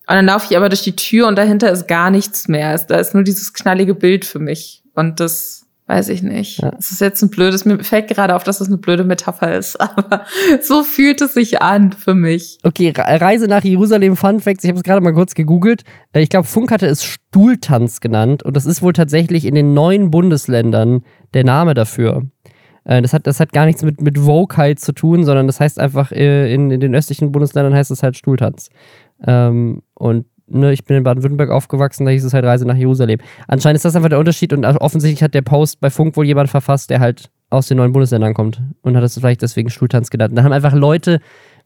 Und 0.07 0.15
dann 0.15 0.25
laufe 0.25 0.47
ich 0.49 0.57
aber 0.57 0.69
durch 0.69 0.81
die 0.81 0.95
Tür 0.95 1.27
und 1.27 1.37
dahinter 1.37 1.71
ist 1.71 1.87
gar 1.87 2.09
nichts 2.09 2.47
mehr. 2.47 2.77
Da 2.79 2.97
ist 2.97 3.13
nur 3.13 3.23
dieses 3.23 3.53
knallige 3.53 3.93
Bild 3.93 4.25
für 4.25 4.39
mich. 4.39 4.83
Und 4.95 5.19
das 5.19 5.61
weiß 5.91 6.07
ich 6.09 6.23
nicht. 6.23 6.61
Ja. 6.61 6.71
Es 6.79 6.91
ist 6.91 7.01
jetzt 7.01 7.21
ein 7.21 7.29
blödes, 7.29 7.65
mir 7.65 7.83
fällt 7.83 8.07
gerade 8.07 8.35
auf, 8.35 8.43
dass 8.45 8.59
das 8.59 8.69
eine 8.69 8.77
blöde 8.77 9.03
Metapher 9.03 9.55
ist, 9.57 9.75
aber 9.81 10.25
so 10.61 10.83
fühlt 10.83 11.21
es 11.21 11.33
sich 11.33 11.61
an 11.61 11.91
für 11.91 12.15
mich. 12.15 12.59
Okay, 12.63 12.93
Reise 12.95 13.47
nach 13.47 13.63
Jerusalem, 13.63 14.15
Fun 14.15 14.39
Facts, 14.39 14.63
ich 14.63 14.69
habe 14.69 14.77
es 14.77 14.83
gerade 14.83 15.01
mal 15.01 15.13
kurz 15.13 15.35
gegoogelt. 15.35 15.83
Äh, 16.13 16.21
ich 16.21 16.29
glaube, 16.29 16.47
Funk 16.47 16.71
hatte 16.71 16.87
es 16.87 17.03
Stuhltanz 17.03 17.99
genannt 17.99 18.41
und 18.41 18.55
das 18.55 18.65
ist 18.65 18.81
wohl 18.81 18.93
tatsächlich 18.93 19.45
in 19.45 19.53
den 19.53 19.73
neuen 19.73 20.11
Bundesländern 20.11 21.03
der 21.33 21.43
Name 21.43 21.73
dafür. 21.73 22.23
Äh, 22.83 23.01
das 23.01 23.13
hat, 23.13 23.27
das 23.27 23.39
hat 23.39 23.53
gar 23.53 23.65
nichts 23.65 23.83
mit, 23.83 24.01
mit 24.01 24.17
Vogue 24.17 24.75
zu 24.75 24.93
tun, 24.93 25.23
sondern 25.23 25.47
das 25.47 25.59
heißt 25.59 25.79
einfach, 25.79 26.11
äh, 26.11 26.53
in, 26.53 26.71
in 26.71 26.79
den 26.79 26.95
östlichen 26.95 27.31
Bundesländern 27.31 27.73
heißt 27.73 27.91
es 27.91 28.03
halt 28.03 28.17
Stuhltanz. 28.17 28.69
Ähm, 29.25 29.81
und 29.93 30.25
ne, 30.47 30.73
ich 30.73 30.83
bin 30.85 30.97
in 30.97 31.03
Baden-Württemberg 31.03 31.49
aufgewachsen, 31.49 32.05
da 32.05 32.11
hieß 32.11 32.25
es 32.25 32.33
halt 32.33 32.45
Reise 32.45 32.65
nach 32.65 32.75
Jerusalem. 32.75 33.19
Anscheinend 33.47 33.77
ist 33.77 33.85
das 33.85 33.95
einfach 33.95 34.09
der 34.09 34.19
Unterschied 34.19 34.53
und 34.53 34.65
offensichtlich 34.65 35.23
hat 35.23 35.33
der 35.33 35.41
Post 35.41 35.79
bei 35.79 35.89
Funk 35.89 36.17
wohl 36.17 36.25
jemand 36.25 36.49
verfasst, 36.49 36.89
der 36.89 36.99
halt 36.99 37.29
aus 37.49 37.67
den 37.67 37.77
neuen 37.77 37.91
Bundesländern 37.91 38.33
kommt 38.33 38.61
und 38.81 38.95
hat 38.95 39.03
es 39.03 39.17
vielleicht 39.17 39.41
deswegen 39.41 39.69
Schultanz 39.69 40.09
genannt. 40.09 40.31
Und 40.31 40.37
da 40.37 40.43
haben 40.43 40.53
einfach 40.53 40.73
Leute, 40.73 41.19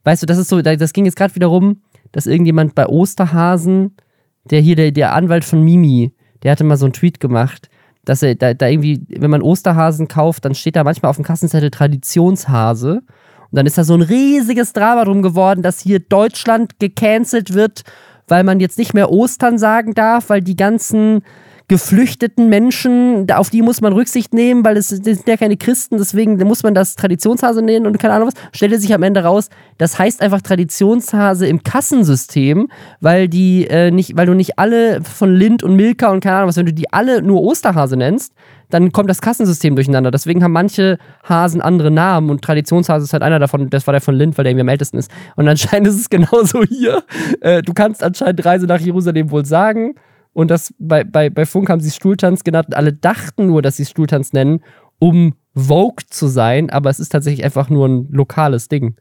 weißt 0.04 0.22
du, 0.22 0.26
das 0.26 0.38
ist 0.38 0.48
so, 0.48 0.60
das 0.60 0.92
ging 0.92 1.04
jetzt 1.04 1.16
gerade 1.16 1.34
wieder 1.34 1.46
rum, 1.46 1.82
dass 2.12 2.26
irgendjemand 2.26 2.74
bei 2.74 2.86
Osterhasen, 2.86 3.96
der 4.50 4.60
hier, 4.60 4.76
der, 4.76 4.90
der 4.92 5.14
Anwalt 5.14 5.44
von 5.44 5.62
Mimi, 5.62 6.12
der 6.42 6.52
hatte 6.52 6.64
mal 6.64 6.76
so 6.76 6.86
einen 6.86 6.92
Tweet 6.92 7.20
gemacht, 7.20 7.68
dass 8.06 8.22
er 8.22 8.34
da, 8.34 8.54
da 8.54 8.68
irgendwie, 8.68 9.02
wenn 9.10 9.30
man 9.30 9.42
Osterhasen 9.42 10.08
kauft, 10.08 10.46
dann 10.46 10.54
steht 10.54 10.76
da 10.76 10.84
manchmal 10.84 11.10
auf 11.10 11.16
dem 11.16 11.24
Kassenzettel 11.24 11.70
Traditionshase. 11.70 13.02
Und 13.50 13.52
dann 13.52 13.66
ist 13.66 13.76
da 13.76 13.84
so 13.84 13.94
ein 13.94 14.02
riesiges 14.02 14.72
Drama 14.72 15.04
drum 15.04 15.20
geworden, 15.20 15.62
dass 15.62 15.80
hier 15.80 16.00
Deutschland 16.00 16.78
gecancelt 16.80 17.52
wird 17.52 17.84
weil 18.28 18.44
man 18.44 18.60
jetzt 18.60 18.78
nicht 18.78 18.94
mehr 18.94 19.10
Ostern 19.10 19.58
sagen 19.58 19.94
darf, 19.94 20.30
weil 20.30 20.42
die 20.42 20.56
ganzen 20.56 21.22
geflüchteten 21.68 22.48
Menschen, 22.48 23.28
auf 23.30 23.50
die 23.50 23.60
muss 23.60 23.80
man 23.80 23.92
Rücksicht 23.92 24.32
nehmen, 24.32 24.64
weil 24.64 24.76
es 24.76 24.88
sind 24.88 25.26
ja 25.26 25.36
keine 25.36 25.56
Christen, 25.56 25.98
deswegen 25.98 26.36
muss 26.46 26.62
man 26.62 26.74
das 26.74 26.94
Traditionshase 26.94 27.60
nennen 27.60 27.86
und 27.86 27.98
keine 27.98 28.14
Ahnung 28.14 28.28
was. 28.28 28.34
Stellte 28.52 28.78
sich 28.78 28.94
am 28.94 29.02
Ende 29.02 29.24
raus, 29.24 29.48
das 29.78 29.98
heißt 29.98 30.22
einfach 30.22 30.42
Traditionshase 30.42 31.46
im 31.46 31.64
Kassensystem, 31.64 32.68
weil 33.00 33.28
die 33.28 33.66
äh, 33.66 33.90
nicht, 33.90 34.16
weil 34.16 34.26
du 34.26 34.34
nicht 34.34 34.58
alle 34.58 35.02
von 35.02 35.34
Lind 35.34 35.64
und 35.64 35.74
Milka 35.74 36.12
und 36.12 36.20
keine 36.20 36.36
Ahnung 36.36 36.48
was, 36.48 36.56
wenn 36.56 36.66
du 36.66 36.72
die 36.72 36.92
alle 36.92 37.20
nur 37.20 37.42
Osterhase 37.42 37.96
nennst, 37.96 38.32
dann 38.70 38.92
kommt 38.92 39.10
das 39.10 39.20
Kassensystem 39.20 39.74
durcheinander. 39.74 40.10
Deswegen 40.10 40.42
haben 40.44 40.52
manche 40.52 40.98
Hasen 41.24 41.60
andere 41.60 41.90
Namen 41.90 42.30
und 42.30 42.42
Traditionshase 42.42 43.04
ist 43.04 43.12
halt 43.12 43.22
einer 43.22 43.38
davon, 43.38 43.70
das 43.70 43.86
war 43.86 43.92
der 43.92 44.00
von 44.00 44.14
Lind, 44.14 44.38
weil 44.38 44.44
der 44.44 44.52
irgendwie 44.52 44.62
am 44.62 44.68
ältesten 44.68 44.98
ist. 44.98 45.10
Und 45.34 45.48
anscheinend 45.48 45.88
ist 45.88 46.00
es 46.00 46.10
genauso 46.10 46.62
hier. 46.62 47.02
Äh, 47.40 47.62
du 47.62 47.72
kannst 47.74 48.02
anscheinend 48.02 48.44
Reise 48.44 48.66
nach 48.66 48.80
Jerusalem 48.80 49.30
wohl 49.30 49.44
sagen. 49.44 49.94
Und 50.36 50.50
das 50.50 50.74
bei, 50.78 51.02
bei, 51.02 51.30
bei 51.30 51.46
Funk 51.46 51.70
haben 51.70 51.80
sie 51.80 51.90
Stuhltanz 51.90 52.44
genannt 52.44 52.66
und 52.66 52.74
alle 52.74 52.92
dachten 52.92 53.46
nur, 53.46 53.62
dass 53.62 53.78
sie 53.78 53.86
Stuhltanz 53.86 54.34
nennen, 54.34 54.62
um 54.98 55.34
Vogue 55.54 56.04
zu 56.10 56.26
sein, 56.26 56.68
aber 56.68 56.90
es 56.90 57.00
ist 57.00 57.08
tatsächlich 57.08 57.42
einfach 57.42 57.70
nur 57.70 57.88
ein 57.88 58.08
lokales 58.10 58.68
Ding. 58.68 58.96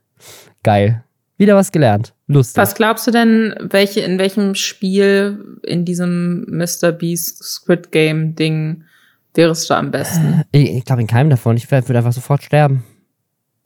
Geil. 0.64 1.04
Wieder 1.36 1.58
was 1.58 1.74
gelernt. 1.74 2.14
Lustig. 2.28 2.56
Was 2.56 2.74
glaubst 2.74 3.06
du 3.06 3.12
denn, 3.12 3.54
welche, 3.60 4.00
in 4.00 4.18
welchem 4.18 4.56
Spiel 4.56 5.60
in 5.64 5.84
diesem 5.84 6.46
Mr. 6.48 6.94
Beast 6.94 7.44
Squid 7.44 7.92
Game 7.92 8.36
Ding 8.36 8.86
wärst 9.34 9.70
du 9.70 9.74
am 9.74 9.92
besten? 9.92 10.44
Ich, 10.54 10.72
ich 10.72 10.86
glaube 10.86 11.02
in 11.02 11.08
keinem 11.08 11.30
davon. 11.30 11.58
Ich 11.58 11.70
würde 11.70 11.98
einfach 11.98 12.14
sofort 12.14 12.44
sterben. 12.44 12.86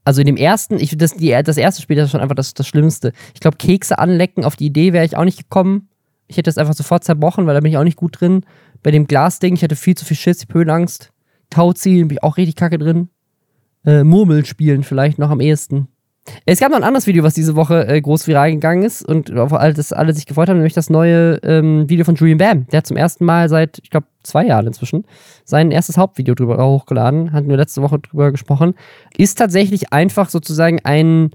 Also 0.06 0.22
in 0.22 0.26
dem 0.26 0.38
ersten, 0.38 0.80
ich, 0.80 0.98
das, 0.98 1.14
die, 1.14 1.40
das 1.44 1.58
erste 1.58 1.84
Spiel, 1.84 1.98
das 1.98 2.06
ist 2.06 2.12
schon 2.14 2.22
einfach 2.22 2.34
das, 2.34 2.56
das 2.56 2.66
Schlimmste. 2.66 3.14
Ich 3.36 3.42
glaube, 3.42 3.58
Kekse 3.58 4.00
anlecken, 4.00 4.44
auf 4.44 4.56
die 4.56 4.66
Idee 4.66 4.92
wäre 4.92 5.06
ich 5.06 5.16
auch 5.16 5.26
nicht 5.26 5.38
gekommen. 5.38 5.88
Ich 6.30 6.38
hätte 6.38 6.50
es 6.50 6.58
einfach 6.58 6.76
sofort 6.76 7.04
zerbrochen, 7.04 7.48
weil 7.48 7.56
da 7.56 7.60
bin 7.60 7.72
ich 7.72 7.78
auch 7.78 7.84
nicht 7.84 7.98
gut 7.98 8.22
drin. 8.22 8.46
Bei 8.84 8.92
dem 8.92 9.08
Glasding, 9.08 9.56
ich 9.56 9.64
hatte 9.64 9.76
viel 9.76 9.96
zu 9.96 10.06
viel 10.06 10.16
Schiss, 10.16 10.44
ich 10.44 10.54
Höhenangst. 10.54 11.12
Tauziehen 11.50 12.08
bin 12.08 12.18
ich 12.18 12.24
auch 12.24 12.38
richtig 12.38 12.56
kacke 12.56 12.78
drin. 12.78 13.10
Äh, 13.86 14.04
Murmel 14.04 14.46
spielen 14.46 14.84
vielleicht 14.84 15.18
noch 15.18 15.32
am 15.32 15.42
ehesten. 15.42 15.88
Es 16.46 16.60
gab 16.60 16.70
noch 16.70 16.78
ein 16.78 16.84
anderes 16.84 17.08
Video, 17.08 17.24
was 17.24 17.34
diese 17.34 17.56
Woche 17.56 17.88
äh, 17.88 18.00
groß 18.00 18.28
viral 18.28 18.52
gegangen 18.52 18.84
ist 18.84 19.02
und 19.02 19.36
auf 19.36 19.52
das 19.52 19.92
alle 19.92 20.14
sich 20.14 20.28
gefreut 20.28 20.50
haben, 20.50 20.58
nämlich 20.58 20.74
das 20.74 20.92
neue 20.92 21.40
ähm, 21.44 21.90
Video 21.90 22.06
von 22.06 22.14
Julian 22.14 22.38
Bam. 22.38 22.68
Der 22.68 22.78
hat 22.78 22.88
zum 22.88 22.98
ersten 22.98 23.26
Mal 23.26 23.50
seit, 23.50 23.80
ich 23.82 23.90
glaube, 23.90 24.06
zwei 24.22 24.46
Jahren 24.46 24.68
inzwischen 24.68 25.06
sein 25.46 25.72
erstes 25.72 25.98
Hauptvideo 25.98 26.36
drüber 26.36 26.64
hochgeladen, 26.64 27.32
hatten 27.32 27.50
wir 27.50 27.58
letzte 27.58 27.82
Woche 27.82 27.98
drüber 28.00 28.32
gesprochen. 28.32 28.76
Ist 29.18 29.40
tatsächlich 29.40 29.92
einfach 29.92 30.30
sozusagen 30.30 30.80
ein 30.84 31.32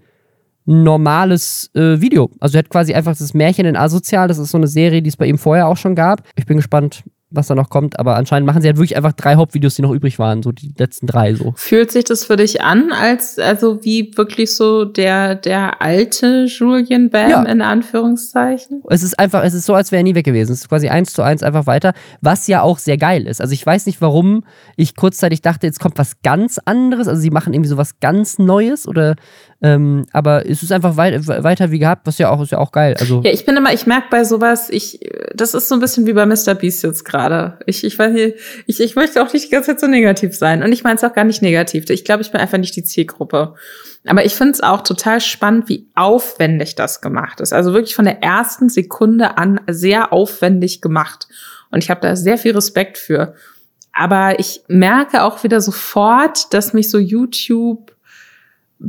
normales 0.66 1.70
äh, 1.74 2.00
Video. 2.00 2.30
Also 2.40 2.56
er 2.56 2.60
hat 2.60 2.70
quasi 2.70 2.94
einfach 2.94 3.16
das 3.16 3.34
Märchen 3.34 3.66
in 3.66 3.76
Asozial, 3.76 4.28
das 4.28 4.38
ist 4.38 4.50
so 4.50 4.58
eine 4.58 4.66
Serie, 4.66 5.02
die 5.02 5.08
es 5.08 5.16
bei 5.16 5.26
ihm 5.26 5.38
vorher 5.38 5.68
auch 5.68 5.76
schon 5.76 5.94
gab. 5.94 6.22
Ich 6.36 6.46
bin 6.46 6.56
gespannt, 6.56 7.04
was 7.30 7.48
da 7.48 7.54
noch 7.56 7.68
kommt. 7.68 7.98
Aber 7.98 8.16
anscheinend 8.16 8.46
machen 8.46 8.62
sie 8.62 8.68
halt 8.68 8.76
wirklich 8.76 8.96
einfach 8.96 9.12
drei 9.12 9.34
Hauptvideos, 9.34 9.74
die 9.74 9.82
noch 9.82 9.90
übrig 9.90 10.18
waren, 10.20 10.42
so 10.42 10.52
die 10.52 10.72
letzten 10.78 11.06
drei 11.08 11.34
so. 11.34 11.52
Fühlt 11.56 11.90
sich 11.90 12.04
das 12.04 12.24
für 12.24 12.36
dich 12.36 12.62
an, 12.62 12.92
als 12.92 13.38
also 13.40 13.82
wie 13.84 14.12
wirklich 14.16 14.54
so 14.54 14.84
der 14.84 15.34
der 15.34 15.82
alte 15.82 16.44
Julian 16.44 17.10
Bam 17.10 17.30
Ja. 17.30 17.42
in 17.42 17.60
Anführungszeichen? 17.60 18.82
Es 18.88 19.02
ist 19.02 19.18
einfach, 19.18 19.42
es 19.42 19.52
ist 19.54 19.66
so, 19.66 19.74
als 19.74 19.90
wäre 19.90 20.00
er 20.00 20.04
nie 20.04 20.14
weg 20.14 20.24
gewesen. 20.24 20.52
Es 20.52 20.60
ist 20.60 20.68
quasi 20.68 20.88
eins 20.88 21.12
zu 21.12 21.22
eins 21.22 21.42
einfach 21.42 21.66
weiter, 21.66 21.92
was 22.20 22.46
ja 22.46 22.62
auch 22.62 22.78
sehr 22.78 22.98
geil 22.98 23.26
ist. 23.26 23.40
Also 23.40 23.52
ich 23.52 23.66
weiß 23.66 23.86
nicht, 23.86 24.00
warum 24.00 24.44
ich 24.76 24.94
kurzzeitig 24.94 25.42
dachte, 25.42 25.66
jetzt 25.66 25.80
kommt 25.80 25.98
was 25.98 26.22
ganz 26.22 26.60
anderes. 26.64 27.08
Also 27.08 27.20
sie 27.20 27.30
machen 27.30 27.52
irgendwie 27.52 27.70
so 27.70 27.76
was 27.76 27.98
ganz 27.98 28.38
Neues 28.38 28.86
oder 28.86 29.16
ähm, 29.64 30.04
aber 30.12 30.46
es 30.46 30.62
ist 30.62 30.72
einfach 30.72 30.98
wei 30.98 31.18
weiter 31.24 31.70
wie 31.70 31.78
gehabt, 31.78 32.06
was 32.06 32.18
ja 32.18 32.28
auch 32.28 32.42
ist 32.42 32.52
ja 32.52 32.58
auch 32.58 32.70
geil. 32.70 32.96
Also 33.00 33.22
Ja, 33.24 33.32
ich 33.32 33.46
bin 33.46 33.56
immer, 33.56 33.72
ich 33.72 33.86
merke 33.86 34.08
bei 34.10 34.22
sowas, 34.22 34.68
ich, 34.68 35.00
das 35.34 35.54
ist 35.54 35.70
so 35.70 35.74
ein 35.74 35.80
bisschen 35.80 36.06
wie 36.06 36.12
bei 36.12 36.26
Mr. 36.26 36.54
Beast 36.54 36.82
jetzt 36.82 37.02
gerade. 37.04 37.58
Ich, 37.64 37.82
ich 37.82 37.98
weiß 37.98 38.12
nicht, 38.12 38.36
ich, 38.66 38.80
ich 38.80 38.94
möchte 38.94 39.22
auch 39.22 39.32
nicht 39.32 39.46
die 39.46 39.50
ganze 39.50 39.70
Zeit 39.70 39.80
so 39.80 39.86
negativ 39.86 40.36
sein. 40.36 40.62
Und 40.62 40.70
ich 40.72 40.84
meine 40.84 40.96
es 40.96 41.04
auch 41.04 41.14
gar 41.14 41.24
nicht 41.24 41.40
negativ. 41.40 41.88
Ich 41.88 42.04
glaube, 42.04 42.20
ich 42.20 42.30
bin 42.30 42.42
einfach 42.42 42.58
nicht 42.58 42.76
die 42.76 42.84
Zielgruppe. 42.84 43.54
Aber 44.06 44.26
ich 44.26 44.34
finde 44.34 44.52
es 44.52 44.60
auch 44.60 44.82
total 44.82 45.22
spannend, 45.22 45.70
wie 45.70 45.88
aufwendig 45.94 46.74
das 46.74 47.00
gemacht 47.00 47.40
ist. 47.40 47.54
Also 47.54 47.72
wirklich 47.72 47.94
von 47.94 48.04
der 48.04 48.22
ersten 48.22 48.68
Sekunde 48.68 49.38
an 49.38 49.62
sehr 49.66 50.12
aufwendig 50.12 50.82
gemacht. 50.82 51.26
Und 51.70 51.82
ich 51.82 51.88
habe 51.88 52.02
da 52.02 52.16
sehr 52.16 52.36
viel 52.36 52.52
Respekt 52.52 52.98
für. 52.98 53.34
Aber 53.94 54.38
ich 54.38 54.60
merke 54.68 55.22
auch 55.22 55.42
wieder 55.42 55.62
sofort, 55.62 56.52
dass 56.52 56.74
mich 56.74 56.90
so 56.90 56.98
YouTube 56.98 57.93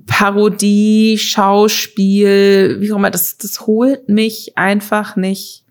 Parodie, 0.05 1.17
Schauspiel, 1.17 2.77
wie 2.79 2.91
auch 2.91 2.97
immer, 2.97 3.11
das, 3.11 3.37
das 3.37 3.67
holt 3.67 4.09
mich 4.09 4.57
einfach 4.57 5.15
nicht 5.15 5.63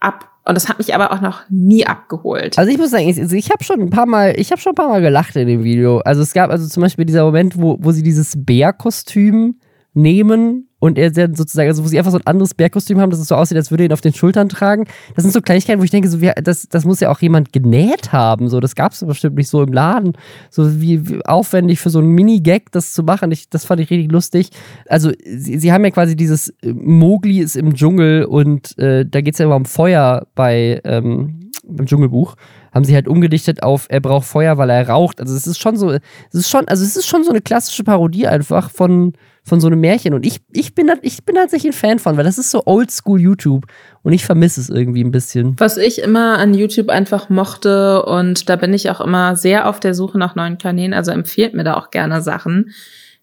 ab. 0.00 0.28
Und 0.44 0.56
das 0.56 0.68
hat 0.68 0.78
mich 0.78 0.94
aber 0.94 1.12
auch 1.12 1.20
noch 1.20 1.42
nie 1.50 1.86
abgeholt. 1.86 2.58
Also 2.58 2.70
ich 2.72 2.78
muss 2.78 2.90
sagen, 2.90 3.08
ich, 3.08 3.20
also 3.20 3.36
ich 3.36 3.50
habe 3.50 3.62
schon 3.62 3.80
ein 3.80 3.90
paar 3.90 4.06
Mal, 4.06 4.34
ich 4.36 4.50
habe 4.50 4.60
schon 4.60 4.72
ein 4.72 4.76
paar 4.76 4.88
Mal 4.88 5.00
gelacht 5.00 5.36
in 5.36 5.46
dem 5.46 5.62
Video. 5.62 5.98
Also 5.98 6.22
es 6.22 6.32
gab 6.32 6.50
also 6.50 6.66
zum 6.66 6.82
Beispiel 6.82 7.04
dieser 7.04 7.24
Moment, 7.24 7.56
wo, 7.56 7.78
wo 7.80 7.92
sie 7.92 8.02
dieses 8.02 8.34
Bärkostüm 8.36 9.56
nehmen 9.94 10.68
und 10.78 10.98
er 10.98 11.10
dann 11.10 11.34
sozusagen, 11.34 11.68
also 11.68 11.84
wo 11.84 11.88
sie 11.88 11.98
einfach 11.98 12.10
so 12.10 12.18
ein 12.18 12.26
anderes 12.26 12.54
Bärkostüm 12.54 12.98
haben, 12.98 13.10
dass 13.10 13.20
es 13.20 13.28
so 13.28 13.36
aussieht, 13.36 13.56
als 13.56 13.70
würde 13.70 13.84
er 13.84 13.90
ihn 13.90 13.92
auf 13.92 14.00
den 14.00 14.14
Schultern 14.14 14.48
tragen. 14.48 14.86
Das 15.14 15.22
sind 15.22 15.32
so 15.32 15.40
Kleinigkeiten, 15.40 15.80
wo 15.80 15.84
ich 15.84 15.90
denke, 15.90 16.08
so, 16.08 16.20
wie, 16.20 16.32
das, 16.42 16.68
das 16.68 16.84
muss 16.84 16.98
ja 16.98 17.10
auch 17.10 17.20
jemand 17.20 17.52
genäht 17.52 18.12
haben. 18.12 18.48
So, 18.48 18.58
das 18.58 18.74
gab 18.74 18.92
es 18.92 19.04
bestimmt 19.06 19.36
nicht 19.36 19.48
so 19.48 19.62
im 19.62 19.72
Laden. 19.72 20.14
So 20.50 20.80
wie, 20.80 21.08
wie 21.08 21.24
aufwendig 21.24 21.78
für 21.78 21.90
so 21.90 22.00
einen 22.00 22.08
Mini-Gag 22.08 22.72
das 22.72 22.94
zu 22.94 23.04
machen. 23.04 23.30
Ich, 23.30 23.48
das 23.48 23.64
fand 23.64 23.80
ich 23.80 23.90
richtig 23.90 24.10
lustig. 24.10 24.50
Also, 24.88 25.12
sie, 25.24 25.58
sie 25.58 25.72
haben 25.72 25.84
ja 25.84 25.90
quasi 25.90 26.16
dieses 26.16 26.48
äh, 26.62 26.72
Mowgli 26.72 27.38
ist 27.38 27.56
im 27.56 27.74
Dschungel 27.74 28.24
und 28.24 28.76
äh, 28.78 29.06
da 29.06 29.20
geht 29.20 29.34
es 29.34 29.38
ja 29.38 29.46
immer 29.46 29.56
um 29.56 29.66
Feuer 29.66 30.26
bei 30.34 30.80
ähm, 30.84 31.50
im 31.64 31.86
Dschungelbuch 31.86 32.34
haben 32.72 32.84
sie 32.84 32.94
halt 32.94 33.06
umgedichtet 33.06 33.62
auf 33.62 33.86
er 33.88 34.00
braucht 34.00 34.26
Feuer, 34.26 34.58
weil 34.58 34.70
er 34.70 34.88
raucht. 34.88 35.20
Also 35.20 35.36
es 35.36 35.46
ist 35.46 35.60
schon 35.60 35.76
so, 35.76 35.90
es 35.90 36.00
ist 36.32 36.50
schon, 36.50 36.66
also 36.66 36.82
es 36.82 36.96
ist 36.96 37.06
schon 37.06 37.22
so 37.22 37.30
eine 37.30 37.40
klassische 37.40 37.84
Parodie 37.84 38.26
einfach 38.26 38.70
von, 38.70 39.12
von 39.44 39.60
so 39.60 39.66
einem 39.66 39.80
Märchen. 39.80 40.14
Und 40.14 40.24
ich, 40.24 40.40
ich 40.52 40.74
bin 40.74 40.90
ich 41.02 41.24
bin 41.24 41.34
tatsächlich 41.34 41.72
ein 41.72 41.76
Fan 41.76 41.98
von, 41.98 42.16
weil 42.16 42.24
das 42.24 42.38
ist 42.38 42.50
so 42.50 42.62
oldschool 42.64 43.20
YouTube 43.20 43.66
und 44.02 44.12
ich 44.12 44.24
vermisse 44.24 44.60
es 44.60 44.70
irgendwie 44.70 45.02
ein 45.02 45.10
bisschen. 45.10 45.58
Was 45.58 45.76
ich 45.76 46.00
immer 46.00 46.38
an 46.38 46.54
YouTube 46.54 46.88
einfach 46.88 47.28
mochte 47.28 48.04
und 48.04 48.48
da 48.48 48.56
bin 48.56 48.72
ich 48.72 48.90
auch 48.90 49.00
immer 49.00 49.36
sehr 49.36 49.68
auf 49.68 49.80
der 49.80 49.94
Suche 49.94 50.18
nach 50.18 50.36
neuen 50.36 50.58
Kanälen, 50.58 50.94
also 50.94 51.10
empfiehlt 51.10 51.54
mir 51.54 51.64
da 51.64 51.74
auch 51.74 51.90
gerne 51.90 52.22
Sachen, 52.22 52.70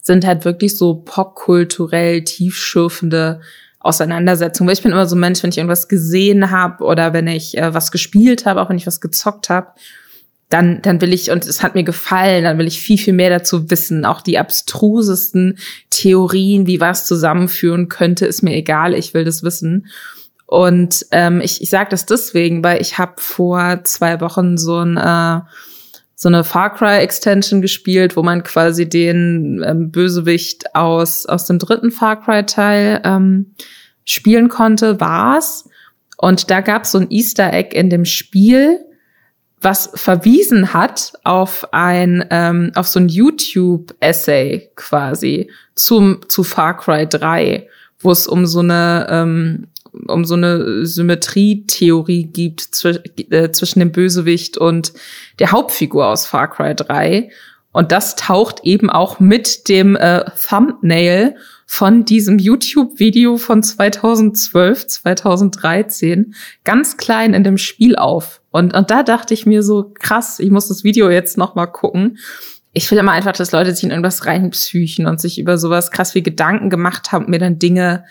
sind 0.01 0.25
halt 0.25 0.45
wirklich 0.45 0.77
so 0.77 0.95
popkulturell 0.95 2.23
tiefschürfende 2.23 3.39
Auseinandersetzungen. 3.79 4.67
Weil 4.67 4.75
ich 4.75 4.83
bin 4.83 4.91
immer 4.91 5.05
so 5.05 5.15
ein 5.15 5.21
Mensch, 5.21 5.41
wenn 5.41 5.51
ich 5.51 5.57
irgendwas 5.57 5.87
gesehen 5.87 6.51
habe 6.51 6.83
oder 6.83 7.13
wenn 7.13 7.27
ich 7.27 7.57
äh, 7.57 7.73
was 7.73 7.91
gespielt 7.91 8.45
habe, 8.45 8.61
auch 8.61 8.69
wenn 8.69 8.77
ich 8.77 8.87
was 8.87 8.99
gezockt 8.99 9.49
habe, 9.49 9.69
dann, 10.49 10.81
dann 10.81 10.99
will 10.99 11.13
ich, 11.13 11.29
und 11.29 11.45
es 11.45 11.61
hat 11.61 11.75
mir 11.75 11.83
gefallen, 11.83 12.43
dann 12.43 12.57
will 12.57 12.67
ich 12.67 12.81
viel, 12.81 12.97
viel 12.97 13.13
mehr 13.13 13.29
dazu 13.29 13.69
wissen. 13.69 14.03
Auch 14.03 14.21
die 14.21 14.39
abstrusesten 14.39 15.59
Theorien, 15.91 16.65
wie 16.65 16.81
was 16.81 17.05
zusammenführen 17.05 17.87
könnte, 17.87 18.25
ist 18.25 18.41
mir 18.41 18.55
egal, 18.55 18.95
ich 18.95 19.13
will 19.13 19.23
das 19.23 19.43
wissen. 19.43 19.87
Und 20.47 21.05
ähm, 21.11 21.41
ich, 21.41 21.61
ich 21.61 21.69
sage 21.69 21.91
das 21.91 22.07
deswegen, 22.07 22.63
weil 22.63 22.81
ich 22.81 22.97
habe 22.97 23.13
vor 23.17 23.81
zwei 23.83 24.19
Wochen 24.19 24.57
so 24.57 24.79
ein 24.79 24.97
äh, 24.97 25.41
so 26.15 26.27
eine 26.27 26.43
Far 26.43 26.73
Cry 26.73 26.97
Extension 26.97 27.61
gespielt, 27.61 28.17
wo 28.17 28.23
man 28.23 28.43
quasi 28.43 28.89
den 28.89 29.63
ähm, 29.65 29.91
Bösewicht 29.91 30.75
aus 30.75 31.27
aus 31.27 31.45
dem 31.45 31.59
dritten 31.59 31.91
Far 31.91 32.21
Cry 32.21 32.45
Teil 32.45 32.99
ähm, 33.05 33.53
spielen 34.05 34.49
konnte, 34.49 34.99
war's. 34.99 35.69
Und 36.17 36.49
da 36.49 36.61
gab's 36.61 36.91
so 36.91 36.97
ein 36.97 37.11
Easter 37.11 37.53
Egg 37.53 37.77
in 37.77 37.91
dem 37.91 38.03
Spiel, 38.03 38.79
was 39.61 39.91
verwiesen 39.95 40.73
hat 40.73 41.13
auf 41.23 41.67
ein 41.73 42.25
ähm, 42.29 42.71
auf 42.75 42.87
so 42.87 42.99
ein 42.99 43.09
YouTube 43.09 43.93
Essay 43.99 44.69
quasi 44.75 45.51
zum 45.75 46.21
zu 46.29 46.43
Far 46.43 46.77
Cry 46.77 47.07
3, 47.07 47.67
wo 47.99 48.11
es 48.11 48.27
um 48.27 48.45
so 48.45 48.59
eine 48.59 49.07
ähm, 49.09 49.67
um 50.07 50.23
so 50.23 50.35
eine 50.35 50.85
Symmetrietheorie 50.85 52.25
gibt 52.25 52.61
zw 52.61 52.99
äh, 53.31 53.51
zwischen 53.51 53.79
dem 53.79 53.91
Bösewicht 53.91 54.57
und 54.57 54.93
der 55.39 55.51
Hauptfigur 55.51 56.07
aus 56.07 56.25
Far 56.25 56.49
Cry 56.49 56.75
3. 56.75 57.29
Und 57.71 57.91
das 57.91 58.15
taucht 58.15 58.61
eben 58.63 58.89
auch 58.89 59.19
mit 59.19 59.67
dem 59.69 59.95
äh, 59.95 60.25
Thumbnail 60.49 61.35
von 61.71 62.03
diesem 62.03 62.39
YouTube-Video 62.39 63.37
von 63.37 63.61
2012, 63.61 64.87
2013 64.87 66.33
ganz 66.63 66.97
klein 66.97 67.35
in 67.35 67.43
dem 67.43 67.59
Spiel 67.59 67.95
auf. 67.95 68.41
Und, 68.49 68.73
und 68.73 68.89
da 68.89 69.03
dachte 69.03 69.35
ich 69.35 69.45
mir 69.45 69.61
so, 69.61 69.93
krass, 69.93 70.39
ich 70.39 70.49
muss 70.49 70.67
das 70.67 70.83
Video 70.83 71.11
jetzt 71.11 71.37
noch 71.37 71.53
mal 71.53 71.67
gucken. 71.67 72.17
Ich 72.73 72.89
will 72.89 72.97
immer 72.97 73.11
einfach, 73.11 73.33
dass 73.33 73.51
Leute 73.51 73.71
sich 73.71 73.83
in 73.83 73.91
irgendwas 73.91 74.25
reinpsychen 74.25 75.05
und 75.05 75.21
sich 75.21 75.37
über 75.37 75.59
sowas 75.59 75.91
krass 75.91 76.15
wie 76.15 76.23
Gedanken 76.23 76.71
gemacht 76.71 77.11
haben 77.11 77.25
und 77.25 77.29
mir 77.29 77.37
dann 77.37 77.59
Dinge 77.59 78.03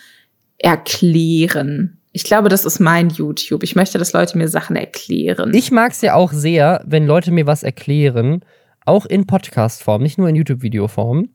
erklären. 0.58 1.98
Ich 2.12 2.22
glaube, 2.22 2.50
das 2.50 2.64
ist 2.64 2.78
mein 2.78 3.10
YouTube. 3.10 3.64
Ich 3.64 3.74
möchte, 3.74 3.98
dass 3.98 4.12
Leute 4.12 4.38
mir 4.38 4.46
Sachen 4.46 4.76
erklären. 4.76 5.52
Ich 5.52 5.72
mag 5.72 5.90
es 5.90 6.00
ja 6.00 6.14
auch 6.14 6.32
sehr, 6.32 6.84
wenn 6.86 7.06
Leute 7.06 7.32
mir 7.32 7.48
was 7.48 7.64
erklären, 7.64 8.44
auch 8.86 9.04
in 9.04 9.26
Podcast-Form, 9.26 10.00
nicht 10.00 10.16
nur 10.16 10.28
in 10.28 10.36
YouTube-Video-Form. 10.36 11.30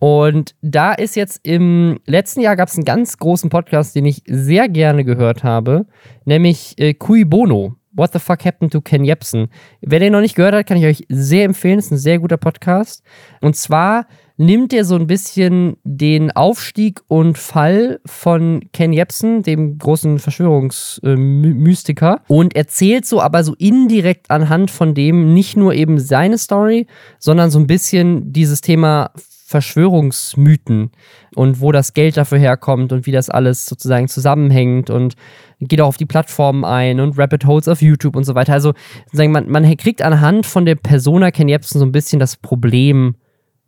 Und 0.00 0.56
da 0.62 0.94
ist 0.94 1.14
jetzt 1.14 1.40
im 1.42 2.00
letzten 2.06 2.40
Jahr 2.40 2.56
gab 2.56 2.68
es 2.68 2.74
einen 2.74 2.86
ganz 2.86 3.18
großen 3.18 3.50
Podcast, 3.50 3.94
den 3.94 4.06
ich 4.06 4.22
sehr 4.26 4.68
gerne 4.68 5.04
gehört 5.04 5.44
habe, 5.44 5.86
nämlich 6.24 6.74
äh, 6.78 6.94
Cui 6.94 7.24
Bono. 7.24 7.76
What 7.92 8.12
the 8.12 8.18
fuck 8.18 8.46
happened 8.46 8.72
to 8.72 8.80
Ken 8.80 9.04
Jebsen? 9.04 9.48
Wer 9.82 9.98
den 9.98 10.12
noch 10.12 10.22
nicht 10.22 10.36
gehört 10.36 10.54
hat, 10.54 10.66
kann 10.66 10.78
ich 10.78 10.86
euch 10.86 11.04
sehr 11.10 11.44
empfehlen. 11.44 11.78
Ist 11.78 11.90
ein 11.90 11.98
sehr 11.98 12.18
guter 12.18 12.38
Podcast. 12.38 13.02
Und 13.42 13.56
zwar 13.56 14.06
nimmt 14.38 14.72
er 14.72 14.86
so 14.86 14.94
ein 14.94 15.06
bisschen 15.06 15.76
den 15.84 16.30
Aufstieg 16.30 17.02
und 17.08 17.36
Fall 17.36 18.00
von 18.06 18.62
Ken 18.72 18.94
Jebsen, 18.94 19.42
dem 19.42 19.76
großen 19.76 20.18
Verschwörungsmystiker, 20.18 22.22
und 22.26 22.56
erzählt 22.56 23.04
so 23.04 23.20
aber 23.20 23.44
so 23.44 23.54
indirekt 23.58 24.30
anhand 24.30 24.70
von 24.70 24.94
dem 24.94 25.34
nicht 25.34 25.58
nur 25.58 25.74
eben 25.74 25.98
seine 25.98 26.38
Story, 26.38 26.86
sondern 27.18 27.50
so 27.50 27.58
ein 27.58 27.66
bisschen 27.66 28.32
dieses 28.32 28.62
Thema 28.62 29.10
Verschwörungsmythen 29.50 30.92
und 31.34 31.60
wo 31.60 31.72
das 31.72 31.92
Geld 31.92 32.16
dafür 32.16 32.38
herkommt 32.38 32.92
und 32.92 33.04
wie 33.04 33.10
das 33.10 33.28
alles 33.28 33.66
sozusagen 33.66 34.06
zusammenhängt 34.06 34.90
und 34.90 35.16
geht 35.58 35.80
auch 35.80 35.88
auf 35.88 35.96
die 35.96 36.06
Plattformen 36.06 36.64
ein 36.64 37.00
und 37.00 37.18
Rapid 37.18 37.46
Holes 37.46 37.66
auf 37.66 37.82
YouTube 37.82 38.14
und 38.14 38.22
so 38.22 38.36
weiter. 38.36 38.52
Also 38.52 38.74
man, 39.12 39.48
man 39.48 39.76
kriegt 39.76 40.02
anhand 40.02 40.46
von 40.46 40.66
der 40.66 40.76
Persona 40.76 41.32
Ken 41.32 41.48
Jebsen 41.48 41.80
so 41.80 41.84
ein 41.84 41.90
bisschen 41.90 42.20
das 42.20 42.36
Problem 42.36 43.16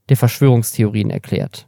der 0.08 0.16
Verschwörungstheorien 0.16 1.10
erklärt. 1.10 1.66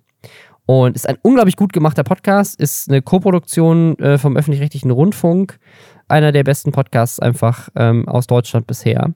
Und 0.65 0.95
ist 0.95 1.09
ein 1.09 1.19
unglaublich 1.23 1.57
gut 1.57 1.73
gemachter 1.73 2.05
Podcast, 2.05 2.59
ist 2.61 2.89
eine 2.89 3.03
Koproduktion 3.03 3.99
äh, 3.99 4.17
vom 4.17 4.37
öffentlich-rechtlichen 4.37 4.93
Rundfunk, 4.93 5.59
einer 6.07 6.31
der 6.31 6.45
besten 6.45 6.71
Podcasts 6.71 7.19
einfach 7.19 7.69
ähm, 7.75 8.09
aus 8.09 8.29
Deutschland 8.29 8.69
bisher. 8.69 9.13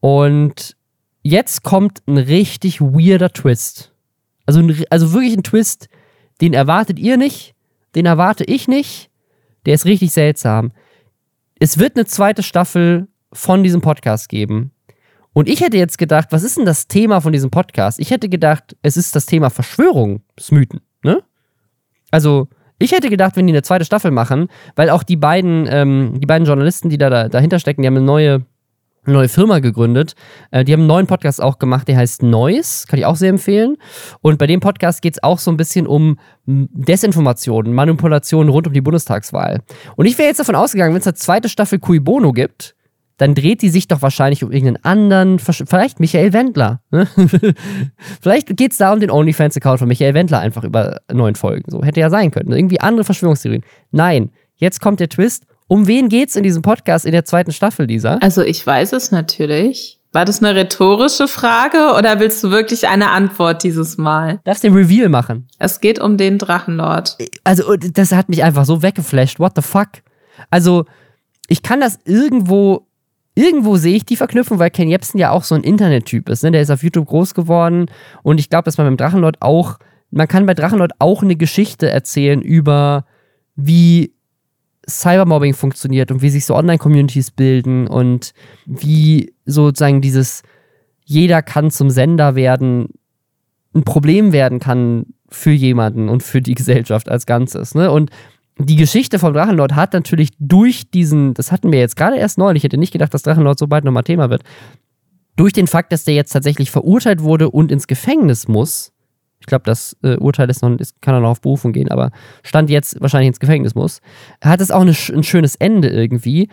Und 0.00 0.74
jetzt 1.22 1.62
kommt 1.62 2.02
ein 2.08 2.16
richtig 2.16 2.80
weirder 2.80 3.30
Twist. 3.30 3.91
Also, 4.46 4.62
also 4.90 5.12
wirklich 5.12 5.36
ein 5.36 5.42
Twist, 5.42 5.88
den 6.40 6.54
erwartet 6.54 6.98
ihr 6.98 7.16
nicht, 7.16 7.54
den 7.94 8.06
erwarte 8.06 8.44
ich 8.44 8.68
nicht. 8.68 9.10
Der 9.66 9.74
ist 9.74 9.84
richtig 9.84 10.12
seltsam. 10.12 10.72
Es 11.60 11.78
wird 11.78 11.96
eine 11.96 12.06
zweite 12.06 12.42
Staffel 12.42 13.08
von 13.32 13.62
diesem 13.62 13.80
Podcast 13.80 14.28
geben. 14.28 14.72
Und 15.32 15.48
ich 15.48 15.60
hätte 15.60 15.78
jetzt 15.78 15.96
gedacht, 15.96 16.28
was 16.30 16.42
ist 16.42 16.58
denn 16.58 16.66
das 16.66 16.88
Thema 16.88 17.20
von 17.20 17.32
diesem 17.32 17.50
Podcast? 17.50 17.98
Ich 18.00 18.10
hätte 18.10 18.28
gedacht, 18.28 18.76
es 18.82 18.96
ist 18.96 19.16
das 19.16 19.26
Thema 19.26 19.48
Verschwörungsmythen, 19.50 20.80
ne? 21.02 21.22
Also, 22.10 22.48
ich 22.78 22.92
hätte 22.92 23.08
gedacht, 23.08 23.36
wenn 23.36 23.46
die 23.46 23.52
eine 23.52 23.62
zweite 23.62 23.84
Staffel 23.84 24.10
machen, 24.10 24.48
weil 24.76 24.90
auch 24.90 25.02
die 25.02 25.16
beiden, 25.16 25.66
ähm, 25.70 26.20
die 26.20 26.26
beiden 26.26 26.46
Journalisten, 26.46 26.90
die 26.90 26.98
da, 26.98 27.08
da 27.08 27.28
dahinter 27.28 27.58
stecken, 27.58 27.82
die 27.82 27.86
haben 27.86 27.96
eine 27.96 28.04
neue, 28.04 28.44
neue 29.04 29.28
Firma 29.28 29.58
gegründet. 29.58 30.14
Äh, 30.50 30.64
die 30.64 30.72
haben 30.72 30.80
einen 30.80 30.88
neuen 30.88 31.06
Podcast 31.06 31.42
auch 31.42 31.58
gemacht, 31.58 31.88
der 31.88 31.96
heißt 31.96 32.22
Noise, 32.22 32.86
kann 32.86 32.98
ich 32.98 33.06
auch 33.06 33.16
sehr 33.16 33.30
empfehlen. 33.30 33.76
Und 34.20 34.38
bei 34.38 34.46
dem 34.46 34.60
Podcast 34.60 35.02
geht 35.02 35.14
es 35.14 35.22
auch 35.22 35.38
so 35.38 35.50
ein 35.50 35.56
bisschen 35.56 35.86
um 35.86 36.18
Desinformationen, 36.46 37.72
Manipulationen 37.72 38.48
rund 38.48 38.66
um 38.66 38.72
die 38.72 38.80
Bundestagswahl. 38.80 39.60
Und 39.96 40.06
ich 40.06 40.18
wäre 40.18 40.28
jetzt 40.28 40.40
davon 40.40 40.54
ausgegangen, 40.54 40.94
wenn 40.94 41.00
es 41.00 41.06
eine 41.06 41.14
zweite 41.14 41.48
Staffel 41.48 41.78
Cui 41.78 42.00
Bono 42.00 42.32
gibt, 42.32 42.74
dann 43.18 43.34
dreht 43.34 43.62
die 43.62 43.68
sich 43.68 43.86
doch 43.86 44.02
wahrscheinlich 44.02 44.42
um 44.42 44.50
irgendeinen 44.50 44.84
anderen, 44.84 45.38
vielleicht 45.38 46.00
Michael 46.00 46.32
Wendler. 46.32 46.80
Ne? 46.90 47.06
vielleicht 48.20 48.56
geht 48.56 48.72
es 48.72 48.78
da 48.78 48.92
um 48.92 49.00
den 49.00 49.10
OnlyFans-Account 49.10 49.78
von 49.78 49.88
Michael 49.88 50.14
Wendler 50.14 50.40
einfach 50.40 50.64
über 50.64 51.00
neun 51.12 51.34
Folgen. 51.34 51.70
So 51.70 51.84
hätte 51.84 52.00
ja 52.00 52.10
sein 52.10 52.30
können. 52.30 52.50
Irgendwie 52.52 52.80
andere 52.80 53.04
Verschwörungstheorien. 53.04 53.62
Nein, 53.90 54.30
jetzt 54.56 54.80
kommt 54.80 54.98
der 54.98 55.08
Twist. 55.08 55.46
Um 55.72 55.86
wen 55.86 56.10
geht's 56.10 56.36
in 56.36 56.42
diesem 56.42 56.60
Podcast 56.60 57.06
in 57.06 57.12
der 57.12 57.24
zweiten 57.24 57.50
Staffel, 57.50 57.86
Lisa? 57.86 58.18
Also 58.20 58.42
ich 58.42 58.66
weiß 58.66 58.92
es 58.92 59.10
natürlich. 59.10 59.98
War 60.12 60.26
das 60.26 60.42
eine 60.42 60.54
rhetorische 60.54 61.28
Frage 61.28 61.96
oder 61.96 62.20
willst 62.20 62.44
du 62.44 62.50
wirklich 62.50 62.88
eine 62.88 63.08
Antwort 63.08 63.62
dieses 63.62 63.96
Mal? 63.96 64.40
Darfst 64.44 64.64
den 64.64 64.74
Reveal 64.74 65.08
machen. 65.08 65.48
Es 65.58 65.80
geht 65.80 65.98
um 65.98 66.18
den 66.18 66.36
Drachenlord. 66.36 67.16
Also, 67.44 67.74
das 67.76 68.12
hat 68.12 68.28
mich 68.28 68.44
einfach 68.44 68.66
so 68.66 68.82
weggeflasht. 68.82 69.40
What 69.40 69.52
the 69.56 69.62
fuck? 69.62 69.88
Also, 70.50 70.84
ich 71.48 71.62
kann 71.62 71.80
das 71.80 72.00
irgendwo, 72.04 72.86
irgendwo 73.34 73.76
sehe 73.76 73.96
ich 73.96 74.04
die 74.04 74.16
Verknüpfung, 74.16 74.58
weil 74.58 74.68
Ken 74.68 74.90
Jebsen 74.90 75.18
ja 75.18 75.30
auch 75.30 75.44
so 75.44 75.54
ein 75.54 75.64
Internettyp 75.64 76.28
ist. 76.28 76.44
Ne? 76.44 76.50
Der 76.50 76.60
ist 76.60 76.70
auf 76.70 76.82
YouTube 76.82 77.06
groß 77.06 77.32
geworden 77.32 77.86
und 78.22 78.38
ich 78.38 78.50
glaube, 78.50 78.64
dass 78.64 78.76
man 78.76 78.88
beim 78.88 78.98
Drachenlord 78.98 79.40
auch, 79.40 79.78
man 80.10 80.28
kann 80.28 80.44
bei 80.44 80.52
Drachenlord 80.52 80.92
auch 80.98 81.22
eine 81.22 81.36
Geschichte 81.36 81.88
erzählen 81.88 82.42
über, 82.42 83.06
wie 83.56 84.12
Cybermobbing 84.88 85.54
funktioniert 85.54 86.10
und 86.10 86.22
wie 86.22 86.30
sich 86.30 86.44
so 86.44 86.54
Online-Communities 86.54 87.30
bilden 87.30 87.86
und 87.86 88.32
wie 88.66 89.32
sozusagen 89.44 90.00
dieses 90.00 90.42
jeder 91.04 91.42
kann 91.42 91.70
zum 91.70 91.90
Sender 91.90 92.34
werden 92.34 92.88
ein 93.74 93.84
Problem 93.84 94.32
werden 94.32 94.58
kann 94.58 95.06
für 95.28 95.50
jemanden 95.50 96.08
und 96.08 96.22
für 96.22 96.42
die 96.42 96.54
Gesellschaft 96.54 97.08
als 97.08 97.26
Ganzes. 97.26 97.74
Ne? 97.74 97.90
Und 97.90 98.10
die 98.58 98.76
Geschichte 98.76 99.18
von 99.18 99.32
Drachenlord 99.32 99.74
hat 99.74 99.94
natürlich 99.94 100.30
durch 100.38 100.90
diesen, 100.90 101.34
das 101.34 101.52
hatten 101.52 101.72
wir 101.72 101.78
jetzt 101.78 101.96
gerade 101.96 102.16
erst 102.16 102.38
neulich, 102.38 102.60
ich 102.60 102.64
hätte 102.64 102.78
nicht 102.78 102.92
gedacht, 102.92 103.14
dass 103.14 103.22
Drachenlord 103.22 103.58
so 103.58 103.66
bald 103.66 103.84
nochmal 103.84 104.02
Thema 104.02 104.30
wird, 104.30 104.42
durch 105.36 105.52
den 105.52 105.66
Fakt, 105.66 105.92
dass 105.92 106.04
der 106.04 106.14
jetzt 106.14 106.32
tatsächlich 106.32 106.70
verurteilt 106.70 107.22
wurde 107.22 107.50
und 107.50 107.72
ins 107.72 107.86
Gefängnis 107.86 108.48
muss, 108.48 108.91
ich 109.42 109.46
glaube, 109.46 109.64
das 109.64 109.96
äh, 110.04 110.16
Urteil 110.18 110.48
ist 110.48 110.62
noch, 110.62 110.70
ist, 110.78 111.02
kann 111.02 111.14
er 111.14 111.20
noch 111.20 111.30
auf 111.30 111.40
Berufung 111.40 111.72
gehen, 111.72 111.90
aber 111.90 112.12
Stand 112.44 112.70
jetzt 112.70 113.00
wahrscheinlich 113.00 113.26
ins 113.26 113.40
Gefängnis 113.40 113.74
muss, 113.74 114.00
hat 114.40 114.60
es 114.60 114.70
auch 114.70 114.82
eine, 114.82 114.92
ein 114.92 115.24
schönes 115.24 115.56
Ende 115.56 115.88
irgendwie. 115.88 116.48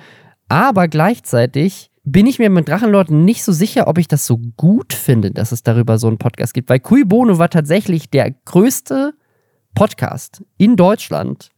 Aber 0.48 0.88
gleichzeitig 0.88 1.92
bin 2.04 2.26
ich 2.26 2.40
mir 2.40 2.50
mit 2.50 2.68
Drachenlord 2.68 3.12
nicht 3.12 3.44
so 3.44 3.52
sicher, 3.52 3.88
ob 3.88 4.00
ich 4.00 4.08
das 4.08 4.26
so 4.26 4.40
gut 4.58 4.94
finde, 4.94 5.30
dass 5.30 5.52
es 5.52 5.62
darüber 5.62 6.00
so 6.00 6.08
einen 6.08 6.18
Podcast 6.18 6.56
gibt. 6.56 6.68
Weil 6.72 6.80
Kui 6.80 7.04
Bono 7.06 7.38
war 7.38 7.52
tatsächlich 7.52 8.10
der 8.10 8.32
größte 8.46 9.14
Podcast 9.76 10.44
in 10.58 10.76
Deutschland 10.76 11.52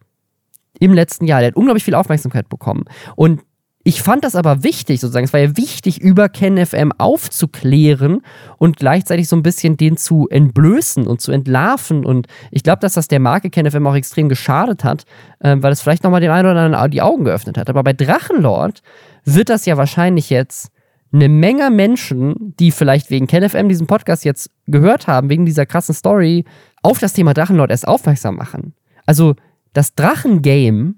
im 0.81 0.91
letzten 0.93 1.25
Jahr. 1.27 1.39
Der 1.39 1.47
hat 1.47 1.55
unglaublich 1.55 1.85
viel 1.85 1.95
Aufmerksamkeit 1.95 2.49
bekommen. 2.49 2.83
Und 3.15 3.41
ich 3.83 4.03
fand 4.03 4.23
das 4.23 4.35
aber 4.35 4.63
wichtig, 4.63 4.99
sozusagen. 4.99 5.25
Es 5.25 5.33
war 5.33 5.39
ja 5.39 5.57
wichtig, 5.57 5.99
über 6.01 6.29
KenFM 6.29 6.91
aufzuklären 6.97 8.21
und 8.57 8.77
gleichzeitig 8.77 9.27
so 9.27 9.35
ein 9.35 9.41
bisschen 9.41 9.75
den 9.75 9.97
zu 9.97 10.27
entblößen 10.29 11.07
und 11.07 11.19
zu 11.19 11.31
entlarven. 11.31 12.05
Und 12.05 12.27
ich 12.51 12.61
glaube, 12.61 12.79
dass 12.79 12.93
das 12.93 13.07
der 13.07 13.19
Marke 13.19 13.49
KenFM 13.49 13.87
auch 13.87 13.95
extrem 13.95 14.29
geschadet 14.29 14.83
hat, 14.83 15.05
äh, 15.39 15.57
weil 15.59 15.71
es 15.71 15.81
vielleicht 15.81 16.03
nochmal 16.03 16.21
dem 16.21 16.31
einen 16.31 16.49
oder 16.49 16.59
anderen 16.59 16.91
die 16.91 17.01
Augen 17.01 17.23
geöffnet 17.23 17.57
hat. 17.57 17.69
Aber 17.69 17.83
bei 17.83 17.93
Drachenlord 17.93 18.83
wird 19.25 19.49
das 19.49 19.65
ja 19.65 19.77
wahrscheinlich 19.77 20.29
jetzt 20.29 20.69
eine 21.11 21.27
Menge 21.27 21.71
Menschen, 21.71 22.55
die 22.59 22.71
vielleicht 22.71 23.09
wegen 23.09 23.27
KenFM 23.27 23.67
diesen 23.67 23.87
Podcast 23.87 24.23
jetzt 24.23 24.51
gehört 24.67 25.07
haben, 25.07 25.29
wegen 25.29 25.45
dieser 25.45 25.65
krassen 25.65 25.95
Story, 25.95 26.45
auf 26.83 26.99
das 26.99 27.13
Thema 27.13 27.33
Drachenlord 27.33 27.71
erst 27.71 27.87
aufmerksam 27.87 28.35
machen. 28.35 28.73
Also 29.05 29.35
das 29.73 29.95
Drachengame 29.95 30.93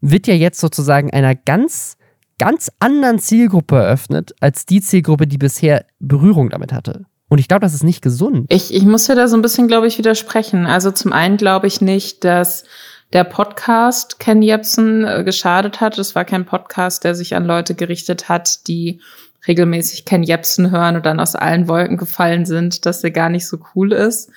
wird 0.00 0.26
ja 0.26 0.34
jetzt 0.34 0.60
sozusagen 0.60 1.10
einer 1.10 1.34
ganz 1.34 1.96
ganz 2.38 2.70
anderen 2.78 3.18
Zielgruppe 3.18 3.76
eröffnet, 3.76 4.34
als 4.40 4.66
die 4.66 4.80
Zielgruppe, 4.80 5.26
die 5.26 5.38
bisher 5.38 5.86
Berührung 5.98 6.50
damit 6.50 6.72
hatte. 6.72 7.06
Und 7.28 7.38
ich 7.38 7.48
glaube, 7.48 7.62
das 7.62 7.74
ist 7.74 7.84
nicht 7.84 8.02
gesund. 8.02 8.46
Ich, 8.50 8.72
ich 8.72 8.84
muss 8.84 9.06
ja 9.06 9.14
da 9.14 9.28
so 9.28 9.36
ein 9.36 9.42
bisschen, 9.42 9.66
glaube 9.66 9.86
ich, 9.86 9.98
widersprechen. 9.98 10.66
Also 10.66 10.90
zum 10.90 11.12
einen 11.12 11.36
glaube 11.36 11.66
ich 11.66 11.80
nicht, 11.80 12.24
dass 12.24 12.64
der 13.12 13.24
Podcast 13.24 14.18
Ken 14.18 14.42
Jebsen 14.42 15.04
äh, 15.04 15.24
geschadet 15.24 15.80
hat. 15.80 15.98
Es 15.98 16.14
war 16.14 16.24
kein 16.24 16.46
Podcast, 16.46 17.04
der 17.04 17.14
sich 17.14 17.34
an 17.34 17.44
Leute 17.44 17.74
gerichtet 17.74 18.28
hat, 18.28 18.66
die 18.68 19.00
regelmäßig 19.46 20.04
Ken 20.04 20.22
Jebsen 20.22 20.70
hören 20.70 20.96
und 20.96 21.06
dann 21.06 21.20
aus 21.20 21.34
allen 21.34 21.68
Wolken 21.68 21.96
gefallen 21.96 22.46
sind, 22.46 22.86
dass 22.86 23.04
er 23.04 23.10
gar 23.10 23.28
nicht 23.28 23.46
so 23.46 23.58
cool 23.74 23.92
ist. 23.92 24.30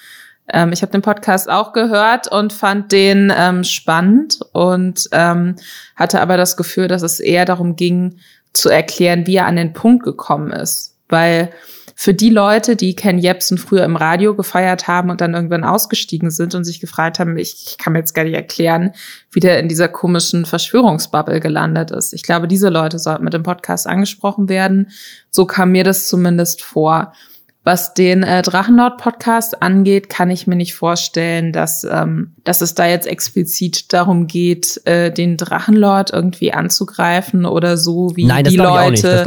Ähm, 0.52 0.72
ich 0.72 0.82
habe 0.82 0.92
den 0.92 1.02
Podcast 1.02 1.50
auch 1.50 1.74
gehört 1.74 2.32
und 2.32 2.54
fand 2.54 2.92
den 2.92 3.32
ähm, 3.36 3.64
spannend 3.64 4.40
und 4.54 5.10
ähm, 5.12 5.56
hatte 5.96 6.22
aber 6.22 6.38
das 6.38 6.58
Gefühl, 6.58 6.88
dass 6.88 7.02
es 7.02 7.20
eher 7.20 7.46
darum 7.46 7.76
ging, 7.76 8.20
zu 8.54 8.70
erklären, 8.70 9.28
wie 9.28 9.36
er 9.36 9.46
an 9.46 9.56
den 9.56 9.74
Punkt 9.74 10.04
gekommen 10.04 10.52
ist. 10.52 10.96
Weil 11.10 11.52
für 12.00 12.14
die 12.14 12.30
Leute, 12.30 12.76
die 12.76 12.96
Ken 12.96 13.18
Jebsen 13.18 13.58
früher 13.58 13.84
im 13.84 13.96
Radio 13.96 14.36
gefeiert 14.36 14.88
haben 14.88 15.10
und 15.10 15.20
dann 15.20 15.34
irgendwann 15.34 15.64
ausgestiegen 15.64 16.30
sind 16.30 16.54
und 16.54 16.64
sich 16.64 16.80
gefragt 16.80 17.18
haben, 17.18 17.38
ich, 17.38 17.70
ich 17.70 17.78
kann 17.80 17.94
mir 17.94 18.00
jetzt 18.00 18.14
gar 18.14 18.24
nicht 18.24 18.36
erklären, 18.36 18.92
wie 19.32 19.40
der 19.40 19.60
in 19.60 19.68
dieser 19.68 19.88
komischen 19.88 20.46
Verschwörungsbubble 20.46 21.40
gelandet 21.40 21.90
ist. 21.90 22.14
Ich 22.14 22.22
glaube, 22.22 22.48
diese 22.48 22.70
Leute 22.70 23.00
sollten 23.00 23.24
mit 23.24 23.34
dem 23.34 23.42
Podcast 23.42 23.88
angesprochen 23.88 24.48
werden. 24.48 24.92
So 25.32 25.48
kam 25.48 25.72
mir 25.72 25.84
das 25.84 26.08
zumindest 26.08 26.62
vor. 26.62 27.14
Was 27.68 27.94
den 27.94 28.24
äh, 28.24 28.44
Drachenlord-Podcast 28.44 29.62
angeht, 29.62 30.08
kann 30.08 30.30
ich 30.30 30.48
mir 30.48 30.56
nicht 30.56 30.74
vorstellen, 30.74 31.52
dass, 31.52 31.84
ähm, 31.84 32.32
dass 32.46 32.62
es 32.62 32.76
da 32.76 32.88
jetzt 32.88 33.06
explizit 33.06 33.92
darum 33.92 34.28
geht, 34.28 34.80
äh, 34.86 35.12
den 35.12 35.36
Drachenlord 35.36 36.14
irgendwie 36.14 36.54
anzugreifen 36.54 37.46
oder 37.46 37.76
so 37.76 38.16
wie 38.16 38.24
Nein, 38.24 38.46
die 38.46 38.56
Leute, 38.56 39.26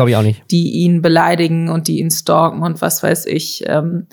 die 0.51 0.70
ihn 0.70 1.03
beleidigen 1.03 1.68
und 1.68 1.86
die 1.86 1.99
ihn 1.99 2.11
stalken 2.11 2.62
und 2.62 2.80
was 2.80 3.03
weiß 3.03 3.26
ich, 3.26 3.64
ähm, 3.66 4.07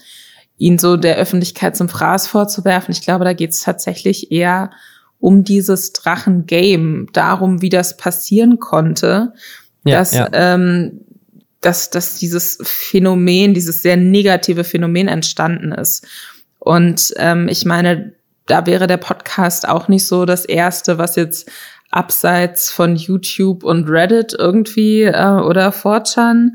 ihn 0.58 0.78
so 0.78 0.98
der 0.98 1.16
Öffentlichkeit 1.16 1.78
zum 1.78 1.88
Fraß 1.88 2.28
vorzuwerfen. 2.28 2.92
Ich 2.92 3.04
glaube, 3.04 3.24
da 3.24 3.32
geht 3.32 3.52
es 3.52 3.62
tatsächlich 3.62 4.30
eher 4.30 4.72
um 5.22 5.46
dieses 5.46 5.94
Drachen-Game, 5.94 7.08
darum, 7.14 7.62
wie 7.62 7.70
das 7.70 7.96
passieren 7.96 8.60
konnte, 8.60 9.32
ja, 9.86 10.00
dass 10.00 10.12
ja. 10.12 10.28
Ähm, 10.34 11.06
dass, 11.68 11.90
dass 11.90 12.16
dieses 12.16 12.60
Phänomen, 12.64 13.54
dieses 13.54 13.82
sehr 13.82 13.98
negative 13.98 14.64
Phänomen 14.64 15.10
entstanden 15.10 15.74
ist. 15.74 16.08
Und 16.60 17.14
ähm, 17.18 17.50
ich 17.50 17.66
meine, 17.66 18.14
da 18.46 18.66
wäre 18.66 18.88
der 18.88 18.96
Podcast 18.96 19.68
auch 19.68 19.90
nicht 19.90 20.08
so 20.08 20.24
das 20.24 20.46
erste, 20.46 20.98
was 20.98 21.18
jetzt 21.18 21.52
abseits 21.92 22.72
von 22.72 22.96
YouTube 22.96 23.66
und 23.66 23.90
Reddit 23.90 24.34
irgendwie 24.38 25.04
äh, 25.04 25.42
oder 25.42 25.72
4chan 25.72 26.52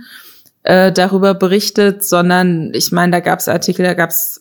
äh, 0.62 0.90
darüber 0.90 1.34
berichtet, 1.34 2.02
sondern 2.02 2.72
ich 2.72 2.90
meine, 2.90 3.12
da 3.12 3.20
gab 3.20 3.40
es 3.40 3.48
Artikel, 3.48 3.84
da 3.84 3.92
gab 3.92 4.10
es 4.10 4.38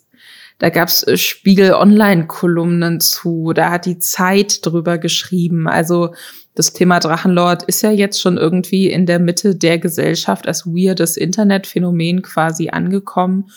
da 0.59 0.69
gab's 0.69 1.03
Spiegel 1.19 1.73
Online-Kolumnen 1.73 3.01
zu, 3.01 3.51
da 3.51 3.71
hat 3.71 3.87
die 3.87 3.97
Zeit 3.97 4.63
drüber 4.63 4.99
geschrieben. 4.99 5.67
Also 5.67 6.13
das 6.55 6.73
Thema 6.73 6.99
Drachenlord 6.99 7.63
ist 7.63 7.81
ja 7.81 7.91
jetzt 7.91 8.19
schon 8.21 8.37
irgendwie 8.37 8.91
in 8.91 9.05
der 9.05 9.19
Mitte 9.19 9.55
der 9.55 9.79
Gesellschaft 9.79 10.47
als 10.47 10.65
weirdes 10.65 11.15
Internetphänomen 11.15 12.21
quasi 12.21 12.69
angekommen. 12.69 13.49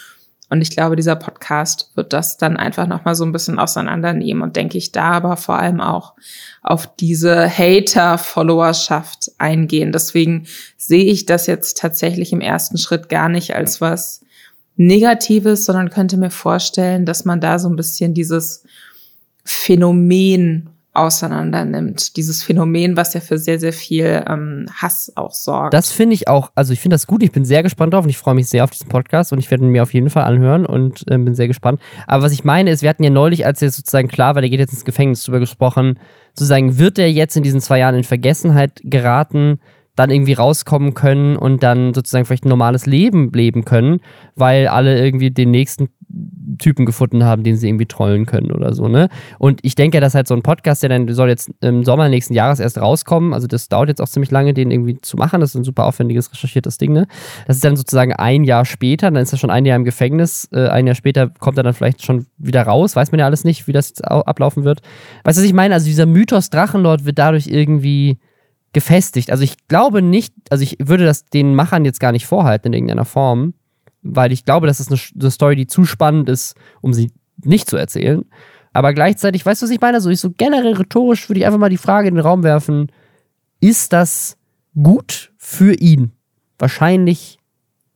Und 0.50 0.60
ich 0.60 0.70
glaube, 0.70 0.94
dieser 0.94 1.16
Podcast 1.16 1.90
wird 1.96 2.12
das 2.12 2.36
dann 2.36 2.56
einfach 2.56 2.86
nochmal 2.86 3.16
so 3.16 3.24
ein 3.24 3.32
bisschen 3.32 3.58
auseinandernehmen 3.58 4.42
und 4.42 4.54
denke 4.54 4.78
ich 4.78 4.92
da 4.92 5.12
aber 5.12 5.36
vor 5.36 5.58
allem 5.58 5.80
auch 5.80 6.14
auf 6.62 6.94
diese 6.94 7.48
Hater-Followerschaft 7.48 9.32
eingehen. 9.38 9.90
Deswegen 9.90 10.46
sehe 10.76 11.04
ich 11.04 11.26
das 11.26 11.46
jetzt 11.48 11.78
tatsächlich 11.78 12.32
im 12.32 12.40
ersten 12.40 12.78
Schritt 12.78 13.08
gar 13.08 13.28
nicht 13.28 13.56
als 13.56 13.80
was 13.80 14.20
Negatives, 14.76 15.64
sondern 15.64 15.90
könnte 15.90 16.16
mir 16.16 16.30
vorstellen, 16.30 17.06
dass 17.06 17.24
man 17.24 17.40
da 17.40 17.58
so 17.58 17.68
ein 17.68 17.76
bisschen 17.76 18.14
dieses 18.14 18.64
Phänomen 19.44 20.73
auseinander 20.94 21.64
nimmt. 21.64 22.16
Dieses 22.16 22.42
Phänomen, 22.42 22.96
was 22.96 23.14
ja 23.14 23.20
für 23.20 23.36
sehr, 23.36 23.58
sehr 23.58 23.72
viel 23.72 24.24
ähm, 24.26 24.66
Hass 24.72 25.12
auch 25.16 25.32
sorgt. 25.32 25.74
Das 25.74 25.90
finde 25.90 26.14
ich 26.14 26.28
auch, 26.28 26.52
also 26.54 26.72
ich 26.72 26.80
finde 26.80 26.94
das 26.94 27.06
gut, 27.06 27.22
ich 27.22 27.32
bin 27.32 27.44
sehr 27.44 27.62
gespannt 27.62 27.92
drauf 27.92 28.04
und 28.04 28.10
ich 28.10 28.18
freue 28.18 28.34
mich 28.34 28.48
sehr 28.48 28.64
auf 28.64 28.70
diesen 28.70 28.88
Podcast 28.88 29.32
und 29.32 29.38
ich 29.38 29.50
werde 29.50 29.64
ihn 29.64 29.70
mir 29.70 29.82
auf 29.82 29.92
jeden 29.92 30.08
Fall 30.08 30.24
anhören 30.24 30.64
und 30.64 31.04
äh, 31.08 31.18
bin 31.18 31.34
sehr 31.34 31.48
gespannt. 31.48 31.80
Aber 32.06 32.22
was 32.22 32.32
ich 32.32 32.44
meine 32.44 32.70
ist, 32.70 32.82
wir 32.82 32.88
hatten 32.88 33.04
ja 33.04 33.10
neulich, 33.10 33.44
als 33.44 33.60
er 33.60 33.70
sozusagen 33.70 34.08
klar 34.08 34.34
war, 34.34 34.42
der 34.42 34.50
geht 34.50 34.60
jetzt 34.60 34.72
ins 34.72 34.84
Gefängnis 34.84 35.24
drüber 35.24 35.40
gesprochen, 35.40 35.98
sozusagen, 36.34 36.78
wird 36.78 36.98
er 36.98 37.10
jetzt 37.10 37.36
in 37.36 37.42
diesen 37.42 37.60
zwei 37.60 37.80
Jahren 37.80 37.96
in 37.96 38.04
Vergessenheit 38.04 38.80
geraten? 38.84 39.58
Dann 39.96 40.10
irgendwie 40.10 40.32
rauskommen 40.32 40.94
können 40.94 41.36
und 41.36 41.62
dann 41.62 41.94
sozusagen 41.94 42.24
vielleicht 42.24 42.44
ein 42.44 42.48
normales 42.48 42.86
Leben 42.86 43.30
leben 43.32 43.64
können, 43.64 44.00
weil 44.34 44.66
alle 44.66 45.02
irgendwie 45.02 45.30
den 45.30 45.50
nächsten 45.50 45.88
Typen 46.58 46.86
gefunden 46.86 47.24
haben, 47.24 47.42
den 47.42 47.56
sie 47.56 47.68
irgendwie 47.68 47.86
trollen 47.86 48.26
können 48.26 48.52
oder 48.52 48.74
so, 48.74 48.88
ne? 48.88 49.08
Und 49.38 49.60
ich 49.62 49.74
denke, 49.74 50.00
dass 50.00 50.14
halt 50.14 50.28
so 50.28 50.34
ein 50.34 50.42
Podcast, 50.42 50.82
der 50.82 50.90
dann 50.90 51.12
soll 51.12 51.28
jetzt 51.28 51.50
im 51.60 51.84
Sommer 51.84 52.08
nächsten 52.08 52.34
Jahres 52.34 52.60
erst 52.60 52.78
rauskommen, 52.78 53.34
also 53.34 53.46
das 53.46 53.68
dauert 53.68 53.88
jetzt 53.88 54.00
auch 54.00 54.08
ziemlich 54.08 54.30
lange, 54.30 54.54
den 54.54 54.70
irgendwie 54.70 55.00
zu 55.00 55.16
machen, 55.16 55.40
das 55.40 55.50
ist 55.50 55.56
ein 55.56 55.64
super 55.64 55.86
aufwendiges, 55.86 56.30
recherchiertes 56.32 56.78
Ding, 56.78 56.92
ne? 56.92 57.06
Das 57.46 57.56
ist 57.56 57.64
dann 57.64 57.76
sozusagen 57.76 58.12
ein 58.12 58.44
Jahr 58.44 58.64
später, 58.64 59.10
dann 59.10 59.22
ist 59.22 59.32
er 59.32 59.38
schon 59.38 59.50
ein 59.50 59.64
Jahr 59.64 59.76
im 59.76 59.84
Gefängnis, 59.84 60.48
äh, 60.52 60.68
ein 60.68 60.86
Jahr 60.86 60.94
später 60.94 61.28
kommt 61.28 61.56
er 61.56 61.64
dann 61.64 61.74
vielleicht 61.74 62.04
schon 62.04 62.26
wieder 62.38 62.62
raus, 62.62 62.94
weiß 62.94 63.10
man 63.10 63.18
ja 63.18 63.26
alles 63.26 63.44
nicht, 63.44 63.66
wie 63.66 63.72
das 63.72 64.00
ablaufen 64.02 64.64
wird. 64.64 64.80
Weißt 65.24 65.38
du, 65.38 65.42
was 65.42 65.46
ich 65.46 65.54
meine? 65.54 65.74
Also 65.74 65.86
dieser 65.86 66.06
Mythos 66.06 66.50
Drachenlord 66.50 67.04
wird 67.04 67.18
dadurch 67.18 67.48
irgendwie 67.48 68.18
gefestigt. 68.74 69.30
Also 69.30 69.42
ich 69.42 69.66
glaube 69.68 70.02
nicht, 70.02 70.34
also 70.50 70.62
ich 70.62 70.76
würde 70.78 71.06
das 71.06 71.24
den 71.24 71.54
Machern 71.54 71.84
jetzt 71.84 72.00
gar 72.00 72.12
nicht 72.12 72.26
vorhalten 72.26 72.68
in 72.68 72.72
irgendeiner 72.74 73.06
Form, 73.06 73.54
weil 74.02 74.32
ich 74.32 74.44
glaube, 74.44 74.66
das 74.66 74.80
ist 74.80 74.90
eine, 74.90 75.00
eine 75.18 75.30
Story, 75.30 75.56
die 75.56 75.66
zu 75.66 75.86
spannend 75.86 76.28
ist, 76.28 76.54
um 76.82 76.92
sie 76.92 77.10
nicht 77.42 77.70
zu 77.70 77.76
erzählen. 77.76 78.24
Aber 78.74 78.92
gleichzeitig, 78.92 79.46
weißt 79.46 79.62
du, 79.62 79.66
was 79.66 79.70
ich 79.70 79.80
meine? 79.80 80.00
So, 80.00 80.10
ich 80.10 80.20
so 80.20 80.30
generell 80.36 80.74
rhetorisch 80.74 81.28
würde 81.28 81.40
ich 81.40 81.46
einfach 81.46 81.58
mal 81.58 81.70
die 81.70 81.78
Frage 81.78 82.08
in 82.08 82.16
den 82.16 82.24
Raum 82.24 82.42
werfen: 82.42 82.90
Ist 83.60 83.92
das 83.92 84.36
gut 84.80 85.32
für 85.38 85.74
ihn? 85.74 86.12
Wahrscheinlich 86.58 87.38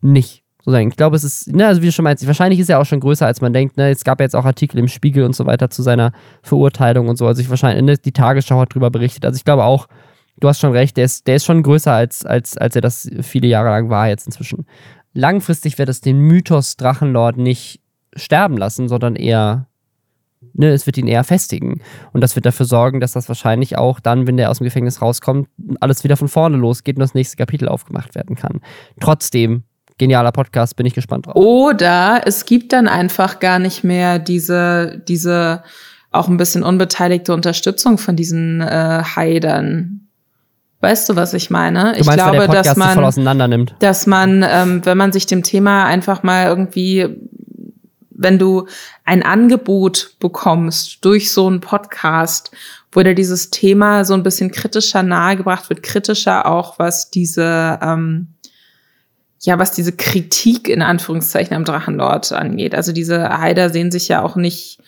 nicht. 0.00 0.44
Ich 0.66 0.96
glaube, 0.96 1.16
es 1.16 1.24
ist, 1.24 1.50
ne, 1.50 1.66
also 1.66 1.80
wie 1.80 1.86
du 1.86 1.92
schon 1.92 2.02
meinst, 2.02 2.26
wahrscheinlich 2.26 2.60
ist 2.60 2.68
er 2.68 2.78
auch 2.78 2.84
schon 2.84 3.00
größer, 3.00 3.24
als 3.24 3.40
man 3.40 3.54
denkt. 3.54 3.78
Ne? 3.78 3.90
Es 3.90 4.04
gab 4.04 4.20
ja 4.20 4.24
jetzt 4.24 4.36
auch 4.36 4.44
Artikel 4.44 4.78
im 4.78 4.88
Spiegel 4.88 5.24
und 5.24 5.34
so 5.34 5.46
weiter 5.46 5.70
zu 5.70 5.82
seiner 5.82 6.12
Verurteilung 6.42 7.08
und 7.08 7.16
so. 7.16 7.26
Also 7.26 7.40
ich 7.40 7.48
wahrscheinlich, 7.48 7.82
ne, 7.82 7.96
die 7.96 8.12
Tagesschau 8.12 8.60
hat 8.60 8.72
darüber 8.72 8.90
berichtet. 8.90 9.24
Also 9.24 9.36
ich 9.38 9.46
glaube 9.46 9.64
auch, 9.64 9.88
du 10.40 10.48
hast 10.48 10.60
schon 10.60 10.72
recht, 10.72 10.96
der 10.96 11.04
ist, 11.04 11.26
der 11.26 11.36
ist 11.36 11.44
schon 11.44 11.62
größer, 11.62 11.92
als, 11.92 12.24
als, 12.24 12.56
als 12.56 12.74
er 12.74 12.82
das 12.82 13.10
viele 13.22 13.48
Jahre 13.48 13.68
lang 13.68 13.90
war 13.90 14.08
jetzt 14.08 14.26
inzwischen. 14.26 14.66
Langfristig 15.14 15.78
wird 15.78 15.88
es 15.88 16.00
den 16.00 16.18
Mythos 16.18 16.76
Drachenlord 16.76 17.36
nicht 17.38 17.80
sterben 18.14 18.56
lassen, 18.56 18.88
sondern 18.88 19.16
eher 19.16 19.68
ne, 20.52 20.70
es 20.70 20.86
wird 20.86 20.98
ihn 20.98 21.06
eher 21.06 21.24
festigen. 21.24 21.80
Und 22.12 22.20
das 22.20 22.36
wird 22.36 22.46
dafür 22.46 22.66
sorgen, 22.66 23.00
dass 23.00 23.12
das 23.12 23.28
wahrscheinlich 23.28 23.76
auch 23.78 24.00
dann, 24.00 24.26
wenn 24.26 24.36
der 24.36 24.50
aus 24.50 24.58
dem 24.58 24.64
Gefängnis 24.64 25.00
rauskommt, 25.00 25.48
alles 25.80 26.04
wieder 26.04 26.16
von 26.16 26.28
vorne 26.28 26.56
losgeht 26.56 26.96
und 26.96 27.00
das 27.00 27.14
nächste 27.14 27.36
Kapitel 27.36 27.68
aufgemacht 27.68 28.14
werden 28.14 28.36
kann. 28.36 28.60
Trotzdem, 29.00 29.64
genialer 29.98 30.32
Podcast, 30.32 30.76
bin 30.76 30.86
ich 30.86 30.94
gespannt 30.94 31.26
drauf. 31.26 31.36
Oder 31.36 32.22
es 32.26 32.44
gibt 32.44 32.72
dann 32.72 32.88
einfach 32.88 33.40
gar 33.40 33.58
nicht 33.58 33.84
mehr 33.84 34.18
diese, 34.18 35.02
diese 35.08 35.62
auch 36.10 36.28
ein 36.28 36.36
bisschen 36.36 36.62
unbeteiligte 36.62 37.34
Unterstützung 37.34 37.98
von 37.98 38.16
diesen 38.16 38.60
äh, 38.60 39.02
Haidern. 39.16 40.07
Weißt 40.80 41.08
du, 41.08 41.16
was 41.16 41.34
ich 41.34 41.50
meine? 41.50 41.94
Du 41.96 42.04
meinst, 42.04 42.08
ich 42.08 42.14
glaube, 42.14 42.46
dass 42.46 42.76
man, 42.76 43.68
dass 43.80 44.06
man, 44.06 44.44
ähm, 44.48 44.84
wenn 44.84 44.96
man 44.96 45.12
sich 45.12 45.26
dem 45.26 45.42
Thema 45.42 45.84
einfach 45.86 46.22
mal 46.22 46.46
irgendwie 46.46 47.16
wenn 48.18 48.38
du 48.38 48.66
ein 49.04 49.22
Angebot 49.22 50.16
bekommst 50.18 51.04
durch 51.04 51.32
so 51.32 51.46
einen 51.46 51.60
Podcast, 51.60 52.50
wo 52.90 53.00
dir 53.02 53.14
dieses 53.14 53.50
Thema 53.50 54.04
so 54.04 54.12
ein 54.14 54.24
bisschen 54.24 54.50
kritischer 54.50 55.04
nahegebracht 55.04 55.70
wird, 55.70 55.84
kritischer 55.84 56.46
auch, 56.46 56.80
was 56.80 57.10
diese, 57.10 57.78
ähm, 57.80 58.26
ja, 59.40 59.58
was 59.60 59.70
diese 59.70 59.92
Kritik 59.92 60.68
in 60.68 60.82
Anführungszeichen 60.82 61.56
am 61.56 61.64
Drachenlord 61.64 62.32
angeht. 62.32 62.74
Also 62.74 62.90
diese 62.90 63.38
Heider 63.38 63.70
sehen 63.70 63.92
sich 63.92 64.08
ja 64.08 64.22
auch 64.22 64.34
nicht 64.34 64.80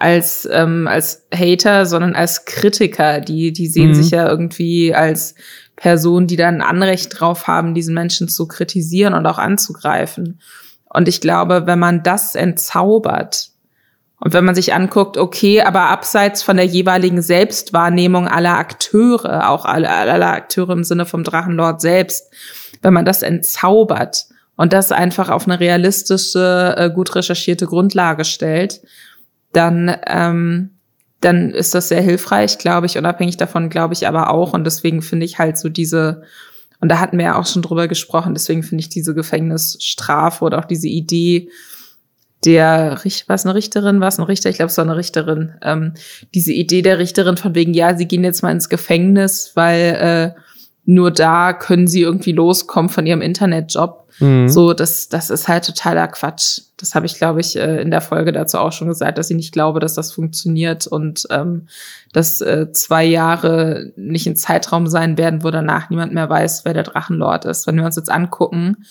als, 0.00 0.48
ähm, 0.50 0.88
als 0.88 1.26
Hater, 1.32 1.84
sondern 1.84 2.16
als 2.16 2.46
Kritiker. 2.46 3.20
Die, 3.20 3.52
die 3.52 3.66
sehen 3.66 3.90
mhm. 3.90 3.94
sich 3.94 4.10
ja 4.10 4.28
irgendwie 4.28 4.94
als 4.94 5.34
Person, 5.76 6.26
die 6.26 6.36
dann 6.36 6.62
Anrecht 6.62 7.20
drauf 7.20 7.46
haben, 7.46 7.74
diesen 7.74 7.94
Menschen 7.94 8.28
zu 8.28 8.48
kritisieren 8.48 9.14
und 9.14 9.26
auch 9.26 9.38
anzugreifen. 9.38 10.40
Und 10.86 11.06
ich 11.06 11.20
glaube, 11.20 11.66
wenn 11.66 11.78
man 11.78 12.02
das 12.02 12.34
entzaubert 12.34 13.50
und 14.18 14.32
wenn 14.32 14.44
man 14.44 14.54
sich 14.54 14.72
anguckt, 14.74 15.18
okay, 15.18 15.60
aber 15.62 15.88
abseits 15.90 16.42
von 16.42 16.56
der 16.56 16.66
jeweiligen 16.66 17.20
Selbstwahrnehmung 17.20 18.26
aller 18.26 18.56
Akteure, 18.56 19.50
auch 19.50 19.66
aller, 19.66 19.90
aller 19.90 20.32
Akteure 20.32 20.70
im 20.70 20.84
Sinne 20.84 21.04
vom 21.04 21.24
Drachenlord 21.24 21.80
selbst, 21.80 22.32
wenn 22.80 22.94
man 22.94 23.04
das 23.04 23.22
entzaubert 23.22 24.26
und 24.56 24.72
das 24.72 24.92
einfach 24.92 25.28
auf 25.28 25.46
eine 25.46 25.60
realistische, 25.60 26.74
äh, 26.76 26.90
gut 26.90 27.14
recherchierte 27.14 27.66
Grundlage 27.66 28.24
stellt, 28.24 28.80
dann, 29.52 29.94
ähm, 30.06 30.70
dann 31.20 31.50
ist 31.50 31.74
das 31.74 31.88
sehr 31.88 32.02
hilfreich, 32.02 32.58
glaube 32.58 32.86
ich. 32.86 32.96
Unabhängig 32.96 33.36
davon 33.36 33.68
glaube 33.68 33.94
ich 33.94 34.06
aber 34.08 34.30
auch. 34.30 34.52
Und 34.52 34.64
deswegen 34.64 35.02
finde 35.02 35.26
ich 35.26 35.38
halt 35.38 35.58
so 35.58 35.68
diese 35.68 36.22
und 36.80 36.88
da 36.88 36.98
hatten 36.98 37.18
wir 37.18 37.26
ja 37.26 37.38
auch 37.38 37.46
schon 37.46 37.62
drüber 37.62 37.88
gesprochen. 37.88 38.34
Deswegen 38.34 38.62
finde 38.62 38.80
ich 38.80 38.88
diese 38.88 39.14
Gefängnisstrafe 39.14 40.44
oder 40.44 40.58
auch 40.58 40.64
diese 40.64 40.88
Idee 40.88 41.50
der, 42.44 42.98
war 43.26 43.34
es 43.34 43.44
eine 43.44 43.54
Richterin, 43.54 44.00
war 44.00 44.08
es 44.08 44.18
ein 44.18 44.24
Richter? 44.24 44.48
Ich 44.48 44.56
glaube, 44.56 44.70
es 44.70 44.78
war 44.78 44.84
eine 44.86 44.96
Richterin. 44.96 45.52
Ähm, 45.60 45.92
diese 46.34 46.54
Idee 46.54 46.80
der 46.80 46.98
Richterin 46.98 47.36
von 47.36 47.54
wegen, 47.54 47.74
ja, 47.74 47.94
sie 47.94 48.08
gehen 48.08 48.24
jetzt 48.24 48.42
mal 48.42 48.50
ins 48.50 48.70
Gefängnis, 48.70 49.52
weil 49.56 50.34
äh, 50.36 50.40
nur 50.84 51.10
da 51.10 51.52
können 51.52 51.86
sie 51.86 52.02
irgendwie 52.02 52.32
loskommen 52.32 52.88
von 52.88 53.06
ihrem 53.06 53.22
Internetjob. 53.22 54.08
Mhm. 54.18 54.48
So, 54.48 54.74
das, 54.74 55.08
das 55.08 55.30
ist 55.30 55.48
halt 55.48 55.64
totaler 55.64 56.08
Quatsch. 56.08 56.60
Das 56.76 56.94
habe 56.94 57.06
ich, 57.06 57.14
glaube 57.14 57.40
ich, 57.40 57.56
äh, 57.56 57.80
in 57.80 57.90
der 57.90 58.00
Folge 58.00 58.32
dazu 58.32 58.58
auch 58.58 58.72
schon 58.72 58.88
gesagt, 58.88 59.18
dass 59.18 59.30
ich 59.30 59.36
nicht 59.36 59.52
glaube, 59.52 59.80
dass 59.80 59.94
das 59.94 60.12
funktioniert 60.12 60.86
und 60.86 61.26
ähm, 61.30 61.68
dass 62.12 62.40
äh, 62.40 62.72
zwei 62.72 63.04
Jahre 63.04 63.92
nicht 63.96 64.26
ein 64.26 64.36
Zeitraum 64.36 64.86
sein 64.86 65.16
werden, 65.18 65.42
wo 65.44 65.50
danach 65.50 65.90
niemand 65.90 66.12
mehr 66.12 66.28
weiß, 66.28 66.64
wer 66.64 66.74
der 66.74 66.82
Drachenlord 66.82 67.44
ist. 67.44 67.66
Wenn 67.66 67.76
wir 67.76 67.84
uns 67.84 67.96
jetzt 67.96 68.10
angucken, 68.10 68.84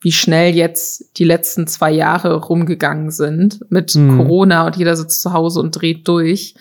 wie 0.00 0.12
schnell 0.12 0.54
jetzt 0.54 1.18
die 1.18 1.24
letzten 1.24 1.66
zwei 1.66 1.90
Jahre 1.90 2.34
rumgegangen 2.34 3.10
sind 3.10 3.64
mit 3.70 3.94
mhm. 3.94 4.18
Corona 4.18 4.66
und 4.66 4.76
jeder 4.76 4.96
sitzt 4.96 5.22
zu 5.22 5.32
Hause 5.32 5.60
und 5.60 5.72
dreht 5.72 6.06
durch, 6.06 6.54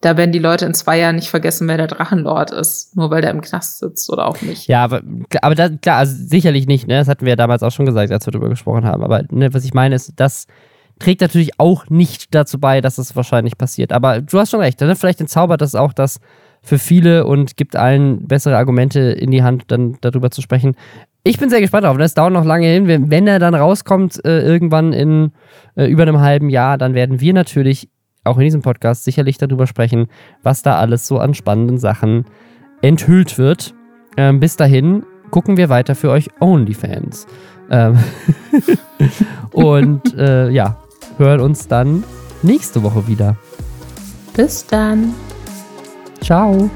da 0.00 0.16
werden 0.16 0.30
die 0.30 0.38
Leute 0.38 0.64
in 0.64 0.74
zwei 0.74 0.98
Jahren 0.98 1.16
nicht 1.16 1.28
vergessen, 1.28 1.66
wer 1.66 1.76
der 1.76 1.88
Drachenlord 1.88 2.52
ist, 2.52 2.96
nur 2.96 3.10
weil 3.10 3.20
der 3.20 3.32
im 3.32 3.40
Knast 3.40 3.78
sitzt 3.78 4.10
oder 4.10 4.26
auch 4.26 4.40
nicht. 4.42 4.68
Ja, 4.68 4.84
aber, 4.84 5.02
aber 5.42 5.54
da, 5.54 5.68
klar, 5.70 5.98
also 5.98 6.14
sicherlich 6.16 6.66
nicht, 6.66 6.86
ne? 6.86 6.98
Das 6.98 7.08
hatten 7.08 7.24
wir 7.24 7.30
ja 7.30 7.36
damals 7.36 7.62
auch 7.62 7.72
schon 7.72 7.86
gesagt, 7.86 8.12
als 8.12 8.26
wir 8.26 8.30
darüber 8.30 8.48
gesprochen 8.48 8.84
haben. 8.84 9.02
Aber 9.02 9.24
ne, 9.30 9.52
was 9.52 9.64
ich 9.64 9.74
meine 9.74 9.96
ist, 9.96 10.12
das 10.16 10.46
trägt 11.00 11.20
natürlich 11.20 11.58
auch 11.58 11.88
nicht 11.88 12.34
dazu 12.34 12.58
bei, 12.60 12.80
dass 12.80 12.98
es 12.98 13.16
wahrscheinlich 13.16 13.58
passiert. 13.58 13.92
Aber 13.92 14.20
du 14.20 14.38
hast 14.38 14.50
schon 14.50 14.60
recht, 14.60 14.80
ne? 14.80 14.94
vielleicht 14.94 15.20
entzaubert 15.20 15.60
das 15.60 15.74
auch 15.74 15.92
das 15.92 16.20
für 16.62 16.78
viele 16.78 17.24
und 17.24 17.56
gibt 17.56 17.76
allen 17.76 18.26
bessere 18.26 18.56
Argumente 18.56 19.00
in 19.00 19.30
die 19.30 19.42
Hand, 19.42 19.64
dann 19.68 19.96
darüber 20.00 20.30
zu 20.30 20.42
sprechen. 20.42 20.76
Ich 21.24 21.38
bin 21.38 21.50
sehr 21.50 21.60
gespannt 21.60 21.84
drauf. 21.84 21.98
Das 21.98 22.12
ne? 22.12 22.16
dauert 22.16 22.32
noch 22.32 22.44
lange 22.44 22.66
hin. 22.66 23.10
Wenn 23.10 23.26
er 23.26 23.38
dann 23.38 23.54
rauskommt, 23.54 24.24
äh, 24.24 24.42
irgendwann 24.42 24.92
in 24.92 25.32
äh, 25.76 25.86
über 25.86 26.02
einem 26.02 26.20
halben 26.20 26.50
Jahr, 26.50 26.78
dann 26.78 26.94
werden 26.94 27.20
wir 27.20 27.32
natürlich 27.32 27.88
auch 28.28 28.38
in 28.38 28.44
diesem 28.44 28.62
Podcast 28.62 29.04
sicherlich 29.04 29.38
darüber 29.38 29.66
sprechen, 29.66 30.06
was 30.42 30.62
da 30.62 30.78
alles 30.78 31.06
so 31.06 31.18
an 31.18 31.34
spannenden 31.34 31.78
Sachen 31.78 32.24
enthüllt 32.82 33.38
wird. 33.38 33.74
Ähm, 34.16 34.40
bis 34.40 34.56
dahin 34.56 35.04
gucken 35.30 35.56
wir 35.56 35.68
weiter 35.68 35.94
für 35.94 36.10
euch 36.10 36.30
OnlyFans. 36.40 37.26
Ähm 37.70 37.98
und 39.52 40.14
äh, 40.16 40.50
ja, 40.50 40.76
hören 41.18 41.40
uns 41.40 41.68
dann 41.68 42.04
nächste 42.42 42.82
Woche 42.82 43.06
wieder. 43.06 43.36
Bis 44.34 44.66
dann. 44.66 45.14
Ciao. 46.20 46.70